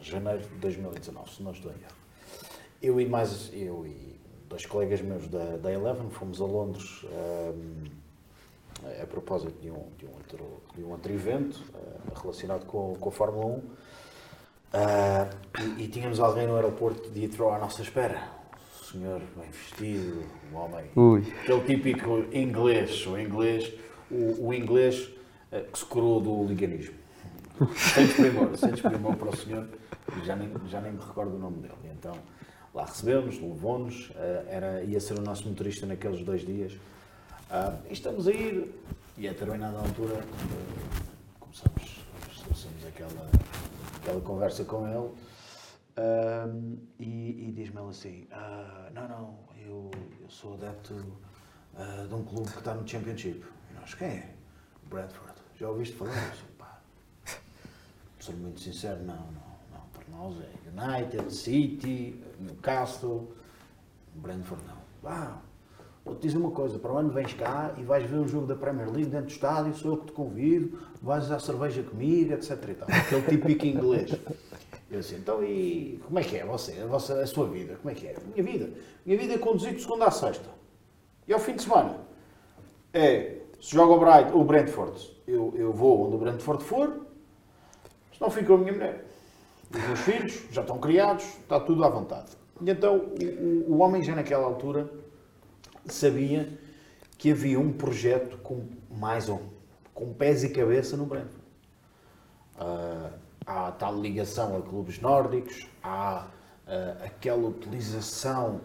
janeiro 0.02 0.40
de 0.40 0.54
2019, 0.60 1.30
se 1.30 1.42
não 1.42 1.52
estou 1.52 1.70
em 1.70 1.74
erro, 1.74 2.00
eu 2.82 3.00
e 3.00 3.06
mais, 3.06 3.50
eu 3.52 3.86
e 3.86 4.09
dois 4.50 4.66
colegas 4.66 5.00
meus 5.00 5.28
da, 5.28 5.56
da 5.56 5.72
Eleven 5.72 6.10
fomos 6.10 6.40
a 6.40 6.44
Londres 6.44 7.06
ahm, 7.06 7.84
a 9.00 9.06
propósito 9.06 9.54
de 9.60 9.70
um, 9.70 9.86
de 9.96 10.06
um, 10.06 10.10
outro, 10.10 10.62
de 10.74 10.82
um 10.82 10.90
outro 10.90 11.12
evento 11.12 11.60
ah, 11.74 12.20
relacionado 12.20 12.66
com, 12.66 12.96
com 12.98 13.08
a 13.08 13.12
Fórmula 13.12 13.46
1 13.46 13.62
ah, 14.72 15.30
e, 15.78 15.84
e 15.84 15.88
tínhamos 15.88 16.18
alguém 16.18 16.46
no 16.46 16.56
aeroporto 16.56 17.10
de 17.10 17.24
Heathrow 17.24 17.52
à 17.52 17.58
nossa 17.58 17.80
espera. 17.82 18.28
O 18.80 18.84
senhor 18.84 19.20
bem 19.36 19.48
vestido, 19.50 20.24
um 20.52 20.56
homem 20.56 20.84
Ui. 20.96 21.20
aquele 21.42 21.60
típico 21.60 22.24
inglês, 22.32 23.06
o 23.06 23.16
inglês, 23.16 23.72
o, 24.10 24.48
o 24.48 24.52
inglês 24.52 25.10
eh, 25.52 25.64
que 25.72 25.78
se 25.78 25.84
curou 25.84 26.20
do 26.20 26.44
liganismo. 26.44 26.96
Sem 27.76 28.06
desprimor, 28.06 28.56
sem 28.56 28.70
desprimor 28.70 29.16
para 29.16 29.28
o 29.28 29.36
senhor, 29.36 29.68
e 30.16 30.24
já 30.24 30.34
nem, 30.34 30.50
já 30.66 30.80
nem 30.80 30.90
me 30.92 30.98
recordo 30.98 31.36
o 31.36 31.38
nome 31.38 31.58
dele. 31.58 31.74
Então, 31.96 32.16
lá 32.74 32.84
recebemos, 32.84 33.38
levou-nos, 33.40 34.10
eh, 34.14 34.44
era, 34.48 34.82
ia 34.84 35.00
ser 35.00 35.18
o 35.18 35.22
nosso 35.22 35.48
motorista 35.48 35.86
naqueles 35.86 36.24
dois 36.24 36.42
dias. 36.46 36.76
Ah, 37.50 37.76
e 37.88 37.92
estamos 37.92 38.28
a 38.28 38.32
ir, 38.32 38.72
e 39.18 39.28
a 39.28 39.32
determinada 39.32 39.78
altura 39.78 40.14
eh, 40.14 41.02
começamos, 41.38 42.04
estabelecemos 42.30 42.86
aquela, 42.86 43.30
aquela 44.00 44.20
conversa 44.20 44.64
com 44.64 44.86
ele. 44.86 45.10
Ahm, 45.96 46.76
e 46.98 47.48
e 47.48 47.52
diz-me 47.52 47.80
ele 47.80 47.90
assim: 47.90 48.26
"Ah, 48.30 48.88
Não, 48.94 49.08
não, 49.08 49.38
eu, 49.58 49.90
eu 50.20 50.30
sou 50.30 50.54
adepto 50.54 51.04
ah, 51.76 52.06
de 52.08 52.14
um 52.14 52.24
clube 52.24 52.50
que 52.50 52.58
está 52.58 52.74
no 52.74 52.86
Championship. 52.88 53.44
E 53.70 53.74
nós, 53.74 53.94
quem 53.94 54.08
é? 54.08 54.34
Bradford. 54.88 55.34
Já 55.58 55.68
ouviste 55.68 55.94
falar? 55.96 56.12
Eu 56.16 56.30
disse, 56.30 56.42
pá, 56.58 56.80
sou 58.18 58.34
muito 58.36 58.60
sincero, 58.60 59.00
não, 59.04 59.16
não, 59.16 59.50
não. 59.72 59.80
Para 59.92 60.04
nós 60.10 60.36
é 60.40 60.70
United, 60.70 61.32
City, 61.34 62.22
Newcastle, 62.40 63.32
Brentford 64.14 64.62
não. 64.66 64.80
Ah, 65.04 65.38
vou-te 66.04 66.22
dizer 66.22 66.38
uma 66.38 66.50
coisa: 66.50 66.78
para 66.78 66.92
o 66.92 66.96
ano 66.96 67.10
vens 67.10 67.32
cá 67.34 67.74
e 67.76 67.82
vais 67.82 68.04
ver 68.08 68.16
um 68.16 68.28
jogo 68.28 68.46
da 68.46 68.54
Premier 68.54 68.90
League 68.90 69.10
dentro 69.10 69.26
do 69.26 69.32
estádio, 69.32 69.74
sou 69.74 69.92
eu 69.92 69.98
que 69.98 70.06
te 70.06 70.12
convido, 70.12 70.78
vais 71.00 71.30
à 71.30 71.38
cerveja 71.38 71.82
comigo, 71.82 72.32
etc. 72.32 72.50
E 72.50 72.74
tal. 72.74 72.88
Aquele 72.88 73.22
típico 73.22 73.66
inglês. 73.66 74.10
Eu 74.90 74.98
assim, 74.98 75.16
então 75.16 75.42
e 75.44 76.00
como 76.04 76.18
é 76.18 76.22
que 76.24 76.36
é 76.36 76.44
você, 76.44 76.80
a, 76.80 76.86
vossa, 76.86 77.20
a 77.20 77.26
sua 77.26 77.46
vida? 77.46 77.76
Como 77.76 77.90
é 77.90 77.94
que 77.94 78.08
é? 78.08 78.16
Minha 78.34 78.42
vida? 78.42 78.70
Minha 79.06 79.18
vida 79.18 79.34
é 79.34 79.38
conduzir 79.38 79.74
de 79.74 79.82
segunda 79.82 80.06
a 80.06 80.10
sexta. 80.10 80.48
E 81.28 81.32
ao 81.32 81.38
fim 81.38 81.54
de 81.54 81.62
semana? 81.62 81.96
É, 82.92 83.36
se 83.60 83.72
joga 83.72 83.92
o, 83.92 84.00
Bright, 84.00 84.36
o 84.36 84.42
Brentford, 84.42 85.16
eu, 85.28 85.54
eu 85.56 85.72
vou 85.72 86.06
onde 86.06 86.16
o 86.16 86.18
Brentford 86.18 86.64
for, 86.64 87.06
senão 88.12 88.30
fico 88.30 88.48
com 88.48 88.54
a 88.54 88.58
minha 88.58 88.72
mulher. 88.72 89.06
Os 89.72 89.80
meus 89.86 90.00
filhos 90.00 90.42
já 90.50 90.62
estão 90.62 90.78
criados, 90.78 91.24
está 91.24 91.60
tudo 91.60 91.84
à 91.84 91.88
vontade. 91.88 92.30
E 92.60 92.70
então 92.70 92.96
o, 93.68 93.72
o- 93.72 93.78
homem 93.78 94.02
já 94.02 94.14
naquela 94.14 94.44
altura 94.44 94.90
sabia 95.86 96.48
que 97.16 97.30
havia 97.30 97.58
um 97.58 97.72
projeto 97.72 98.38
com 98.38 98.66
mais 98.90 99.28
um, 99.28 99.38
com 99.94 100.12
pés 100.12 100.42
e 100.42 100.48
cabeça 100.50 100.96
no 100.96 101.06
Brentford. 101.06 101.40
Ah, 102.58 103.10
há 103.46 103.72
tal 103.72 103.98
ligação 104.00 104.56
a 104.56 104.62
clubes 104.62 105.00
nórdicos, 105.00 105.66
há 105.82 106.26
ah, 106.66 106.96
aquela 107.04 107.48
utilização, 107.48 108.60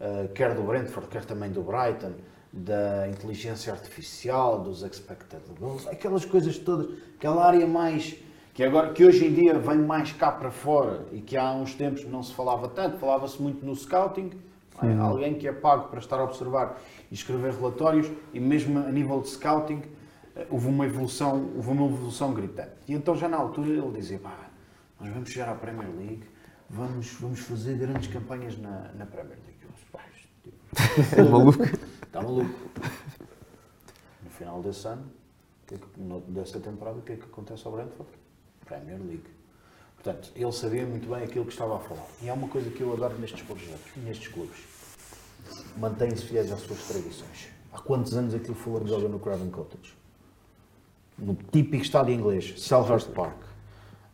ah, 0.00 0.28
quer 0.34 0.54
do 0.54 0.62
Brentford, 0.62 1.08
quer 1.08 1.24
também 1.24 1.50
do 1.50 1.62
Brighton, 1.62 2.12
da 2.52 3.08
inteligência 3.08 3.72
artificial, 3.72 4.60
dos 4.60 4.82
expected 4.82 5.40
goals, 5.58 5.86
aquelas 5.86 6.24
coisas 6.24 6.58
todas, 6.58 6.98
aquela 7.16 7.44
área 7.46 7.66
mais 7.66 8.16
que 8.60 8.64
agora 8.64 8.92
que 8.92 9.02
hoje 9.02 9.24
em 9.24 9.32
dia 9.32 9.58
vem 9.58 9.78
mais 9.78 10.12
cá 10.12 10.30
para 10.30 10.50
fora 10.50 11.06
e 11.12 11.22
que 11.22 11.34
há 11.34 11.50
uns 11.50 11.74
tempos 11.74 12.04
não 12.04 12.22
se 12.22 12.34
falava 12.34 12.68
tanto, 12.68 12.98
falava-se 12.98 13.40
muito 13.40 13.64
no 13.64 13.74
scouting, 13.74 14.32
é 14.82 14.92
alguém 14.98 15.32
que 15.32 15.48
é 15.48 15.52
pago 15.52 15.88
para 15.88 15.98
estar 15.98 16.20
a 16.20 16.24
observar 16.24 16.78
e 17.10 17.14
escrever 17.14 17.54
relatórios 17.54 18.12
e 18.34 18.38
mesmo 18.38 18.78
a 18.78 18.92
nível 18.92 19.18
de 19.22 19.30
scouting 19.30 19.80
eh, 20.36 20.46
houve 20.50 20.68
uma 20.68 20.84
evolução, 20.84 21.50
houve 21.56 21.70
uma 21.70 21.86
evolução 21.86 22.34
gritante. 22.34 22.72
E 22.86 22.92
então 22.92 23.16
já 23.16 23.30
na 23.30 23.38
altura 23.38 23.70
ele 23.70 23.92
dizia, 23.92 24.18
pá, 24.18 24.50
nós 25.00 25.08
vamos 25.08 25.30
chegar 25.30 25.48
à 25.48 25.54
Premier 25.54 25.88
League, 25.96 26.24
vamos, 26.68 27.14
vamos 27.14 27.40
fazer 27.40 27.78
grandes 27.78 28.12
campanhas 28.12 28.58
na, 28.58 28.90
na 28.92 29.06
Premier 29.06 29.38
League. 29.38 29.60
Eu 29.62 29.70
disse, 29.70 29.86
pá, 29.90 30.00
isto, 30.14 31.08
tipo, 31.08 31.16
maluco. 31.32 31.62
Está 31.62 32.20
maluco. 32.20 32.60
No 34.22 34.30
final 34.30 34.60
desse 34.60 34.86
ano, 34.86 35.06
é 35.72 35.78
dessa 36.28 36.60
temporada, 36.60 36.98
o 36.98 37.02
que 37.02 37.12
é 37.12 37.16
que 37.16 37.24
acontece 37.24 37.66
ao 37.66 37.72
Brentford? 37.72 38.19
Premier 38.70 38.98
League. 39.00 39.24
Portanto, 39.96 40.30
ele 40.34 40.52
sabia 40.52 40.86
muito 40.86 41.08
bem 41.08 41.24
aquilo 41.24 41.44
que 41.44 41.52
estava 41.52 41.76
a 41.76 41.78
falar. 41.80 42.06
E 42.22 42.28
é 42.28 42.32
uma 42.32 42.48
coisa 42.48 42.70
que 42.70 42.80
eu 42.80 42.92
adoro 42.92 43.18
nestes 43.18 43.42
projetos, 43.42 43.80
nestes 43.96 44.28
clubes. 44.28 44.58
Mantêm-se 45.76 46.24
fiéis 46.24 46.50
às 46.52 46.60
suas 46.60 46.80
tradições. 46.86 47.48
Há 47.72 47.80
quantos 47.80 48.16
anos 48.16 48.32
é 48.34 48.38
que 48.38 48.50
o 48.50 48.54
Fulham 48.54 48.86
joga 48.86 49.08
no 49.08 49.18
Craven 49.18 49.50
Cottage? 49.50 49.92
No 51.18 51.34
típico 51.34 51.82
estádio 51.82 52.14
inglês, 52.14 52.54
Selhurst 52.62 53.08
Park. 53.10 53.36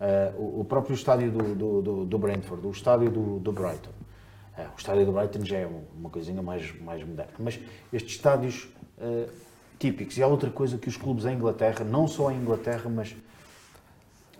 Eh, 0.00 0.32
o, 0.36 0.60
o 0.60 0.64
próprio 0.64 0.94
estádio 0.94 1.30
do, 1.30 1.54
do, 1.54 1.82
do, 1.82 2.04
do 2.04 2.18
Brentford, 2.18 2.66
o 2.66 2.70
estádio 2.70 3.10
do, 3.10 3.38
do 3.38 3.52
Brighton. 3.52 3.90
Eh, 4.58 4.66
o 4.74 4.76
estádio 4.76 5.06
do 5.06 5.12
Brighton 5.12 5.44
já 5.44 5.58
é 5.58 5.66
um- 5.66 5.84
uma 5.96 6.10
coisinha 6.10 6.42
mais, 6.42 6.78
mais 6.80 7.02
moderna. 7.04 7.32
Mas 7.38 7.60
estes 7.92 8.16
estádios 8.16 8.68
eh, 8.98 9.28
típicos. 9.78 10.18
E 10.18 10.22
há 10.22 10.26
outra 10.26 10.50
coisa 10.50 10.76
que 10.78 10.88
os 10.88 10.96
clubes 10.96 11.24
em 11.26 11.34
Inglaterra, 11.34 11.84
não 11.84 12.08
só 12.08 12.30
em 12.30 12.36
Inglaterra, 12.38 12.90
mas 12.90 13.14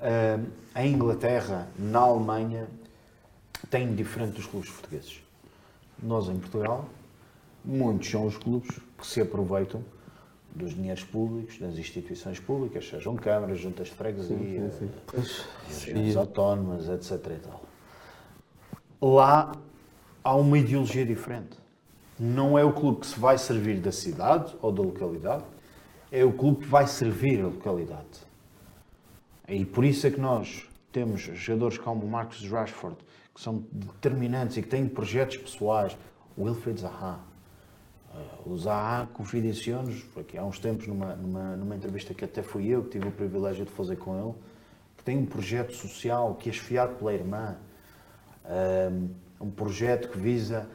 eh, 0.01 0.39
em 0.77 0.93
Inglaterra, 0.93 1.69
na 1.79 2.01
Alemanha, 2.01 2.69
têm 3.71 3.95
diferente 3.95 4.35
dos 4.35 4.47
clubes 4.47 4.71
portugueses. 4.71 5.23
Nós 6.03 6.29
em 6.29 6.39
Portugal, 6.39 6.89
muitos 7.65 8.09
são 8.09 8.27
os 8.27 8.37
clubes 8.37 8.79
que 8.99 9.07
se 9.07 9.21
aproveitam 9.21 9.83
dos 10.55 10.75
dinheiros 10.75 11.05
públicos, 11.05 11.59
das 11.59 11.77
instituições 11.77 12.41
públicas, 12.41 12.89
sejam 12.89 13.15
câmaras, 13.15 13.59
juntas 13.59 13.89
de 13.89 13.95
freguesia, 13.95 14.71
regiões 15.69 16.17
autónomas, 16.17 16.89
etc. 16.89 17.13
E 17.13 17.41
tal. 17.41 17.63
Lá 19.01 19.53
há 20.25 20.35
uma 20.35 20.59
ideologia 20.59 21.05
diferente. 21.05 21.59
Não 22.19 22.59
é 22.59 22.65
o 22.65 22.73
clube 22.73 23.01
que 23.01 23.07
se 23.07 23.21
vai 23.21 23.37
servir 23.37 23.81
da 23.81 23.93
cidade 23.93 24.57
ou 24.63 24.73
da 24.73 24.83
localidade, 24.83 25.45
é 26.11 26.25
o 26.25 26.33
clube 26.33 26.63
que 26.63 26.67
vai 26.67 26.87
servir 26.87 27.43
a 27.43 27.47
localidade. 27.47 28.26
E 29.49 29.65
por 29.65 29.85
isso 29.85 30.07
é 30.07 30.11
que 30.11 30.21
nós 30.21 30.67
temos 30.91 31.21
jogadores 31.21 31.79
como 31.79 32.05
o 32.05 32.09
Marcos 32.09 32.49
Rashford, 32.51 32.97
que 33.35 33.41
são 33.41 33.65
determinantes 33.71 34.57
e 34.57 34.63
que 34.63 34.69
têm 34.69 34.87
projetos 34.89 35.37
pessoais. 35.37 35.97
O 36.37 36.45
Wilfried 36.45 36.81
Zaha. 36.81 37.21
Uh, 38.15 38.51
O 38.53 38.57
Zaha 38.57 39.07
confidenciou-nos, 39.13 40.05
aqui 40.17 40.39
há 40.39 40.45
uns 40.45 40.59
tempos, 40.59 40.87
numa, 40.87 41.15
numa, 41.15 41.57
numa 41.57 41.77
entrevista 41.77 42.15
que 42.15 42.25
até 42.25 42.43
fui 42.43 42.67
eu 42.69 42.83
que 42.85 42.91
tive 42.91 43.09
o 43.09 43.13
privilégio 43.13 43.65
de 43.65 43.71
fazer 43.71 43.97
com 43.97 44.19
ele, 44.19 44.35
que 44.97 45.05
tem 45.05 45.19
um 45.19 45.27
projeto 45.27 45.75
social 45.75 46.35
que 46.35 46.49
é 46.49 46.53
esfiado 46.53 46.95
pela 46.97 47.13
irmã. 47.13 47.57
Um, 48.45 49.11
um 49.47 49.51
projeto 49.51 50.09
que 50.09 50.19
visa 50.19 50.69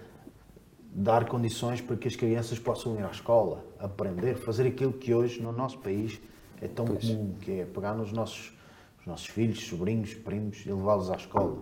dar 0.93 1.25
condições 1.25 1.81
para 1.81 1.95
que 1.95 2.07
as 2.07 2.15
crianças 2.15 2.59
possam 2.59 2.95
ir 2.95 3.03
à 3.03 3.09
escola, 3.09 3.65
aprender, 3.79 4.35
fazer 4.35 4.67
aquilo 4.67 4.93
que 4.93 5.13
hoje 5.13 5.41
no 5.41 5.51
nosso 5.51 5.79
país 5.79 6.19
é 6.61 6.67
tão 6.67 6.85
comum, 6.85 7.33
que 7.41 7.61
é 7.61 7.65
pegar 7.65 7.95
nos 7.95 8.11
nossos, 8.11 8.53
nos 9.01 9.07
nossos 9.07 9.27
filhos, 9.27 9.65
sobrinhos, 9.67 10.13
primos 10.13 10.63
e 10.65 10.71
levá-los 10.71 11.09
à 11.11 11.15
escola. 11.15 11.57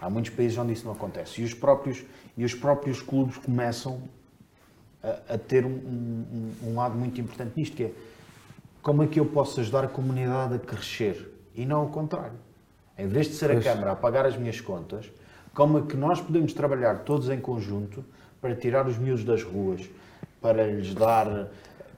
Há 0.00 0.10
muitos 0.10 0.30
países 0.32 0.56
onde 0.58 0.72
isso 0.72 0.84
não 0.84 0.92
acontece. 0.92 1.40
E 1.40 1.44
os 1.44 1.54
próprios, 1.54 2.04
e 2.36 2.44
os 2.44 2.54
próprios 2.54 3.00
clubes 3.02 3.36
começam 3.38 4.02
a, 5.02 5.34
a 5.34 5.38
ter 5.38 5.64
um, 5.64 5.70
um- 5.70 6.52
um 6.64 6.74
lado 6.76 6.94
muito 6.96 7.20
importante 7.20 7.52
nisto, 7.56 7.76
que 7.76 7.84
é 7.84 7.92
como 8.82 9.02
é 9.02 9.06
que 9.06 9.18
eu 9.18 9.26
posso 9.26 9.58
ajudar 9.60 9.84
a 9.84 9.88
comunidade 9.88 10.54
a 10.54 10.58
crescer 10.58 11.32
e 11.54 11.64
não 11.66 11.80
ao 11.80 11.88
contrário. 11.88 12.38
Em 12.98 13.06
vez 13.08 13.26
de 13.26 13.34
ser 13.34 13.50
a 13.50 13.54
Câmara 13.60 13.92
a 13.92 13.96
pagar 13.96 14.24
as 14.26 14.36
minhas 14.36 14.60
contas, 14.60 15.10
como 15.54 15.78
é 15.78 15.82
que 15.82 15.96
nós 15.96 16.20
podemos 16.20 16.52
trabalhar 16.52 17.00
todos 17.00 17.28
em 17.30 17.40
conjunto 17.40 18.04
para 18.40 18.54
tirar 18.54 18.86
os 18.86 18.96
miúdos 18.96 19.24
das 19.24 19.42
ruas, 19.42 19.82
para 20.40 20.64
lhes 20.66 20.94
dar 20.94 21.48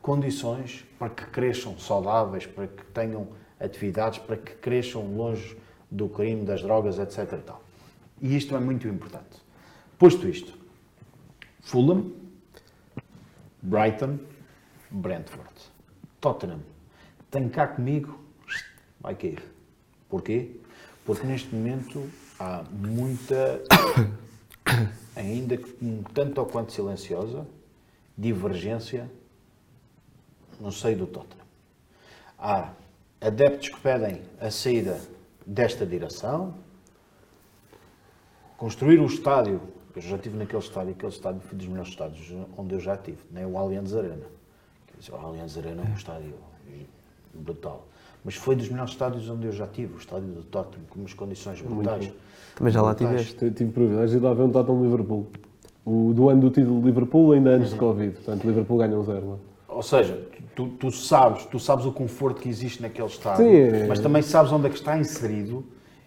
condições 0.01 0.85
para 0.99 1.11
que 1.11 1.27
cresçam 1.27 1.77
saudáveis, 1.79 2.47
para 2.47 2.67
que 2.69 2.85
tenham 2.87 3.29
atividades, 3.61 4.19
para 4.19 4.37
que 4.37 4.55
cresçam 4.55 5.17
longe 5.17 5.57
do 5.91 6.09
crime, 6.09 6.45
das 6.45 6.63
drogas, 6.63 6.99
etc. 6.99 7.33
E, 7.33 7.37
tal. 7.39 7.63
e 8.21 8.37
isto 8.37 8.55
é 8.55 8.61
muito 8.61 8.87
importante. 8.87 9.43
Posto 9.99 10.29
isto, 10.29 10.57
Fulham, 11.61 12.13
Brighton, 13.63 14.19
Brentford. 14.91 15.53
Tottenham. 16.21 16.61
Tem 17.31 17.49
cá 17.49 17.67
comigo, 17.67 18.19
vai 19.01 19.15
cair. 19.15 19.43
Porquê? 20.09 20.57
Porque 21.05 21.27
neste 21.27 21.55
momento 21.55 22.09
há 22.39 22.65
muita, 22.71 23.63
ainda 25.15 25.57
que 25.57 26.05
tanto 26.15 26.39
ou 26.39 26.47
quanto 26.47 26.73
silenciosa, 26.73 27.47
divergência 28.17 29.11
no 30.61 30.73
seio 30.73 30.99
do 30.99 31.07
Tottenham. 31.07 31.47
Há 32.39 32.73
adeptos 33.21 33.69
que 33.69 33.81
pedem 33.81 34.23
a 34.41 34.51
saída 34.51 35.01
desta 35.47 35.85
direção, 35.85 36.55
construir 38.57 39.01
o 39.01 39.07
estádio. 39.07 39.61
Eu 39.95 40.03
já 40.03 40.17
estive 40.17 40.37
naquele 40.37 40.63
estádio, 40.63 40.93
aquele 40.93 41.13
estádio 41.13 41.41
foi 41.41 41.59
dos 41.59 41.67
melhores 41.67 41.91
estádios 41.91 42.33
onde 42.57 42.75
eu 42.75 42.81
já 42.81 42.95
estive, 42.95 43.19
nem 43.33 43.45
o 43.45 43.59
Allianz 43.59 43.97
Arena. 43.97 44.27
Quer 44.87 44.99
dizer, 45.01 45.13
o 45.13 45.17
Allianz 45.17 45.59
Arena 45.59 45.83
é 45.83 45.91
um 45.91 45.95
estádio 45.95 46.35
brutal. 47.35 47.87
Mas 48.25 48.35
foi 48.35 48.55
dos 48.55 48.69
melhores 48.69 48.93
estádios 48.93 49.29
onde 49.29 49.47
eu 49.47 49.53
já 49.53 49.65
estive, 49.65 49.95
o 49.95 49.99
estádio 49.99 50.29
do 50.29 50.43
Tottenham, 50.43 50.85
com 50.89 51.01
umas 51.01 51.15
condições 51.15 51.61
brutais. 51.61 52.13
Também 52.55 52.73
já 52.73 52.83
lá 52.83 52.95
tiveste. 52.95 53.45
Eu 53.45 53.53
tive 53.53 53.73
privilégio 53.73 54.21
de 54.21 54.25
lá 54.25 54.35
ver 54.35 54.43
um 54.43 54.51
Tottenham 54.51 54.83
Liverpool. 54.83 55.27
O 55.85 56.13
do 56.15 56.29
ano 56.29 56.43
do 56.43 56.51
título 56.51 56.81
de 56.81 56.87
Liverpool, 56.87 57.33
ainda 57.33 57.51
antes 57.51 57.71
de 57.71 57.77
Covid. 57.77 58.13
Portanto, 58.13 58.45
Liverpool 58.45 58.79
ganha 58.79 58.97
um 58.97 59.03
zero 59.03 59.31
lá. 59.31 59.37
Ou 59.69 59.83
seja, 59.83 60.27
tu, 60.57 60.69
tu 60.69 60.91
sabes, 60.91 61.45
tu 61.45 61.61
sabes 61.61 61.85
o 61.85 61.93
conforto 61.93 62.41
que 62.41 62.49
existe 62.49 62.81
naquele 62.81 63.07
estádio, 63.07 63.45
Sim, 63.45 63.87
mas 63.87 64.01
também 64.01 64.23
sabes 64.23 64.51
onde 64.51 64.67
é 64.67 64.71
que 64.71 64.77
está 64.77 64.99
inserido 64.99 65.65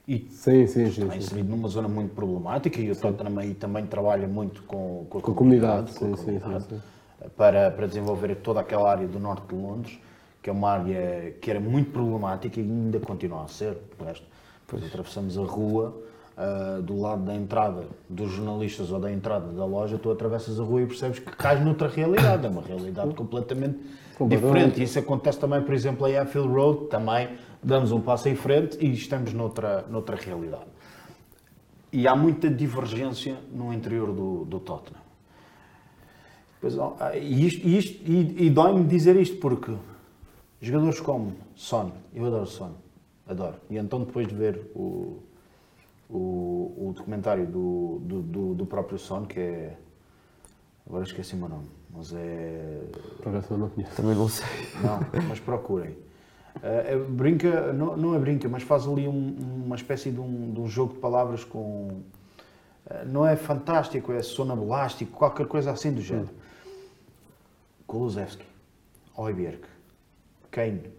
e 0.07 0.27
Sim, 0.31 0.65
sim, 0.65 0.91
sim. 0.91 1.03
está 1.03 1.15
inserido 1.15 1.49
numa 1.49 1.67
zona 1.69 1.87
muito 1.87 2.13
problemática 2.15 2.81
e 2.81 2.89
o 2.91 2.95
Tottenham 2.95 3.37
aí 3.37 3.53
também 3.53 3.85
trabalha 3.85 4.27
muito 4.27 4.63
com, 4.63 5.05
com 5.09 5.19
a 5.19 5.21
Com 5.21 5.31
a 5.31 5.35
comunidade, 5.35 5.93
com 5.93 6.11
a 6.11 6.17
comunidade, 6.17 6.65
Para, 7.37 7.69
para 7.69 7.87
desenvolver 7.87 8.35
toda 8.37 8.59
aquela 8.61 8.89
área 8.89 9.07
do 9.07 9.19
norte 9.19 9.47
de 9.47 9.55
Londres, 9.55 9.99
que 10.41 10.49
é 10.49 10.53
uma 10.53 10.71
área 10.71 11.35
que 11.39 11.51
era 11.51 11.59
muito 11.59 11.91
problemática 11.91 12.59
e 12.59 12.63
ainda 12.63 12.99
continua 12.99 13.43
a 13.43 13.47
ser. 13.47 13.75
Por 13.95 14.07
resto, 14.07 14.25
depois 14.65 14.83
atravessamos 14.83 15.37
a 15.37 15.43
rua 15.43 15.95
ah, 16.43 16.79
do 16.81 16.99
lado 16.99 17.23
da 17.23 17.35
entrada 17.35 17.85
dos 18.09 18.31
jornalistas 18.31 18.91
ou 18.91 18.99
da 18.99 19.11
entrada 19.11 19.51
da 19.51 19.63
loja, 19.65 19.97
tu 19.99 20.09
atravessas 20.11 20.59
a 20.59 20.63
rua 20.63 20.81
e 20.81 20.85
percebes 20.87 21.19
que 21.19 21.29
cais 21.35 21.63
noutra 21.63 21.87
realidade, 21.87 22.45
é 22.45 22.49
uma 22.49 22.61
realidade 22.63 23.13
completamente 23.13 23.77
diferente. 24.27 24.81
Isso 24.83 24.97
acontece 24.99 25.39
também, 25.39 25.61
por 25.61 25.73
exemplo, 25.73 26.07
em 26.07 26.17
Anfield 26.17 26.49
Road, 26.49 26.87
também 26.87 27.29
damos 27.61 27.91
um 27.91 28.01
passo 28.01 28.27
em 28.27 28.35
frente 28.35 28.75
e 28.83 28.91
estamos 28.91 29.33
noutra, 29.33 29.85
noutra 29.87 30.15
realidade. 30.15 30.65
E 31.93 32.07
há 32.07 32.15
muita 32.15 32.49
divergência 32.49 33.37
no 33.53 33.71
interior 33.73 34.11
do, 34.11 34.45
do 34.45 34.59
Tottenham. 34.59 35.01
Pois, 36.59 36.75
e, 37.15 37.45
isto, 37.47 37.67
e, 37.67 37.77
isto- 37.77 38.01
e- 38.11 38.45
e 38.45 38.49
dói-me 38.49 38.83
dizer 38.85 39.15
isto 39.15 39.37
porque 39.37 39.73
jogadores 40.61 40.99
como 40.99 41.33
Son, 41.55 41.91
eu 42.13 42.25
adoro 42.25 42.45
Son, 42.45 42.71
adoro. 43.27 43.55
E 43.69 43.77
então 43.77 43.99
depois 43.99 44.27
de 44.27 44.33
ver 44.35 44.71
o 44.75 45.17
documentário 47.05 47.45
do, 47.45 47.99
do, 48.03 48.21
do, 48.21 48.53
do 48.55 48.65
próprio 48.65 48.97
Son, 48.97 49.25
que 49.25 49.39
é. 49.39 49.77
Agora 50.87 51.03
esqueci 51.03 51.35
o 51.35 51.37
meu 51.37 51.49
nome, 51.49 51.67
mas 51.89 52.13
é. 52.13 52.81
Por 53.21 53.29
acaso 53.29 53.57
não 53.57 53.69
conheço. 53.69 53.95
Também 53.95 54.15
não 54.15 54.27
sei. 54.29 54.47
Não, 54.83 54.99
mas 55.27 55.39
procurem. 55.39 55.95
Eh, 56.61 56.93
é- 56.93 56.97
brinca, 56.97 57.71
não, 57.73 57.95
não 57.95 58.15
é 58.15 58.19
brinca, 58.19 58.47
mas 58.49 58.63
faz 58.63 58.85
ali 58.87 59.07
um- 59.07 59.35
uma 59.65 59.75
espécie 59.75 60.11
de 60.11 60.19
um, 60.19 60.51
de 60.53 60.59
um 60.59 60.67
jogo 60.67 60.93
de 60.93 60.99
palavras 60.99 61.43
com. 61.43 62.01
eh, 62.89 63.05
não 63.05 63.25
é 63.25 63.35
fantástico, 63.35 64.11
é 64.11 64.21
sonabulástico, 64.21 65.11
qualquer 65.11 65.47
coisa 65.47 65.71
assim 65.71 65.91
do 65.93 66.01
género. 66.01 66.29
Kulusevski, 67.87 68.45
Oibierk, 69.17 69.63
Kane, 70.49 70.89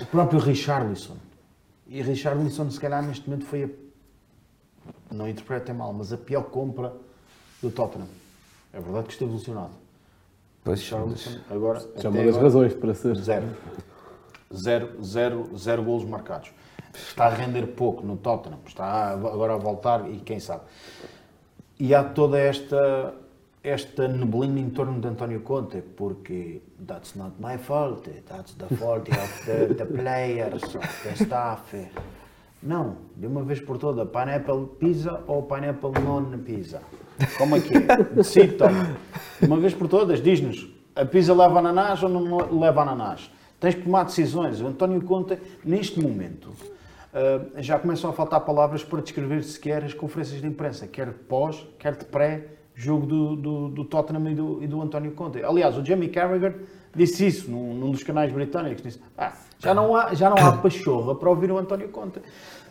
o 0.00 0.06
próprio 0.06 0.38
Richarlison. 0.40 1.16
E 1.86 2.00
Richarlison, 2.02 2.70
se 2.70 2.80
calhar, 2.80 3.02
neste 3.06 3.28
momento 3.28 3.44
foi 3.46 3.64
a. 3.64 3.68
Não 5.14 5.28
interpretem 5.28 5.74
mal, 5.74 5.92
mas 5.92 6.12
a 6.12 6.16
pior 6.16 6.42
compra 6.44 6.92
do 7.62 7.70
Tottenham. 7.70 8.08
É 8.72 8.80
verdade 8.80 9.06
que 9.06 9.12
esteve 9.12 9.32
lesionado. 9.32 9.70
Pois, 10.64 10.80
Richarlison, 10.80 11.38
agora. 11.50 11.80
Já 11.96 12.08
é 12.08 12.12
uma 12.12 12.24
das 12.24 12.36
razões 12.36 12.74
para 12.74 12.94
ser. 12.94 13.16
Zero. 13.16 13.46
Zero, 14.52 15.04
zero, 15.04 15.56
zero 15.56 15.82
golos 15.82 16.04
marcados. 16.04 16.50
Está 16.94 17.26
a 17.26 17.28
render 17.28 17.66
pouco 17.68 18.04
no 18.04 18.16
Tottenham. 18.16 18.58
Está 18.66 19.10
agora 19.10 19.54
a 19.54 19.56
voltar 19.56 20.10
e 20.10 20.18
quem 20.18 20.40
sabe. 20.40 20.62
E 21.78 21.94
há 21.94 22.02
toda 22.04 22.38
esta, 22.38 23.14
esta 23.62 24.08
neblina 24.08 24.60
em 24.60 24.70
torno 24.70 25.00
de 25.00 25.08
António 25.08 25.40
Conte, 25.40 25.82
porque 25.82 26.62
that's 26.86 27.14
not 27.14 27.34
my 27.40 27.58
fault, 27.58 28.08
that's 28.26 28.54
the 28.54 28.74
fault 28.76 29.10
of 29.10 29.46
the, 29.46 29.74
the 29.74 29.84
players, 29.84 30.62
of 30.62 31.02
the 31.02 31.24
staff. 31.24 31.74
Não, 32.64 32.96
de 33.14 33.26
uma 33.26 33.42
vez 33.42 33.60
por 33.60 33.76
toda, 33.76 34.06
pineapple 34.06 34.66
pizza 34.78 35.22
ou 35.26 35.42
pineapple 35.42 35.92
non 36.02 36.38
pizza? 36.38 36.80
Como 37.36 37.56
é 37.56 37.60
que 37.60 37.76
é? 37.76 37.80
Decide. 38.16 38.56
De 39.38 39.46
uma 39.46 39.58
vez 39.58 39.74
por 39.74 39.86
todas, 39.86 40.22
diz-nos, 40.22 40.66
a 40.96 41.04
pizza 41.04 41.34
leva 41.34 41.58
ananás 41.58 42.02
ou 42.02 42.08
não 42.08 42.58
leva 42.58 42.80
ananás? 42.80 43.30
Tens 43.60 43.74
que 43.74 43.82
tomar 43.82 44.04
decisões. 44.04 44.62
O 44.62 44.66
António 44.66 45.02
Conte, 45.02 45.38
neste 45.62 46.00
momento, 46.00 46.50
ah, 47.12 47.42
já 47.58 47.78
começam 47.78 48.08
a 48.08 48.12
faltar 48.12 48.40
palavras 48.40 48.82
para 48.82 49.00
descrever 49.00 49.44
sequer 49.44 49.84
as 49.84 49.94
conferências 49.94 50.40
de 50.40 50.48
imprensa, 50.48 50.86
quer 50.86 51.08
de 51.08 51.18
pós, 51.18 51.64
quer 51.78 51.94
de 51.94 52.04
pré, 52.06 52.48
jogo 52.74 53.06
do, 53.06 53.36
do, 53.36 53.68
do 53.68 53.84
Tottenham 53.84 54.30
e 54.30 54.34
do, 54.34 54.62
e 54.64 54.66
do 54.66 54.82
António 54.82 55.12
Conte. 55.12 55.42
Aliás, 55.44 55.76
o 55.78 55.84
Jamie 55.84 56.08
Carragher 56.08 56.56
disse 56.94 57.26
isso 57.26 57.50
num, 57.50 57.74
num 57.74 57.90
dos 57.90 58.02
canais 58.02 58.32
britânicos, 58.32 58.82
disse, 58.82 59.00
"Ah, 59.16 59.32
já, 59.58 59.74
não 59.74 59.94
há, 59.96 60.14
já 60.14 60.28
não 60.30 60.36
há 60.38 60.52
pachorra 60.58 61.14
para 61.14 61.28
ouvir 61.30 61.50
o 61.50 61.58
António 61.58 61.88
Conte. 61.88 62.20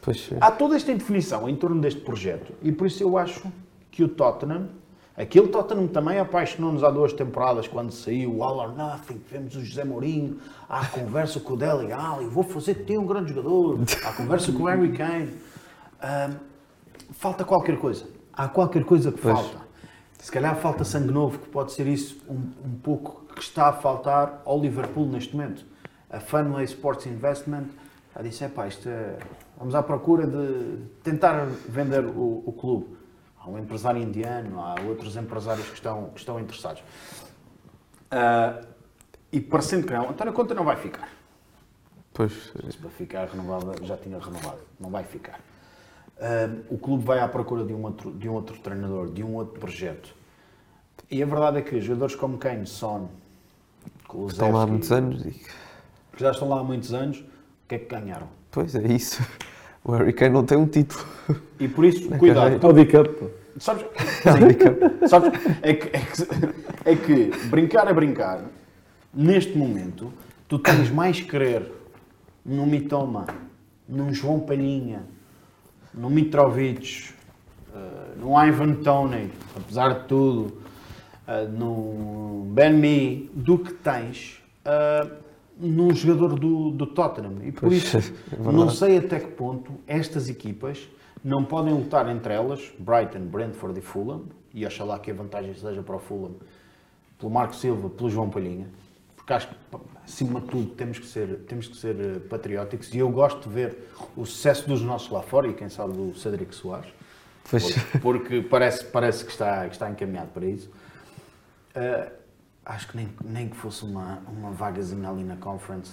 Pois, 0.01 0.29
Há 0.41 0.51
toda 0.51 0.75
esta 0.75 0.91
indefinição 0.91 1.47
em 1.47 1.55
torno 1.55 1.79
deste 1.79 2.01
projeto 2.01 2.53
e 2.61 2.71
por 2.71 2.87
isso 2.87 3.01
eu 3.01 3.17
acho 3.17 3.43
que 3.89 4.03
o 4.03 4.07
Tottenham, 4.09 4.67
aquele 5.15 5.47
Tottenham 5.47 5.87
também 5.87 6.19
apaixonou-nos 6.19 6.83
há 6.83 6.91
duas 6.91 7.13
temporadas 7.13 7.67
quando 7.69 7.91
saiu 7.91 8.35
o 8.37 8.43
All 8.43 8.57
or 8.57 8.75
Nothing, 8.75 9.19
tivemos 9.19 9.55
o 9.55 9.63
José 9.63 9.85
Mourinho, 9.85 10.39
há 10.67 10.81
a 10.81 10.85
conversa 10.87 11.39
com 11.39 11.53
o 11.53 11.57
Dele 11.57 11.93
Alli, 11.93 12.25
vou 12.25 12.43
fazer 12.43 12.73
de 12.75 12.83
ti 12.83 12.97
um 12.97 13.05
grande 13.05 13.29
jogador, 13.33 13.79
há 14.03 14.09
a 14.09 14.13
conversa 14.13 14.51
com 14.51 14.63
o 14.63 14.65
Harry 14.65 14.91
Kane. 14.91 15.29
Ahm, 16.01 16.33
falta 17.11 17.45
qualquer 17.45 17.77
coisa. 17.79 18.05
Há 18.33 18.47
qualquer 18.49 18.83
coisa 18.83 19.09
que 19.11 19.19
falta. 19.19 19.63
Se 20.23 20.31
calhar 20.31 20.55
falta 20.55 20.85
sangue 20.85 21.11
novo, 21.11 21.37
que 21.37 21.49
pode 21.49 21.73
ser 21.73 21.85
isso 21.85 22.17
um, 22.29 22.49
um 22.65 22.79
pouco 22.81 23.25
que 23.35 23.41
está 23.41 23.67
a 23.67 23.73
faltar 23.73 24.41
ao 24.45 24.57
Liverpool 24.57 25.05
neste 25.05 25.35
momento. 25.35 25.65
A 26.09 26.21
Funway 26.21 26.63
Sports 26.63 27.05
Investment 27.07 27.65
já 28.15 28.21
disse, 28.21 28.45
"Epá, 28.45 28.65
isto 28.65 28.87
é, 28.87 29.17
vamos 29.57 29.75
à 29.75 29.83
procura 29.83 30.25
de 30.25 30.77
tentar 31.03 31.45
vender 31.67 32.05
o, 32.05 32.41
o 32.45 32.53
clube. 32.53 32.95
Há 33.37 33.49
um 33.49 33.59
empresário 33.59 34.01
indiano, 34.01 34.61
há 34.61 34.75
outros 34.87 35.17
empresários 35.17 35.67
que 35.67 35.73
estão, 35.73 36.11
que 36.11 36.19
estão 36.19 36.39
interessados. 36.39 36.81
Ah, 38.09 38.61
e 39.29 39.41
parecendo 39.41 39.85
que 39.85 39.91
não, 39.91 40.09
António 40.09 40.31
Conta 40.31 40.53
não 40.53 40.63
vai 40.63 40.77
ficar. 40.77 41.09
pois, 42.13 42.53
Se 42.71 42.77
para 42.77 42.89
ficar 42.91 43.27
renovado, 43.27 43.85
já 43.85 43.97
tinha 43.97 44.17
renovado. 44.19 44.61
Não 44.79 44.89
vai 44.89 45.03
ficar. 45.03 45.41
O 46.69 46.77
clube 46.77 47.03
vai 47.03 47.19
à 47.19 47.27
procura 47.27 47.65
de 47.65 47.73
um, 47.73 47.83
outro, 47.83 48.11
de 48.11 48.29
um 48.29 48.33
outro 48.33 48.57
treinador, 48.59 49.09
de 49.09 49.23
um 49.23 49.35
outro 49.35 49.59
projeto. 49.59 50.15
E 51.11 51.21
a 51.21 51.25
verdade 51.25 51.57
é 51.57 51.61
que 51.61 51.79
jogadores 51.81 52.15
como 52.15 52.37
Kane, 52.37 52.65
Son, 52.65 53.09
estão 54.27 54.51
lá 54.51 54.63
há 54.63 54.67
muitos 54.67 54.91
anos 54.91 55.25
e. 55.25 55.31
que 55.31 55.49
já 56.17 56.31
estão 56.31 56.47
lá 56.49 56.59
há 56.59 56.63
muitos 56.63 56.93
anos, 56.93 57.19
o 57.19 57.67
que 57.67 57.75
é 57.75 57.79
que 57.79 57.85
ganharam? 57.85 58.27
Pois 58.51 58.75
é 58.75 58.87
isso. 58.87 59.21
O 59.83 59.91
Harry 59.91 60.13
Kane 60.13 60.33
não 60.33 60.45
tem 60.45 60.57
um 60.57 60.65
título. 60.65 61.05
E 61.59 61.67
por 61.67 61.83
isso, 61.83 62.07
cuidado. 62.17 62.65
É 62.65 62.67
o 62.67 62.73
Dick 62.73 62.95
Up. 62.95 63.29
Sabes, 63.59 63.83
sim, 64.23 65.07
sabes 65.07 65.31
é, 65.61 65.73
que, 65.73 65.87
é, 65.95 65.99
que, 65.99 66.89
é 66.89 66.95
que 66.95 67.47
brincar 67.47 67.87
é 67.87 67.93
brincar. 67.93 68.45
Neste 69.13 69.57
momento, 69.57 70.11
tu 70.47 70.57
tens 70.57 70.89
mais 70.89 71.21
querer 71.21 71.69
num 72.45 72.65
Mitoma, 72.65 73.27
num 73.87 74.13
João 74.13 74.39
Palhinha, 74.39 75.03
num 75.93 76.09
Mitrovic, 76.09 77.13
eh, 77.73 77.79
num 78.17 78.39
Ivan 78.39 78.75
Toney, 78.75 79.29
apesar 79.55 80.01
de 80.01 80.07
tudo, 80.07 80.57
eh, 81.27 81.45
num 81.47 82.51
Ben 82.53 82.73
Me, 82.73 83.29
do 83.33 83.57
que 83.57 83.73
tens 83.73 84.41
eh, 84.65 85.07
num 85.57 85.93
jogador 85.93 86.37
do, 86.39 86.71
do 86.71 86.87
Tottenham. 86.87 87.37
E 87.43 87.51
por 87.51 87.71
isso, 87.71 87.97
é 88.31 88.51
não 88.51 88.69
sei 88.69 88.97
até 88.97 89.19
que 89.19 89.31
ponto 89.31 89.73
estas 89.87 90.29
equipas 90.29 90.87
não 91.23 91.43
podem 91.45 91.73
lutar 91.73 92.09
entre 92.09 92.33
elas, 92.33 92.71
Brighton, 92.77 93.25
Brentford 93.27 93.79
e 93.79 93.81
Fulham, 93.81 94.23
e 94.53 94.65
oxalá 94.65 94.99
que 94.99 95.09
a 95.09 95.13
vantagem 95.13 95.53
seja 95.53 95.81
para 95.81 95.95
o 95.95 95.99
Fulham, 95.99 96.31
pelo 97.17 97.31
Marco 97.31 97.55
Silva, 97.55 97.89
pelo 97.89 98.09
João 98.09 98.29
Palhinha, 98.29 98.67
porque 99.23 99.33
acho 99.33 99.47
que, 99.47 99.55
acima 100.03 100.41
de 100.41 100.47
tudo, 100.47 100.69
temos 100.75 100.99
que 100.99 101.05
ser, 101.05 101.39
temos 101.47 101.67
que 101.67 101.77
ser 101.77 101.95
eh, 101.97 102.19
patrióticos, 102.19 102.93
e 102.93 102.97
eu 102.97 103.09
gosto 103.09 103.47
de 103.47 103.55
ver 103.55 103.89
o 104.17 104.25
sucesso 104.25 104.67
dos 104.67 104.81
nossos 104.81 105.09
lá 105.09 105.21
fora, 105.21 105.47
e 105.47 105.53
quem 105.53 105.69
sabe 105.69 105.93
do 105.93 106.13
Cedric 106.13 106.53
Soares, 106.53 106.91
Pois, 107.49 107.71
porque, 107.73 107.99
porque 107.99 108.41
parece, 108.41 108.85
parece 108.85 109.23
que, 109.23 109.31
está, 109.31 109.65
que 109.67 109.73
está 109.73 109.89
encaminhado 109.89 110.29
para 110.29 110.45
isso. 110.45 110.69
Uh, 111.75 112.11
acho 112.65 112.89
que 112.89 112.97
nem, 112.97 113.09
nem 113.23 113.49
que 113.49 113.55
fosse 113.55 113.85
uma, 113.85 114.19
uma 114.27 114.51
vagazinha 114.51 115.09
ali 115.09 115.23
na 115.23 115.37
Conference, 115.37 115.91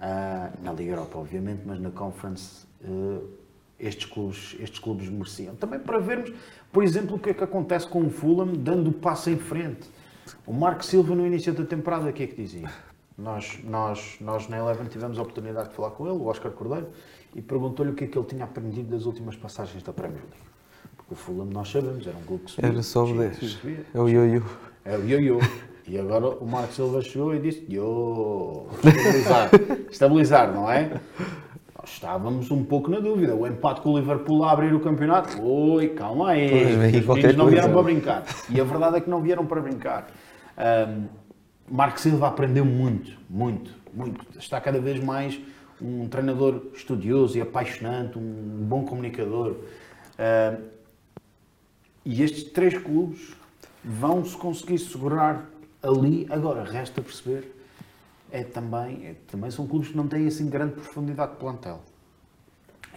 uh, 0.00 0.62
na 0.62 0.72
Liga 0.72 0.92
Europa, 0.92 1.18
obviamente, 1.18 1.62
mas 1.64 1.80
na 1.80 1.90
Conference 1.90 2.66
uh, 2.82 3.26
estes, 3.78 4.04
clubes, 4.04 4.54
estes 4.60 4.78
clubes 4.78 5.08
mereciam. 5.08 5.54
Também 5.54 5.80
para 5.80 5.98
vermos, 5.98 6.30
por 6.70 6.84
exemplo, 6.84 7.16
o 7.16 7.18
que 7.18 7.30
é 7.30 7.34
que 7.34 7.44
acontece 7.44 7.86
com 7.86 8.02
o 8.02 8.10
Fulham 8.10 8.52
dando 8.54 8.90
o 8.90 8.92
passo 8.92 9.30
em 9.30 9.38
frente. 9.38 9.88
O 10.46 10.52
Marco 10.52 10.84
Silva, 10.84 11.14
no 11.14 11.26
início 11.26 11.52
da 11.52 11.64
temporada, 11.64 12.08
o 12.08 12.12
que 12.12 12.22
é 12.22 12.26
que 12.26 12.34
dizia? 12.34 12.70
Nós, 13.16 13.58
nós, 13.64 14.16
nós 14.20 14.48
na 14.48 14.58
Eleven 14.58 14.86
tivemos 14.86 15.18
a 15.18 15.22
oportunidade 15.22 15.68
de 15.68 15.74
falar 15.74 15.90
com 15.90 16.06
ele, 16.06 16.16
o 16.16 16.26
Oscar 16.26 16.50
Cordeiro, 16.52 16.88
e 17.34 17.40
perguntou-lhe 17.42 17.92
o 17.92 17.94
que 17.94 18.04
é 18.04 18.06
que 18.06 18.18
ele 18.18 18.26
tinha 18.26 18.44
aprendido 18.44 18.90
das 18.90 19.06
últimas 19.06 19.36
passagens 19.36 19.82
da 19.82 19.92
Premier 19.92 20.20
League. 20.22 20.42
Porque 20.96 21.14
o 21.14 21.16
Fulham, 21.16 21.44
nós 21.46 21.68
sabemos, 21.70 22.06
era 22.06 22.16
um 22.16 22.22
clube 22.22 22.44
que 22.44 22.50
subia. 22.52 22.70
era 22.70 22.82
só 22.82 23.04
o 23.04 23.08
subia, 23.08 23.28
10. 23.28 23.38
subia, 23.52 23.86
É 23.94 24.00
o 24.00 24.08
ioiô. 24.08 24.42
é 24.84 24.96
o 24.96 25.08
ioiô. 25.08 25.38
E 25.86 25.98
agora 25.98 26.28
o 26.28 26.46
Marco 26.46 26.72
Silva 26.72 27.02
chegou 27.02 27.34
e 27.34 27.38
disse: 27.40 27.66
Yo, 27.70 28.66
estabilizar. 28.82 29.50
estabilizar, 29.90 30.52
não 30.54 30.70
é? 30.70 30.98
Estávamos 31.84 32.50
um 32.50 32.64
pouco 32.64 32.90
na 32.90 32.98
dúvida. 32.98 33.34
O 33.34 33.46
empate 33.46 33.80
com 33.80 33.90
o 33.92 33.98
Liverpool 33.98 34.42
a 34.44 34.52
abrir 34.52 34.74
o 34.74 34.80
campeonato. 34.80 35.40
Oi, 35.42 35.88
calma 35.90 36.30
aí. 36.30 36.64
Os 36.96 37.06
meninos 37.06 37.36
não 37.36 37.46
vieram 37.46 37.72
coisa. 37.72 37.72
para 37.72 37.82
brincar. 37.82 38.24
E 38.50 38.60
a 38.60 38.64
verdade 38.64 38.96
é 38.96 39.00
que 39.00 39.10
não 39.10 39.20
vieram 39.20 39.46
para 39.46 39.60
brincar. 39.60 40.08
Ahm, 40.56 41.04
Marco 41.70 42.00
Silva 42.00 42.28
aprendeu 42.28 42.64
muito, 42.64 43.12
muito, 43.28 43.70
muito. 43.92 44.24
Está 44.38 44.60
cada 44.60 44.80
vez 44.80 45.02
mais 45.02 45.38
um 45.80 46.08
treinador 46.08 46.62
estudioso 46.74 47.36
e 47.36 47.40
apaixonante, 47.40 48.18
um 48.18 48.64
bom 48.66 48.84
comunicador. 48.84 49.56
Ahm, 50.18 50.62
e 52.04 52.22
estes 52.22 52.44
três 52.44 52.76
clubes 52.78 53.34
vão 53.84 54.24
se 54.24 54.36
conseguir 54.36 54.78
segurar 54.78 55.46
ali. 55.82 56.26
Agora, 56.30 56.64
resta 56.64 57.02
perceber, 57.02 57.53
é 58.34 58.42
também, 58.42 59.06
é- 59.06 59.14
também 59.30 59.50
são 59.50 59.66
clubes 59.66 59.88
que 59.90 59.96
não 59.96 60.08
têm 60.08 60.26
assim 60.26 60.48
grande 60.50 60.72
profundidade 60.72 61.32
de 61.32 61.38
plantel. 61.38 61.80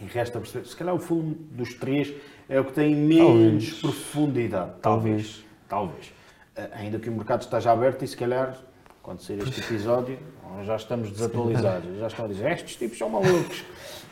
E 0.01 0.05
resta 0.05 0.39
perceber, 0.39 0.65
se 0.67 0.75
calhar 0.75 0.93
o 0.95 0.99
Fulham 0.99 1.35
dos 1.51 1.73
três 1.75 2.13
é 2.49 2.59
o 2.59 2.65
que 2.65 2.71
tem 2.73 2.95
menos 2.95 3.25
Talvez. 3.27 3.73
profundidade. 3.81 4.71
Talvez. 4.81 5.45
Talvez. 5.69 6.13
Ah, 6.55 6.69
Ainda 6.73 6.97
que 6.99 7.09
o 7.09 7.11
mercado 7.11 7.41
esteja 7.41 7.71
aberto 7.71 8.03
e 8.03 8.07
se 8.07 8.17
calhar, 8.17 8.57
quando 9.03 9.21
sair 9.21 9.39
este 9.41 9.59
episódio, 9.61 10.17
já 10.65 10.75
estamos 10.75 11.11
desatualizados. 11.11 11.97
Já 11.99 12.07
estão 12.07 12.25
a 12.25 12.27
dizer, 12.27 12.51
estes 12.51 12.75
tipos 12.75 12.97
são 12.97 13.09
malucos. 13.09 13.63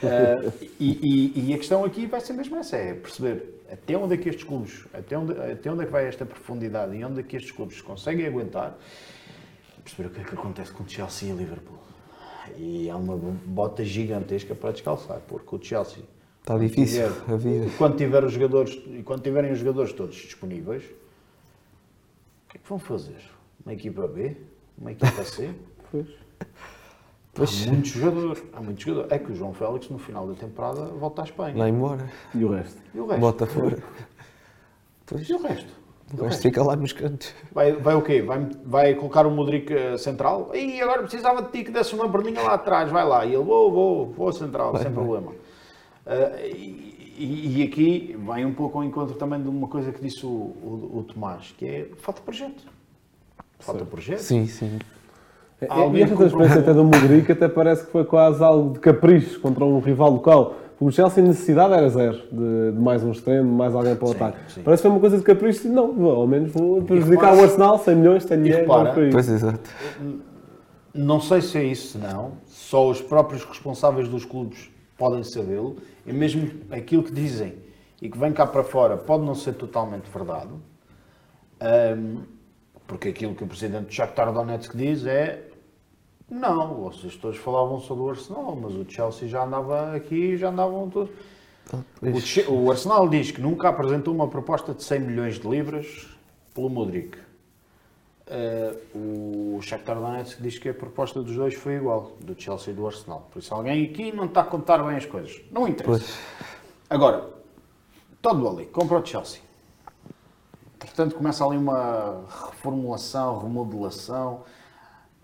Ah, 0.03 0.51
e, 0.79 1.33
e- 1.35 1.49
e 1.49 1.53
a 1.53 1.57
questão 1.57 1.83
aqui 1.85 2.05
vai 2.07 2.19
ser 2.21 2.33
mesmo 2.33 2.55
essa, 2.57 2.77
é 2.77 2.93
perceber 2.93 3.61
até 3.71 3.97
onde 3.97 4.13
é 4.13 4.17
que 4.17 4.29
estes 4.29 4.43
clubes, 4.43 4.85
até 4.93 5.17
onde, 5.17 5.31
até 5.39 5.71
onde 5.71 5.81
é 5.83 5.85
que 5.85 5.91
vai 5.91 6.05
esta 6.07 6.25
profundidade 6.25 6.95
e 6.95 7.03
onde 7.03 7.19
é 7.19 7.23
que 7.23 7.35
estes 7.35 7.51
clubes 7.51 7.81
conseguem 7.81 8.25
aguentar, 8.27 8.75
perceber 9.85 10.09
o 10.09 10.11
que 10.11 10.19
é 10.21 10.23
que 10.23 10.35
acontece 10.35 10.71
com 10.71 10.83
o 10.83 10.89
Chelsea 10.89 11.29
e 11.29 11.33
o 11.33 11.37
Liverpool. 11.37 11.77
E 12.57 12.89
há 12.89 12.97
uma 12.97 13.15
bota 13.15 13.83
gigantesca 13.85 14.53
para 14.53 14.71
descalçar, 14.71 15.19
porque 15.27 15.55
o 15.55 15.61
Chelsea 15.63 16.03
Está 16.41 16.57
difícil 16.57 17.09
tiver- 17.09 17.33
a 17.33 17.37
vida. 17.37 17.71
quando 17.77 17.95
tiver 17.97 18.23
os 18.23 18.33
jogadores 18.33 18.73
e 18.87 19.01
quando 19.03 19.23
tiverem 19.23 19.51
os 19.51 19.59
jogadores 19.59 19.93
todos 19.93 20.15
disponíveis, 20.15 20.83
o 20.83 22.49
que 22.51 22.57
é 22.57 22.59
que 22.59 22.67
vão 22.69 22.77
fazer? 22.79 23.17
Uma 23.65 23.73
equipa 23.73 24.07
B? 24.07 24.35
Uma 24.77 24.91
equipa 24.91 25.23
C? 25.23 25.49
Pois. 27.37 27.67
Há 27.67 27.71
muitos 27.71 27.91
jogadores. 27.91 28.43
Há 28.53 28.61
muitos 28.61 28.83
jogadores. 28.85 29.11
É 29.11 29.19
que 29.19 29.29
o 29.29 29.35
João 29.35 29.53
Félix 29.53 29.89
no 29.89 29.97
final 29.99 30.25
da 30.25 30.35
temporada 30.35 30.85
volta 30.85 31.21
à 31.21 31.25
Espanha. 31.25 31.57
Lá 31.57 31.67
embora. 31.67 32.09
E 32.33 32.45
o 32.45 32.49
resto? 32.49 32.81
E 32.93 32.97
o 32.99 33.05
resto? 33.07 33.19
Bota 33.19 33.45
fora. 33.45 33.83
Pois, 35.05 35.29
E 35.29 35.33
o 35.33 35.41
resto? 35.41 35.67
O 36.13 36.29
fica 36.31 36.63
lá 36.63 36.75
nos 36.75 36.93
cantos. 36.93 37.33
Vai, 37.51 37.73
vai 37.73 37.95
o 37.95 38.01
quê? 38.01 38.21
Vai, 38.21 38.47
vai 38.63 38.93
colocar 38.93 39.25
o 39.25 39.31
Modric 39.31 39.73
eh, 39.73 39.97
central? 39.97 40.51
E 40.53 40.79
agora 40.79 41.01
precisava 41.01 41.41
de 41.41 41.49
ti 41.49 41.63
que 41.63 41.71
desse 41.71 41.95
uma 41.95 42.07
perninha 42.07 42.41
lá 42.41 42.53
atrás, 42.53 42.91
vai 42.91 43.03
lá. 43.03 43.25
E 43.25 43.33
ele, 43.33 43.43
vou, 43.43 43.71
vou, 43.71 44.05
vou 44.11 44.31
central, 44.31 44.77
sem 44.77 44.91
problema. 44.91 45.31
Ah, 46.05 46.39
e, 46.45 47.57
e- 47.57 47.63
aqui 47.63 48.15
vai 48.23 48.45
um 48.45 48.53
pouco 48.53 48.77
ao 48.77 48.83
encontro 48.83 49.15
também 49.15 49.41
de 49.41 49.49
uma 49.49 49.67
coisa 49.67 49.91
que 49.91 49.99
disse 49.99 50.25
o, 50.25 50.29
o, 50.29 50.99
o 50.99 51.03
Tomás, 51.03 51.53
que 51.57 51.65
é 51.65 51.87
falta 51.97 52.21
projeto. 52.21 52.63
Falta 53.59 53.83
projeto. 53.85 54.19
Sim, 54.19 54.45
sim. 54.45 54.77
É, 55.59 55.67
Alguém 55.69 56.01
e 56.01 56.03
esta 56.03 56.15
transferência 56.15 56.59
até 56.59 56.73
do 56.73 56.83
Modric 56.83 57.31
até 57.31 57.47
parece 57.47 57.85
que 57.85 57.91
foi 57.91 58.03
quase 58.05 58.43
algo 58.43 58.73
de 58.73 58.79
capricho 58.79 59.39
contra 59.39 59.65
um 59.65 59.79
rival 59.79 60.11
local. 60.11 60.55
O 60.79 60.91
Chelsea 60.91 61.23
necessidade 61.23 61.73
era 61.73 61.87
zero 61.89 62.17
de, 62.31 62.71
de 62.73 62.79
mais 62.79 63.01
um 63.03 63.11
extremo, 63.11 63.49
mais 63.51 63.73
alguém 63.73 63.95
para 63.95 64.05
o 64.05 64.09
Sim, 64.09 64.15
ataque. 64.15 64.37
sim. 64.51 64.61
Parece 64.61 64.81
que 64.81 64.87
foi 64.87 64.91
uma 64.91 64.99
coisa 64.99 65.17
de 65.17 65.23
capricho. 65.23 65.69
Não, 65.69 65.93
vou- 65.93 66.11
ao 66.11 66.27
menos 66.27 66.51
vou 66.51 66.81
prejudicar 66.81 67.27
repara- 67.31 67.41
o 67.41 67.43
Arsenal, 67.43 67.79
100 67.79 67.95
milhões, 67.95 68.25
tenho 68.25 68.43
dinheiro, 68.43 68.61
repara- 68.63 68.91
para 68.93 69.09
Pois, 69.09 69.29
exato. 69.29 69.69
Não 70.93 71.19
sei 71.21 71.41
se 71.41 71.57
é 71.57 71.63
isso, 71.63 71.97
não. 71.97 72.33
Só 72.45 72.89
os 72.89 73.01
próprios 73.01 73.43
responsáveis 73.45 74.07
dos 74.09 74.25
clubes 74.25 74.69
podem 74.97 75.23
sabê-lo. 75.23 75.77
E 76.05 76.11
mesmo 76.13 76.49
aquilo 76.71 77.03
que 77.03 77.11
dizem 77.11 77.53
e 78.01 78.09
que 78.09 78.17
vem 78.17 78.31
cá 78.33 78.45
para 78.45 78.63
fora 78.63 78.97
pode 78.97 79.23
não 79.23 79.33
ser 79.35 79.53
totalmente 79.53 80.09
verdade. 80.13 80.49
Ahm, 81.59 82.23
porque 82.85 83.09
aquilo 83.09 83.33
que 83.33 83.43
o 83.43 83.47
presidente 83.47 83.85
do 83.85 83.93
Shakhtar 83.93 84.31
Donetsk 84.31 84.75
diz 84.75 85.05
é 85.05 85.44
Não, 86.29 86.75
vocês 86.89 87.15
todos 87.15 87.37
falavam 87.37 87.79
só 87.79 87.93
do 87.93 88.09
Arsenal, 88.09 88.55
mas 88.55 88.73
o 88.73 88.85
Chelsea 88.89 89.27
já 89.27 89.43
andava 89.45 89.95
aqui, 89.95 90.35
já 90.37 90.49
andavam 90.49 90.89
todos. 90.89 91.11
O, 92.01 92.19
Che- 92.19 92.45
o 92.47 92.71
Arsenal 92.71 93.07
diz 93.09 93.31
que 93.31 93.41
nunca 93.41 93.69
apresentou 93.69 94.13
uma 94.13 94.27
proposta 94.27 94.73
de 94.73 94.83
100 94.83 94.99
milhões 95.01 95.39
de 95.39 95.47
libras 95.47 96.07
pelo 96.53 96.69
Modric. 96.69 97.17
Eh, 98.27 98.75
o 98.95 99.59
Shakhtar 99.61 99.99
Donetsk 99.99 100.41
diz 100.41 100.57
que 100.57 100.69
a 100.69 100.73
proposta 100.73 101.21
dos 101.21 101.35
dois 101.35 101.53
foi 101.53 101.75
igual, 101.75 102.13
do 102.21 102.39
Chelsea 102.39 102.73
e 102.73 102.75
do 102.75 102.87
Arsenal. 102.87 103.27
Por 103.31 103.37
isso 103.39 103.53
alguém 103.53 103.85
aqui 103.85 104.11
não 104.11 104.25
está 104.25 104.41
a 104.41 104.45
contar 104.45 104.79
bem 104.79 104.95
as 104.97 105.05
coisas. 105.05 105.41
Não 105.51 105.67
interessa. 105.67 105.99
Pois. 105.99 106.17
Agora, 106.89 107.29
todo 108.21 108.47
ali, 108.49 108.65
compra 108.65 108.97
o 108.99 109.05
Chelsea. 109.05 109.41
Portanto, 110.79 111.15
começa 111.15 111.45
ali 111.45 111.57
uma 111.57 112.25
reformulação, 112.51 113.39
remodelação. 113.39 114.43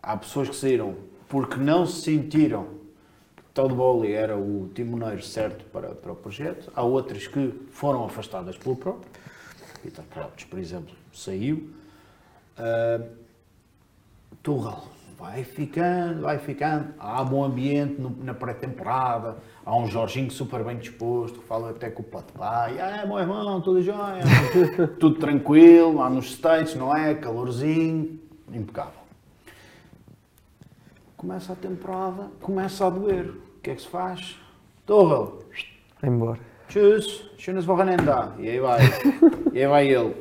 Há 0.02 0.18
pessoas 0.18 0.50
que 0.50 0.56
saíram 0.56 0.96
porque 1.30 1.58
não 1.58 1.86
se 1.86 2.02
sentiram 2.02 2.66
que 3.36 3.44
Todd 3.54 3.74
Bowley 3.74 4.14
era 4.14 4.38
o 4.38 4.70
timoneiro 4.74 5.22
certo 5.24 5.64
para, 5.66 5.90
para 5.90 6.12
o 6.12 6.16
projeto. 6.16 6.72
Há 6.76 6.82
outras 6.84 7.28
que 7.28 7.54
foram 7.72 8.04
afastadas 8.06 8.58
pelo 8.58 8.76
próprio. 8.76 9.10
Peter 9.84 10.04
Crouch, 10.12 10.46
por 10.48 10.60
exemplo, 10.60 10.94
saiu. 11.14 11.70
Tuchel 14.44 14.84
vai 15.18 15.44
ficando, 15.44 16.22
vai 16.22 16.40
ficando. 16.40 16.94
Há 17.00 17.24
bom 17.24 17.44
ambiente 17.44 18.00
no- 18.02 18.16
na 18.24 18.34
pré-temporada. 18.34 19.38
Há 19.64 19.76
um 19.78 19.86
Jorginho 19.88 20.32
super 20.32 20.64
bem 20.64 20.78
disposto, 20.78 21.40
que 21.40 21.46
fala 21.46 21.70
até 21.70 21.90
com 21.92 22.02
o 22.02 22.06
papai. 22.06 22.80
Ah, 22.80 23.06
meu 23.06 23.20
irmão, 23.20 23.62
tudo 23.62 23.82
jóia. 23.84 24.24
tudo 25.00 25.20
tranquilo, 25.20 25.98
lá 25.98 26.10
nos 26.10 26.32
States, 26.32 26.74
não 26.76 26.96
é? 26.96 27.14
Calorzinho, 27.14 28.20
impecável. 28.52 29.01
Começa 31.22 31.54
a 31.54 31.56
temporada, 31.56 32.32
começa 32.42 32.88
a 32.88 32.90
doer. 32.90 33.28
O 33.30 33.62
que 33.62 33.70
é 33.70 33.76
que 33.76 33.82
se 33.84 33.88
faz? 33.88 34.40
Tuchel, 34.88 35.38
Vai 36.02 36.10
embora. 36.10 36.40
Tschüss, 36.68 37.30
schönes 37.38 37.68
Wochenende. 37.68 38.04
E 38.40 38.50
aí 38.50 38.60
vai. 38.60 38.80
e 39.54 39.60
aí 39.60 39.68
vai 39.68 39.88
ele. 39.88 40.16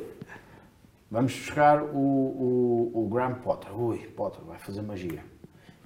Vamos 1.09 1.33
buscar 1.33 1.81
o, 1.81 1.97
o, 1.97 2.91
o 2.93 3.09
Graham 3.11 3.33
Potter. 3.33 3.75
Ui, 3.75 3.97
Potter 4.15 4.43
vai 4.45 4.59
fazer 4.59 4.83
magia. 4.83 5.23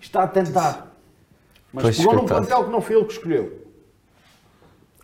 Está 0.02 0.24
a 0.24 0.28
tentar. 0.28 0.94
Mas 1.72 1.84
Pois, 1.84 1.98
pegou 1.98 2.16
num 2.16 2.26
plantel 2.26 2.66
que 2.66 2.72
não 2.72 2.82
foi 2.82 2.98
ele 2.98 3.06
que 3.06 3.14
escolheu. 3.14 3.66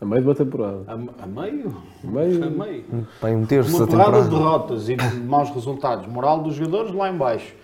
A 0.02 0.04
meio 0.06 0.24
de 0.24 0.28
uma 0.28 0.36
temporada. 0.36 0.84
A, 0.88 1.24
a 1.24 1.26
meio? 1.26 1.82
Meio. 2.04 2.44
A 2.44 2.50
meio. 2.50 3.08
Vai 3.22 3.34
um 3.34 3.46
terço 3.46 3.78
Uma 3.78 3.86
da 3.86 3.92
porrada 3.94 4.24
de 4.24 4.30
temporada. 4.30 4.58
derrotas 4.58 4.90
e 4.90 4.96
de 4.98 5.16
maus 5.22 5.50
resultados. 5.52 6.06
Moral 6.06 6.44
dos 6.44 6.56
jogadores 6.56 6.94
lá 6.94 7.10
em 7.10 7.16
baixo. 7.18 7.56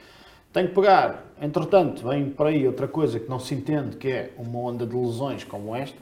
Tem 0.54 0.66
que 0.66 0.74
pegar. 0.74 1.27
Entretanto, 1.42 2.08
vem 2.08 2.30
para 2.30 2.50
aí 2.50 2.68
outra 2.68 2.88
coisa 2.88 3.20
que 3.20 3.30
não 3.30 3.40
se 3.40 3.54
entende, 3.54 3.98
que 3.98 4.08
é 4.08 4.34
uma 4.38 4.60
onda 4.60 4.86
de 4.86 4.96
lesões 4.96 5.44
como 5.44 5.76
esta. 5.76 6.02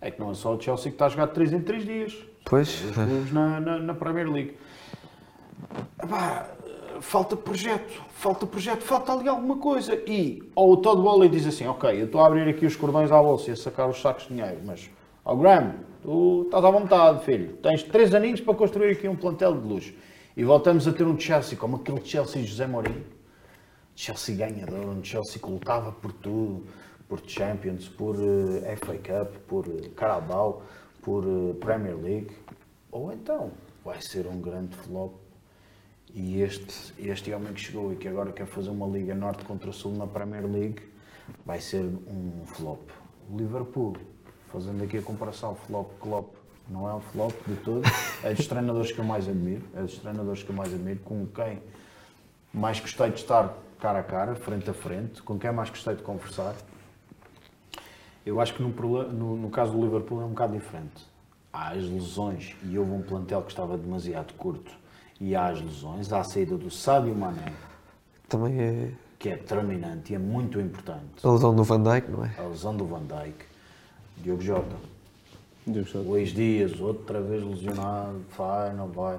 É 0.00 0.10
que 0.10 0.20
não 0.20 0.30
é 0.30 0.34
só 0.34 0.54
o 0.54 0.60
Chelsea 0.60 0.90
que 0.90 0.96
está 0.96 1.06
a 1.06 1.08
jogar 1.08 1.26
de 1.26 1.32
3 1.34 1.52
em 1.52 1.60
3 1.60 1.84
dias. 1.84 2.16
Pois, 2.44 2.84
Os 2.84 2.94
clubes 2.94 3.32
na, 3.32 3.60
na, 3.60 3.78
na 3.78 3.94
Premier 3.94 4.30
League. 4.30 4.56
Epá, 6.02 6.48
falta 7.00 7.36
projeto, 7.36 8.02
falta 8.10 8.46
projeto, 8.46 8.82
falta 8.82 9.12
ali 9.12 9.28
alguma 9.28 9.56
coisa. 9.56 9.94
E 10.06 10.42
ou 10.54 10.72
o 10.72 10.76
Todd 10.76 11.00
Bowley 11.00 11.28
diz 11.28 11.46
assim, 11.46 11.66
ok, 11.66 12.00
eu 12.00 12.06
estou 12.06 12.20
a 12.20 12.26
abrir 12.26 12.48
aqui 12.48 12.66
os 12.66 12.76
cordões 12.76 13.10
à 13.10 13.20
bolsa 13.22 13.50
e 13.50 13.52
a 13.52 13.56
sacar 13.56 13.88
os 13.88 14.00
sacos 14.00 14.24
de 14.24 14.34
dinheiro, 14.34 14.58
mas, 14.64 14.90
ó 15.24 15.34
Graham, 15.34 15.74
tu 16.02 16.42
estás 16.44 16.64
à 16.64 16.70
vontade, 16.70 17.24
filho. 17.24 17.56
Tens 17.62 17.82
três 17.82 18.14
aninhos 18.14 18.40
para 18.40 18.54
construir 18.54 18.90
aqui 18.90 19.08
um 19.08 19.16
plantel 19.16 19.54
de 19.54 19.66
luxo. 19.66 19.94
E 20.36 20.44
voltamos 20.44 20.86
a 20.86 20.92
ter 20.92 21.04
um 21.04 21.18
Chelsea, 21.18 21.56
como 21.56 21.76
aquele 21.76 22.04
Chelsea 22.04 22.44
José 22.44 22.66
Mourinho. 22.66 23.15
Chelsea 23.96 24.36
ganhador, 24.36 24.84
um 24.90 25.02
Chelsea 25.02 25.40
lutava 25.42 25.90
por 25.90 26.12
tudo, 26.12 26.66
por 27.08 27.18
Champions, 27.26 27.88
por 27.88 28.14
eh, 28.16 28.76
FA 28.76 28.94
Cup, 28.94 29.36
por 29.48 29.66
eh, 29.66 29.88
Carabao, 29.96 30.62
por 31.02 31.24
eh, 31.24 31.54
Premier 31.54 31.96
League. 31.96 32.36
Ou 32.92 33.10
então 33.10 33.52
vai 33.82 34.00
ser 34.02 34.26
um 34.26 34.38
grande 34.38 34.76
flop. 34.76 35.14
E 36.12 36.42
este, 36.42 36.92
este 36.98 37.32
homem 37.32 37.54
que 37.54 37.60
chegou 37.60 37.90
e 37.90 37.96
que 37.96 38.06
agora 38.06 38.32
quer 38.32 38.46
fazer 38.46 38.68
uma 38.68 38.86
Liga 38.86 39.14
Norte 39.14 39.44
contra 39.44 39.72
Sul 39.72 39.92
na 39.92 40.06
Premier 40.06 40.44
League 40.44 40.82
vai 41.44 41.60
ser 41.60 41.82
um 41.82 42.44
flop. 42.44 42.90
O 43.30 43.36
Liverpool, 43.38 43.96
fazendo 44.52 44.84
aqui 44.84 44.98
a 44.98 45.02
comparação 45.02 45.54
flop-clop, 45.54 46.36
não 46.68 46.88
é 46.88 46.94
um 46.94 47.00
flop 47.00 47.34
de 47.46 47.56
todo. 47.56 47.82
É 48.22 48.34
dos 48.34 48.46
treinadores 48.46 48.92
que 48.92 48.98
eu 48.98 49.04
mais 49.04 49.26
admiro, 49.26 49.64
é 49.74 49.80
dos 49.80 49.98
treinadores 49.98 50.42
que 50.42 50.50
eu 50.50 50.54
mais 50.54 50.72
admiro, 50.72 51.00
com 51.00 51.26
quem 51.26 51.62
mais 52.52 52.80
gostei 52.80 53.10
de 53.10 53.20
estar 53.20 53.65
cara 53.80 54.00
a 54.00 54.02
cara, 54.02 54.34
frente 54.34 54.68
a 54.70 54.74
frente, 54.74 55.22
com 55.22 55.38
quem 55.38 55.52
mais 55.52 55.70
gostei 55.70 55.94
de 55.94 56.02
conversar. 56.02 56.54
Eu 58.24 58.40
acho 58.40 58.54
que 58.54 58.62
no, 58.62 58.68
no- 59.12 59.36
no 59.36 59.50
caso 59.50 59.72
do 59.72 59.80
Liverpool 59.82 60.20
é 60.20 60.24
um 60.24 60.30
bocado 60.30 60.54
diferente. 60.54 61.06
Há 61.52 61.70
as 61.70 61.84
lesões 61.88 62.54
e 62.64 62.78
houve 62.78 62.90
um 62.92 63.02
plantel 63.02 63.42
que 63.42 63.50
estava 63.50 63.78
demasiado 63.78 64.34
curto 64.34 64.70
e 65.20 65.34
há 65.34 65.48
as 65.48 65.60
lesões, 65.62 66.12
há 66.12 66.20
a 66.20 66.24
saída 66.24 66.56
do 66.56 66.70
Sadio 66.70 67.14
Mané, 67.14 67.52
também 68.28 68.60
é 68.60 68.90
que 69.18 69.30
é 69.30 69.36
determinante 69.36 70.12
e 70.12 70.16
é 70.16 70.18
muito 70.18 70.60
importante. 70.60 71.24
a 71.24 71.30
lesão 71.30 71.54
do 71.54 71.64
Van 71.64 71.82
Dijk, 71.82 72.10
não 72.10 72.24
é? 72.24 72.34
A 72.38 72.42
lesão 72.42 72.76
do 72.76 72.84
Van 72.84 73.00
Dijk, 73.02 73.34
Diogo 74.18 74.42
Jota, 74.42 74.76
Diogo 75.66 75.88
Jota. 75.88 76.06
Luís 76.06 76.30
Dias, 76.34 76.78
outra 76.80 77.22
vez 77.22 77.42
lesionado, 77.42 78.20
vai, 78.36 78.74
não 78.74 78.88
vai. 78.88 79.18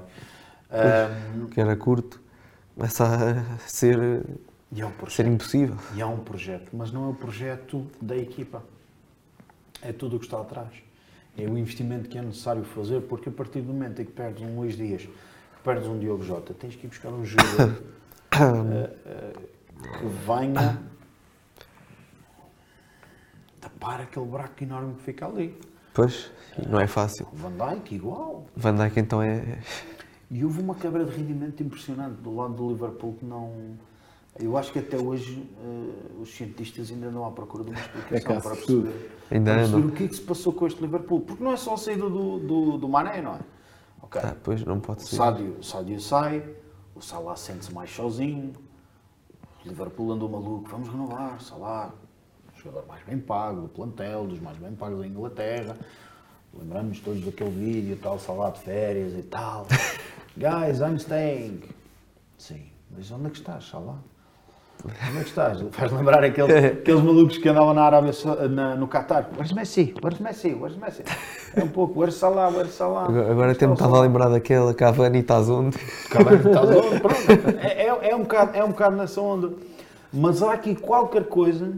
Ahm, 0.69 1.47
Que 1.49 1.59
era 1.61 1.75
curto. 1.75 2.21
Começa 2.75 3.05
a 3.55 3.57
ser, 3.67 4.23
e 4.71 4.81
é 4.81 4.85
um 4.85 4.89
ser 4.89 4.97
projeto. 4.97 5.27
impossível. 5.27 5.77
E 5.95 6.01
há 6.01 6.07
um 6.07 6.19
projeto, 6.19 6.69
mas 6.73 6.91
não 6.91 7.05
é 7.05 7.09
o 7.09 7.13
projeto 7.13 7.87
da 8.01 8.15
equipa. 8.15 8.63
É 9.81 9.91
tudo 9.93 10.17
o 10.17 10.19
que 10.19 10.25
está 10.25 10.41
atrás. 10.41 10.73
É 11.37 11.47
o 11.47 11.57
investimento 11.57 12.09
que 12.09 12.17
é 12.17 12.21
necessário 12.21 12.63
fazer, 12.63 13.01
porque 13.01 13.29
a 13.29 13.31
partir 13.31 13.61
do 13.61 13.71
momento 13.71 14.01
em 14.01 14.05
que 14.05 14.11
perdes 14.11 14.41
um 14.41 14.57
Luís 14.57 14.75
Dias, 14.75 15.03
que 15.03 15.63
perdes 15.63 15.87
um 15.87 15.99
Diogo 15.99 16.23
Jota, 16.23 16.53
tens 16.53 16.75
que 16.75 16.87
ir 16.87 16.89
buscar 16.89 17.09
um 17.09 17.23
jogador 17.23 17.83
eh, 18.33 18.95
eh, 19.05 19.33
que 19.99 20.05
venha 20.25 20.81
tapar 23.61 24.01
aquele 24.01 24.25
buraco 24.25 24.63
enorme 24.63 24.95
que 24.95 25.03
fica 25.03 25.27
ali. 25.27 25.55
Pois, 25.93 26.31
não 26.67 26.79
é 26.79 26.87
fácil. 26.87 27.27
Van 27.33 27.51
Dijk, 27.51 27.95
igual. 27.95 28.45
Van 28.55 28.75
Dijk 28.75 28.99
então 28.99 29.21
é. 29.21 29.59
E 30.29 30.43
houve 30.43 30.59
uma 30.59 30.75
quebra 30.75 31.05
de 31.05 31.15
rendimento 31.15 31.63
impressionante 31.63 32.21
do 32.21 32.35
lado 32.35 32.53
do 32.53 32.69
Liverpool 32.69 33.13
que 33.13 33.25
não. 33.25 33.77
Eu 34.39 34.55
acho 34.57 34.71
que 34.71 34.79
até 34.79 34.97
hoje 34.97 35.49
eh, 35.59 36.21
os 36.21 36.29
cientistas 36.35 36.91
ainda 36.91 37.09
não 37.09 37.25
à 37.25 37.31
procura 37.31 37.63
de 37.63 37.71
uma 37.71 37.79
explicação 37.79 38.33
É 38.33 38.37
há 38.37 38.41
para 38.41 38.55
perceber, 38.55 39.11
Ainda 39.31 39.51
para 39.51 39.59
perceber 39.61 39.81
não. 39.81 39.87
o 39.87 39.91
que 39.91 40.03
é 40.03 40.07
que 40.07 40.15
se 40.15 40.21
passou 40.21 40.53
com 40.53 40.67
este 40.67 40.79
Liverpool. 40.81 41.21
Porque 41.21 41.43
não 41.43 41.51
é 41.53 41.57
só 41.57 41.73
a 41.73 41.77
saída 41.77 42.07
do, 42.09 42.37
do, 42.39 42.77
do 42.77 42.87
Mané, 42.89 43.21
não 43.21 43.35
é? 43.35 43.39
Ok. 44.01 44.21
Ah, 44.23 44.35
pois 44.43 44.63
não 44.63 44.79
pode 44.79 45.03
O 45.03 45.05
ser. 45.07 45.15
Sádio, 45.15 45.57
o 45.59 45.63
Sádio 45.63 45.99
sai, 45.99 46.43
o 46.95 47.01
Salah 47.01 47.35
sente-se 47.35 47.73
mais 47.73 47.89
sozinho, 47.89 48.53
o 49.65 49.67
Liverpool 49.67 50.11
andou 50.11 50.29
maluco, 50.29 50.69
vamos 50.69 50.87
renovar, 50.87 51.41
Salah, 51.41 51.93
o 52.55 52.59
jogador 52.59 52.87
mais 52.87 53.03
bem 53.03 53.19
pago 53.19 53.61
do 53.61 53.67
plantel, 53.67 54.27
dos 54.27 54.39
mais 54.39 54.57
bem 54.57 54.73
pagos 54.75 54.99
da 54.99 55.07
Inglaterra. 55.07 55.75
Lembramos 56.53 56.99
todos 57.01 57.23
daquele 57.25 57.49
vídeo, 57.49 57.97
tal, 58.01 58.17
Salah 58.19 58.51
de 58.51 58.59
férias 58.59 59.13
e 59.13 59.23
tal. 59.23 59.65
Guys, 60.37 60.79
I'm 60.79 60.97
staying. 60.97 61.63
Sim, 62.37 62.67
mas 62.95 63.11
onde 63.11 63.27
é 63.27 63.29
que 63.31 63.37
estás, 63.37 63.65
Salah? 63.65 63.97
Onde 64.85 65.17
é 65.17 65.23
que 65.23 65.29
estás? 65.29 65.61
Faz 65.71 65.91
lembrar 65.91 66.23
aqueles, 66.23 66.65
aqueles 66.73 67.01
malucos 67.03 67.37
que 67.37 67.49
andavam 67.49 67.73
na 67.73 67.81
Arábia, 67.83 68.11
na- 68.49 68.75
no 68.75 68.87
Qatar. 68.87 69.27
Where's 69.33 69.51
Messi? 69.51 69.93
Where's 70.01 70.19
Messi? 70.19 70.53
Where's 70.53 70.77
Messi? 70.77 71.03
É 71.55 71.63
um 71.63 71.67
pouco, 71.67 71.99
where's 71.99 72.15
Salah? 72.15 72.49
Where's 72.49 72.73
Salah? 72.73 73.05
Agora, 73.05 73.31
agora 73.31 73.51
até 73.51 73.65
me 73.67 73.73
estava 73.73 73.97
a 73.97 74.01
lembrar 74.01 74.29
daquela 74.29 74.73
Cavani 74.73 75.19
estás 75.19 75.49
onde? 75.49 75.77
Cavani 76.09 76.37
está 76.37 76.61
onde? 76.61 76.99
Pronto. 77.01 77.59
É, 77.59 77.87
é, 77.87 78.09
é 78.11 78.15
um 78.15 78.21
bocado, 78.21 78.55
é 78.57 78.63
um 78.63 78.69
bocado 78.69 78.95
nessa 78.95 79.19
onda. 79.19 79.51
Mas 80.13 80.41
há 80.41 80.53
aqui 80.53 80.75
qualquer 80.75 81.25
coisa 81.25 81.73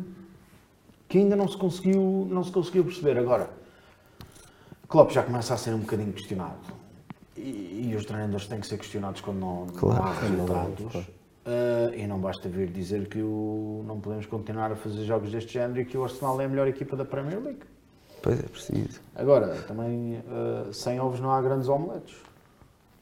que 1.07 1.17
ainda 1.17 1.35
não 1.35 1.47
se 1.47 1.57
conseguiu, 1.57 2.27
não 2.29 2.43
se 2.43 2.51
conseguiu 2.51 2.83
perceber. 2.83 3.17
Agora, 3.17 3.49
Klopp 4.87 5.11
já 5.11 5.23
começa 5.23 5.53
a 5.53 5.57
ser 5.57 5.73
um 5.73 5.79
bocadinho 5.79 6.11
questionado. 6.13 6.57
E, 7.37 7.89
e 7.91 7.95
os 7.95 8.05
treinadores 8.05 8.45
têm 8.47 8.59
que 8.59 8.67
ser 8.67 8.77
questionados 8.77 9.21
quando 9.21 9.37
não, 9.39 9.65
não 9.65 9.73
Claro. 9.73 10.03
há 10.03 10.13
resultados. 10.13 11.07
Ah, 11.45 11.91
e 11.95 12.05
não 12.05 12.19
basta 12.19 12.47
vir 12.49 12.67
dizer 12.69 13.07
que 13.07 13.21
o, 13.21 13.83
não 13.87 13.99
podemos 13.99 14.25
continuar 14.25 14.71
a 14.71 14.75
fazer 14.75 15.03
jogos 15.05 15.31
deste 15.31 15.53
género 15.53 15.81
e 15.81 15.85
que 15.85 15.97
o 15.97 16.03
Arsenal 16.03 16.39
é 16.41 16.45
a 16.45 16.49
melhor 16.49 16.67
equipa 16.67 16.95
da 16.95 17.05
Premier 17.05 17.39
League. 17.41 17.61
Pois 18.21 18.37
é 18.39 18.43
preciso. 18.43 18.99
Agora, 19.15 19.55
também 19.63 20.21
ah, 20.29 20.69
sem 20.73 20.99
ovos 20.99 21.19
não 21.19 21.31
há 21.31 21.41
grandes 21.41 21.67
omeletes. 21.69 22.15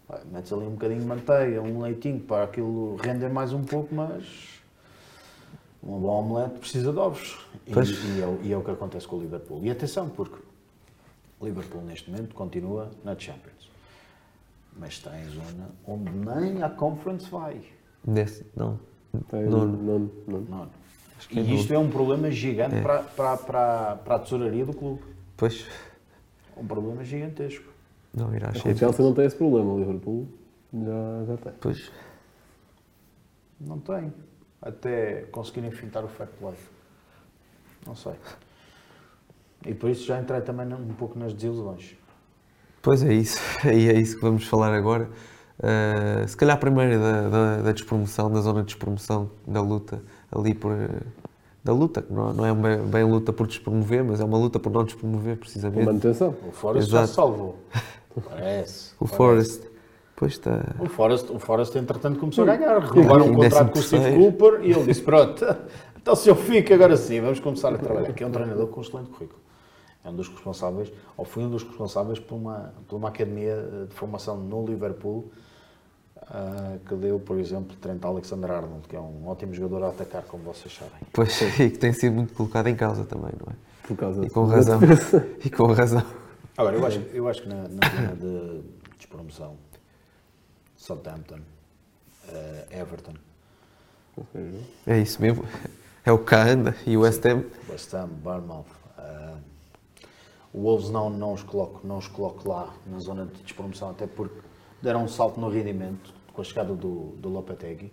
Vai, 0.08 0.22
Metes 0.32 0.54
ali 0.54 0.66
um 0.66 0.72
bocadinho 0.72 1.02
de 1.02 1.06
manteiga, 1.06 1.62
um 1.62 1.82
leitinho 1.82 2.20
para 2.22 2.44
aquilo 2.46 2.96
render 2.98 3.30
mais 3.30 3.52
um 3.52 3.64
pouco, 3.64 3.94
mas 3.94 4.24
um 5.84 6.00
bom 6.00 6.20
omelete 6.24 6.60
precisa 6.60 6.94
de 6.94 7.00
ovos. 7.00 7.46
E, 7.66 7.74
e 8.18 8.22
é, 8.22 8.26
o- 8.26 8.40
e 8.44 8.54
é 8.54 8.58
o 8.58 8.64
que 8.64 8.72
acontece 8.72 9.08
com 9.08 9.18
o 9.18 9.20
Liverpool. 9.20 9.60
E 9.64 9.70
atenção, 9.72 10.08
porque 10.10 10.38
o 11.40 11.46
Liverpool 11.46 11.82
neste 11.82 12.10
momento 12.10 12.34
continua 12.36 12.90
na 13.04 13.18
Champions. 13.18 13.70
Mas 14.80 14.94
está 14.94 15.20
em 15.20 15.28
zona 15.30 15.70
onde 15.86 16.10
nem 16.12 16.62
a 16.64 16.70
Conference 16.70 17.30
vai. 17.30 17.60
Desse, 18.08 18.46
não. 18.56 18.80
Tem 19.30 19.44
Nono. 19.46 19.78
nono, 19.78 20.12
nono. 20.28 20.48
Não. 20.50 20.70
que 21.28 21.40
é 21.40 21.42
E 21.42 21.56
isto 21.56 21.74
nulo. 21.74 21.84
é 21.86 21.88
um 21.88 21.90
problema 21.92 22.32
gigante 22.32 22.82
para, 22.82 23.04
para, 23.04 23.38
para, 23.38 23.96
para 23.98 24.16
a 24.16 24.20
tesouraria 24.20 24.66
do 24.66 24.74
clube. 24.74 25.02
Pois, 25.36 25.66
Um 26.56 26.66
problema 26.66 27.04
gigantesco. 27.04 27.66
não 28.14 28.34
irá 28.36 28.50
O 28.50 28.60
ser. 28.60 28.76
Chelsea 28.78 29.06
não 29.06 29.14
tem 29.14 29.26
esse 29.26 29.36
problema, 29.36 29.72
o 29.74 29.80
Liverpool 29.80 30.28
já, 30.74 31.26
já 31.28 31.38
tem. 31.38 31.54
Pois, 31.60 31.92
Não 33.60 33.80
tem. 33.80 34.14
Até 34.62 35.22
conseguirem 35.32 35.70
fintar 35.72 36.04
o 36.04 36.08
fair 36.08 36.30
play. 36.40 36.54
Não 37.86 37.96
sei. 37.96 38.14
E 39.66 39.74
por 39.74 39.90
isso 39.90 40.06
já 40.06 40.20
entrei 40.20 40.42
também 40.42 40.72
um 40.74 40.94
pouco 40.94 41.18
nas 41.18 41.34
desilusões. 41.34 41.96
pois 42.82 43.04
é 43.04 43.14
isso. 43.14 43.40
E 43.66 43.90
é 43.90 43.94
isso 44.00 44.16
que 44.16 44.22
vamos 44.22 44.46
falar 44.48 44.74
agora. 44.74 45.10
Uh, 45.60 46.28
se 46.28 46.38
calhar 46.38 46.60
primeiro 46.60 47.00
da, 47.00 47.30
da, 47.30 47.58
da 47.58 47.72
despromoção, 47.72 48.32
da 48.32 48.42
zona 48.42 48.60
de 48.62 48.68
despromoção, 48.68 49.30
da 49.46 49.62
luta 49.62 50.02
ali 50.32 50.54
por. 50.54 50.72
Da 51.64 51.74
luta, 51.74 52.02
que 52.02 52.14
não, 52.14 52.32
não 52.32 52.46
é 52.46 52.54
bem, 52.54 52.86
bem 52.86 53.04
luta 53.04 53.34
por 53.34 53.46
despromover, 53.46 54.04
mas 54.04 54.22
é 54.22 54.24
uma 54.24 54.38
luta 54.38 54.58
por 54.58 54.72
não 54.72 54.86
despromover, 54.86 55.36
precisamente. 55.36 55.86
manutenção. 55.86 56.34
O 56.48 56.52
Forest 56.52 56.90
já 56.90 56.98
Exato. 57.00 57.10
se 57.10 57.16
salvou. 57.16 57.56
Parece. 58.30 58.96
O. 59.02 59.06
Forest, 59.06 59.64
pois 60.16 60.34
está. 60.34 60.76
O 60.80 60.88
Forest, 60.88 61.32
o 61.32 61.40
Forest 61.40 61.78
entretanto, 61.78 62.20
começou 62.20 62.44
a 62.50 62.56
ganhar. 62.56 62.80
Renovaram 62.80 63.26
um 63.26 63.34
contrato 63.34 63.72
com 63.72 63.80
o 63.80 63.82
Steve 63.82 64.06
13º. 64.06 64.18
Cooper 64.18 64.62
e 64.64 64.72
ele 64.72 64.84
disse: 64.86 65.02
Pronto, 65.02 65.44
então 66.00 66.16
se 66.16 66.30
eu 66.30 66.36
fico 66.36 66.74
agora 66.74 66.96
sim, 66.96 67.20
vamos 67.20 67.40
começar 67.40 67.74
a 67.74 67.78
trabalhar. 67.78 68.14
Que 68.14 68.24
é 68.24 68.28
um 68.28 68.32
treinador 68.32 68.68
com 68.68 68.80
um 68.80 68.84
excelente 68.84 69.10
currículo. 69.10 69.47
É 70.08 70.10
um 70.10 70.16
dos 70.16 70.30
responsáveis, 70.30 70.90
ou 71.18 71.26
foi 71.26 71.44
um 71.44 71.50
dos 71.50 71.64
responsáveis 71.64 72.18
por 72.18 72.36
uma, 72.36 72.74
por 72.88 72.96
uma 72.96 73.10
academia 73.10 73.52
eh, 73.52 73.86
de 73.90 73.94
formação 73.94 74.38
no 74.38 74.66
Liverpool 74.66 75.30
ah, 76.30 76.78
que 76.88 76.96
deu, 76.96 77.20
por 77.20 77.38
exemplo, 77.38 77.76
Trent 77.76 78.04
Alexander-Arnold, 78.04 78.88
que 78.88 78.96
é 78.96 79.00
um 79.00 79.28
ótimo 79.28 79.54
jogador 79.54 79.84
a 79.84 79.90
atacar, 79.90 80.24
como 80.24 80.44
vocês 80.44 80.74
sabem. 80.74 81.00
Pois, 81.12 81.42
e 81.60 81.70
que 81.70 81.78
tem 81.78 81.92
sido 81.92 82.14
muito 82.14 82.34
colocado 82.34 82.68
em 82.68 82.76
causa 82.76 83.04
também, 83.04 83.32
não 83.38 83.52
é? 83.52 83.56
Por 83.86 83.98
causa 83.98 84.26
E 84.26 84.30
com 84.30 84.48
da 84.48 84.56
razão. 84.56 84.80
E 85.44 85.50
com 85.50 85.68
razão. 85.74 86.04
Agora, 86.56 86.78
eu 86.78 86.86
acho, 86.86 87.00
eu 87.14 87.28
acho 87.28 87.42
que 87.44 87.50
na, 87.50 87.68
na 87.68 87.90
zona 87.90 88.16
de 88.16 88.62
despromoção, 88.98 89.56
Southampton, 90.76 91.40
eh, 92.30 92.66
Everton, 92.72 93.14
É 94.86 95.00
isso 95.00 95.22
mesmo. 95.22 95.46
É 96.04 96.12
o 96.12 96.18
que 96.18 96.34
anda 96.34 96.76
e 96.86 96.96
o 96.98 97.02
West 97.02 97.26
Ham. 97.26 97.44
West 97.70 97.94
Ham, 97.94 98.08
Bournemouth. 98.24 98.66
eh, 98.98 99.34
o 100.54 100.62
Wolves 100.62 100.90
não, 100.90 101.10
não, 101.10 101.34
os 101.34 101.44
coloco, 101.44 101.86
não 101.86 101.98
os 101.98 102.08
coloco 102.08 102.48
lá 102.48 102.74
na 102.86 103.00
zona 103.00 103.26
de 103.26 103.42
despromoção, 103.44 103.90
até 103.90 104.08
porque 104.08 104.40
deram 104.82 105.04
um 105.04 105.08
salto 105.08 105.40
no 105.40 105.50
rendimento 105.50 106.14
com 106.34 106.42
a 106.42 106.44
chegada 106.44 106.74
do, 106.74 107.16
do 107.18 107.30
Lopetegui. 107.30 107.92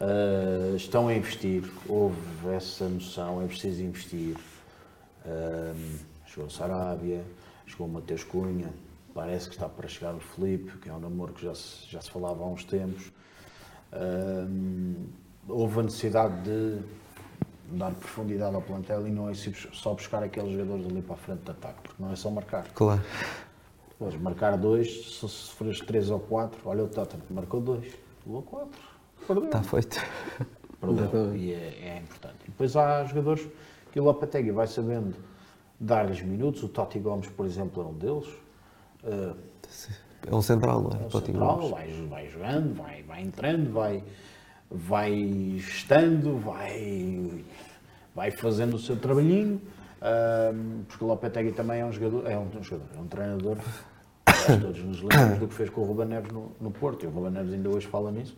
Eh, 0.00 0.76
estão 0.76 1.08
a 1.08 1.14
investir, 1.14 1.62
houve 1.86 2.16
essa 2.54 2.88
noção, 2.88 3.42
é 3.42 3.46
preciso 3.46 3.82
investir. 3.82 4.36
Eh, 5.26 5.74
chegou 6.26 6.46
o 6.46 6.50
Sarabia, 6.50 7.22
chegou 7.66 7.86
o 7.86 7.90
Mateus 7.90 8.24
Cunha, 8.24 8.72
parece 9.12 9.48
que 9.48 9.54
está 9.54 9.68
para 9.68 9.86
chegar 9.88 10.14
o 10.14 10.20
Felipe, 10.20 10.78
que 10.78 10.88
é 10.88 10.92
um 10.92 11.00
namoro 11.00 11.34
que 11.34 11.44
já 11.44 11.54
se, 11.54 11.86
já 11.86 12.00
se 12.00 12.10
falava 12.10 12.42
há 12.42 12.46
uns 12.46 12.64
tempos. 12.64 13.12
Hum, 13.92 15.06
houve 15.48 15.80
a 15.80 15.82
necessidade 15.82 16.44
de 16.44 16.78
dar 17.70 17.92
profundidade 17.92 18.54
ao 18.54 18.62
plantel 18.62 19.06
e 19.06 19.10
não 19.10 19.28
é 19.28 19.34
só 19.34 19.94
buscar 19.94 20.22
aqueles 20.22 20.52
jogadores 20.52 20.86
ali 20.86 21.02
para 21.02 21.14
a 21.14 21.18
frente 21.18 21.42
de 21.42 21.50
ataque, 21.50 21.80
porque 21.82 22.02
não 22.02 22.12
é 22.12 22.16
só 22.16 22.30
marcar. 22.30 22.66
Claro. 22.74 23.00
Podes 23.98 24.20
marcar 24.20 24.56
dois, 24.56 24.88
se 24.88 25.28
sofres 25.28 25.80
três 25.80 26.10
ou 26.10 26.18
quatro, 26.18 26.58
olha 26.64 26.84
o 26.84 26.88
Tottenham, 26.88 27.22
marcou 27.30 27.60
dois, 27.60 27.94
levou 28.26 28.42
quatro, 28.42 28.80
perdeu. 29.26 29.44
Está 29.44 29.62
feito. 29.62 30.00
Perdeu. 30.80 31.36
E 31.36 31.52
é, 31.52 31.56
é 31.82 31.98
importante. 31.98 32.36
E 32.44 32.50
depois 32.50 32.74
há 32.76 33.04
jogadores 33.04 33.46
que 33.92 34.00
o 34.00 34.04
Lopetegui 34.04 34.50
vai 34.50 34.66
sabendo 34.66 35.14
dar-lhes 35.78 36.22
minutos, 36.22 36.62
o 36.62 36.68
Totti 36.68 36.98
Gomes, 36.98 37.28
por 37.28 37.44
exemplo, 37.44 37.82
é 37.82 37.86
um 37.86 37.94
deles. 37.94 38.28
Uh, 39.04 39.36
É 40.30 40.34
um 40.34 40.42
central, 40.42 40.82
não 40.82 40.90
é? 40.90 41.02
é 41.02 41.06
um 41.06 41.10
central, 41.10 41.68
vai, 41.68 41.88
vai 42.08 42.28
jogando, 42.28 42.74
vai, 42.74 43.02
vai 43.02 43.22
entrando, 43.22 43.72
vai, 43.72 44.04
vai 44.70 45.12
estando, 45.12 46.38
vai, 46.38 47.44
vai 48.14 48.30
fazendo 48.30 48.74
o 48.74 48.78
seu 48.78 48.96
trabalhinho. 48.96 49.60
Ahm, 50.00 50.82
porque 50.88 51.04
o 51.04 51.06
Lopetegui 51.08 51.52
também 51.52 51.80
é 51.80 51.84
um 51.84 51.92
jogador, 51.92 52.30
é 52.30 52.38
um, 52.38 52.46
um 52.58 52.62
jogador, 52.62 52.88
é 52.96 53.00
um 53.00 53.06
treinador. 53.06 53.58
Todos 54.60 54.82
nos 54.82 55.02
lembramos 55.02 55.38
do 55.38 55.48
que 55.48 55.54
fez 55.54 55.68
com 55.70 55.82
o 55.82 55.84
Ruben 55.84 56.06
Neves 56.06 56.32
no, 56.32 56.52
no 56.60 56.70
Porto, 56.70 57.04
e 57.04 57.06
o 57.06 57.10
Ruben 57.10 57.32
Neves 57.32 57.52
ainda 57.52 57.68
hoje 57.68 57.86
fala 57.86 58.10
nisso. 58.10 58.36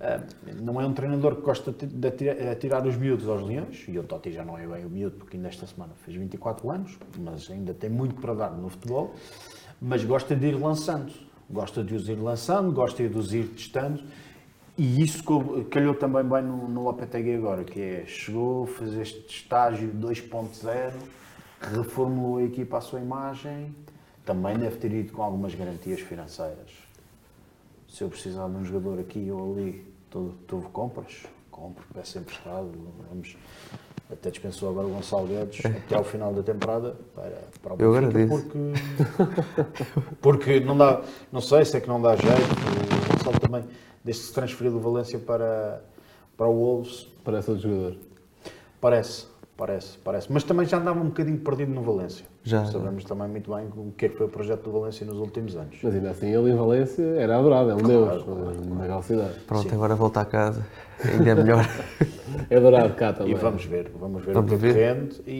Ah, 0.00 0.20
não 0.60 0.80
é 0.80 0.86
um 0.86 0.92
treinador 0.92 1.36
que 1.36 1.42
gosta 1.42 1.72
de 1.72 1.86
de 1.86 2.08
atira- 2.08 2.52
atirar 2.52 2.86
os 2.86 2.96
miúdos 2.96 3.28
aos 3.28 3.42
leões, 3.42 3.84
e 3.88 3.98
o 3.98 4.02
Totti 4.02 4.32
já 4.32 4.44
não 4.44 4.58
é 4.58 4.66
bem 4.66 4.84
o 4.84 4.90
miúdo, 4.90 5.16
porque 5.16 5.36
ainda 5.36 5.48
esta 5.48 5.66
semana 5.66 5.92
fez 6.04 6.16
24 6.16 6.70
anos, 6.70 6.98
mas 7.18 7.50
ainda 7.50 7.72
tem 7.74 7.88
muito 7.90 8.14
para 8.16 8.34
dar 8.34 8.50
no 8.50 8.68
futebol, 8.68 9.14
mas 9.80 10.04
gosta 10.04 10.34
de 10.34 10.48
ir 10.48 10.54
lançando, 10.54 11.12
gosta 11.50 11.82
de 11.84 11.94
os 11.94 12.08
ir 12.08 12.16
lançando, 12.16 12.72
gosta 12.72 13.06
de 13.06 13.16
os 13.16 13.32
ir 13.32 13.44
testando, 13.48 14.02
e 14.80 15.02
isso 15.02 15.22
calhou 15.70 15.94
também 15.94 16.24
bem 16.24 16.42
no, 16.42 16.68
no 16.68 16.82
Lopetegui 16.84 17.34
agora, 17.34 17.64
que 17.64 17.80
é, 17.80 18.04
chegou, 18.06 18.66
fez 18.66 18.94
este 18.94 19.26
estágio 19.28 19.90
2.0, 19.92 20.92
reformulou 21.60 22.38
a 22.38 22.42
equipa 22.42 22.78
à 22.78 22.80
sua 22.80 23.00
imagem, 23.00 23.74
também 24.24 24.56
deve 24.56 24.76
ter 24.76 24.92
ido 24.92 25.12
com 25.12 25.22
algumas 25.22 25.54
garantias 25.54 26.00
financeiras 26.00 26.90
se 27.90 28.04
eu 28.04 28.08
precisar 28.08 28.48
de 28.48 28.56
um 28.56 28.64
jogador 28.64 29.00
aqui 29.00 29.30
ou 29.30 29.52
ali, 29.52 29.84
tu, 30.08 30.34
tu 30.46 30.60
compras? 30.72 31.24
Compro, 31.50 31.84
peço 31.92 32.18
emprestado. 32.18 32.70
Vamos, 33.08 33.36
até 34.10 34.30
dispensou 34.30 34.70
agora 34.70 34.86
o 34.86 34.90
Gonçalo 34.90 35.26
Guedes 35.26 35.60
até 35.64 35.96
ao 35.96 36.04
final 36.04 36.32
da 36.32 36.42
temporada 36.42 36.96
para, 37.14 37.42
para 37.60 37.74
o 37.74 37.76
Eu 37.78 37.94
agradeço. 37.94 38.28
porque, 38.28 38.58
porque 40.22 40.60
não 40.60 40.78
dá, 40.78 41.02
não 41.32 41.40
sei 41.40 41.64
se 41.64 41.76
é 41.76 41.80
que 41.80 41.88
não 41.88 42.00
dá 42.00 42.14
jeito. 42.14 42.30
O 42.30 43.12
Gonçalo 43.12 43.40
também, 43.40 43.64
desde 44.10 44.22
que 44.22 44.26
se 44.28 44.32
transferiu 44.34 44.72
do 44.72 44.80
Valência 44.80 45.18
para, 45.20 45.80
para 46.36 46.48
o 46.48 46.54
Wolves, 46.54 47.06
Parece 47.22 47.50
outro 47.50 47.68
jogador. 47.68 47.96
parece, 48.80 49.26
parece, 49.56 49.98
parece. 49.98 50.32
Mas 50.32 50.42
também 50.42 50.66
já 50.66 50.78
andava 50.78 50.98
um 51.00 51.06
bocadinho 51.06 51.38
perdido 51.38 51.70
no 51.72 51.82
Valência. 51.82 52.24
Já. 52.42 52.64
Sabemos 52.64 53.04
também 53.04 53.28
muito 53.28 53.54
bem 53.54 53.66
o 53.76 53.92
que 53.92 54.06
é 54.06 54.08
que 54.08 54.16
foi 54.16 54.26
o 54.26 54.28
projeto 54.28 54.62
do 54.64 54.72
Valência 54.72 55.06
nos 55.06 55.18
últimos 55.18 55.54
anos. 55.54 55.78
Mas 55.82 55.94
ainda 55.94 56.10
assim, 56.10 56.34
ele 56.34 56.50
em 56.50 56.56
Valência 56.56 57.02
era 57.02 57.38
adorado, 57.38 57.70
é 57.70 57.74
um 57.74 57.82
deus, 57.82 58.22
claro, 58.24 58.54
na 58.64 58.74
naquela 58.76 59.02
cidade. 59.02 59.34
Pronto, 59.46 59.68
Sim. 59.68 59.74
agora 59.76 59.94
volta 59.94 60.20
a 60.22 60.24
casa. 60.24 60.66
Ainda 61.04 61.30
é 61.30 61.34
melhor. 61.34 61.64
É 62.48 62.56
adorado 62.56 62.94
cá 62.94 63.12
também. 63.12 63.32
E 63.32 63.34
vamos 63.36 63.64
ver, 63.64 63.90
vamos 63.98 64.24
ver 64.24 64.34
Vamos 64.34 64.52
o 64.52 64.58
que 64.58 64.64
é 64.66 64.68
que 64.68 64.74
ver. 64.74 64.94
rende 64.94 65.20
e, 65.26 65.32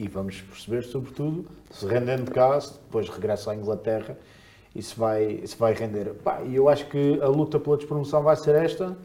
e- 0.00 0.04
e 0.04 0.08
vamos 0.08 0.40
perceber, 0.40 0.82
sobretudo, 0.82 1.46
se 1.70 1.86
rendendo 1.86 2.30
cá, 2.30 2.58
se 2.60 2.72
depois 2.74 3.08
regressa 3.08 3.52
à 3.52 3.54
Inglaterra 3.54 4.16
se 4.80 4.98
vai, 4.98 5.42
se 5.44 5.56
vai 5.56 5.72
render. 5.74 6.12
E 6.46 6.54
eu 6.54 6.68
acho 6.68 6.86
que 6.86 7.18
a 7.20 7.26
luta 7.28 7.58
pela 7.58 7.76
despromoção 7.76 8.22
vai 8.22 8.36
ser 8.36 8.54
esta 8.54 8.96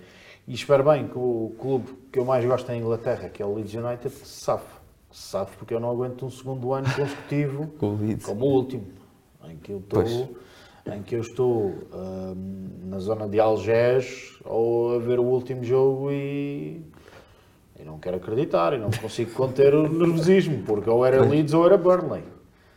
e 0.47 0.53
espero 0.53 0.83
bem 0.83 1.07
que 1.07 1.17
o 1.17 1.53
clube 1.59 1.89
que 2.11 2.19
eu 2.19 2.25
mais 2.25 2.43
gosto 2.45 2.69
em 2.71 2.79
Inglaterra, 2.79 3.29
que 3.29 3.41
é 3.41 3.45
o 3.45 3.53
Leeds 3.55 3.73
United, 3.73 4.09
se 4.09 4.25
safe. 4.25 4.65
Se 5.11 5.29
safe 5.29 5.55
porque 5.57 5.73
eu 5.73 5.79
não 5.79 5.89
aguento 5.89 6.25
um 6.25 6.29
segundo 6.29 6.73
ano 6.73 6.87
consecutivo 6.93 7.67
como 8.25 8.45
o 8.45 8.49
último, 8.49 8.87
em 9.49 9.57
que 9.57 9.71
eu 9.71 9.77
estou, 9.79 10.01
Pois. 10.03 10.29
em 10.95 11.01
que 11.03 11.15
eu 11.15 11.21
estou 11.21 11.73
hum, 11.93 12.67
na 12.85 12.99
zona 12.99 13.27
de 13.27 13.39
Algés 13.39 14.37
ou 14.43 14.95
a 14.95 14.99
ver 14.99 15.19
o 15.19 15.23
último 15.23 15.63
jogo 15.63 16.11
e, 16.11 16.81
e 17.79 17.83
não 17.85 17.99
quero 17.99 18.17
acreditar 18.17 18.73
e 18.73 18.77
não 18.77 18.89
consigo 18.91 19.31
conter 19.31 19.73
o 19.73 19.87
nervosismo, 19.91 20.63
porque 20.65 20.89
ou 20.89 21.05
era 21.05 21.23
Leeds 21.23 21.53
ou 21.53 21.65
era 21.65 21.77
Burnley. 21.77 22.23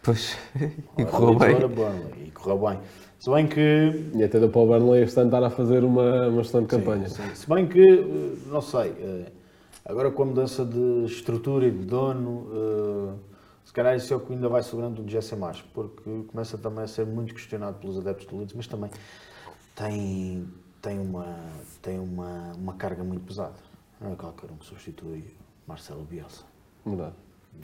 Pois. 0.03 0.37
Ou 0.97 1.03
E 1.03 1.05
correu 1.05 1.31
Leeds 1.31 1.49
ou 1.49 1.49
bem. 1.49 1.57
era 1.57 1.69
Burnley. 1.69 2.16
E 2.47 2.49
correu 2.49 2.59
bem. 2.59 2.81
Se 3.19 3.31
bem 3.31 3.47
que 3.47 4.11
E 4.15 4.23
até 4.23 4.39
deu 4.39 4.49
para 4.49 4.61
o 4.61 4.67
Burnley 4.67 5.03
este 5.03 5.19
ano 5.19 5.29
estar 5.29 5.43
a 5.43 5.51
fazer 5.51 5.83
uma, 5.83 6.29
uma 6.29 6.43
excelente 6.43 6.69
campanha. 6.69 7.09
Sim, 7.09 7.23
sim. 7.23 7.35
Se 7.35 7.49
bem 7.49 7.67
que, 7.67 7.81
eh, 7.81 8.49
não 8.49 8.61
sei, 8.61 8.91
eh, 8.91 9.33
agora 9.85 10.11
com 10.11 10.23
a 10.23 10.27
mudança 10.27 10.65
de 10.65 11.05
estrutura 11.07 11.67
e 11.67 11.71
de 11.71 11.85
dono, 11.85 12.47
eh, 12.53 13.15
se 13.65 13.73
calhar 13.73 13.97
isso 13.97 14.13
é 14.13 14.17
o 14.17 14.21
que 14.21 14.33
ainda 14.33 14.49
vai 14.49 14.63
segurando 14.63 15.03
o 15.03 15.09
Jesse 15.09 15.35
mais, 15.35 15.61
porque 15.61 16.25
começa 16.29 16.57
também 16.57 16.85
a 16.85 16.87
ser 16.87 17.05
muito 17.07 17.35
questionado 17.35 17.79
pelos 17.79 17.99
adeptos 17.99 18.27
do 18.27 18.37
Leeds, 18.39 18.55
mas 18.55 18.67
também 18.67 18.91
tem, 19.75 20.47
tem, 20.81 20.99
uma, 21.01 21.37
tem 21.83 21.99
uma, 21.99 22.53
uma 22.57 22.75
carga 22.75 23.03
muito 23.03 23.27
pesada. 23.27 23.57
Não 24.01 24.13
é 24.13 24.17
qualquer 24.17 24.51
um 24.51 24.57
que 24.57 24.67
substitui 24.67 25.25
Marcelo 25.67 26.05
Bielsa. 26.05 26.45
Verdade. 26.85 27.15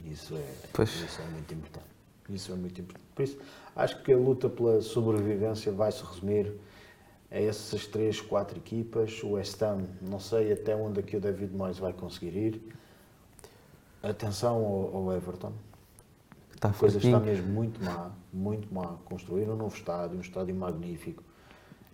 Isso 0.05 0.35
é, 0.35 0.45
Pois. 0.73 0.89
isso 0.89 1.21
é 1.21 1.25
muito 1.31 1.53
importante. 1.53 1.85
Isso 2.29 2.51
é 2.51 2.55
muito 2.55 2.81
importante. 2.81 3.05
Por 3.13 3.21
isso, 3.21 3.37
acho 3.75 4.01
que 4.03 4.13
a 4.13 4.17
luta 4.17 4.49
pela 4.49 4.81
sobrevivência 4.81 5.71
vai 5.71 5.91
se 5.91 6.03
resumir 6.03 6.53
a 7.31 7.39
essas 7.39 7.87
três, 7.87 8.21
quatro 8.21 8.57
equipas. 8.57 9.21
O 9.23 9.31
West 9.31 9.61
Ham, 9.61 9.85
não 10.01 10.19
sei 10.19 10.53
até 10.53 10.75
onde 10.75 10.99
é 10.99 11.03
que 11.03 11.17
o 11.17 11.19
David 11.19 11.55
Moyes 11.55 11.79
vai 11.79 11.93
conseguir 11.93 12.37
ir. 12.37 12.61
Atenção 14.01 14.55
ao, 14.57 14.95
ao 14.95 15.13
Everton. 15.13 15.53
Está 16.53 16.69
A 16.69 16.73
coisa 16.73 16.97
está 16.97 17.19
mesmo 17.19 17.47
muito 17.47 17.83
má, 17.83 18.11
muito 18.31 18.73
má. 18.73 18.95
Construir 19.05 19.49
um 19.49 19.55
novo 19.55 19.75
estádio, 19.75 20.17
um 20.17 20.21
estádio 20.21 20.55
magnífico. 20.55 21.23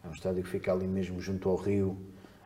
É 0.03 0.07
um 0.07 0.11
estádio 0.11 0.43
que 0.43 0.49
fica 0.49 0.71
ali 0.71 0.87
mesmo 0.87 1.19
junto 1.19 1.49
ao 1.49 1.55
rio. 1.55 1.97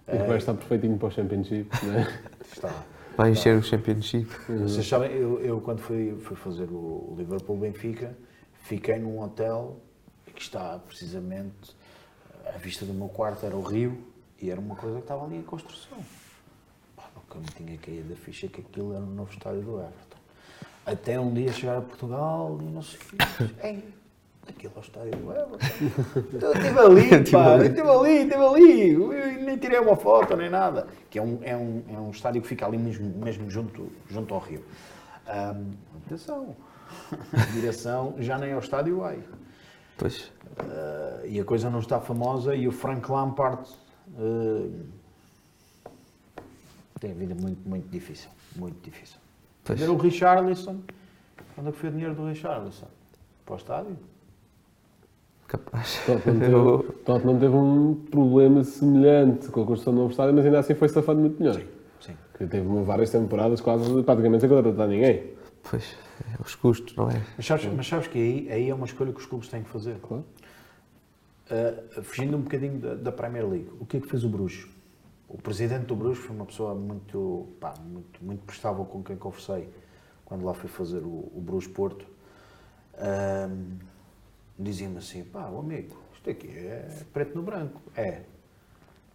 E 0.08 0.18
que 0.18 0.24
vai 0.24 0.38
estar 0.38 0.54
perfeitinho 0.54 0.98
para 0.98 1.08
o 1.08 1.12
Championship, 1.12 1.70
né? 1.86 2.22
Está. 2.52 2.84
Vai 3.16 3.32
encher 3.32 3.58
o 3.58 3.64
Championship. 3.64 4.28
Vocês 4.50 4.88
sabem, 4.88 5.12
eu, 5.12 5.40
eu 5.40 5.62
quando 5.62 5.80
fui, 5.80 6.18
fui 6.20 6.36
fazer 6.36 6.68
o 6.72 7.14
Liverpool-Benfica, 7.18 8.18
fiquei 8.64 8.98
num 8.98 9.22
hotel 9.22 9.78
que 10.34 10.42
está 10.42 10.80
precisamente, 10.80 11.76
a 12.46 12.58
vista 12.58 12.86
do 12.86 12.94
meu 12.94 13.08
quarto 13.08 13.46
era 13.46 13.56
o 13.56 13.62
rio 13.62 14.04
e 14.42 14.50
era 14.50 14.60
uma 14.60 14.76
coisa 14.76 14.98
que 14.98 15.04
estava 15.04 15.26
ali 15.26 15.38
em 15.38 15.44
construção. 15.44 15.98
Pá, 16.96 17.04
nunca 17.16 17.40
me 17.40 17.46
tinha 17.46 17.78
caído 17.78 18.10
da 18.10 18.16
ficha 18.16 18.48
que 18.48 18.62
aquilo 18.62 18.94
era 18.94 19.04
o 19.04 19.06
novo 19.06 19.32
estádio 19.32 19.62
do 19.62 19.80
Everton. 19.80 20.18
Até 20.86 21.20
um 21.20 21.34
dia 21.34 21.52
chegar 21.54 21.78
a 21.78 21.82
Portugal 21.82 22.58
e 22.62 22.66
não 22.66 22.82
sei 22.82 23.00
o 23.00 24.04
aquilo 24.50 24.74
é 24.76 24.80
o 24.80 24.82
estádio 24.82 25.12
do 25.12 25.32
Everton. 25.32 25.58
Eu 26.42 26.54
estive 26.54 26.80
ali, 26.80 27.32
pá, 27.32 27.58
eu 27.58 27.66
estive 27.66 27.90
ali, 27.90 28.12
estive 28.24 28.46
ali. 28.46 28.90
Eu 28.92 29.42
nem 29.44 29.58
tirei 29.58 29.80
uma 29.80 29.96
foto 29.96 30.36
nem 30.36 30.50
nada. 30.50 30.88
Que 31.10 31.20
é 31.20 31.22
um, 31.22 31.40
é 31.42 31.56
um, 31.56 31.84
é 31.90 32.00
um 32.00 32.12
estádio 32.12 32.42
que 32.42 32.48
fica 32.48 32.66
ali 32.66 32.78
mesmo, 32.78 33.10
mesmo 33.24 33.50
junto, 33.50 33.90
junto 34.10 34.34
ao 34.34 34.40
rio. 34.42 34.64
Ahm, 35.28 35.72
atenção, 36.06 36.56
a 37.34 37.52
direção 37.52 38.16
já 38.20 38.38
nem 38.38 38.54
ao 38.54 38.60
estádio 38.60 39.00
vai. 39.00 39.20
Pois. 39.98 40.32
Uh, 40.60 41.26
e 41.28 41.40
a 41.40 41.46
coisa 41.46 41.70
não 41.70 41.80
está 41.80 42.00
famosa 42.00 42.56
e 42.56 42.68
o 42.68 42.72
Frank 42.72 43.10
Lampard 43.12 43.68
uh, 44.18 44.86
tem 47.00 47.12
a 47.12 47.14
vida 47.14 47.36
muito, 47.36 47.68
muito 47.68 47.90
difícil. 47.90 48.30
Muito 48.56 48.82
difícil. 48.84 49.18
Pois. 49.64 49.80
Ver 49.80 49.90
o 49.90 49.98
Richarlison, 49.98 50.82
onde 51.58 51.70
é 51.70 51.72
que 51.72 51.78
foi 51.78 51.90
o 51.90 51.92
dinheiro 51.92 52.16
do 52.16 52.28
Richarlison? 52.28 52.88
Para 53.46 53.54
o 53.54 53.58
estádio? 53.58 53.98
Capaz. 55.48 56.02
Tottenham 56.06 56.40
teve, 56.40 56.94
Tottenham 57.04 57.40
teve 57.40 57.56
um 57.56 57.96
problema 58.10 58.64
semelhante 58.64 59.50
com 59.50 59.62
a 59.62 59.66
construção 59.66 59.94
do 59.94 60.00
novo 60.00 60.12
estádio, 60.12 60.34
mas 60.34 60.46
ainda 60.46 60.60
assim 60.60 60.74
foi 60.74 60.90
safado 60.90 61.20
muito 61.20 61.42
melhor. 61.42 61.56
Sim. 61.56 61.68
Que 62.44 62.50
teve 62.50 62.68
várias 62.84 63.10
temporadas 63.10 63.62
quase 63.62 64.04
praticamente 64.04 64.42
sem 64.42 64.50
contratar 64.50 64.88
ninguém. 64.88 65.32
Pois, 65.64 65.96
é 66.22 66.42
os 66.42 66.56
custos, 66.56 66.94
não 66.94 67.10
é? 67.10 67.22
Mas 67.38 67.46
sabes, 67.46 67.66
mas 67.74 67.88
sabes 67.88 68.08
que 68.08 68.18
aí, 68.18 68.52
aí 68.52 68.70
é 68.70 68.76
uma 68.76 68.86
escolha 68.86 69.14
que 69.14 69.20
os 69.20 69.26
clubes 69.26 69.48
têm 69.48 69.64
que 69.64 69.70
fazer. 69.70 69.96
Claro. 70.02 70.26
Uh, 71.50 72.04
fugindo 72.04 72.36
um 72.36 72.42
bocadinho 72.42 72.80
da, 72.80 72.96
da 72.96 73.12
Premier 73.14 73.48
League, 73.48 73.70
o 73.80 73.86
que 73.86 73.96
é 73.96 74.00
que 74.02 74.08
fez 74.08 74.26
o 74.26 74.30
Bruges? 74.30 74.68
O 75.30 75.38
presidente 75.38 75.86
do 75.86 75.96
Bruges 75.96 76.22
foi 76.22 76.36
uma 76.36 76.46
pessoa 76.46 76.76
muito, 76.76 77.48
pá, 77.62 77.74
muito, 77.82 78.22
muito 78.22 78.44
prestável 78.44 78.84
com 78.84 79.02
quem 79.02 79.16
conversei 79.16 79.70
quando 80.26 80.44
lá 80.44 80.54
fui 80.54 80.70
fazer 80.70 81.00
o, 81.00 81.32
o 81.34 81.42
Bruges 81.42 81.70
Porto. 81.70 82.06
Um, 83.00 83.78
Dizia-me 84.60 84.98
assim: 84.98 85.24
pá, 85.24 85.50
o 85.50 85.60
amigo, 85.60 85.98
isto 86.14 86.30
aqui 86.30 86.50
é 86.50 86.90
preto 87.14 87.36
no 87.36 87.42
branco. 87.42 87.82
É. 87.96 88.22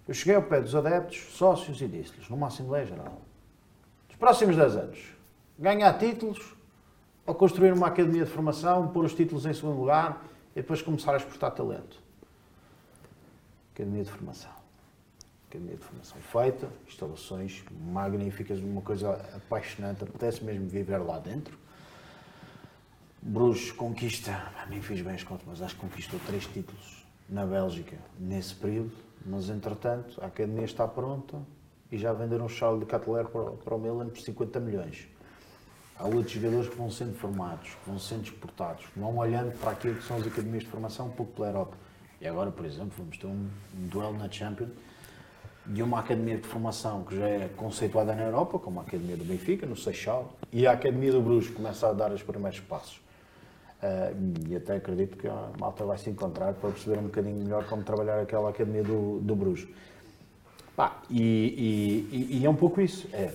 Eu 0.09 0.15
cheguei 0.15 0.35
ao 0.35 0.43
pé 0.43 0.63
dos 0.63 0.75
adeptos, 0.75 1.19
sócios, 1.37 1.83
e 1.83 1.87
disse-lhes, 1.87 2.31
numa 2.31 2.47
Assembleia 2.47 2.87
Geral: 2.87 3.21
nos 4.09 4.17
próximos 4.17 4.57
10 4.57 4.77
anos, 4.77 4.99
ganhar 5.59 5.99
títulos 5.99 6.57
ou 7.27 7.35
construir 7.35 7.75
uma 7.75 7.89
academia 7.89 8.25
de 8.25 8.31
formação, 8.31 8.89
pôr 8.89 9.05
os 9.05 9.13
títulos 9.13 9.45
em 9.45 9.53
segundo 9.53 9.79
lugar 9.79 10.25
e 10.53 10.63
depois 10.63 10.81
começar 10.81 11.13
a 11.13 11.19
exportar 11.19 11.51
talento. 11.51 12.01
Academia 13.75 14.03
de 14.03 14.11
formação. 14.11 14.51
Academia 15.51 15.77
de 15.77 15.85
formação 15.85 16.17
feita, 16.23 16.69
instalações 16.87 17.63
magníficas, 17.71 18.61
uma 18.61 18.81
coisa 18.81 19.13
apaixonante, 19.37 20.05
apetece 20.05 20.43
mesmo 20.43 20.67
viver 20.69 20.99
lá 20.99 21.19
dentro. 21.19 21.57
Bruges 23.21 23.73
conquista, 23.73 24.53
nem 24.71 24.81
fiz 24.81 25.03
bem 25.03 25.15
as 25.15 25.23
contas, 25.23 25.47
mas 25.47 25.61
acho 25.61 25.75
que 25.75 25.81
conquistou 25.83 26.19
três 26.27 26.47
títulos 26.47 27.07
na 27.29 27.45
Bélgica 27.45 27.99
nesse 28.19 28.55
período, 28.55 29.08
mas 29.29 29.49
entretanto 29.51 30.21
a 30.23 30.27
academia 30.27 30.65
está 30.65 30.87
pronta 30.89 31.39
e 31.93 31.99
já 31.99 32.13
venderam 32.13 32.47
o 32.47 32.49
Charles 32.49 32.81
de 32.81 32.87
Catler 32.87 33.27
para, 33.27 33.51
para 33.51 33.75
o 33.75 33.79
Milan 33.79 34.09
por 34.09 34.21
50 34.21 34.61
milhões. 34.61 35.09
Há 35.99 36.05
outros 36.05 36.31
jogadores 36.31 36.69
que 36.69 36.77
vão 36.77 36.91
sendo 36.91 37.15
formados, 37.15 37.71
que 37.71 37.91
vão 37.91 37.99
sendo 37.99 38.25
exportados, 38.25 38.85
vão 38.97 39.17
olhando 39.17 39.53
para 39.59 39.73
aquilo 39.73 39.97
que 39.97 40.05
são 40.05 40.17
as 40.17 40.27
academias 40.27 40.63
de 40.63 40.71
formação 40.71 41.07
um 41.07 41.11
pouco 41.11 41.33
pela 41.33 41.49
Europa. 41.49 41.77
E 42.21 42.27
agora, 42.27 42.51
por 42.51 42.65
exemplo, 42.65 42.93
vamos 42.97 43.19
ter 43.19 43.27
um, 43.27 43.49
um 43.77 43.87
duelo 43.89 44.17
na 44.17 44.31
Champions 44.31 44.71
de 45.67 45.83
uma 45.83 46.01
academia 46.01 46.39
de 46.39 46.47
formação 46.47 47.05
que 47.05 47.17
já 47.17 47.29
é 47.29 47.49
conceituada 47.49 48.15
na 48.15 48.23
Europa, 48.23 48.59
como 48.59 48.81
a 48.81 48.83
Academia 48.83 49.17
do 49.17 49.25
Benfica, 49.25 49.67
no 49.67 49.77
Seixal, 49.77 50.33
e 50.51 50.67
a 50.67 50.73
Academia 50.73 51.13
do 51.13 51.21
Bruges 51.21 51.53
começa 51.53 51.89
a 51.89 51.93
dar 51.93 52.11
os 52.11 52.23
primeiros 52.23 52.61
passos. 52.61 53.01
Ah, 53.81 54.11
e 54.49 54.57
até 54.57 54.77
acredito 54.77 55.17
que 55.17 55.29
a 55.29 55.51
malta 55.59 55.85
vai 55.85 55.97
se 55.99 56.11
encontrar 56.11 56.53
para 56.55 56.71
perceber 56.71 56.99
um 56.99 57.03
bocadinho 57.05 57.37
melhor 57.37 57.65
como 57.69 57.83
trabalhar 57.85 58.21
aquela 58.21 58.51
Academia 58.51 58.83
do, 58.83 59.21
do 59.21 59.37
Bruges. 59.37 59.69
Pá, 60.75 61.01
e, 61.11 62.07
e- 62.13 62.39
e- 62.41 62.47
é 62.47 62.51
um 62.51 62.55
pouco 62.57 62.81
isso. 62.81 63.09
É, 63.13 63.33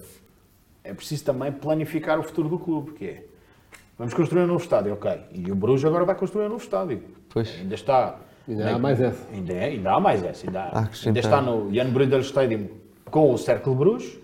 é 0.84 0.94
preciso 0.94 1.24
também 1.26 1.52
planificar 1.52 2.20
o 2.20 2.24
futuro 2.24 2.50
do 2.50 2.60
clube, 2.60 2.92
que 2.92 3.06
é, 3.06 3.26
vamos 3.98 4.14
construir 4.14 4.44
um 4.44 4.48
novo 4.48 4.64
estádio, 4.64 4.94
ok. 4.94 5.20
E 5.32 5.50
o 5.52 5.56
Bruges 5.56 5.86
agora 5.86 6.04
vai 6.06 6.16
construir 6.16 6.46
um 6.46 6.50
novo 6.50 6.64
estádio. 6.64 7.02
Pois. 7.30 7.50
Ainda 7.60 7.76
está... 7.76 8.20
Ainda 8.46 8.76
há 8.76 8.80
mais 8.80 9.00
essa. 9.00 9.26
Ainda, 9.32 9.54
é- 9.54 9.66
ainda 9.66 9.92
há 9.94 10.00
mais 10.02 10.24
essa. 10.24 10.46
Ainda, 10.46 10.62
Há 10.64 10.90
ainda 11.06 11.20
está 11.20 11.42
no 11.42 11.74
Jan 11.74 11.90
Brindle 11.90 12.20
Stadium 12.20 12.68
com 13.10 13.32
o 13.34 13.38
Cercle 13.38 13.74
Bruges, 13.74 14.20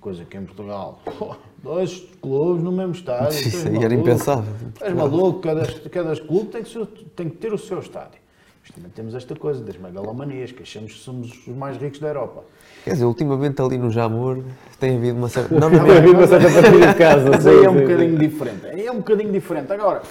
coisa 0.00 0.24
que 0.24 0.36
em 0.36 0.44
Portugal, 0.44 1.00
dois 1.62 2.06
clubes 2.20 2.62
no 2.62 2.72
mesmo 2.72 2.92
estádio. 2.92 3.38
Isso 3.46 3.68
aí 3.68 3.76
era 3.76 3.88
maluco. 3.88 4.00
impensável. 4.00 4.54
Tu 4.78 4.84
És 4.84 4.94
maluco, 4.94 5.40
cada, 5.40 5.66
cada 5.90 6.16
clube 6.20 6.48
tem 6.50 6.62
que, 6.62 6.70
ser- 6.70 6.86
tem 7.16 7.28
que 7.28 7.36
ter 7.36 7.52
o 7.52 7.58
seu 7.58 7.78
estádio. 7.80 8.18
Mas 8.62 8.70
também 8.74 8.90
temos 8.90 9.14
esta 9.14 9.34
coisa 9.34 9.62
das 9.64 9.76
megalomanias, 9.76 10.52
que 10.52 10.62
achamos 10.62 10.92
que 10.92 10.98
somos 11.00 11.46
os 11.46 11.56
mais 11.56 11.76
ricos 11.78 11.98
da 12.00 12.08
Europa. 12.08 12.44
Quer 12.84 12.92
dizer, 12.92 13.04
ultimamente 13.06 13.60
ali 13.60 13.76
no 13.78 13.90
Jamor 13.90 14.42
tem 14.78 14.96
havido 14.96 15.18
uma 15.18 15.28
certa. 15.28 15.54
Não, 15.58 15.70
Tem 15.70 15.78
não, 15.80 15.90
havido 15.90 16.12
uma 16.18 16.26
certa 16.26 16.50
partilha 16.52 16.86
de 16.92 16.94
casa. 16.98 17.30
Mas 17.30 17.46
aí 17.46 17.64
é 17.64 17.70
um 17.70 17.80
bocadinho 17.80 18.18
diferente. 18.18 18.66
Aí 18.66 18.86
é 18.86 18.92
um 18.92 18.96
bocadinho 18.98 19.32
diferente. 19.32 19.72
Agora, 19.72 20.02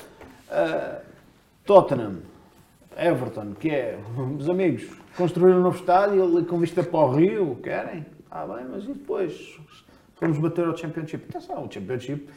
ah, 0.51 0.99
Tottenham, 1.65 2.15
Everton, 2.97 3.53
que 3.59 3.69
é, 3.69 3.97
os 4.37 4.49
amigos, 4.49 4.83
construir 5.15 5.53
um 5.53 5.61
novo 5.61 5.77
estádio 5.77 6.23
ali 6.23 6.45
com 6.45 6.57
vista 6.59 6.83
para 6.83 6.99
o 6.99 7.11
Rio, 7.15 7.57
querem? 7.63 8.05
Ah, 8.29 8.45
bem, 8.45 8.65
mas 8.71 8.83
e 8.85 8.87
depois? 8.87 9.57
Vamos 10.19 10.39
bater 10.39 10.65
ao 10.65 10.75
Championship. 10.75 11.25
Atenção, 11.29 11.65
o 11.65 11.71
Championship, 11.71 12.27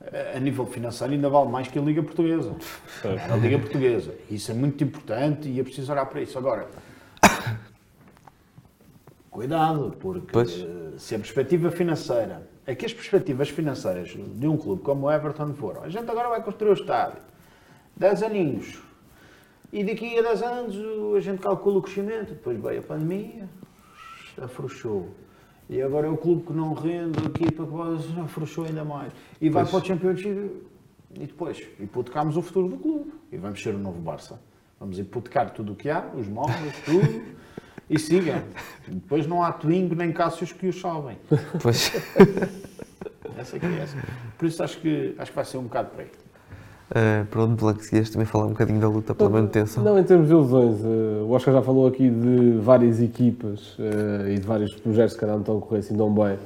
eh, 0.00 0.32
a 0.36 0.40
nível 0.40 0.64
financeiro, 0.66 1.12
ainda 1.12 1.28
vale 1.28 1.50
mais 1.50 1.68
que 1.68 1.78
a 1.78 1.82
Liga 1.82 2.02
Portuguesa. 2.02 2.56
A 3.04 3.36
Liga 3.36 3.58
Portuguesa. 3.58 4.14
Isso 4.30 4.50
é 4.50 4.54
muito 4.54 4.82
importante 4.82 5.48
e 5.48 5.60
é 5.60 5.62
preciso 5.62 5.92
olhar 5.92 6.06
para 6.06 6.22
isso. 6.22 6.38
Agora, 6.38 6.66
cuidado, 9.30 9.94
porque 10.00 10.32
Pois. 10.32 10.66
se 10.96 11.14
a 11.14 11.18
perspectiva 11.18 11.70
financeira, 11.70 12.48
é 12.66 12.74
que 12.74 12.86
as 12.86 12.94
perspectivas 12.94 13.48
financeiras 13.50 14.08
de 14.10 14.46
um 14.46 14.56
clube 14.56 14.82
como 14.82 15.06
o 15.06 15.12
Everton 15.12 15.52
foram, 15.54 15.82
a 15.82 15.88
gente 15.88 16.08
agora 16.10 16.28
vai 16.28 16.42
construir 16.42 16.70
o 16.70 16.74
estádio, 16.74 17.20
10 17.96 18.22
aninhos, 18.22 18.80
e 19.72 19.84
daqui 19.84 20.18
a 20.18 20.22
10 20.22 20.42
anos 20.42 20.76
a 21.16 21.20
gente 21.20 21.40
calcula 21.40 21.78
o 21.78 21.82
crescimento, 21.82 22.28
depois 22.28 22.60
veio 22.60 22.80
a 22.80 22.82
pandemia, 22.82 23.48
afrouxou. 24.40 25.10
E 25.70 25.80
agora 25.80 26.08
é 26.08 26.10
o 26.10 26.16
clube 26.16 26.44
que 26.46 26.52
não 26.52 26.74
rende, 26.74 27.16
a 27.22 27.26
equipa 27.28 27.64
que 27.64 28.20
afrouxou 28.20 28.64
ainda 28.64 28.84
mais. 28.84 29.12
E 29.40 29.48
vai 29.48 29.62
Pois. 29.62 29.70
para 29.70 29.78
o 29.78 29.86
Championship 29.86 30.50
e 31.14 31.26
depois 31.26 31.62
hipotecamos 31.78 32.36
o 32.36 32.42
futuro 32.42 32.68
do 32.68 32.76
clube. 32.76 33.12
E 33.30 33.36
vamos 33.36 33.62
ser 33.62 33.76
o 33.76 33.78
novo 33.78 34.00
Barça. 34.00 34.40
Vamos 34.80 34.98
hipotecar 34.98 35.50
tudo 35.50 35.72
o 35.72 35.76
que 35.76 35.88
há, 35.88 36.10
os 36.12 36.26
móveis, 36.26 36.74
tudo, 36.84 37.22
e 37.88 37.98
sigam. 38.00 38.42
Depois 38.88 39.28
não 39.28 39.44
há 39.44 39.52
Twingo 39.52 39.94
nem 39.94 40.10
Cássios 40.12 40.50
que 40.50 40.66
os 40.66 40.80
salvem. 40.80 41.16
Pois. 41.62 41.92
Essa 43.38 43.56
aqui 43.56 43.66
é 43.66 43.78
essa. 43.78 43.96
Por 44.36 44.46
isso 44.46 44.62
acho 44.62 44.78
que, 44.80 45.14
acho 45.16 45.30
que 45.30 45.36
vai 45.36 45.44
ser 45.44 45.56
um 45.56 45.62
bocado 45.62 45.90
por 45.90 46.00
aí. 46.00 46.10
Uh, 46.90 47.24
pronto, 47.26 47.54
Blanco, 47.54 47.84
se 47.84 47.90
queres 47.90 48.10
também 48.10 48.26
falar 48.26 48.46
um 48.46 48.50
bocadinho 48.50 48.80
da 48.80 48.88
luta 48.88 49.14
pela 49.14 49.30
manutenção. 49.30 49.84
Não, 49.84 49.96
em 49.96 50.02
termos 50.02 50.26
de 50.26 50.32
ilusões, 50.32 50.84
eh, 50.84 51.22
o 51.22 51.30
Oscar 51.30 51.54
já 51.54 51.62
falou 51.62 51.86
aqui 51.86 52.10
de 52.10 52.58
várias 52.60 53.00
equipas 53.00 53.76
eh, 53.78 54.32
e 54.32 54.38
de 54.40 54.46
vários 54.46 54.74
projetos 54.74 55.14
que 55.14 55.20
cada 55.20 55.34
não 55.34 55.40
estão 55.40 55.58
a 55.58 55.60
correr 55.60 55.78
assim 55.78 55.96
tão 55.96 56.12
bem. 56.12 56.36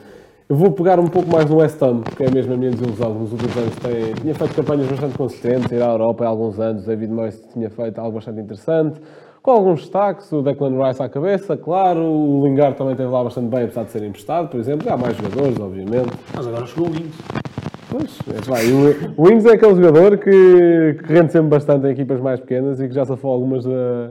Eu 0.46 0.56
vou 0.56 0.70
pegar 0.70 1.00
um 1.00 1.06
pouco 1.06 1.32
mais 1.32 1.48
no 1.48 1.56
West 1.56 1.80
Ham, 1.82 2.02
que 2.02 2.24
é 2.24 2.30
mesmo 2.30 2.52
a 2.52 2.56
minha 2.58 2.70
desilusão, 2.70 3.14
nos 3.14 3.32
últimos 3.32 3.56
anos 3.56 3.74
tem, 3.76 4.12
tinha 4.20 4.34
feito 4.34 4.54
campanhas 4.54 4.86
bastante 4.86 5.16
consistentes, 5.16 5.72
ir 5.72 5.82
à 5.82 5.90
Europa 5.90 6.26
há 6.26 6.28
alguns 6.28 6.60
anos, 6.60 6.84
David 6.84 7.10
Moyes 7.10 7.42
tinha 7.54 7.70
feito 7.70 7.98
algo 7.98 8.12
bastante 8.12 8.40
interessante, 8.40 9.00
com 9.42 9.50
alguns 9.50 9.80
destaques, 9.80 10.30
o 10.30 10.42
Declan 10.42 10.86
Rice 10.86 11.02
à 11.02 11.08
cabeça, 11.08 11.56
claro, 11.56 12.02
o 12.02 12.46
Lingard 12.46 12.76
também 12.76 12.92
esteve 12.92 13.10
lá 13.10 13.24
bastante 13.24 13.48
bem, 13.48 13.64
apesar 13.64 13.84
de 13.84 13.92
ser 13.92 14.02
emprestado, 14.02 14.48
por 14.48 14.60
exemplo, 14.60 14.92
há 14.92 14.96
mais 14.98 15.16
jogadores, 15.16 15.58
obviamente. 15.58 16.10
Mas 16.36 16.46
agora 16.46 16.66
chegou 16.66 16.88
o 16.88 16.90
Wings. 16.90 17.53
Pois, 17.98 18.18
é, 18.60 18.66
e 18.66 18.72
o, 18.72 19.12
o 19.16 19.26
Wings 19.28 19.44
é 19.46 19.52
aquele 19.52 19.74
jogador 19.76 20.18
que, 20.18 20.96
que 21.06 21.12
rende 21.12 21.30
sempre 21.32 21.48
bastante 21.48 21.86
em 21.86 21.90
equipas 21.90 22.20
mais 22.20 22.40
pequenas 22.40 22.80
e 22.80 22.88
que 22.88 22.94
já 22.94 23.04
safou 23.04 23.30
algumas 23.32 23.64
da, 23.64 24.10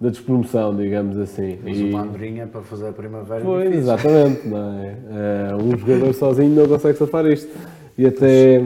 da 0.00 0.08
despromoção, 0.10 0.74
digamos 0.76 1.18
assim. 1.18 1.58
Mas 1.64 1.78
E- 1.78 1.84
uma 1.90 2.02
andorinha 2.02 2.46
para 2.46 2.60
fazer 2.62 2.88
a 2.88 2.92
primavera 2.92 3.40
é 3.40 3.44
Pois, 3.44 3.62
difícil. 3.70 3.80
exatamente, 3.80 4.48
não 4.48 4.58
é? 4.80 4.94
Eh, 5.10 5.54
um 5.62 5.76
jogador 5.78 6.12
sozinho 6.14 6.54
não 6.54 6.68
consegue 6.68 6.98
safar 6.98 7.24
isto. 7.26 7.50
E 7.96 8.06
até, 8.06 8.60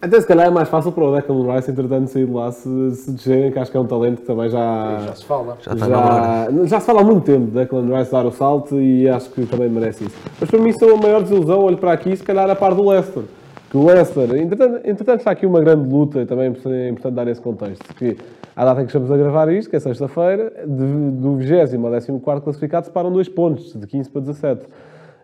Até 0.00 0.20
se 0.20 0.26
calhar 0.28 0.46
é 0.46 0.50
mais 0.50 0.68
fácil 0.68 0.92
para 0.92 1.02
o 1.04 1.12
Declan 1.14 1.54
Rice, 1.56 1.70
entretanto, 1.72 2.06
sair 2.08 2.24
de 2.26 2.32
lá 2.32 2.52
se, 2.52 2.90
se 2.94 3.10
descerem, 3.10 3.50
que 3.50 3.58
acho 3.58 3.68
que 3.70 3.76
é 3.76 3.80
um 3.80 3.86
talento 3.86 4.20
que 4.20 4.26
também 4.28 4.48
já. 4.48 4.98
Já 5.06 5.14
se 5.16 5.24
fala. 5.24 5.58
Já 5.60 5.72
está 5.72 5.88
na 5.88 5.98
hora. 5.98 6.52
Já, 6.52 6.64
já 6.66 6.80
se 6.80 6.86
fala 6.86 7.00
há 7.00 7.04
muito 7.04 7.24
tempo 7.24 7.46
de 7.46 7.50
Declan 7.52 7.98
Rice 7.98 8.12
dar 8.12 8.24
o 8.24 8.30
salto 8.30 8.80
e 8.80 9.08
acho 9.08 9.28
que 9.30 9.44
também 9.46 9.68
merece 9.68 10.04
isso. 10.04 10.16
Mas 10.40 10.48
para 10.48 10.60
mim, 10.60 10.70
são 10.72 10.94
a 10.94 10.96
maior 10.96 11.22
desilusão, 11.22 11.60
olho 11.64 11.76
para 11.78 11.92
aqui, 11.92 12.16
se 12.16 12.22
calhar 12.22 12.48
a 12.48 12.54
par 12.54 12.74
do 12.76 12.88
Leicester. 12.88 13.24
Que 13.70 13.76
o 13.76 13.84
Leicester, 13.84 14.34
entretanto, 14.36 14.88
entretanto 14.88 15.18
está 15.18 15.30
aqui 15.30 15.44
uma 15.44 15.60
grande 15.60 15.88
luta, 15.88 16.24
também 16.24 16.46
é 16.46 16.88
importante 16.88 17.14
dar 17.14 17.28
esse 17.28 17.40
contexto. 17.40 17.94
Que 17.94 18.16
à 18.56 18.64
data 18.64 18.80
em 18.80 18.84
que 18.84 18.90
estamos 18.90 19.10
a 19.10 19.16
gravar 19.16 19.52
isto, 19.52 19.68
que 19.68 19.76
é 19.76 19.80
sexta-feira, 19.80 20.52
do 20.66 21.36
20 21.36 21.74
ao 21.76 21.92
14 21.92 22.40
classificado 22.42 22.86
separam 22.86 23.12
dois 23.12 23.28
pontos, 23.28 23.74
de 23.74 23.86
15 23.86 24.10
para 24.10 24.20
17. 24.22 24.66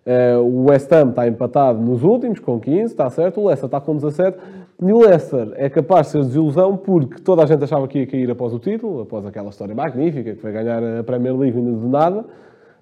Eh, 0.07 0.37
o 0.37 0.67
West 0.67 0.93
Ham 0.93 1.11
está 1.11 1.27
empatado 1.27 1.81
nos 1.81 2.03
últimos, 2.03 2.39
com 2.39 2.61
15, 2.61 2.85
está 2.85 3.09
certo. 3.09 3.41
O 3.41 3.47
Leicester 3.47 3.67
está 3.67 3.81
com 3.81 3.97
17. 3.97 4.39
E 4.83 4.93
o 4.93 4.99
Leicester 4.99 5.53
é 5.55 5.71
capaz 5.71 6.07
de 6.07 6.13
ser 6.13 6.25
desilusão 6.25 6.77
porque 6.77 7.21
toda 7.23 7.43
a 7.43 7.47
gente 7.47 7.65
achava 7.65 7.89
que 7.89 8.01
ia 8.01 8.07
cair 8.07 8.31
após 8.31 8.53
o 8.53 8.59
título, 8.59 9.03
após 9.03 9.25
aquela 9.25 9.49
história 9.49 9.75
magnífica 9.75 10.35
que 10.35 10.41
foi 10.41 10.53
ganhar 10.53 10.83
a 11.01 11.03
Premier 11.03 11.35
League 11.37 11.57
vindo 11.57 11.81
do 11.81 11.89
nada. 11.89 12.25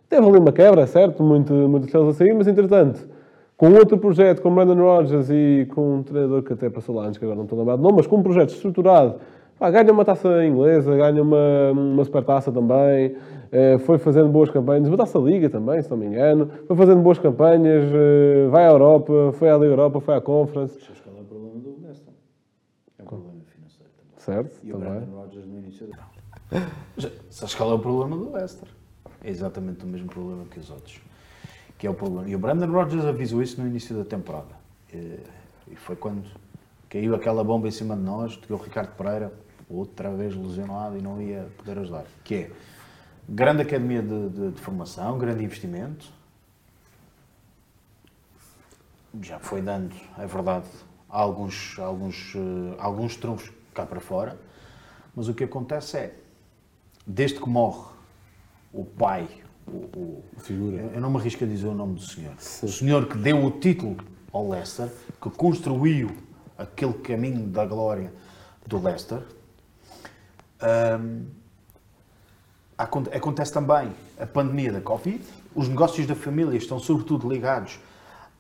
Teve 0.09 0.27
ali 0.27 0.39
uma 0.39 0.53
quebra, 0.53 0.87
certo? 0.87 1.23
Muito, 1.23 1.55
estrelas 1.85 2.17
a 2.17 2.19
sair, 2.19 2.35
mas 2.35 2.49
entretanto, 2.49 3.01
com 3.63 3.73
outro 3.75 3.97
projeto, 3.97 4.43
com 4.43 4.53
Brandon 4.53 4.75
Rodgers 4.75 5.31
e 5.31 5.69
com 5.73 5.99
um 5.99 6.03
treinador 6.03 6.43
que 6.43 6.53
até 6.53 6.69
passou 6.69 6.97
lá 6.97 7.07
antes, 7.07 7.17
que 7.17 7.25
agora 7.25 7.37
não 7.37 7.45
estou 7.45 7.57
lembrado, 7.57 7.81
não, 7.81 7.93
mas 7.93 8.09
com 8.09 8.17
um 8.17 8.23
projeto 8.25 8.49
estruturado, 8.49 9.21
pá, 9.57 9.71
ganha 9.71 9.93
uma 9.93 10.05
taça 10.05 10.45
inglesa, 10.45 10.97
ganha 10.97 11.23
uma, 11.23 11.71
uma 11.71 12.05
supertaça 12.05 12.51
também, 12.51 13.15
eh, 13.53 13.79
foi 13.79 13.99
fazendo 13.99 14.31
boas 14.31 14.51
campanhas, 14.51 14.89
uma 14.89 14.97
taça 14.97 15.17
liga 15.17 15.49
também, 15.49 15.81
se 15.81 15.89
não 15.89 15.97
me 15.97 16.07
engano, 16.07 16.51
foi 16.67 16.77
fazendo 16.77 17.03
boas 17.03 17.21
campanhas, 17.21 17.85
eh, 17.85 18.49
vai 18.51 18.67
à 18.67 18.71
Europa, 18.71 19.31
foi 19.35 19.49
à 19.49 19.55
Liga 19.55 19.67
Europa, 19.67 20.01
foi 20.01 20.17
à 20.17 20.21
Conference, 20.21 20.81
Sabes 20.81 21.01
qual 21.01 21.17
é 21.17 21.21
o 21.21 21.25
problema 21.25 21.61
do 21.61 21.87
Leicester? 21.87 22.15
É 22.99 23.03
um 23.05 23.07
problema 23.07 23.41
financeiro 23.47 23.93
também. 23.97 24.13
certo? 24.17 24.61
E 24.65 24.73
o 24.73 24.77
Também. 24.77 24.91
Brandon 24.91 25.17
Rodgers 25.19 25.47
no 25.47 25.59
início 25.59 25.87
da... 25.87 26.59
Sabes 27.31 27.55
qual 27.55 27.71
é 27.71 27.75
o 27.75 27.79
problema 27.79 28.17
do 28.17 28.33
Leicester? 28.33 28.67
É 29.23 29.31
exatamente 29.31 29.85
o 29.85 29.87
mesmo 29.87 30.09
problema 30.09 30.43
que 30.51 30.59
os 30.59 30.69
outros. 30.69 31.12
Que 31.83 31.89
é 31.89 31.91
o 31.91 31.95
problema. 31.95 32.29
E 32.29 32.37
o 32.37 32.39
Brandon 32.39 32.71
Rodgers 32.71 33.05
avisou 33.05 33.43
isso 33.43 33.61
no 33.61 33.67
início 33.67 33.97
da 33.97 34.05
temporada. 34.05 34.55
E, 34.95 35.19
e 35.67 35.75
foi 35.75 35.97
quando 35.97 36.31
caiu 36.89 37.13
aquela 37.13 37.43
bomba 37.43 37.67
em 37.67 37.73
cima 37.73 37.97
de 37.97 38.03
nós, 38.03 38.37
que 38.37 38.53
o 38.53 38.57
Ricardo 38.57 38.95
Pereira, 38.95 39.33
outra 39.69 40.15
vez 40.15 40.33
lesionado 40.37 40.97
e 40.97 41.03
não 41.03 41.21
ia 41.21 41.49
poder 41.59 41.81
ajudar. 41.81 42.05
Que 42.23 42.35
é 42.37 42.51
grande 43.29 43.63
academia 43.63 44.01
de, 44.01 44.29
de- 44.29 44.51
de 44.53 44.61
formação, 44.61 45.19
grande 45.19 45.43
investimento. 45.43 46.09
Já 49.21 49.41
foi 49.41 49.61
dando, 49.61 49.93
é 50.17 50.25
verdade, 50.25 50.69
alguns, 51.09 51.77
alguns, 51.81 52.33
eh, 52.37 52.77
alguns 52.79 53.17
trunfos 53.17 53.51
cá 53.75 53.85
para 53.85 53.99
fora. 53.99 54.39
Mas 55.17 55.27
o 55.27 55.35
que 55.35 55.43
acontece 55.43 55.97
é, 55.97 56.15
desde 57.05 57.41
que 57.41 57.49
morre 57.49 57.91
o 58.73 58.85
pai, 58.85 59.27
o, 59.67 59.71
o- 59.99 60.25
Figura. 60.39 60.91
eu 60.95 61.01
não 61.01 61.11
me 61.11 61.19
arrisco 61.19 61.45
a 61.45 61.47
dizer 61.47 61.67
o 61.67 61.75
nome 61.75 61.95
do 61.95 62.01
senhor, 62.03 62.35
o 62.63 62.69
senhor 62.69 63.07
que 63.07 63.17
deu 63.17 63.45
o 63.45 63.51
título 63.51 63.97
ao 64.33 64.49
Leicester, 64.49 64.89
que 65.21 65.31
construiu 65.31 66.11
aquele 66.59 66.95
caminho 66.95 67.47
da 67.47 67.65
glória 67.65 68.13
do 68.67 68.79
Leicester, 68.83 69.23
acon- 72.79 73.05
acontece 73.13 73.53
também 73.53 73.93
a 74.19 74.27
pandemia 74.27 74.73
da 74.73 74.81
Covid, 74.81 75.23
os 75.55 75.69
negócios 75.69 76.07
da 76.07 76.15
família 76.15 76.57
estão 76.57 76.79
sobretudo 76.79 77.29
ligados 77.29 77.79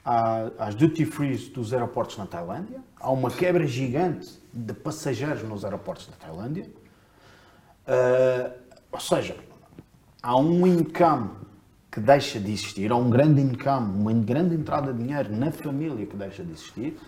à- 0.04 0.50
às 0.58 0.74
duty 0.74 1.04
frees 1.04 1.48
dos 1.48 1.72
aeroportos 1.72 2.16
na 2.18 2.26
Tailândia, 2.26 2.80
há 2.98 3.10
uma 3.10 3.30
quebra 3.30 3.66
gigante 3.66 4.40
de 4.52 4.72
passageiros 4.72 5.42
nos 5.42 5.64
aeroportos 5.64 6.06
da 6.06 6.16
Tailândia, 6.16 6.68
Uh, 7.84 8.52
ou 8.92 9.00
seja, 9.00 9.34
há 10.22 10.36
um 10.36 10.66
income 10.66 11.30
que 11.90 12.00
deixa 12.00 12.38
de 12.38 12.52
existir, 12.52 12.90
há 12.90 12.96
um 12.96 13.10
grande 13.10 13.40
income, 13.40 14.00
uma 14.00 14.12
grande 14.12 14.54
entrada 14.54 14.92
de 14.92 15.02
dinheiro 15.02 15.34
na 15.34 15.50
família 15.50 16.06
que 16.06 16.16
deixa 16.16 16.42
de 16.44 16.52
existir, 16.52 16.98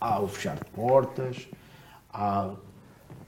há 0.00 0.20
o 0.20 0.28
fechar 0.28 0.56
de 0.56 0.64
portas, 0.70 1.48
há 2.12 2.54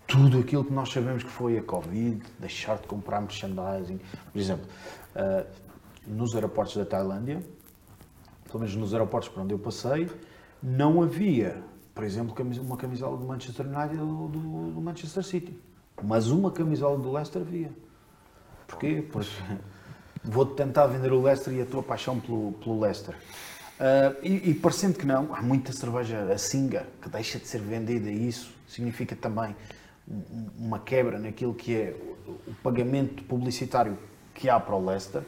tudo 0.06 0.38
aquilo 0.38 0.64
que 0.64 0.72
nós 0.72 0.90
sabemos 0.90 1.22
que 1.22 1.30
foi 1.30 1.58
a 1.58 1.62
Covid, 1.62 2.22
deixar 2.38 2.78
de 2.78 2.86
comprar 2.86 3.20
merchandising. 3.20 4.00
Por 4.32 4.38
exemplo, 4.38 4.66
uh, 5.16 5.46
nos 6.06 6.34
aeroportos 6.34 6.76
da 6.76 6.84
Tailândia, 6.84 7.42
pelo 8.46 8.60
menos 8.60 8.76
nos 8.76 8.92
aeroportos 8.94 9.28
por 9.28 9.42
onde 9.42 9.52
eu 9.52 9.58
passei, 9.58 10.10
não 10.62 11.02
havia, 11.02 11.62
por 11.94 12.04
exemplo, 12.04 12.34
uma 12.62 12.76
camisola 12.76 13.16
do 13.16 13.26
Manchester 13.26 13.66
United 13.66 14.00
ou 14.00 14.28
do, 14.28 14.70
do 14.70 14.80
Manchester 14.80 15.22
City. 15.22 15.58
Mas 16.02 16.28
uma 16.28 16.50
camisola 16.50 16.98
do 16.98 17.12
Leicester 17.12 17.42
havia. 17.42 17.70
Porquê? 18.66 19.04
Porque 19.10 19.30
vou-te 20.22 20.54
tentar 20.54 20.86
vender 20.86 21.12
o 21.12 21.22
Leicester 21.22 21.52
e 21.54 21.60
a 21.62 21.66
tua 21.66 21.82
paixão 21.82 22.18
pelo, 22.18 22.52
pelo 22.52 22.80
Leicester. 22.80 23.14
Ah, 23.78 24.14
e, 24.22 24.50
e 24.50 24.54
parecendo 24.54 24.98
que 24.98 25.06
não, 25.06 25.34
há 25.34 25.42
muita 25.42 25.72
cerveja 25.72 26.22
a 26.32 26.38
singa 26.38 26.86
que 27.02 27.08
deixa 27.08 27.38
de 27.38 27.46
ser 27.46 27.60
vendida 27.60 28.08
e 28.10 28.28
isso 28.28 28.52
significa 28.68 29.14
também 29.16 29.54
um- 30.08 30.14
um- 30.14 30.66
uma 30.66 30.78
quebra 30.78 31.18
naquilo 31.18 31.52
que 31.54 31.74
é 31.74 31.96
o, 32.26 32.54
pagamento 32.62 33.22
publicitário 33.24 33.98
que 34.34 34.48
há 34.48 34.58
para 34.58 34.74
o 34.74 34.84
Leicester. 34.84 35.22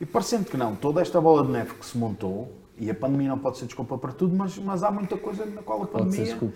E 0.00 0.04
parecendo 0.06 0.44
que 0.44 0.56
não, 0.56 0.76
toda 0.76 1.00
esta 1.00 1.20
bola 1.20 1.44
de 1.44 1.50
neve 1.50 1.74
que 1.74 1.86
se 1.86 1.96
montou, 1.96 2.52
e 2.78 2.90
a 2.90 2.94
pandemia 2.94 3.30
não 3.30 3.38
pode 3.38 3.56
ser 3.56 3.64
desculpa 3.64 3.96
para 3.96 4.12
tudo, 4.12 4.36
mas, 4.36 4.58
mas 4.58 4.82
há 4.82 4.90
muita 4.90 5.16
coisa 5.16 5.46
na 5.46 5.62
qual 5.62 5.82
a 5.82 5.86
Pode 5.86 6.14
ser 6.14 6.36
pandemia 6.36 6.54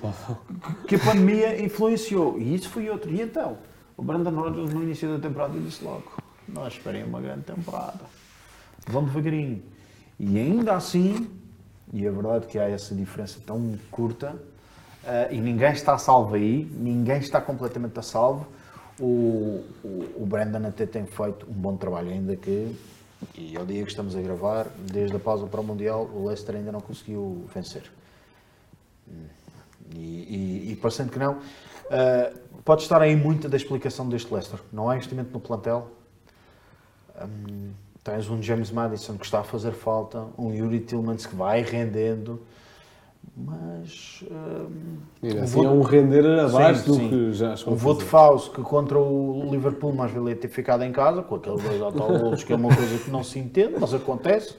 que 0.86 0.94
a 0.94 0.98
pandemia 0.98 1.64
influenciou. 1.64 2.38
E 2.38 2.54
isso 2.54 2.68
foi 2.68 2.90
outro. 2.90 3.10
E 3.10 3.22
então, 3.22 3.56
o 4.00 4.02
Brandon 4.02 4.30
Rodgers 4.30 4.72
no 4.72 4.82
início 4.82 5.06
da 5.10 5.18
temporada 5.18 5.60
disse 5.60 5.84
logo, 5.84 6.10
nós 6.48 6.72
esperem 6.72 7.04
uma 7.04 7.20
grande 7.20 7.42
temporada. 7.42 8.00
Vamos 8.88 9.12
devagarinho. 9.12 9.62
E 10.18 10.38
ainda 10.38 10.74
assim, 10.74 11.28
e 11.92 12.08
a 12.08 12.10
verdade 12.10 12.46
é 12.46 12.48
que 12.48 12.58
há 12.58 12.66
essa 12.66 12.94
diferença 12.94 13.38
tão 13.44 13.78
curta, 13.90 14.40
eh, 15.04 15.28
e 15.32 15.40
ninguém 15.40 15.72
está 15.72 15.98
salvo 15.98 16.34
aí, 16.34 16.64
ninguém 16.72 17.18
está 17.18 17.42
completamente 17.42 17.98
a 17.98 18.02
salvo, 18.02 18.46
o, 18.98 19.66
o, 19.84 20.22
o 20.22 20.26
Brandon 20.26 20.66
até 20.66 20.86
tem 20.86 21.04
feito 21.04 21.46
um 21.46 21.52
bom 21.52 21.76
trabalho, 21.76 22.08
ainda 22.08 22.34
que, 22.36 22.74
e 23.36 23.54
ao 23.54 23.66
dia 23.66 23.82
que 23.84 23.90
estamos 23.90 24.16
a 24.16 24.22
gravar, 24.22 24.66
desde 24.90 25.14
a 25.14 25.20
pausa 25.20 25.46
para 25.46 25.60
o 25.60 25.64
Mundial, 25.64 26.10
o 26.14 26.26
Leicester 26.26 26.56
ainda 26.56 26.72
não 26.72 26.80
conseguiu 26.80 27.44
vencer. 27.54 27.82
E, 29.94 29.98
e, 29.98 30.72
e 30.72 30.76
parecendo 30.76 31.12
que 31.12 31.18
não, 31.18 31.38
ah, 31.90 32.32
pode 32.64 32.82
estar 32.82 33.02
aí 33.02 33.14
muita 33.16 33.48
da 33.48 33.56
explicação 33.56 34.08
deste 34.08 34.32
Leicester. 34.32 34.60
Não 34.72 34.88
há 34.88 34.94
investimento 34.96 35.30
no 35.32 35.40
plantel. 35.40 35.88
Hum, 37.22 37.70
tens 38.02 38.30
um 38.30 38.42
James 38.42 38.70
Madison 38.70 39.16
que 39.18 39.24
está 39.26 39.40
a 39.40 39.44
fazer 39.44 39.72
falta, 39.72 40.24
um 40.38 40.54
Yuri 40.54 40.80
Tillmans 40.80 41.26
que 41.26 41.36
vai 41.36 41.60
rendendo, 41.62 42.40
mas 43.36 44.24
o 45.22 45.42
assim 45.42 45.56
voto- 45.56 45.66
é 45.66 45.70
um 45.70 45.82
render 45.82 46.40
abaixo 46.40 46.80
Sim, 46.80 46.86
do 46.86 46.94
sim. 46.94 47.08
que 47.10 47.32
já 47.34 47.54
o 47.66 47.74
voto 47.74 48.02
falso 48.04 48.50
que 48.50 48.62
contra 48.62 48.98
o 48.98 49.48
Liverpool 49.50 49.92
mais 49.92 50.10
valia 50.12 50.34
ter 50.34 50.48
ficado 50.48 50.82
em 50.82 50.92
casa, 50.92 51.22
com 51.22 51.34
aqueles 51.34 51.62
dois 51.62 51.80
autogolos, 51.82 52.42
que 52.42 52.52
é 52.52 52.56
uma 52.56 52.74
coisa 52.74 52.98
que 52.98 53.10
não 53.10 53.22
se 53.22 53.38
entende, 53.38 53.74
mas 53.78 53.92
acontece. 53.92 54.56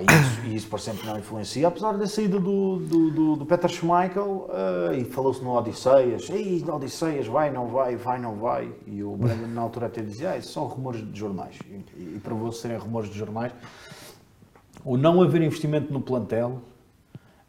E 0.00 0.46
isso, 0.48 0.56
isso 0.56 0.68
por 0.68 0.78
sempre 0.78 1.06
não 1.06 1.18
influencia, 1.18 1.66
apesar 1.66 1.96
da 1.96 2.06
saída 2.06 2.38
do, 2.38 2.78
do, 2.78 3.10
do, 3.10 3.36
do 3.36 3.46
Peter 3.46 3.68
Schmeichel, 3.68 4.48
ah, 4.50 4.94
e 4.94 5.04
falou-se 5.04 5.42
no 5.42 5.56
Odisseias, 5.56 6.30
Ei, 6.30 6.62
no 6.64 6.76
Odisseias 6.76 7.26
vai, 7.26 7.50
não 7.50 7.66
vai, 7.66 7.96
vai, 7.96 8.20
não 8.20 8.36
vai, 8.36 8.72
e 8.86 9.02
o 9.02 9.16
Brandon 9.16 9.48
na 9.48 9.62
altura 9.62 9.86
até 9.86 10.02
dizia, 10.02 10.34
ah, 10.34 10.42
são 10.42 10.66
rumores 10.66 11.00
de 11.12 11.18
jornais, 11.18 11.58
e, 11.68 12.00
e 12.00 12.20
provou-se 12.22 12.60
serem 12.60 12.78
rumores 12.78 13.10
de 13.10 13.18
jornais. 13.18 13.52
O 14.84 14.96
não 14.96 15.20
haver 15.20 15.42
investimento 15.42 15.92
no 15.92 16.00
plantel, 16.00 16.62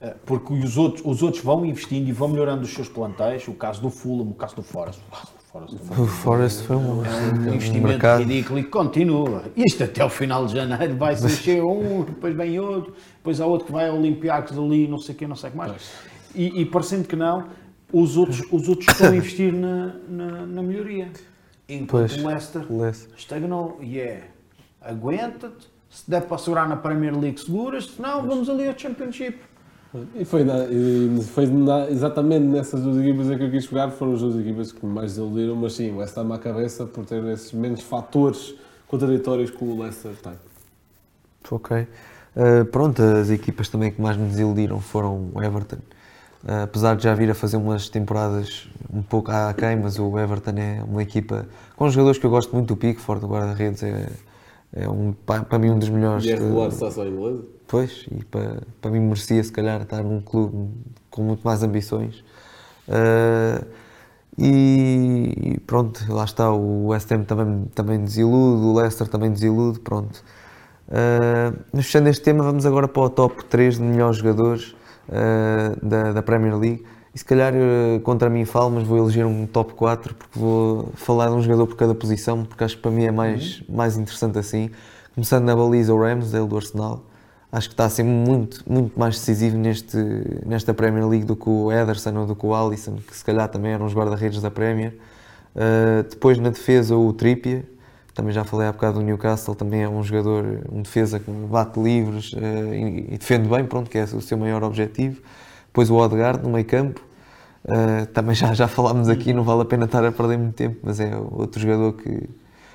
eh, 0.02 0.16
porque 0.26 0.52
os 0.52 0.76
outros, 0.76 1.06
os 1.06 1.22
outros 1.22 1.44
vão 1.44 1.64
investindo 1.64 2.10
e 2.10 2.12
vão 2.12 2.28
melhorando 2.28 2.64
os 2.64 2.74
seus 2.74 2.90
plantéis, 2.90 3.48
o 3.48 3.54
caso 3.54 3.80
do 3.80 3.92
Fulham, 3.92 4.28
o 4.28 4.34
caso 4.34 4.56
do 4.56 4.64
Forest, 4.64 5.00
o 5.08 5.12
caso 5.12 5.39
Forest. 5.52 5.76
O 5.76 6.06
Forest 6.06 6.64
foi 6.64 6.76
um, 6.76 7.04
É 7.06 7.10
um 7.50 7.54
investimento 7.56 7.88
mercado. 7.88 8.20
ridículo 8.20 8.60
e 8.60 8.64
continua. 8.64 9.44
Isto 9.56 9.84
até 9.84 10.06
o 10.06 10.10
final 10.10 10.46
de 10.46 10.54
janeiro 10.54 10.96
vai 10.96 11.16
ser 11.16 11.30
cheio 11.30 11.70
um, 11.70 12.04
depois 12.04 12.36
vem 12.36 12.60
outro, 12.60 12.94
depois 13.18 13.42
há 13.42 13.46
outro 13.46 13.66
que 13.68 13.72
vai 13.72 13.90
ao 13.90 13.98
Olympiacos 13.98 14.58
ali, 14.58 14.88
não 14.88 15.00
sei 15.00 15.16
o 15.22 15.28
não 15.28 15.36
sei 15.36 15.50
o 15.50 15.52
que 15.52 15.58
mais. 15.58 15.92
E, 16.36 16.62
e 16.62 16.66
parecendo 16.66 17.08
que 17.08 17.16
não, 17.16 17.48
os 17.92 18.16
outros, 18.16 18.42
os 18.52 18.70
outros 18.70 18.88
estão 18.90 19.12
a 19.12 19.16
investir 19.16 19.52
na, 19.52 19.96
na, 20.08 20.46
na 20.46 20.62
melhoria. 20.62 21.10
Enquanto 21.68 22.10
Pois, 22.10 22.24
o 22.24 22.28
Leicester 22.28 22.66
Leicester. 22.70 23.14
estagnou 23.18 23.80
e 23.82 24.00
é 24.00 24.30
aguenta-te, 24.82 25.68
se 25.90 26.10
der 26.10 26.22
para 26.22 26.38
segurar 26.38 26.70
na 26.70 26.76
Premier 26.76 27.18
League 27.18 27.40
seguras, 27.40 27.86
se 27.86 28.02
não, 28.02 28.26
vamos 28.26 28.50
ali 28.50 28.68
ao 28.68 28.78
Championship. 28.78 29.38
E 30.16 30.24
foi, 30.24 30.44
na- 30.44 30.66
e 30.66 31.20
foi 31.24 31.48
na- 31.48 31.90
exatamente 31.90 32.46
nessas 32.46 32.82
duas 32.82 32.98
equipas 32.98 33.30
em 33.32 33.38
que 33.38 33.44
eu 33.44 33.50
quis 33.52 33.64
jogar, 33.66 33.90
foram 33.90 34.14
as 34.14 34.22
duas 34.22 34.40
equipas 34.40 34.72
que 34.72 34.86
me 34.86 34.94
mais 34.94 35.14
desiludiram, 35.14 35.56
mas 35.56 35.74
sim, 35.74 35.92
o 35.92 35.98
West 35.98 36.16
Ham 36.18 36.32
à 36.32 36.38
cabeça 36.38 36.86
por 36.86 37.06
ter 37.06 37.24
esses 37.26 37.52
menos 37.54 37.82
fatores 37.82 38.54
contraditórios 38.88 39.50
que 39.50 39.64
o 39.64 39.82
Leicester 39.82 40.16
tem. 40.22 40.34
Ok. 41.52 41.88
Uh, 42.36 42.66
pronto, 42.66 43.02
as 43.02 43.30
equipas 43.30 43.70
também 43.70 43.92
que 43.92 44.00
mais 44.02 44.16
me 44.16 44.28
desiludiram 44.28 44.80
foram 44.80 45.32
o 45.34 45.42
Everton 45.44 45.78
Uh, 46.42 46.64
apesar 46.64 46.96
de 46.96 47.04
já 47.04 47.14
vir 47.14 47.30
a 47.30 47.36
fazer 47.36 47.58
umas 47.58 47.90
temporadas 47.90 48.70
um 48.94 49.02
pouco 49.02 49.30
aquém, 49.30 49.76
mas 49.76 50.00
o 50.00 50.18
Everton 50.18 50.52
é 50.58 50.82
uma 50.88 51.04
equipa 51.04 51.46
com 51.76 51.90
jogadores 51.90 52.18
que 52.18 52.26
eu 52.26 52.30
gosto 52.30 52.56
muito 52.56 52.70
do 52.70 52.78
Pickford, 52.78 53.26
o 53.26 53.28
guarda-redes 53.28 53.84
é, 53.84 54.10
é 54.72 54.88
um, 54.88 55.12
para, 55.12 55.60
mim 55.60 55.72
um 55.72 55.78
dos 55.78 55.90
melhores. 55.90 56.24
E 56.24 56.32
é 56.32 56.38
de- 56.38 56.42
regular 56.42 56.72
seleção 56.72 57.06
inglesa. 57.06 57.44
Pois, 57.70 58.08
e 58.12 58.26
para, 58.26 58.64
para 58.82 58.90
mim 58.90 59.00
merecia 59.00 59.44
se 59.44 59.52
calhar 59.52 59.80
estar 59.84 60.04
num 60.04 60.20
clube 60.22 60.72
com 61.12 61.22
muito 61.22 61.44
mais 61.44 61.62
ambições. 61.62 62.24
Uh, 62.88 63.64
e 64.36 65.60
pronto, 65.68 66.04
lá 66.12 66.24
está, 66.24 66.52
o 66.52 66.88
West 66.88 67.12
Ham 67.12 67.24
também, 67.26 67.66
também 67.76 68.04
desilude, 68.04 68.66
o 68.66 68.74
Leicester 68.74 69.08
também 69.08 69.32
desilude, 69.32 69.80
pronto. 69.82 70.24
Uh, 70.88 71.78
fechando 71.78 72.10
este 72.10 72.24
tema, 72.24 72.44
vamos 72.44 72.66
agora 72.66 72.88
para 72.88 73.04
o 73.04 73.10
top 73.10 73.46
3 73.46 73.78
de 73.78 73.84
melhores 73.84 74.18
jogadores 74.18 74.76
uh, 75.08 75.86
da, 75.86 76.12
da 76.12 76.24
Premier 76.24 76.58
League. 76.58 76.84
E 77.14 77.20
se 77.20 77.26
calhar 77.26 77.54
uh, 77.54 78.00
contra 78.00 78.32
mim 78.32 78.46
falo, 78.46 78.72
mas 78.72 78.88
vou 78.88 78.98
eleger 78.98 79.28
um 79.28 79.46
top 79.46 79.74
4 79.76 80.16
porque 80.16 80.40
vou 80.40 80.90
falar 80.96 81.28
de 81.28 81.34
um 81.34 81.42
jogador 81.44 81.68
por 81.68 81.76
cada 81.76 81.94
posição, 81.94 82.46
porque 82.46 82.64
acho 82.64 82.78
que 82.78 82.82
para 82.82 82.90
mim 82.90 83.04
é 83.04 83.12
mais, 83.12 83.62
mais 83.70 83.96
interessante 83.96 84.40
assim. 84.40 84.72
Começando 85.14 85.44
na 85.44 85.56
baliza, 85.56 85.94
o 85.94 86.02
Ramsdale 86.02 86.48
do 86.48 86.56
Arsenal. 86.56 87.09
Acho 87.52 87.68
que 87.68 87.74
está 87.74 87.86
a 87.86 87.90
ser 87.90 88.04
muito, 88.04 88.64
muito 88.72 88.98
mais 89.00 89.16
decisivo 89.16 89.58
neste, 89.58 89.98
nesta 90.46 90.72
Premier 90.72 91.08
League 91.08 91.26
do 91.26 91.36
que 91.36 91.50
o 91.50 91.72
Ederson 91.72 92.16
ou 92.16 92.28
do 92.28 92.36
que 92.36 92.46
o 92.46 92.54
Alisson, 92.54 92.98
que 92.98 93.16
se 93.16 93.26
calhar 93.26 93.50
também 93.50 93.72
eram 93.72 93.86
os 93.88 93.94
guarda-redes 93.94 94.40
da 94.40 94.52
Premier. 94.52 94.96
Uh, 95.56 96.08
depois 96.08 96.38
na 96.38 96.50
defesa, 96.50 96.96
o 96.96 97.12
Trippier. 97.12 97.64
Também 98.14 98.34
já 98.34 98.44
falei 98.44 98.68
há 98.68 98.72
bocado 98.72 99.00
do 99.00 99.06
Newcastle, 99.06 99.56
também 99.56 99.82
é 99.82 99.90
um 99.90 100.04
jogador, 100.04 100.44
um 100.72 100.82
defesa 100.82 101.20
que 101.20 101.32
bate 101.32 101.80
livres 101.80 102.34
uh, 102.34 102.74
e, 102.74 103.14
e 103.14 103.18
defende 103.18 103.48
bem, 103.48 103.66
pronto, 103.66 103.90
que 103.90 103.98
é 103.98 104.04
o 104.04 104.22
seu 104.22 104.38
maior 104.38 104.64
objetivo. 104.64 105.22
Depois 105.68 105.90
o 105.90 105.96
Odegaard 105.96 106.44
no 106.44 106.50
meio 106.50 106.66
campo. 106.66 107.02
Uh, 107.66 108.06
também 108.08 108.36
já, 108.36 108.54
já 108.54 108.68
falámos 108.68 109.10
aqui, 109.10 109.34
não 109.34 109.44
vale 109.44 109.62
a 109.62 109.66
pena 109.66 109.86
estar 109.86 110.04
a 110.06 110.12
perder 110.12 110.38
muito 110.38 110.56
tempo, 110.56 110.78
mas 110.84 111.00
é 111.00 111.16
outro 111.16 111.60
jogador 111.60 111.94
que, 111.94 112.10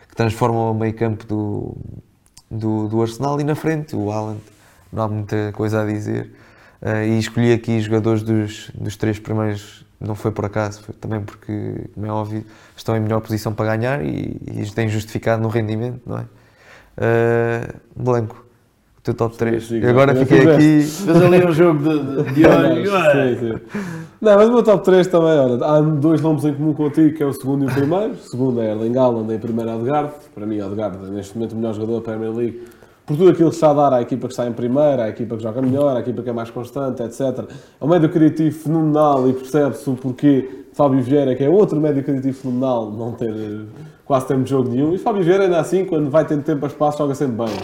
que 0.09 0.16
transforma 0.16 0.70
o 0.70 0.75
meio 0.75 0.95
campo 0.95 1.25
do, 1.27 1.77
do, 2.51 2.89
do 2.89 3.03
Arsenal 3.03 3.41
e 3.41 3.45
na 3.45 3.55
frente 3.55 3.97
o 3.97 4.11
Haaland, 4.11 4.41
não 4.95 5.03
há 5.03 5.09
muita 5.09 5.53
coisa 5.53 5.82
a 5.82 5.86
dizer. 5.86 6.30
Uh, 6.80 7.03
e 7.05 7.18
escolhi 7.18 7.53
aqui 7.53 7.80
jogadores 7.80 8.22
dos, 8.22 8.70
dos 8.74 8.97
três 8.97 9.18
primeiros, 9.18 9.84
não 9.99 10.14
foi 10.14 10.30
por 10.30 10.45
acaso, 10.45 10.82
foi 10.82 10.95
também 10.95 11.20
porque, 11.20 11.88
como 11.95 12.07
é 12.07 12.11
óbvio, 12.11 12.45
estão 12.76 12.95
em 12.97 13.01
melhor 13.01 13.20
posição 13.20 13.55
para 13.55 13.74
ganhar 13.76 14.05
e, 14.05 14.38
e 14.47 14.70
têm 14.74 14.88
justificado 14.88 15.42
no 15.42 15.49
rendimento, 15.49 16.01
não 16.07 16.18
é? 16.18 16.22
Uh, 16.97 17.74
Blanco, 17.97 18.45
o 18.99 19.01
teu 19.03 19.14
top 19.14 19.36
3. 19.36 19.62
Sim, 19.62 19.68
sim, 19.80 19.80
E 19.80 19.86
agora 19.86 20.14
fiquei 20.14 20.40
fizeste. 20.40 20.62
aqui. 20.62 21.12
Fez 21.12 21.22
ali 21.22 21.47
um 21.47 21.53
jogo 21.53 21.82
de, 21.82 22.24
de, 22.24 22.34
de 22.34 22.45
olho. 22.47 22.86
Sim, 22.86 23.38
sim. 23.40 23.61
Não, 24.20 24.36
mas 24.36 24.49
o 24.49 24.53
meu 24.53 24.62
top 24.62 24.84
3 24.84 25.07
também, 25.09 25.38
olha, 25.38 25.64
há 25.64 25.80
dois 25.80 26.20
nomes 26.20 26.45
em 26.45 26.55
comum 26.55 26.72
contigo, 26.72 27.16
que 27.16 27.22
é 27.22 27.26
o 27.26 27.32
segundo 27.32 27.64
e 27.64 27.66
o 27.66 27.70
primeiro. 27.70 28.12
O 28.12 28.16
segundo 28.16 28.61
é 28.61 28.70
Erling 28.70 28.97
Haaland, 28.97 29.34
em 29.34 29.38
primeiro 29.38 29.70
é 29.70 29.74
Odegaard. 29.74 30.12
Para 30.34 30.47
mim, 30.47 30.61
Odegaard 30.61 30.99
é 31.07 31.11
neste 31.11 31.36
momento 31.36 31.53
o 31.53 31.57
melhor 31.57 31.74
jogador 31.74 31.97
da 31.97 32.01
Premier 32.03 32.32
League. 32.32 32.62
Por 33.07 33.19
tudo 33.19 33.31
aquilo 33.31 33.51
que 33.51 33.55
está 33.55 33.71
a 33.71 33.75
dar 33.75 33.93
à 33.93 34.01
equipa 34.01 34.27
que 34.27 34.33
está 34.33 34.47
em 34.47 34.53
primeiro, 34.53 35.03
à 35.03 35.09
equipa 35.11 35.37
que 35.37 35.43
joga 35.43 35.61
melhor, 35.61 35.95
à 35.95 36.01
equipa 36.01 36.23
que 36.23 36.31
é 36.31 36.33
mais 36.33 36.49
constante, 36.51 37.03
etc. 37.03 37.21
É 37.81 37.85
um 37.85 37.89
médio 37.89 38.09
criativo 38.09 38.59
fenomenal 38.59 39.29
e 39.29 39.35
percebe-se 39.35 39.91
o 39.91 39.95
porquê 39.95 40.65
Fábio 40.73 41.03
Vieira, 41.03 41.35
que 41.35 41.45
é 41.45 41.49
outro 41.51 41.79
médio 41.79 42.03
criativo 42.03 42.37
fenomenal, 42.37 42.91
não 42.91 43.13
ter 43.13 43.31
eh, 43.31 43.67
quase 44.07 44.27
tempo 44.27 44.45
de 44.45 44.51
jogo 44.51 44.71
nenhum. 44.71 44.95
E 44.95 44.99
Fábio 44.99 45.23
Vieira 45.23 45.45
ainda 45.45 45.61
assim, 45.61 45.85
quando 45.85 46.11
vai 46.11 46.25
tendo 46.25 46.43
tempo 46.45 46.65
a 46.65 46.69
espaço, 46.69 46.97
joga 46.97 47.15
sempre 47.15 47.37
bem. 47.37 47.55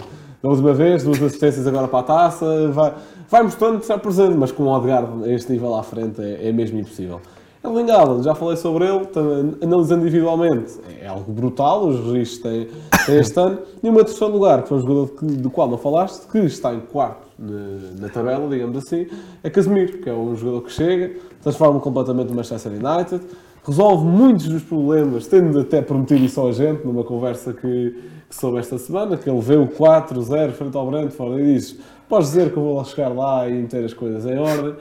Da 0.43 0.49
última 0.49 0.75
vez, 0.75 1.05
duas 1.05 1.23
assistências 1.23 1.67
agora 1.67 1.89
para 1.89 2.01
a 2.01 2.03
taça, 2.03 2.69
vai, 2.69 2.95
vai 3.29 3.43
mostrando 3.43 3.77
que 3.77 3.83
está 3.83 3.97
presente, 3.99 4.35
mas 4.37 4.53
com 4.53 4.65
o 4.65 4.69
Odegaard 4.69 5.25
a 5.25 5.29
este 5.29 5.53
nível 5.53 5.75
à 5.75 5.83
frente 5.83 6.21
é, 6.21 6.49
é 6.49 6.53
mesmo 6.53 6.79
impossível. 6.79 7.21
Erling 7.63 7.91
Haaland, 7.91 8.25
já 8.25 8.35
falei 8.35 8.57
sobre 8.57 8.87
ele, 8.87 9.05
também, 9.07 9.55
analisando 9.63 10.07
individualmente, 10.07 10.79
é 10.99 11.07
algo 11.07 11.31
brutal, 11.31 11.87
os 11.87 12.01
registros 12.11 12.39
têm, 12.39 12.69
têm 13.05 13.19
este 13.19 13.39
ano. 13.39 13.59
E 13.83 13.89
uma 13.89 14.03
terceiro 14.03 14.33
lugar, 14.33 14.63
que 14.63 14.69
foi 14.71 14.79
um 14.79 14.81
jogador 14.81 15.11
do 15.21 15.51
qual 15.51 15.69
não 15.69 15.77
falaste, 15.77 16.27
que 16.27 16.39
está 16.39 16.73
em 16.73 16.81
quarto 16.81 17.27
na, 17.39 18.01
na 18.01 18.09
tabela, 18.09 18.49
digamos 18.49 18.79
assim, 18.79 19.07
é 19.43 19.51
Casemiro, 19.51 19.99
que 19.99 20.09
é 20.09 20.13
um 20.15 20.35
jogador 20.35 20.63
que 20.63 20.73
chega, 20.73 21.15
transforma 21.43 21.79
completamente 21.81 22.33
o 22.33 22.35
Manchester 22.35 22.73
United, 22.73 23.23
resolve 23.63 24.07
muitos 24.07 24.49
dos 24.49 24.63
problemas, 24.63 25.27
tendo 25.27 25.61
até 25.61 25.83
prometido 25.83 26.25
isso 26.25 26.41
ao 26.41 26.51
gente 26.55 26.87
numa 26.87 27.05
conversa 27.05 27.53
que, 27.53 27.95
que 28.27 28.35
soube 28.35 28.59
esta 28.59 28.79
semana, 28.79 29.19
que 29.19 29.29
ele 29.29 29.41
vê 29.41 29.57
o 29.57 29.67
4-0 29.67 30.53
frente 30.53 30.77
ao 30.79 30.91
Brentford 30.91 31.43
e 31.43 31.55
diz 31.55 31.77
podes 32.09 32.31
dizer 32.31 32.51
que 32.51 32.57
eu 32.57 32.63
vou 32.63 32.85
chegar 32.87 33.09
lá 33.11 33.47
e 33.47 33.53
meter 33.53 33.85
as 33.85 33.93
coisas 33.93 34.25
em 34.25 34.39
ordem. 34.39 34.75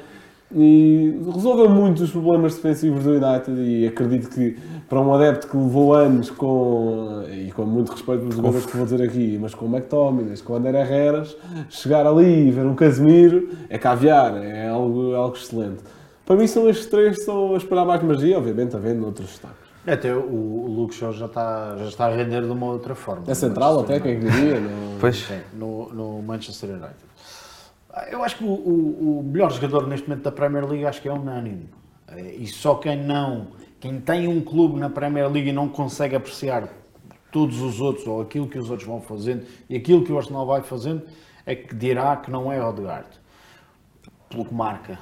E 0.55 1.15
resolveu 1.31 1.69
muito 1.69 2.03
os 2.03 2.11
problemas 2.11 2.55
defensivos 2.55 3.03
do 3.03 3.11
United 3.11 3.51
e 3.51 3.87
acredito 3.87 4.29
que 4.29 4.57
para 4.87 4.99
um 4.99 5.13
adepto 5.13 5.47
que 5.47 5.55
levou 5.55 5.93
anos 5.93 6.31
com, 6.31 7.23
e 7.31 7.51
com 7.51 7.65
muito 7.65 7.91
respeito 7.91 8.21
pelos 8.21 8.35
jogadores 8.35 8.65
que 8.65 8.75
vou 8.75 8.85
dizer 8.85 9.03
aqui, 9.03 9.37
mas 9.39 9.53
com 9.53 9.65
o 9.65 9.69
McTominay, 9.69 10.35
com 10.37 10.53
o 10.53 10.55
Ander 10.55 10.73
Herreras, 10.73 11.37
chegar 11.69 12.07
ali 12.07 12.47
e 12.47 12.51
ver 12.51 12.65
um 12.65 12.73
Casemiro 12.73 13.49
é 13.69 13.77
caviar, 13.77 14.43
é 14.43 14.69
algo, 14.69 15.13
algo 15.13 15.35
excelente. 15.35 15.83
Para 16.25 16.35
mim 16.35 16.47
são 16.47 16.67
estes 16.67 16.87
três 16.87 17.15
que 17.15 17.19
estão 17.21 17.53
a 17.53 17.57
esperar 17.57 17.85
mais 17.85 18.01
magia, 18.01 18.37
obviamente 18.37 18.75
havendo 18.75 19.05
outros 19.05 19.27
destaques. 19.27 19.69
Até 19.85 20.13
o, 20.13 20.19
o 20.19 20.67
Luke 20.67 20.93
Shaw 20.93 21.13
já 21.13 21.25
está, 21.25 21.75
já 21.77 21.85
está 21.85 22.05
a 22.07 22.09
render 22.09 22.41
de 22.41 22.51
uma 22.51 22.67
outra 22.67 22.95
forma. 22.95 23.23
É 23.27 23.33
central 23.33 23.75
No 23.75 23.79
até, 23.81 23.99
quem 23.99 24.19
diria? 24.19 24.59
Não... 24.59 24.97
Pois, 24.99 25.25
Sim, 25.25 25.39
no, 25.53 25.89
no 25.93 26.21
Manchester 26.21 26.71
United. 26.71 27.08
Eu 28.11 28.23
acho 28.23 28.37
que 28.37 28.43
o, 28.43 28.47
o- 28.47 29.19
o 29.19 29.23
melhor 29.23 29.51
jogador 29.51 29.87
neste 29.87 30.07
momento 30.07 30.23
da 30.23 30.31
Premier 30.31 30.65
League 30.67 30.85
acho 30.85 31.01
que 31.01 31.07
é 31.07 31.13
unânime. 31.13 31.69
Eh, 32.07 32.35
E 32.39 32.47
só 32.47 32.75
quem 32.75 32.97
não, 33.03 33.47
quem 33.79 33.99
tem 33.99 34.27
um 34.27 34.41
clube 34.41 34.79
na 34.79 34.89
Premier 34.89 35.29
League 35.29 35.49
e 35.49 35.53
não 35.53 35.67
consegue 35.69 36.15
apreciar 36.15 36.67
todos 37.31 37.61
os 37.61 37.79
outros 37.79 38.07
ou 38.07 38.21
aquilo 38.21 38.47
que 38.47 38.57
os 38.57 38.69
outros 38.69 38.87
vão 38.87 39.01
fazendo 39.01 39.45
e 39.69 39.75
aquilo 39.75 40.03
que 40.03 40.11
o 40.11 40.17
Arsenal 40.17 40.45
vai 40.45 40.61
fazendo, 40.63 41.03
é 41.45 41.55
que 41.55 41.75
dirá 41.75 42.15
que 42.17 42.31
não 42.31 42.51
é 42.51 42.63
Odegaard. 42.63 43.07
Pelo 44.29 44.45
que 44.45 44.53
marca, 44.53 44.99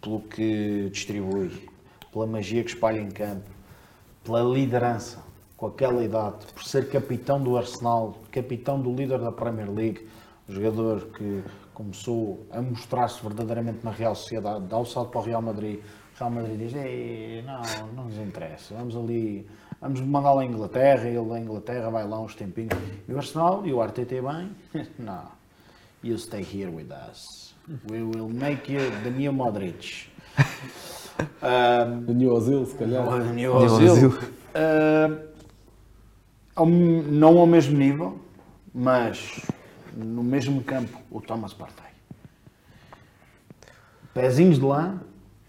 pelo 0.00 0.20
que 0.20 0.88
distribui, 0.90 1.68
pela 2.12 2.26
magia 2.26 2.62
que 2.62 2.70
espalha 2.70 3.00
em 3.00 3.10
campo, 3.10 3.48
pela 4.24 4.42
liderança, 4.42 5.18
com 5.56 5.66
aquela 5.66 6.04
idade, 6.04 6.46
por 6.54 6.62
ser 6.64 6.88
capitão 6.88 7.42
do 7.42 7.56
Arsenal, 7.56 8.16
capitão 8.30 8.80
do 8.80 8.92
líder 8.94 9.18
da 9.18 9.32
Premier 9.32 9.68
League, 9.70 10.06
um 10.48 10.52
jogador 10.54 11.06
que 11.16 11.42
começou 11.78 12.44
a 12.50 12.60
mostrar-se 12.60 13.22
verdadeiramente 13.22 13.78
na 13.84 13.92
Real 13.92 14.12
Sociedade, 14.16 14.66
dá 14.66 14.76
o 14.76 14.84
salto 14.84 15.10
para 15.12 15.20
o 15.20 15.24
Real 15.24 15.40
Madrid. 15.40 15.78
O 15.78 16.18
Real 16.18 16.30
Madrid 16.30 16.58
diz: 16.58 16.74
"Ei, 16.74 17.44
não, 17.46 17.62
não 17.94 18.04
nos 18.06 18.18
interessa, 18.18 18.74
vamos 18.74 18.96
ali, 18.96 19.46
vamos 19.80 20.00
mandá-lo 20.00 20.40
à 20.40 20.44
Inglaterra, 20.44 21.08
ele 21.08 21.24
da 21.28 21.38
Inglaterra 21.38 21.88
vai 21.88 22.06
lá 22.06 22.20
uns 22.20 22.34
tempinhos. 22.34 22.76
E 23.08 23.12
o 23.12 23.16
Arsenal 23.16 23.64
e 23.64 23.72
o 23.72 23.80
Arteta 23.80 24.16
bem? 24.20 24.50
não, 24.98 25.28
you 26.02 26.18
stay 26.18 26.42
here 26.42 26.68
with 26.70 26.88
us. 27.08 27.54
We 27.88 28.02
will 28.02 28.28
make 28.28 28.72
you 28.72 28.80
the 29.04 29.10
new 29.10 29.32
Modric. 29.32 30.08
Um, 31.42 32.10
O 32.10 32.14
New 32.14 32.32
Ozil, 32.32 32.64
se 32.64 32.76
calhar. 32.76 33.04
o 33.08 33.18
New 33.18 33.34
New 33.34 33.54
Ozil. 33.56 33.90
Ozil. 33.92 34.18
Ao- 36.54 36.64
não 36.64 37.38
ao 37.38 37.46
mesmo 37.46 37.76
nível, 37.76 38.20
mas 38.72 39.40
no 39.98 40.22
mesmo 40.22 40.62
campo, 40.62 40.98
o 41.10 41.20
Thomas 41.20 41.52
Partey. 41.52 41.88
Pezinhos 44.14 44.58
de 44.58 44.64
lá, 44.64 44.98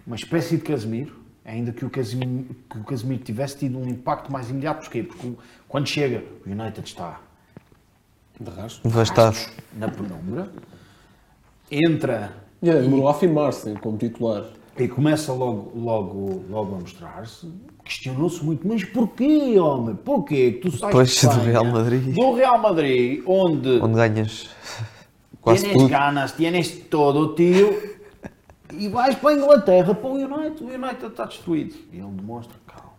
uma 0.06 0.16
espécie 0.16 0.58
de 0.58 0.64
Casemiro, 0.64 1.20
ainda 1.46 1.72
que 1.72 1.86
o 1.86 1.90
Casemiro, 1.90 2.56
que 2.70 2.78
o 2.78 2.84
Casemiro 2.84 3.24
tivesse 3.24 3.58
tido 3.60 3.78
um 3.78 3.88
impacto 3.88 4.32
mais 4.32 4.50
imediato, 4.50 4.82
porquê? 4.82 5.04
Porque 5.04 5.34
quando 5.68 5.88
chega, 5.88 6.24
o 6.46 6.50
United 6.50 6.88
está 6.88 7.20
De 8.40 8.50
rastro. 8.50 8.90
devastado. 8.90 9.38
na 9.74 9.88
penumbra, 9.88 10.52
entra 11.72 12.34
E 12.62 12.70
ele 12.70 12.82
demorou 12.82 13.08
a 13.08 13.12
afirmar-se 13.12 13.74
como 13.76 13.98
titular. 13.98 14.46
E 14.78 14.88
começa 14.88 15.32
logo, 15.34 15.78
logo, 15.78 16.46
logo 16.50 16.76
a 16.76 16.80
mostrar-se. 16.80 17.52
Questionou-se 17.90 18.46
muito, 18.46 18.68
mas 18.68 18.84
porquê, 18.84 19.60
homem? 19.60 19.96
Porquê 19.96 20.52
que 20.52 20.60
tu 20.60 20.72
sais 20.78 20.94
de 20.94 21.02
Espanha, 21.02 21.40
do 21.40 21.44
Real 21.44 21.66
Madrid. 21.66 22.14
Do 22.14 22.34
Real 22.36 22.60
Madrid, 22.60 23.24
onde, 23.26 23.80
Onde 23.82 23.96
ganhas 23.96 24.48
quase 25.42 25.62
tienes 25.64 25.82
tudo. 25.82 25.90
ganas, 25.90 26.32
tienes 26.34 26.70
todo, 26.88 27.34
tio, 27.34 27.82
e 28.74 28.88
vais 28.90 29.16
para 29.16 29.32
a 29.32 29.34
Inglaterra, 29.34 29.96
para 29.96 30.08
o 30.08 30.14
United, 30.14 30.64
o 30.64 30.68
United 30.68 31.06
está 31.08 31.26
destruído. 31.26 31.74
E 31.92 31.98
ele 31.98 32.12
demonstra, 32.12 32.56
calma, 32.68 32.94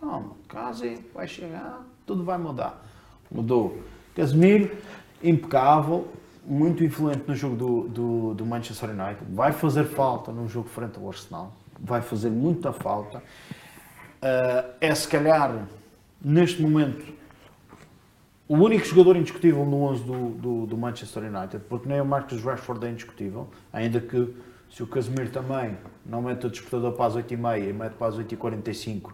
calma, 0.00 0.30
casa 0.48 0.92
vai 1.14 1.28
chegar, 1.28 1.86
tudo 2.04 2.24
vai 2.24 2.38
mudar. 2.38 2.84
Mudou. 3.30 3.78
Casemiro, 4.16 4.76
impecável, 5.22 6.08
muito 6.44 6.82
influente 6.82 7.22
no 7.28 7.36
jogo 7.36 7.54
do, 7.54 7.88
do, 7.88 8.34
do 8.34 8.44
Manchester 8.44 8.90
United. 8.90 9.24
Vai 9.30 9.52
fazer 9.52 9.84
falta 9.84 10.32
no 10.32 10.48
jogo 10.48 10.68
frente 10.68 10.98
ao 10.98 11.06
Arsenal. 11.06 11.52
Vai 11.78 12.02
fazer 12.02 12.30
muita 12.30 12.72
falta. 12.72 13.22
Ah, 14.22 14.70
é 14.80 14.94
se 14.94 15.06
calhar, 15.08 15.66
neste 16.20 16.60
momento, 16.60 17.04
o 18.48 18.56
único 18.56 18.84
jogador 18.84 19.16
indiscutível 19.16 19.64
no 19.64 19.82
11 19.82 20.04
do, 20.04 20.30
do, 20.30 20.66
do 20.66 20.76
Manchester 20.76 21.24
United, 21.24 21.64
porque 21.68 21.88
nem 21.88 22.00
o 22.00 22.04
Marcus 22.04 22.42
Rashford 22.42 22.86
é 22.86 22.90
indiscutível, 22.90 23.48
ainda 23.72 24.00
que 24.00 24.34
Se 24.70 24.82
o 24.82 24.86
Casemiro 24.86 25.30
também 25.30 25.78
não 26.04 26.20
mete 26.20 26.46
o 26.46 26.50
despertador 26.50 26.92
para 26.92 27.06
as 27.06 27.14
8h30 27.14 27.68
e 27.68 27.72
mete 27.72 27.94
para 27.94 28.08
as 28.08 28.16
8h45, 28.16 29.12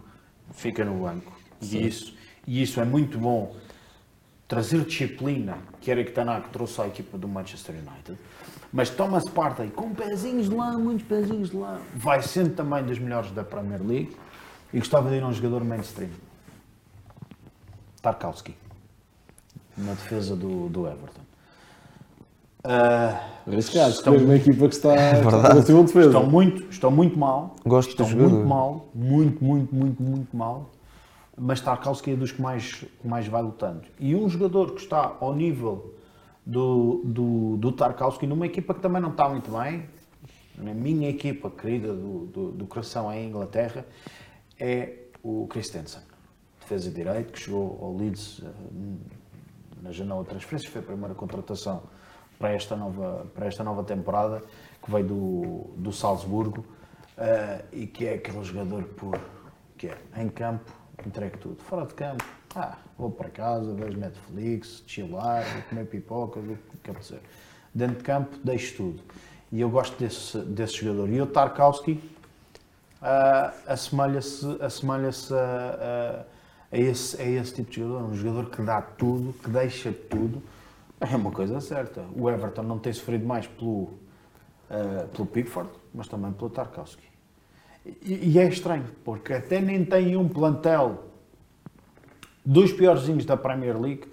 fica 0.51 0.83
no 0.83 1.03
banco. 1.03 1.31
E 1.61 1.87
isso, 1.87 2.13
e 2.45 2.61
isso 2.61 2.81
é 2.81 2.85
muito 2.85 3.17
bom. 3.17 3.55
Trazer 4.47 4.83
disciplina, 4.83 5.57
que 5.79 5.89
era 5.89 6.03
que 6.03 6.11
Tanak 6.11 6.49
trouxe 6.49 6.81
à 6.81 6.87
equipa 6.87 7.17
do 7.17 7.27
Manchester 7.27 7.73
United. 7.75 8.19
Mas 8.71 8.89
Thomas 8.89 9.23
Partey, 9.29 9.69
com 9.69 9.93
pezinhos 9.93 10.49
de 10.49 10.55
lá, 10.55 10.77
muitos 10.77 11.07
pezinhos 11.07 11.49
de 11.49 11.57
lá, 11.57 11.79
vai 11.93 12.21
sendo 12.21 12.53
também 12.53 12.83
dos 12.83 12.99
melhores 12.99 13.31
da 13.31 13.43
Premier 13.43 13.81
League 13.81 14.15
e 14.73 14.79
gostava 14.79 15.09
de 15.09 15.15
ir 15.15 15.23
a 15.23 15.27
um 15.27 15.33
jogador 15.33 15.63
mainstream. 15.63 16.09
Tarkowski, 18.01 18.55
na 19.77 19.93
defesa 19.93 20.35
do, 20.35 20.69
do 20.69 20.85
Everton. 20.87 21.21
Caso, 23.73 23.97
Estão- 23.97 24.15
uma 24.17 24.35
equipa 24.35 24.67
que 24.67 24.75
está, 24.75 24.93
verdade. 24.95 25.35
está 25.37 25.53
na 25.53 25.61
segunda 25.61 25.85
defesa. 25.87 26.07
Estão 26.07 26.25
muito, 26.29 26.63
estão 26.69 26.91
muito 26.91 27.17
mal. 27.17 27.55
Gosto 27.65 27.89
estão 27.89 28.05
do 28.05 28.11
jogador. 28.11 28.31
muito 28.33 28.47
mal, 28.47 28.87
muito, 28.93 29.43
muito, 29.43 29.75
muito, 29.75 30.01
muito 30.03 30.35
mal. 30.37 30.69
Mas 31.37 31.61
Tarkowski 31.61 32.11
é 32.11 32.15
dos 32.15 32.31
que 32.31 32.41
mais, 32.41 32.73
que 32.73 33.07
mais 33.07 33.27
vai 33.27 33.41
lutando. 33.41 33.81
E 33.99 34.15
um 34.15 34.27
jogador 34.29 34.71
que 34.73 34.81
está 34.81 35.15
ao 35.19 35.35
nível 35.35 35.93
do, 36.45 37.01
do, 37.03 37.57
do 37.57 37.71
Tarkowski, 37.71 38.25
numa 38.25 38.45
equipa 38.45 38.73
que 38.73 38.79
também 38.79 39.01
não 39.01 39.09
está 39.11 39.27
muito 39.27 39.51
bem, 39.51 39.85
na 40.57 40.73
minha 40.73 41.09
equipa 41.09 41.49
querida 41.49 41.93
do, 41.93 42.25
do, 42.27 42.51
do 42.51 42.65
coração 42.65 43.11
em 43.11 43.27
Inglaterra, 43.27 43.85
é 44.59 45.05
o 45.23 45.47
Christensen, 45.47 46.01
defesa 46.59 46.89
de 46.89 46.95
direito, 46.95 47.33
que 47.33 47.39
chegou 47.39 47.79
ao 47.81 47.95
Leeds 47.95 48.41
eh, 48.43 48.49
na 49.81 49.91
janela 49.91 50.23
de 50.23 50.29
transferências, 50.29 50.71
foi 50.71 50.81
a 50.81 50.85
primeira 50.85 51.15
contratação 51.15 51.83
para 52.37 52.51
esta 52.53 52.75
nova, 52.75 53.25
para 53.33 53.47
esta 53.47 53.63
nova 53.63 53.83
temporada, 53.83 54.41
que 54.83 54.91
veio 54.91 55.07
do, 55.07 55.73
do 55.77 55.91
Salzburgo, 55.91 56.65
eh, 57.17 57.65
e 57.71 57.87
que 57.87 58.05
é 58.05 58.15
aquele 58.15 58.43
jogador 58.43 58.87
que 59.77 59.87
é, 59.87 59.97
em 60.17 60.29
campo, 60.29 60.71
entregue 61.05 61.37
tudo. 61.37 61.61
Fora 61.63 61.85
de 61.85 61.93
campo, 61.93 62.23
ah, 62.55 62.77
vou 62.97 63.11
para 63.11 63.29
casa, 63.29 63.73
vejo 63.73 63.97
Netflix, 63.97 64.83
chilar, 64.85 65.43
comer 65.69 65.85
pipoca, 65.85 66.39
o 66.39 66.57
que 66.83 66.91
apetecer. 66.91 67.19
Dentro 67.73 67.97
de 67.97 68.03
campo, 68.03 68.37
deixo 68.43 68.77
tudo. 68.77 69.03
E 69.51 69.61
eu 69.61 69.69
gosto 69.69 69.97
desse, 69.97 70.37
desse 70.39 70.77
jogador. 70.77 71.09
E 71.09 71.21
o 71.21 71.27
Tarkowski 71.27 72.01
ah, 73.01 73.53
assemelha-se 73.67 74.57
assemelha 74.61 75.09
a, 75.09 75.35
a, 75.35 76.25
a, 76.71 76.77
esse, 76.77 77.21
a 77.21 77.25
esse 77.25 77.53
tipo 77.53 77.71
de 77.71 77.81
jogador. 77.81 78.03
Um 78.09 78.15
jogador 78.15 78.49
que 78.49 78.61
dá 78.61 78.81
tudo, 78.81 79.33
que 79.33 79.49
deixa 79.49 79.91
tudo. 79.91 80.41
É 80.99 81.15
uma 81.15 81.31
coisa 81.31 81.59
certa. 81.59 82.03
O 82.15 82.29
Everton 82.29 82.63
não 82.63 82.79
tem 82.79 82.93
sofrido 82.93 83.25
mais 83.25 83.47
pelo, 83.47 83.89
ah, 84.69 85.07
pelo 85.13 85.25
Pickford, 85.27 85.69
mas 85.93 86.07
também 86.07 86.31
pelo 86.31 86.49
Tarkowski. 86.49 87.05
E, 88.01 88.31
e 88.31 88.39
é 88.39 88.47
estranho, 88.47 88.85
porque 89.03 89.33
até 89.33 89.61
nem 89.61 89.85
tem 89.85 90.17
um 90.17 90.27
plantel 90.27 91.03
dos 92.43 92.71
piorzinhos 92.71 93.25
da 93.25 93.37
Premier 93.37 93.79
League. 93.79 94.07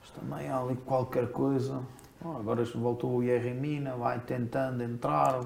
Mas 0.00 0.10
também 0.10 0.48
há 0.48 0.58
ali 0.58 0.76
qualquer 0.76 1.30
coisa. 1.30 1.80
Oh, 2.24 2.36
agora 2.36 2.64
voltou 2.64 3.16
o 3.16 3.22
Yerry 3.22 3.52
Mina, 3.52 3.96
vai 3.96 4.20
tentando 4.20 4.82
entrar, 4.82 5.40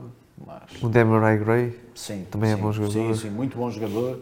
mas... 0.44 0.82
O 0.82 0.88
Demarai 0.88 1.38
Gray. 1.38 1.80
Sim, 1.94 2.26
Também 2.30 2.52
é 2.52 2.56
sim, 2.56 2.62
bom 2.62 2.72
jogador. 2.72 3.14
Sim, 3.14 3.14
sim, 3.14 3.30
muito 3.30 3.56
bom 3.56 3.70
jogador. 3.70 4.20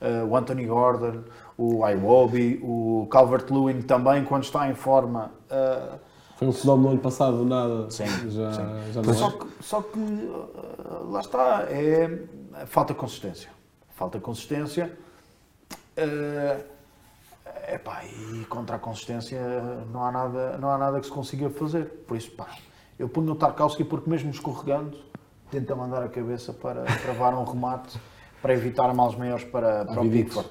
Uh, 0.00 0.26
o 0.28 0.36
Anthony 0.36 0.66
Gordon, 0.66 1.22
o 1.56 1.88
Iwobi, 1.88 2.60
o 2.62 3.06
Calvert-Lewin 3.10 3.82
também, 3.82 4.24
quando 4.24 4.44
está 4.44 4.68
em 4.68 4.74
forma. 4.74 5.32
uh, 5.50 5.98
Foi 6.36 6.48
um 6.48 6.52
fenómeno 6.52 6.88
no 6.88 6.92
ano 6.94 7.00
passado, 7.00 7.38
do 7.38 7.44
nada. 7.44 7.90
Sim, 7.90 8.06
já, 8.30 8.52
sim. 8.52 8.92
já 8.92 9.02
não 9.02 9.14
só 9.14 9.28
é. 9.28 9.32
que, 9.32 9.46
só 9.60 9.82
que 9.82 9.98
uh, 9.98 11.10
lá 11.10 11.20
está, 11.20 11.66
é 11.70 12.18
falta 12.66 12.92
consistência. 12.92 13.48
Falta 13.94 14.18
consistência. 14.20 14.92
Uh, 15.96 16.64
epá, 17.72 18.04
e 18.04 18.44
contra 18.46 18.76
a 18.76 18.78
consistência 18.78 19.40
não 19.92 20.04
há, 20.04 20.12
nada, 20.12 20.58
não 20.58 20.70
há 20.70 20.76
nada 20.76 21.00
que 21.00 21.06
se 21.06 21.12
consiga 21.12 21.48
fazer. 21.48 21.86
Por 22.06 22.16
isso, 22.16 22.30
pá, 22.32 22.48
eu 22.98 23.08
ponho 23.08 23.32
o 23.32 23.36
Tarkowski 23.36 23.84
porque 23.84 24.10
mesmo 24.10 24.30
escorregando, 24.30 24.98
tenta 25.54 25.76
mandar 25.76 26.02
a 26.02 26.08
cabeça 26.08 26.52
para 26.52 26.82
travar 27.02 27.32
um 27.34 27.44
remate 27.44 27.96
para 28.42 28.54
evitar 28.54 28.92
males 28.92 29.16
maiores 29.16 29.44
para, 29.44 29.84
para 29.84 30.00
o. 30.00 30.10
Pickford. 30.10 30.50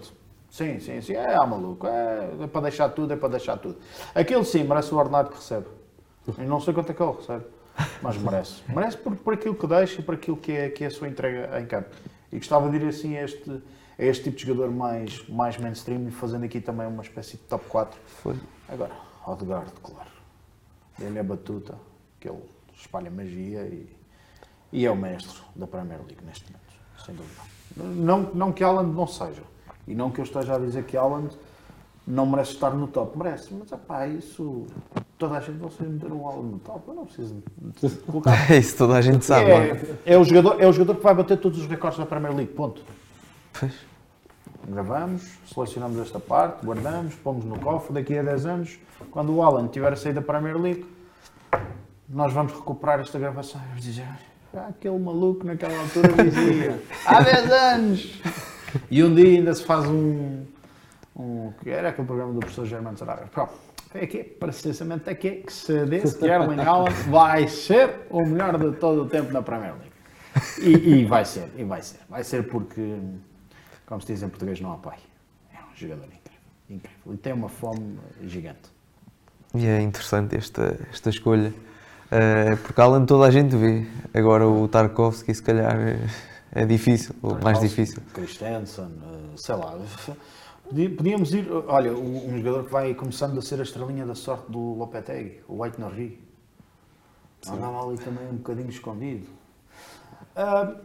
Sim, 0.50 0.80
sim, 0.80 1.02
sim. 1.02 1.14
É, 1.14 1.36
ah, 1.36 1.46
maluco. 1.46 1.86
É, 1.86 2.30
é 2.44 2.48
para 2.48 2.62
deixar 2.62 2.90
tudo, 2.90 3.12
é 3.12 3.16
para 3.16 3.30
deixar 3.30 3.58
tudo. 3.58 3.78
Aquele 4.16 4.46
sim 4.46 4.64
merece 4.64 4.94
o 4.94 4.98
ordenado 4.98 5.30
que 5.30 5.36
recebe. 5.36 5.66
Eu 6.38 6.46
não 6.46 6.62
sei 6.62 6.74
quanto 6.74 6.92
é 6.92 6.94
que 6.96 7.04
ele 7.04 7.12
recebe, 7.12 7.44
mas 8.02 8.18
merece. 8.18 8.62
Merece 8.70 8.98
por, 8.98 9.16
por 9.18 9.34
aquilo 9.34 9.56
que 9.56 9.68
deixa 9.68 10.00
e 10.00 10.04
por 10.04 10.16
aquilo 10.16 10.38
que 10.38 10.52
é, 10.54 10.70
que 10.70 10.84
é 10.86 10.88
a 10.88 10.92
sua 10.92 11.10
entrega 11.10 11.60
em 11.60 11.66
campo. 11.66 11.90
E 12.32 12.38
gostava 12.38 12.70
de 12.70 12.78
ir 12.78 12.88
assim 12.88 13.18
a 13.18 13.26
este, 13.26 13.52
a 13.52 14.04
este 14.04 14.24
tipo 14.24 14.38
de 14.38 14.46
jogador 14.48 14.72
mais, 14.72 15.28
mais 15.28 15.58
mainstream 15.58 16.10
fazendo 16.12 16.46
aqui 16.46 16.62
também 16.62 16.88
uma 16.88 17.04
espécie 17.04 17.36
de 17.36 17.44
top 17.44 17.66
4. 17.68 18.00
Foi. 18.06 18.36
Agora, 18.70 18.94
Odegaard, 19.28 19.72
claro. 19.84 20.10
Ele 21.00 21.20
é 21.20 21.24
batuta, 21.24 21.76
que 22.20 22.30
ele 22.30 22.40
espalha 22.76 23.12
magia 23.12 23.62
e, 23.64 24.03
e 24.74 24.86
é 24.86 24.92
o 24.92 24.96
mestre 24.96 25.40
da 25.56 25.68
Premier 25.68 26.00
League 26.00 26.26
neste 26.26 26.52
momento, 26.52 27.06
sem 27.06 27.16
dúvida. 27.16 27.42
Não, 27.78 28.32
não 28.34 28.52
que 28.52 28.64
Haaland 28.64 28.92
não 28.92 29.06
seja, 29.08 29.44
e 29.88 29.94
não 29.94 30.10
que 30.10 30.20
eu 30.20 30.26
esteja 30.26 30.56
a 30.56 30.60
dizer 30.60 30.84
que 30.84 30.98
Haaland 30.98 31.38
não 32.06 32.26
merece 32.26 32.54
estar 32.54 32.72
no 32.72 32.88
top, 32.88 33.18
merece, 33.18 33.54
mas 33.54 33.72
epá, 33.72 34.08
isso 34.08 34.66
toda 35.18 35.38
a 35.38 35.40
gente 35.40 35.58
vai 35.60 35.88
meter 35.88 36.12
o 36.12 36.28
Haaland 36.28 36.52
no 36.54 36.60
top, 36.60 36.88
eu 36.88 36.94
não 36.96 37.06
preciso 37.06 37.44
de 37.82 37.90
colocar. 38.00 38.52
É 38.52 38.58
isso, 38.60 38.76
toda 38.76 38.96
a 38.96 39.02
gente 39.02 39.24
sabe. 39.24 39.52
é? 39.52 39.70
É, 40.06 40.14
é, 40.14 40.18
o 40.18 40.24
jogador, 40.24 40.62
é 40.62 40.68
o 40.68 40.74
jogador 40.74 40.96
que 40.96 41.04
vai 41.04 41.14
bater 41.14 41.38
todos 41.38 41.60
os 41.60 41.68
recordes 41.68 42.00
da 42.00 42.06
Premier 42.06 42.36
League, 42.36 42.52
ponto. 42.52 42.82
Pois. 43.58 43.74
Gravamos, 44.68 45.38
selecionamos 45.54 46.00
esta 46.00 46.20
parte, 46.20 46.66
guardamos, 46.66 47.16
pomos 47.16 47.46
no 47.46 47.60
cofre. 47.60 47.94
Daqui 47.94 48.18
a 48.18 48.24
10 48.24 48.46
anos, 48.46 48.80
quando 49.12 49.36
o 49.36 49.44
Alan 49.44 49.68
tiver 49.68 49.92
a 49.92 49.96
sair 49.96 50.14
da 50.14 50.22
Premier 50.22 50.58
League, 50.58 50.86
nós 52.08 52.32
vamos 52.34 52.54
recuperar 52.54 53.02
esta 53.02 53.20
gravação 53.20 53.62
e 53.62 53.68
vamos 53.68 53.84
dizer: 53.84 54.08
aquele 54.56 54.98
maluco 55.00 55.46
naquela 55.46 55.78
altura 55.80 56.24
dizia 56.24 56.80
há 57.06 57.22
10 57.22 57.52
anos. 57.52 58.22
E 58.90 59.04
um 59.04 59.14
dia 59.14 59.40
ainda 59.40 59.54
se 59.54 59.64
faz 59.64 59.86
um. 59.88 60.46
um 61.16 61.52
que 61.62 61.70
era 61.70 61.90
aquele 61.90 62.08
programa 62.08 62.34
do 62.34 62.40
professor 62.40 62.66
Germano. 62.66 62.98
Pronto, 63.32 63.54
é 63.94 64.04
aqui, 64.04 64.24
precisamente 64.24 65.10
aqui, 65.10 65.44
que 65.46 65.54
se 65.54 65.86
disse 65.86 66.18
que 66.18 66.26
Erling 66.26 66.60
Haaland 66.60 66.96
vai 67.10 67.48
ser 67.48 68.08
o 68.10 68.26
melhor 68.26 68.58
de 68.58 68.78
todo 68.78 69.04
o 69.04 69.10
tempo 69.10 69.32
na 69.32 69.42
Premier 69.42 69.74
League. 69.74 69.94
E, 70.60 71.02
e 71.02 71.06
vai 71.06 71.26
ser, 71.26 71.50
e 71.56 71.64
vai 71.64 71.82
ser. 71.82 72.00
Vai 72.10 72.24
ser 72.24 72.48
porque, 72.48 72.98
como 73.86 74.02
se 74.02 74.08
diz 74.08 74.24
em 74.24 74.30
português, 74.30 74.60
não 74.60 74.74
há 74.74 74.78
pai. 74.78 74.98
É 75.54 75.58
um 75.60 75.76
jogador 75.76 76.06
incrível. 76.06 76.42
incrível. 76.70 77.14
E 77.14 77.18
tem 77.18 77.34
uma 77.34 77.50
fome 77.50 78.00
gigante. 78.24 78.74
E 79.54 79.68
é 79.68 79.80
interessante 79.82 80.36
esta, 80.36 80.80
esta 80.90 81.12
escolha. 81.12 81.54
Eh, 82.16 82.56
porque 82.58 82.80
Alan 82.80 83.06
toda 83.08 83.26
a 83.26 83.32
gente 83.32 83.56
vê. 83.56 83.88
Agora 84.14 84.48
o 84.48 84.68
Tarkovsky 84.68 85.34
se 85.34 85.42
calhar 85.42 85.76
é, 85.76 85.98
é 86.52 86.66
difícil, 86.66 87.16
ou 87.24 87.40
mais 87.42 87.60
difícil. 87.60 88.04
Christensen, 88.14 88.86
eh, 88.86 89.34
sei 89.36 89.56
lá. 89.56 89.76
Podíamos 90.96 91.34
ir, 91.34 91.48
olha, 91.68 91.92
um 91.92 92.38
jogador 92.38 92.66
que 92.66 92.72
vai 92.72 92.94
começando 92.94 93.38
a 93.40 93.42
ser 93.42 93.60
a 93.60 93.64
estrelinha 93.64 94.06
da 94.06 94.14
sorte 94.14 94.52
do 94.52 94.60
Lopetegui, 94.76 95.42
o 95.48 95.64
White 95.64 95.82
Norri. 95.82 96.22
Andava 97.48 97.84
ali 97.88 97.98
também 97.98 98.28
um 98.28 98.38
bocadinho 98.38 98.70
escondido. 98.70 99.28
Ah, 100.36 100.76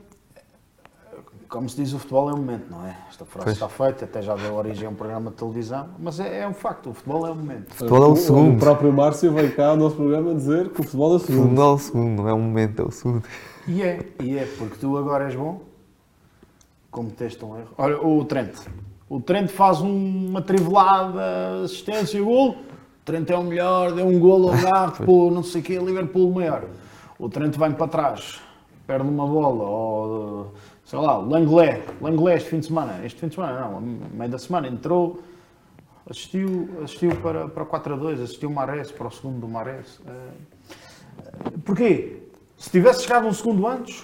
como 1.49 1.69
se 1.69 1.77
diz, 1.77 1.93
o 1.95 1.99
futebol 1.99 2.29
é 2.31 2.35
um 2.35 2.37
momento, 2.37 2.67
não 2.71 2.85
é? 2.87 2.97
Esta 3.09 3.25
frase 3.25 3.45
Pois. 3.45 3.57
está 3.57 3.69
feita, 3.69 4.05
até 4.05 4.21
já 4.21 4.35
deu 4.37 4.55
origem 4.55 4.87
a 4.87 4.91
um 4.91 4.95
programa 4.95 5.31
de 5.31 5.37
televisão, 5.37 5.89
mas 5.99 6.21
é, 6.21 6.41
é 6.43 6.49
um 6.49 6.53
facto, 6.53 6.91
o 6.91 6.95
futebol 6.95 7.27
é 7.27 7.31
um 7.31 7.35
momento. 7.35 7.75
futebol 7.75 8.03
é 8.05 8.07
o 8.07 8.17
segundo. 8.17 8.57
O 8.57 8.59
próprio 8.59 8.93
Márcio 8.93 9.33
veio 9.33 9.55
cá 9.55 9.69
ao 9.69 9.77
nosso 9.77 9.97
programa 9.97 10.35
dizer 10.35 10.69
que 10.69 10.81
o 10.81 10.85
futebol 10.85 11.11
é 11.11 11.13
o 11.15 11.17
O 11.17 11.19
segundo. 11.21 11.43
segundo 11.43 11.61
é 11.63 11.65
o 11.65 11.79
segundo, 11.79 12.23
não 12.23 12.29
é 12.29 12.35
um 12.35 12.41
momento, 12.41 12.83
é 12.83 12.85
o 12.85 12.91
segundo. 12.91 13.23
E 13.67 13.83
é, 13.83 14.07
e 14.23 14.37
é, 14.39 14.45
porque 14.59 14.77
tu 14.79 14.97
agora 14.97 15.25
és 15.25 15.35
bom, 15.35 15.63
cometeste 16.91 17.45
um 17.45 17.57
erro. 17.57 17.69
Olha, 17.77 18.01
o 18.07 18.25
Trent. 18.25 18.55
O 19.09 19.21
Trent 19.21 19.49
faz 19.51 19.81
uma 19.81 20.43
trivelada, 20.43 21.63
assistência, 21.65 22.21
gol. 22.23 22.51
O 22.51 22.57
Trent 23.05 23.31
é 23.31 23.37
o 23.37 23.43
melhor, 23.43 23.93
deu 23.93 24.07
um 24.07 24.19
gol 24.19 24.51
ao 24.51 24.57
gato, 24.61 25.03
pô, 25.05 25.31
não 25.31 25.43
sei 25.43 25.61
o 25.63 25.65
quê, 25.65 25.79
Liverpool 25.79 26.31
o 26.31 26.35
maior. 26.35 26.65
O 27.19 27.29
Trent 27.29 27.57
vem 27.57 27.73
para 27.73 27.89
trás, 27.89 28.39
perde 28.87 29.09
uma 29.09 29.27
bola, 29.27 29.65
ou, 29.65 30.55
sei 30.89 30.99
lá, 30.99 31.19
o. 31.19 31.83
Langlais 32.01 32.39
este 32.39 32.49
fim 32.49 32.61
de 32.61 32.67
semana, 32.67 33.05
este 33.05 33.21
fim 33.21 33.29
de 33.29 33.35
semana 33.35 33.61
não, 33.61 33.79
meio 33.79 34.31
da 34.31 34.39
semana, 34.39 34.69
entrou, 34.69 35.21
assistiu, 36.09 36.67
assistiu 36.83 37.15
para, 37.17 37.47
para 37.47 37.67
4 37.67 37.93
a 37.93 37.97
2, 37.97 38.21
assistiu 38.23 38.49
o 38.49 38.55
Mares, 38.55 38.91
para 38.91 39.07
o 39.07 39.11
segundo 39.11 39.41
do 39.41 39.49
Mares. 39.49 40.01
Eh, 40.07 41.51
Porquê? 41.63 42.23
Se 42.57 42.71
tivesse 42.71 43.03
chegado 43.03 43.27
um 43.27 43.33
segundo 43.35 43.67
antes, 43.67 44.03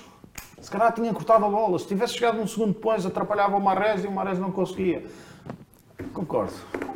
se 0.61 0.70
calhar 0.70 0.93
tinha 0.93 1.12
cortado 1.15 1.47
a 1.47 1.48
bola. 1.48 1.78
Se 1.78 1.89
tivesse 1.89 2.15
chegado 2.15 2.39
um 2.39 2.47
segundo 2.47 2.74
depois, 2.74 3.06
atrapalhava 3.06 3.56
o 3.56 3.61
Marés 3.61 4.05
e 4.05 4.06
o 4.06 4.12
Marés 4.12 4.39
não 4.39 4.52
conseguia. 4.52 5.05
Concordo, 6.12 6.52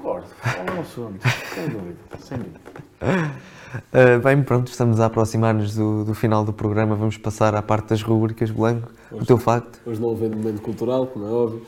concordo. 0.08 0.26
É 0.44 0.72
um 0.72 0.80
assunto, 0.80 1.28
sem 1.54 1.68
dúvida, 1.68 1.98
sem 2.20 2.38
dúvida. 2.38 2.60
Uh, 3.92 4.18
bem, 4.24 4.42
pronto, 4.42 4.68
estamos 4.68 4.98
a 5.00 5.06
aproximar-nos 5.06 5.74
do, 5.74 6.04
do 6.04 6.14
final 6.14 6.44
do 6.44 6.52
programa. 6.52 6.96
Vamos 6.96 7.18
passar 7.18 7.54
à 7.54 7.62
parte 7.62 7.90
das 7.90 8.02
rubricas, 8.02 8.50
Blanco. 8.50 8.90
O 9.12 9.24
teu 9.24 9.38
facto. 9.38 9.80
Hoje 9.86 10.00
não 10.00 10.10
havendo 10.10 10.36
momento 10.36 10.62
cultural, 10.62 11.06
como 11.06 11.26
é 11.26 11.30
óbvio. 11.30 11.62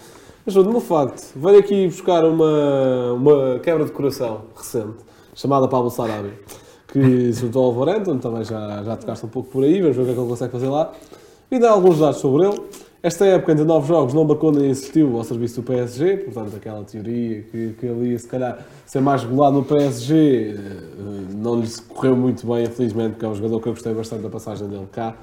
Mas 0.45 0.57
o 0.57 0.65
meu 0.65 0.81
facto, 0.81 1.33
venho 1.37 1.59
aqui 1.59 1.87
buscar 1.87 2.25
uma, 2.25 3.13
uma 3.13 3.59
quebra 3.59 3.85
de 3.85 3.93
coração 3.93 4.47
recente, 4.57 4.97
chamada 5.35 5.69
Pablo 5.69 5.91
Sarabia, 5.91 6.33
que 6.89 7.33
se 7.33 7.41
juntou 7.43 7.67
ao 7.67 7.75
Wolverhampton, 7.75 8.19
também 8.19 8.43
já, 8.45 8.83
já 8.83 8.97
tocaste 8.97 9.27
um 9.27 9.29
pouco 9.29 9.51
por 9.51 9.63
aí, 9.65 9.83
vamos 9.83 9.97
ver 9.97 10.03
o 10.03 10.05
que 10.07 10.13
é 10.13 10.15
que 10.15 10.21
ele 10.21 10.29
consegue 10.29 10.53
fazer 10.53 10.69
lá. 10.69 10.93
E 11.51 11.59
dá 11.59 11.71
alguns 11.71 11.99
dados 11.99 12.19
sobre 12.19 12.47
ele. 12.47 12.59
Esta 13.03 13.25
época, 13.25 13.53
entre 13.53 13.65
nove 13.65 13.89
jogos, 13.89 14.13
não 14.13 14.25
marcou 14.25 14.53
nem 14.53 14.71
assistiu 14.71 15.17
ao 15.17 15.25
serviço 15.25 15.63
do 15.63 15.63
PSG, 15.63 16.19
portanto, 16.19 16.55
aquela 16.55 16.85
teoria 16.85 17.43
que, 17.51 17.75
que 17.81 17.87
ele 17.87 18.11
ia, 18.11 18.19
se 18.19 18.29
calhar, 18.29 18.63
ser 18.85 19.01
mais 19.01 19.23
regulado 19.23 19.57
no 19.57 19.65
PSG, 19.65 20.55
eh, 20.55 20.57
não 21.35 21.61
lhe 21.61 21.69
correu 21.89 22.15
muito 22.15 22.47
bem, 22.47 22.65
infelizmente, 22.65 23.13
porque 23.13 23.25
é 23.25 23.29
um 23.29 23.35
jogador 23.35 23.59
que 23.59 23.69
eu 23.69 23.73
gostei 23.73 23.95
bastante 23.95 24.23
da 24.23 24.29
passagem 24.29 24.69
dele 24.69 24.87
cá. 24.93 25.17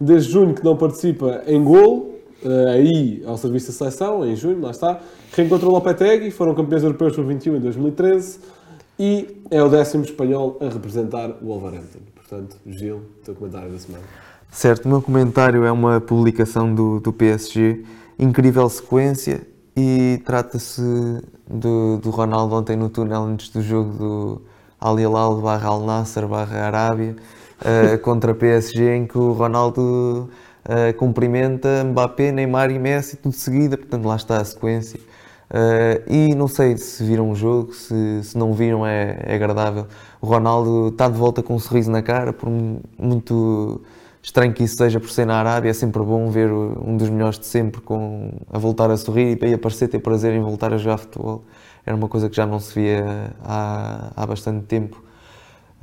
Desde 0.00 0.32
junho 0.32 0.52
que 0.52 0.64
não 0.64 0.76
participa 0.76 1.44
em 1.46 1.62
gol, 1.62 2.18
eh, 2.44 2.70
aí 2.70 3.22
ao 3.24 3.36
serviço 3.36 3.68
da 3.68 3.72
seleção, 3.74 4.26
em 4.26 4.34
junho, 4.34 4.60
lá 4.60 4.72
está. 4.72 5.00
Reencontrou 5.32 5.72
Lopetegui, 5.72 6.32
foram 6.32 6.56
campeões 6.56 6.82
europeus 6.82 7.14
por 7.14 7.24
21 7.24 7.56
em 7.56 7.60
2013 7.60 8.40
e 8.98 9.42
é 9.48 9.62
o 9.62 9.68
décimo 9.68 10.02
espanhol 10.02 10.58
a 10.60 10.68
representar 10.68 11.30
o 11.40 11.46
Wolverhampton. 11.46 12.00
Portanto, 12.16 12.56
Gil, 12.66 13.02
teu 13.22 13.36
comentário 13.36 13.70
da 13.70 13.78
semana. 13.78 14.25
Certo, 14.56 14.86
o 14.86 14.88
meu 14.88 15.02
comentário 15.02 15.66
é 15.66 15.70
uma 15.70 16.00
publicação 16.00 16.74
do, 16.74 16.98
do 16.98 17.12
PSG, 17.12 17.84
incrível 18.18 18.66
sequência, 18.70 19.46
e 19.76 20.18
trata-se 20.24 20.80
do, 21.46 21.98
do 21.98 22.08
Ronaldo 22.08 22.54
ontem 22.54 22.74
no 22.74 22.88
túnel 22.88 23.24
antes 23.24 23.50
do 23.50 23.60
jogo 23.60 23.92
do 23.92 24.42
Al 24.80 24.98
Hilal 24.98 25.42
barra 25.42 25.68
Al 25.68 25.82
Nasser 25.82 26.26
barra 26.26 26.68
Arábia 26.68 27.16
uh, 27.60 27.98
contra 28.00 28.34
PSG, 28.34 28.96
em 28.96 29.06
que 29.06 29.18
o 29.18 29.32
Ronaldo 29.32 30.30
uh, 30.64 30.96
cumprimenta 30.96 31.84
Mbappé, 31.84 32.32
Neymar 32.32 32.70
e 32.70 32.78
Messi 32.78 33.18
tudo 33.18 33.32
de 33.32 33.38
seguida, 33.38 33.76
portanto 33.76 34.06
lá 34.06 34.16
está 34.16 34.38
a 34.38 34.44
sequência. 34.46 34.98
Uh, 35.50 36.10
e 36.10 36.34
não 36.34 36.48
sei 36.48 36.78
se 36.78 37.04
viram 37.04 37.30
o 37.30 37.34
jogo, 37.34 37.74
se, 37.74 38.24
se 38.24 38.38
não 38.38 38.54
viram 38.54 38.86
é, 38.86 39.18
é 39.22 39.34
agradável. 39.34 39.86
O 40.18 40.26
Ronaldo 40.26 40.88
está 40.88 41.10
de 41.10 41.18
volta 41.18 41.42
com 41.42 41.56
um 41.56 41.58
sorriso 41.58 41.90
na 41.90 42.00
cara, 42.00 42.32
por 42.32 42.48
muito 42.48 43.82
estranho 44.26 44.52
que 44.52 44.64
isso 44.64 44.76
seja 44.76 44.98
por 44.98 45.08
ser 45.08 45.24
na 45.24 45.36
Arábia, 45.38 45.70
é 45.70 45.72
sempre 45.72 46.02
bom 46.02 46.28
ver 46.30 46.50
um 46.50 46.96
dos 46.96 47.08
melhores 47.08 47.38
de 47.38 47.46
sempre 47.46 47.80
com, 47.80 48.32
a 48.52 48.58
voltar 48.58 48.90
a 48.90 48.96
sorrir 48.96 49.38
e 49.40 49.52
a 49.52 49.54
aparecer, 49.54 49.86
ter 49.88 50.00
prazer 50.00 50.34
em 50.34 50.40
voltar 50.42 50.72
a 50.72 50.76
jogar 50.76 50.98
futebol. 50.98 51.44
Era 51.84 51.94
uma 51.96 52.08
coisa 52.08 52.28
que 52.28 52.34
já 52.34 52.44
não 52.44 52.58
se 52.58 52.74
via 52.74 53.32
há, 53.44 54.10
há 54.16 54.26
bastante 54.26 54.66
tempo. 54.66 55.00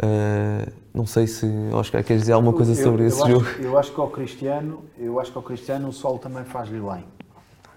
Uh, 0.03 0.70
não 0.94 1.06
sei 1.06 1.26
se 1.26 1.45
Oscar 1.72 2.03
queres 2.03 2.24
dizer 2.24 2.34
alguma 2.34 2.52
coisa 2.52 2.74
Eu- 2.74 2.84
sobre 2.84 3.03
eu 3.03 3.07
esse 3.07 3.22
acho- 3.22 3.32
jogo. 3.32 3.45
Eu 3.60 3.78
acho 3.80 3.94
que 3.94 3.99
ao 4.02 4.10
Cristiano, 4.10 4.84
eu 4.98 5.20
acho 5.20 5.32
que 5.32 5.38
ao 5.38 5.44
Cristiano 5.44 5.88
o 5.88 5.94
sol 5.94 6.20
também 6.20 6.44
faz-lhe 6.44 6.80
bem. 6.82 7.06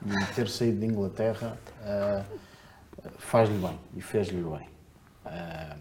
E 0.05 0.35
ter 0.35 0.49
saído 0.49 0.81
de 0.81 0.87
Inglaterra 0.87 1.57
ah, 1.85 2.23
faz-lhe 3.19 3.57
bem 3.59 3.79
e 3.97 4.01
fez-lhe 4.01 4.43
bem. 4.43 4.69
Ah, 5.25 5.77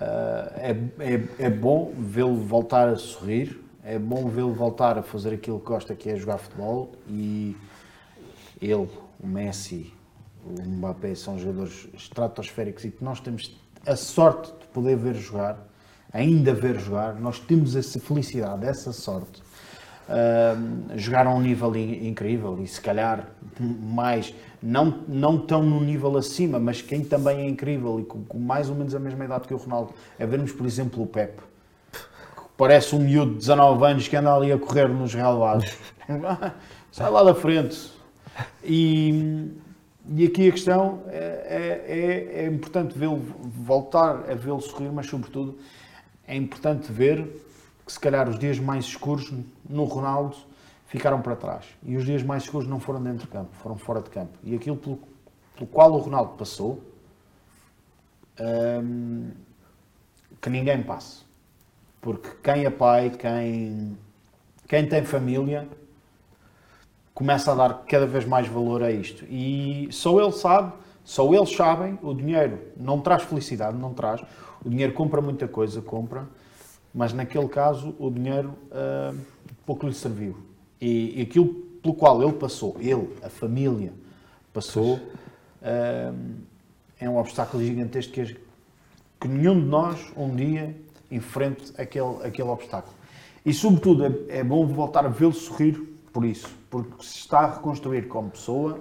ah, 0.00 0.52
é, 0.56 0.70
é, 1.00 1.46
é 1.46 1.50
bom 1.50 1.92
vê-lo 1.98 2.36
voltar 2.36 2.88
a 2.88 2.96
sorrir, 2.96 3.60
é 3.84 3.98
bom 3.98 4.28
vê-lo 4.28 4.52
voltar 4.52 4.96
a 4.98 5.02
fazer 5.02 5.34
aquilo 5.34 5.58
que 5.60 5.66
gosta, 5.66 5.94
que 5.94 6.08
é 6.10 6.16
jogar 6.16 6.38
futebol. 6.38 6.92
E 7.08 7.56
ele, 8.60 8.88
o 9.20 9.26
Messi, 9.26 9.92
o 10.44 10.60
Mbappé 10.62 11.14
são 11.14 11.38
jogadores 11.38 11.88
estratosféricos 11.94 12.84
e 12.84 12.90
que 12.90 13.02
nós 13.04 13.20
temos 13.20 13.60
a 13.86 13.96
sorte 13.96 14.52
de 14.60 14.66
poder 14.68 14.96
ver 14.96 15.14
jogar, 15.14 15.58
ainda 16.12 16.54
ver 16.54 16.78
jogar. 16.78 17.14
Nós 17.16 17.38
temos 17.40 17.74
essa 17.76 17.98
felicidade, 18.00 18.64
essa 18.66 18.92
sorte. 18.92 19.42
Ahm, 20.08 20.98
jogar 20.98 21.26
a 21.26 21.30
um 21.34 21.40
nível 21.40 21.74
in- 21.76 22.08
incrível 22.08 22.58
e 22.60 22.66
se 22.66 22.80
calhar 22.80 23.28
mais, 23.58 24.34
não, 24.62 25.02
não 25.08 25.38
tão 25.38 25.62
no 25.62 25.80
nível 25.80 26.16
acima, 26.16 26.58
mas 26.58 26.80
quem 26.80 27.02
também 27.04 27.40
é 27.40 27.48
incrível 27.48 27.98
e 28.00 28.04
com, 28.04 28.22
com 28.24 28.38
mais 28.38 28.68
ou 28.70 28.76
menos 28.76 28.94
a 28.94 28.98
mesma 29.00 29.24
idade 29.24 29.48
que 29.48 29.54
o 29.54 29.56
Ronaldo, 29.56 29.92
é 30.18 30.26
vermos, 30.26 30.52
por 30.52 30.66
exemplo, 30.66 31.02
o 31.02 31.06
Pepe, 31.06 31.42
que 31.90 31.98
parece 32.56 32.94
um 32.94 33.00
miúdo 33.00 33.32
de 33.32 33.38
19 33.38 33.84
anos 33.84 34.08
que 34.08 34.16
anda 34.16 34.34
ali 34.34 34.52
a 34.52 34.58
correr 34.58 34.88
nos 34.88 35.12
relevados. 35.12 35.76
Sai 36.92 37.10
lá 37.10 37.22
da 37.24 37.34
frente. 37.34 37.90
E, 38.64 39.50
e 40.14 40.26
aqui 40.26 40.48
a 40.48 40.52
questão 40.52 41.02
é, 41.08 41.16
é, 41.16 42.38
é- 42.40 42.44
é 42.44 42.46
importante 42.46 42.96
vê-lo 42.98 43.16
voltar 43.40 44.30
a 44.30 44.34
vê-lo 44.34 44.60
sorrir, 44.60 44.90
mas 44.92 45.06
sobretudo 45.06 45.58
é 46.26 46.36
importante 46.36 46.90
ver 46.90 47.26
que 47.84 47.92
se 47.92 47.98
calhar 47.98 48.28
os 48.28 48.38
dias 48.38 48.58
mais 48.58 48.84
escuros 48.84 49.32
no 49.68 49.84
Ronaldo 49.84 50.36
ficaram 50.92 51.22
para 51.22 51.34
trás. 51.34 51.64
E 51.82 51.96
os 51.96 52.04
dias 52.04 52.22
mais 52.22 52.42
escuros 52.42 52.68
não 52.68 52.78
foram 52.78 53.02
dentro 53.02 53.20
de 53.20 53.26
campo, 53.28 53.48
foram 53.54 53.78
fora 53.78 54.02
de 54.02 54.10
campo. 54.10 54.38
E 54.44 54.54
aquilo 54.54 54.76
pelo, 54.76 54.98
pelo 55.54 55.66
qual 55.66 55.90
o 55.90 55.96
Ronaldo 55.96 56.34
passou, 56.34 56.82
hum, 58.38 59.30
que 60.38 60.50
ninguém 60.50 60.82
passe. 60.82 61.22
Porque 61.98 62.28
quem 62.42 62.66
é 62.66 62.70
pai, 62.70 63.08
quem, 63.08 63.96
quem 64.68 64.86
tem 64.86 65.02
família, 65.02 65.66
começa 67.14 67.52
a 67.52 67.54
dar 67.54 67.84
cada 67.86 68.06
vez 68.06 68.26
mais 68.26 68.46
valor 68.46 68.82
a 68.82 68.92
isto. 68.92 69.24
E 69.30 69.88
só 69.90 70.20
ele 70.20 70.32
sabe, 70.32 70.74
só 71.02 71.32
eles 71.32 71.56
sabem, 71.56 71.98
o 72.02 72.12
dinheiro 72.12 72.60
não 72.76 73.00
traz 73.00 73.22
felicidade, 73.22 73.78
não 73.78 73.94
traz. 73.94 74.22
O 74.62 74.68
dinheiro 74.68 74.92
compra 74.92 75.22
muita 75.22 75.48
coisa, 75.48 75.80
compra, 75.80 76.28
mas 76.94 77.14
naquele 77.14 77.48
caso 77.48 77.96
o 77.98 78.10
dinheiro 78.10 78.52
ah, 78.70 79.14
pouco 79.64 79.86
lhe 79.86 79.94
serviu. 79.94 80.51
E, 80.82 81.20
e 81.20 81.22
aquilo 81.22 81.46
pelo 81.80 81.94
qual 81.94 82.20
ele 82.20 82.32
passou, 82.32 82.76
ele, 82.80 83.08
a 83.22 83.28
família, 83.28 83.92
passou, 84.52 84.98
ah, 85.62 86.12
é 86.98 87.08
um 87.08 87.16
obstáculo 87.16 87.62
gigantesco 87.62 88.12
que, 88.12 88.36
que 89.20 89.28
nenhum 89.28 89.60
de 89.60 89.66
nós 89.66 90.12
um 90.16 90.34
dia 90.34 90.76
enfrente 91.08 91.72
aquele, 91.78 92.24
aquele 92.24 92.48
obstáculo. 92.48 92.94
E 93.46 93.54
sobretudo 93.54 94.04
é, 94.04 94.38
é 94.40 94.44
bom 94.44 94.66
voltar 94.66 95.06
a 95.06 95.08
vê-lo 95.08 95.32
sorrir 95.32 95.80
por 96.12 96.24
isso, 96.24 96.48
porque 96.68 97.00
se 97.04 97.18
está 97.18 97.40
a 97.40 97.54
reconstruir 97.54 98.08
como 98.08 98.30
pessoa, 98.30 98.80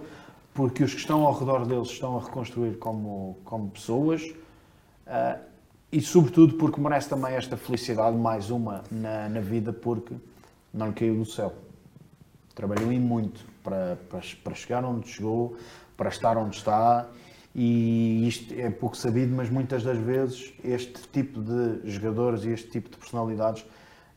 porque 0.55 0.83
os 0.83 0.93
que 0.93 0.99
estão 0.99 1.25
ao 1.25 1.37
redor 1.37 1.67
dele 1.67 1.85
se 1.85 1.93
estão 1.93 2.17
a 2.17 2.21
reconstruir 2.21 2.77
como, 2.79 3.37
como 3.45 3.69
pessoas, 3.69 4.27
ah, 5.05 5.37
e 5.91 6.01
sobretudo 6.01 6.55
porque 6.55 6.81
merece 6.81 7.09
também 7.09 7.35
esta 7.35 7.55
felicidade, 7.55 8.17
mais 8.17 8.49
uma 8.49 8.83
na, 8.89 9.29
na 9.29 9.39
vida, 9.39 9.71
porque 9.71 10.15
não 10.73 10.87
lhe 10.87 10.93
caiu 10.93 11.15
do 11.15 11.25
céu. 11.25 11.53
Trabalhou 12.53 12.91
e 12.91 12.99
muito 12.99 13.45
para, 13.63 13.97
para, 14.09 14.21
para 14.43 14.53
chegar 14.53 14.83
onde 14.83 15.07
chegou, 15.07 15.55
para 15.95 16.09
estar 16.09 16.37
onde 16.37 16.57
está, 16.57 17.07
e 17.53 18.27
isto 18.27 18.53
é 18.53 18.69
pouco 18.69 18.95
sabido, 18.95 19.35
mas 19.35 19.49
muitas 19.49 19.83
das 19.83 19.97
vezes 19.97 20.53
este 20.63 21.01
tipo 21.09 21.41
de 21.41 21.89
jogadores 21.89 22.45
e 22.45 22.49
este 22.49 22.69
tipo 22.69 22.89
de 22.89 22.97
personalidades 22.97 23.65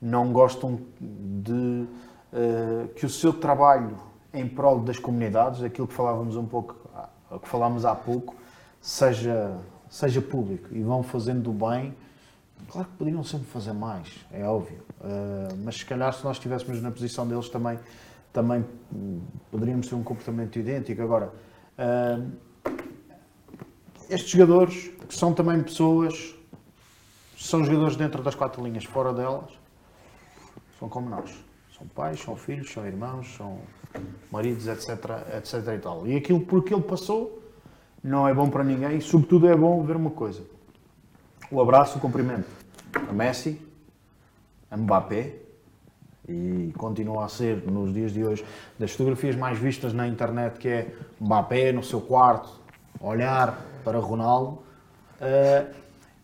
não 0.01 0.33
gostam 0.33 0.81
de 1.01 1.87
eh, 2.33 2.89
que 2.95 3.07
o 3.07 3.09
seu 3.09 3.33
trabalho 3.33 3.97
em 4.33 4.49
prol 4.49 4.81
das 4.81 4.99
comunidades, 4.99 5.63
aquilo 5.63 5.87
que 5.87 5.95
falávamos 5.95 6.37
um 6.37 6.45
pouco, 6.47 6.77
ah, 6.95 7.39
que 7.41 7.49
falámos 7.49 7.85
há 7.85 7.95
pouco, 7.95 8.35
seja, 8.81 9.57
seja 9.89 10.21
público 10.21 10.69
e 10.73 10.83
vão 10.83 11.03
fazendo 11.03 11.51
o 11.51 11.53
bem. 11.53 11.95
Claro 12.69 12.89
que 12.89 12.97
poderiam 12.97 13.23
sempre 13.23 13.47
fazer 13.47 13.73
mais, 13.73 14.09
é 14.33 14.45
óbvio, 14.45 14.83
Eh, 15.05 15.55
mas 15.63 15.77
se 15.77 15.85
calhar 15.85 16.13
se 16.15 16.25
nós 16.25 16.37
estivéssemos 16.37 16.81
na 16.81 16.91
posição 16.91 17.27
deles 17.27 17.49
também, 17.51 17.79
também 18.35 18.65
poderíamos 19.51 19.89
ter 19.89 19.95
um 19.95 20.03
comportamento 20.03 20.59
idêntico. 20.59 21.01
Agora, 21.01 21.33
eh, 21.79 22.19
estes 24.11 24.31
jogadores, 24.33 24.91
que 25.09 25.15
são 25.15 25.33
também 25.33 25.63
pessoas, 25.63 26.35
são 27.39 27.65
jogadores 27.65 27.97
dentro 27.97 28.23
das 28.23 28.35
quatro 28.35 28.63
linhas, 28.63 28.85
fora 28.85 29.15
delas, 29.15 29.51
são 30.79 30.89
como 30.89 31.09
nós. 31.09 31.33
São 31.79 31.87
pais, 31.87 32.21
são 32.21 32.37
filhos, 32.37 32.71
são 32.73 32.85
irmãos, 32.85 33.35
são 33.37 33.61
maridos, 34.31 34.67
etc, 34.67 34.89
etc 35.37 35.69
e 35.75 35.79
tal. 35.79 36.07
E 36.07 36.17
aquilo 36.17 36.41
por 36.41 36.65
que 36.65 36.75
ele 36.75 36.83
passou 36.83 37.41
não 38.03 38.29
é 38.29 38.35
bom 38.35 38.51
para 38.51 38.65
ninguém 38.65 38.99
e, 38.99 39.01
sobretudo, 39.01 39.49
é 39.49 39.57
bom 39.57 39.83
ver 39.85 39.97
uma 39.97 40.11
coisa. 40.11 40.43
O 41.51 41.61
abraço, 41.61 41.99
o 41.99 42.01
cumprimento 42.01 42.49
a 43.09 43.13
Messi, 43.13 43.61
a 44.71 44.77
Mbappé, 44.77 45.44
e 46.29 46.73
continua 46.79 47.25
a 47.25 47.29
ser, 47.29 47.63
nos 47.71 47.93
dias 47.93 48.13
de 48.13 48.25
hoje, 48.25 48.45
das 48.79 48.93
fotografias 48.93 49.37
mais 49.37 49.59
vistas 49.59 49.93
na 49.93 50.07
internet, 50.09 50.59
que 50.59 50.69
é 50.69 50.95
Mbappé 51.21 51.73
no 51.73 51.83
seu 51.83 52.01
quarto, 52.01 52.49
olhar 53.01 53.59
para 53.85 53.99
Ronaldo, 53.99 54.59
eh, 55.21 55.67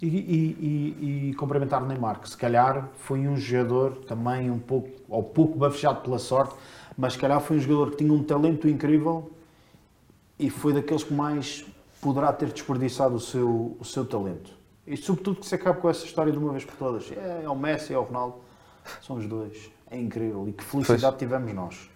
e, 0.01 0.06
e- 0.06 0.56
e- 0.60 1.31
e 1.31 1.35
cumprimentar 1.35 1.82
o 1.82 1.86
Neymar, 1.86 2.20
que 2.20 2.28
se 2.31 2.36
calhar 2.36 2.89
foi 2.97 3.28
um 3.28 3.36
jogador 3.36 3.97
também 4.06 4.51
um 4.51 4.59
pouco, 4.59 4.89
ou 5.09 5.22
pouco 5.22 5.59
bafejado 5.59 6.01
pela 6.01 6.18
sorte, 6.18 6.55
mas 6.97 7.12
se 7.12 7.18
calhar 7.18 7.39
foi 7.40 7.59
um 7.59 7.60
jogador 7.60 7.90
que 7.90 7.98
tinha 7.98 8.12
um 8.12 8.22
talento 8.22 8.66
incrível 8.66 9.31
e 10.39 10.48
foi 10.48 10.72
daqueles 10.72 11.05
que 11.05 11.12
mais 11.12 11.66
poderá 12.01 12.32
ter 12.32 12.48
desperdiçado 12.51 13.14
o 13.14 13.20
seu, 13.20 13.77
o 13.78 13.85
seu 13.85 14.06
talento. 14.06 14.51
E 14.86 14.97
sobretudo 14.97 15.40
que 15.40 15.47
se 15.47 15.55
acabe 15.55 15.81
com 15.81 15.89
essa 15.90 16.05
história 16.06 16.32
de 16.32 16.39
uma 16.39 16.51
vez 16.52 16.64
por 16.64 16.74
todas. 16.77 17.12
É, 17.12 17.43
é 17.44 17.48
o 17.51 17.55
Messi, 17.55 17.93
é 17.93 17.98
o 17.98 18.02
Ronaldo, 18.02 18.36
são 19.02 19.16
os 19.16 19.27
dois. 19.27 19.70
É 19.91 19.99
incrível. 19.99 20.49
E 20.49 20.53
que 20.53 20.62
felicidade 20.65 21.17
tivemos 21.19 21.53
nós. 21.53 21.91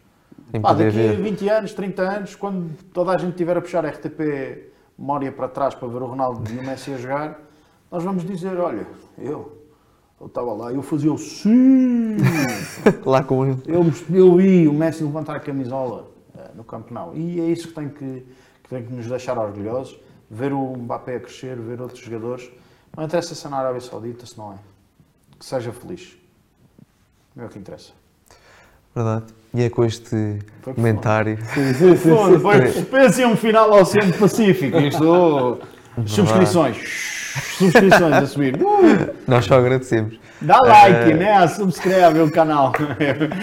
Pá, 0.61 0.73
daqui 0.73 0.85
a 0.85 0.91
ver. 0.91 1.16
20 1.21 1.49
anos, 1.49 1.73
30 1.73 2.03
anos, 2.03 2.35
quando 2.35 2.77
toda 2.93 3.12
a 3.12 3.19
gente 3.19 3.31
estiver 3.31 3.57
a 3.57 3.61
puxar 3.61 3.85
RTP 3.85 4.73
memória 4.99 5.31
para 5.33 5.49
trás 5.49 5.75
para 5.75 5.89
ver 5.89 6.03
o 6.03 6.07
Ronaldo 6.07 6.51
e 6.53 6.59
o 6.59 6.65
Messi 6.65 6.93
a 6.93 6.97
jogar, 6.97 7.41
nós 7.91 8.03
vamos 8.03 8.25
dizer, 8.25 8.57
olha, 8.59 8.87
eu, 9.19 9.61
eu 10.21 10.27
estava 10.27 10.53
lá, 10.53 10.73
eu 10.73 10.83
fazia 10.83 11.12
o 11.12 11.19
sim, 11.19 12.16
Lá 13.05 13.23
com 13.23 13.47
ele. 13.47 13.62
eu, 13.66 13.85
eu 14.11 14.37
vi 14.37 14.69
o 14.69 14.73
Messi 14.73 15.03
levantar 15.03 15.37
a 15.37 15.41
camisola 15.41 16.11
eh, 16.37 16.51
no 16.55 16.65
Camp 16.65 16.91
Nou. 16.91 17.16
E 17.16 17.41
é 17.41 17.47
isso 17.47 17.69
que 17.69 17.75
tem 17.75 17.89
que, 17.89 18.27
que 18.62 18.69
tem 18.69 18.85
que 18.85 18.93
nos 18.93 19.07
deixar 19.07 19.39
orgulhosos, 19.39 19.99
ver 20.31 20.53
o 20.53 20.77
Mbappé 20.77 21.16
a 21.16 21.21
crescer, 21.21 21.57
ver 21.57 21.81
outros 21.81 22.01
jogadores. 22.01 22.51
Não 22.97 23.05
interessa 23.05 23.35
se 23.35 23.47
é 23.47 23.51
na 23.51 23.59
Arábia 23.59 23.81
Saudita, 23.81 24.25
se 24.25 24.39
não 24.39 24.53
é. 24.53 24.57
Que 25.39 25.45
seja 25.45 25.73
feliz. 25.73 26.16
É 27.36 27.44
o 27.44 27.48
que 27.48 27.59
interessa. 27.59 27.93
Verdade. 28.94 29.24
E 29.52 29.62
é 29.62 29.70
com 29.70 29.85
este 29.85 30.39
Foi 30.62 30.74
comentário. 30.74 31.39
Sim, 31.52 31.74
sim, 31.74 31.97
sim. 31.97 32.85
Pensem 32.85 33.27
um 33.27 33.36
final 33.36 33.73
ao 33.73 33.82
Oceano 33.82 34.12
Pacífico. 34.15 34.78
Isto. 34.78 35.61
Subscrições. 36.06 37.14
Subscrições 37.59 38.12
a 38.15 38.27
subir. 38.27 38.56
Uh, 38.56 39.11
Nós 39.27 39.44
só 39.44 39.59
agradecemos. 39.59 40.19
dá 40.40 40.59
like, 40.65 41.15
né? 41.15 41.47
Subscreve 41.48 42.20
o 42.20 42.31
canal. 42.31 42.73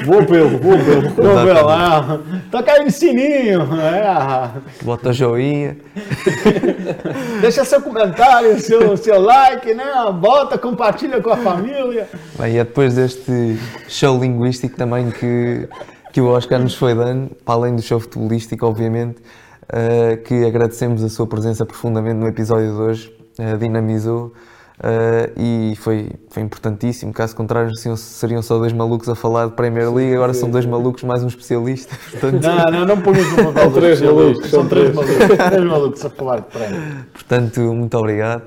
Vou 0.05 0.25
pelo, 0.25 0.57
vou 0.57 0.77
pelo. 0.77 1.35
Não 1.35 1.45
vê 1.45 1.53
lá. 1.53 2.19
Toca 2.49 2.71
aí 2.71 2.85
no 2.85 2.91
sininho. 2.91 3.67
É. 3.81 4.49
Bota 4.83 5.09
o 5.09 5.13
joinha. 5.13 5.77
Deixa 7.41 7.65
seu 7.65 7.81
comentário, 7.81 8.59
seu, 8.59 8.95
seu 8.95 9.19
like, 9.21 9.73
né? 9.73 9.85
Bota, 10.19 10.57
compartilha 10.57 11.21
com 11.21 11.31
a 11.31 11.37
família. 11.37 12.07
Bem, 12.39 12.53
e 12.53 12.57
é 12.57 12.63
depois 12.63 12.95
deste 12.95 13.57
show 13.87 14.19
linguístico 14.19 14.75
também 14.77 15.11
que, 15.11 15.67
que 16.13 16.21
o 16.21 16.27
Oscar 16.27 16.59
nos 16.59 16.75
foi 16.75 16.95
dando, 16.95 17.35
para 17.43 17.55
além 17.55 17.75
do 17.75 17.81
show 17.81 17.99
futebolístico, 17.99 18.65
obviamente, 18.65 19.17
eh, 19.71 20.17
que 20.17 20.45
agradecemos 20.45 21.03
a 21.03 21.09
sua 21.09 21.27
presença 21.27 21.65
profundamente 21.65 22.15
no 22.15 22.27
episódio 22.27 22.67
de 22.73 22.81
hoje, 22.81 23.20
eh, 23.37 23.57
dinamizou 23.57 24.33
eh, 24.83 25.31
e 25.37 25.75
foi, 25.77 26.09
foi 26.29 26.41
importantíssimo. 26.43 27.13
Caso 27.13 27.35
contrário, 27.35 27.75
seriam, 27.75 27.95
seriam 27.95 28.41
só 28.41 28.57
dois 28.57 28.73
malucos 28.73 29.07
a 29.09 29.15
falar 29.15 29.47
de 29.47 29.53
Premier 29.53 29.93
League, 29.93 30.15
agora 30.15 30.33
são 30.33 30.49
dois 30.49 30.65
malucos 30.65 31.03
mais 31.03 31.23
um 31.23 31.27
especialista. 31.27 31.95
Portanto, 32.11 32.41
Não, 32.43 32.71
não, 32.71 32.85
não 32.85 33.01
ponhas 33.01 33.29
no 33.31 33.45
papel 33.45 33.63
São 33.63 33.71
três 33.73 34.01
malucos, 34.01 34.49
São 34.49 34.67
três 34.67 34.95
malucos. 34.95 35.15
Três 35.49 35.63
malucos 35.65 36.05
a 36.05 36.09
falar 36.09 36.39
de 36.39 36.47
prémio. 36.47 36.81
portanto 37.13 37.59
muito 37.73 37.97
obrigado. 37.97 38.43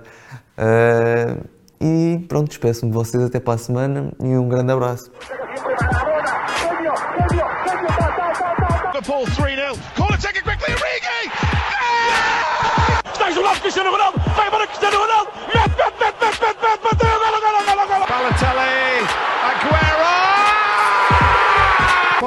Eh, 0.56 1.36
e 1.80 2.24
pronto, 2.28 2.48
despeço-me 2.48 2.90
de 2.90 2.96
vocês 2.96 3.22
até 3.22 3.38
para 3.38 3.54
a 3.54 3.58
semana 3.58 4.12
e 4.20 4.36
um 4.36 4.48
grande 4.48 4.72
abraço. 4.72 5.10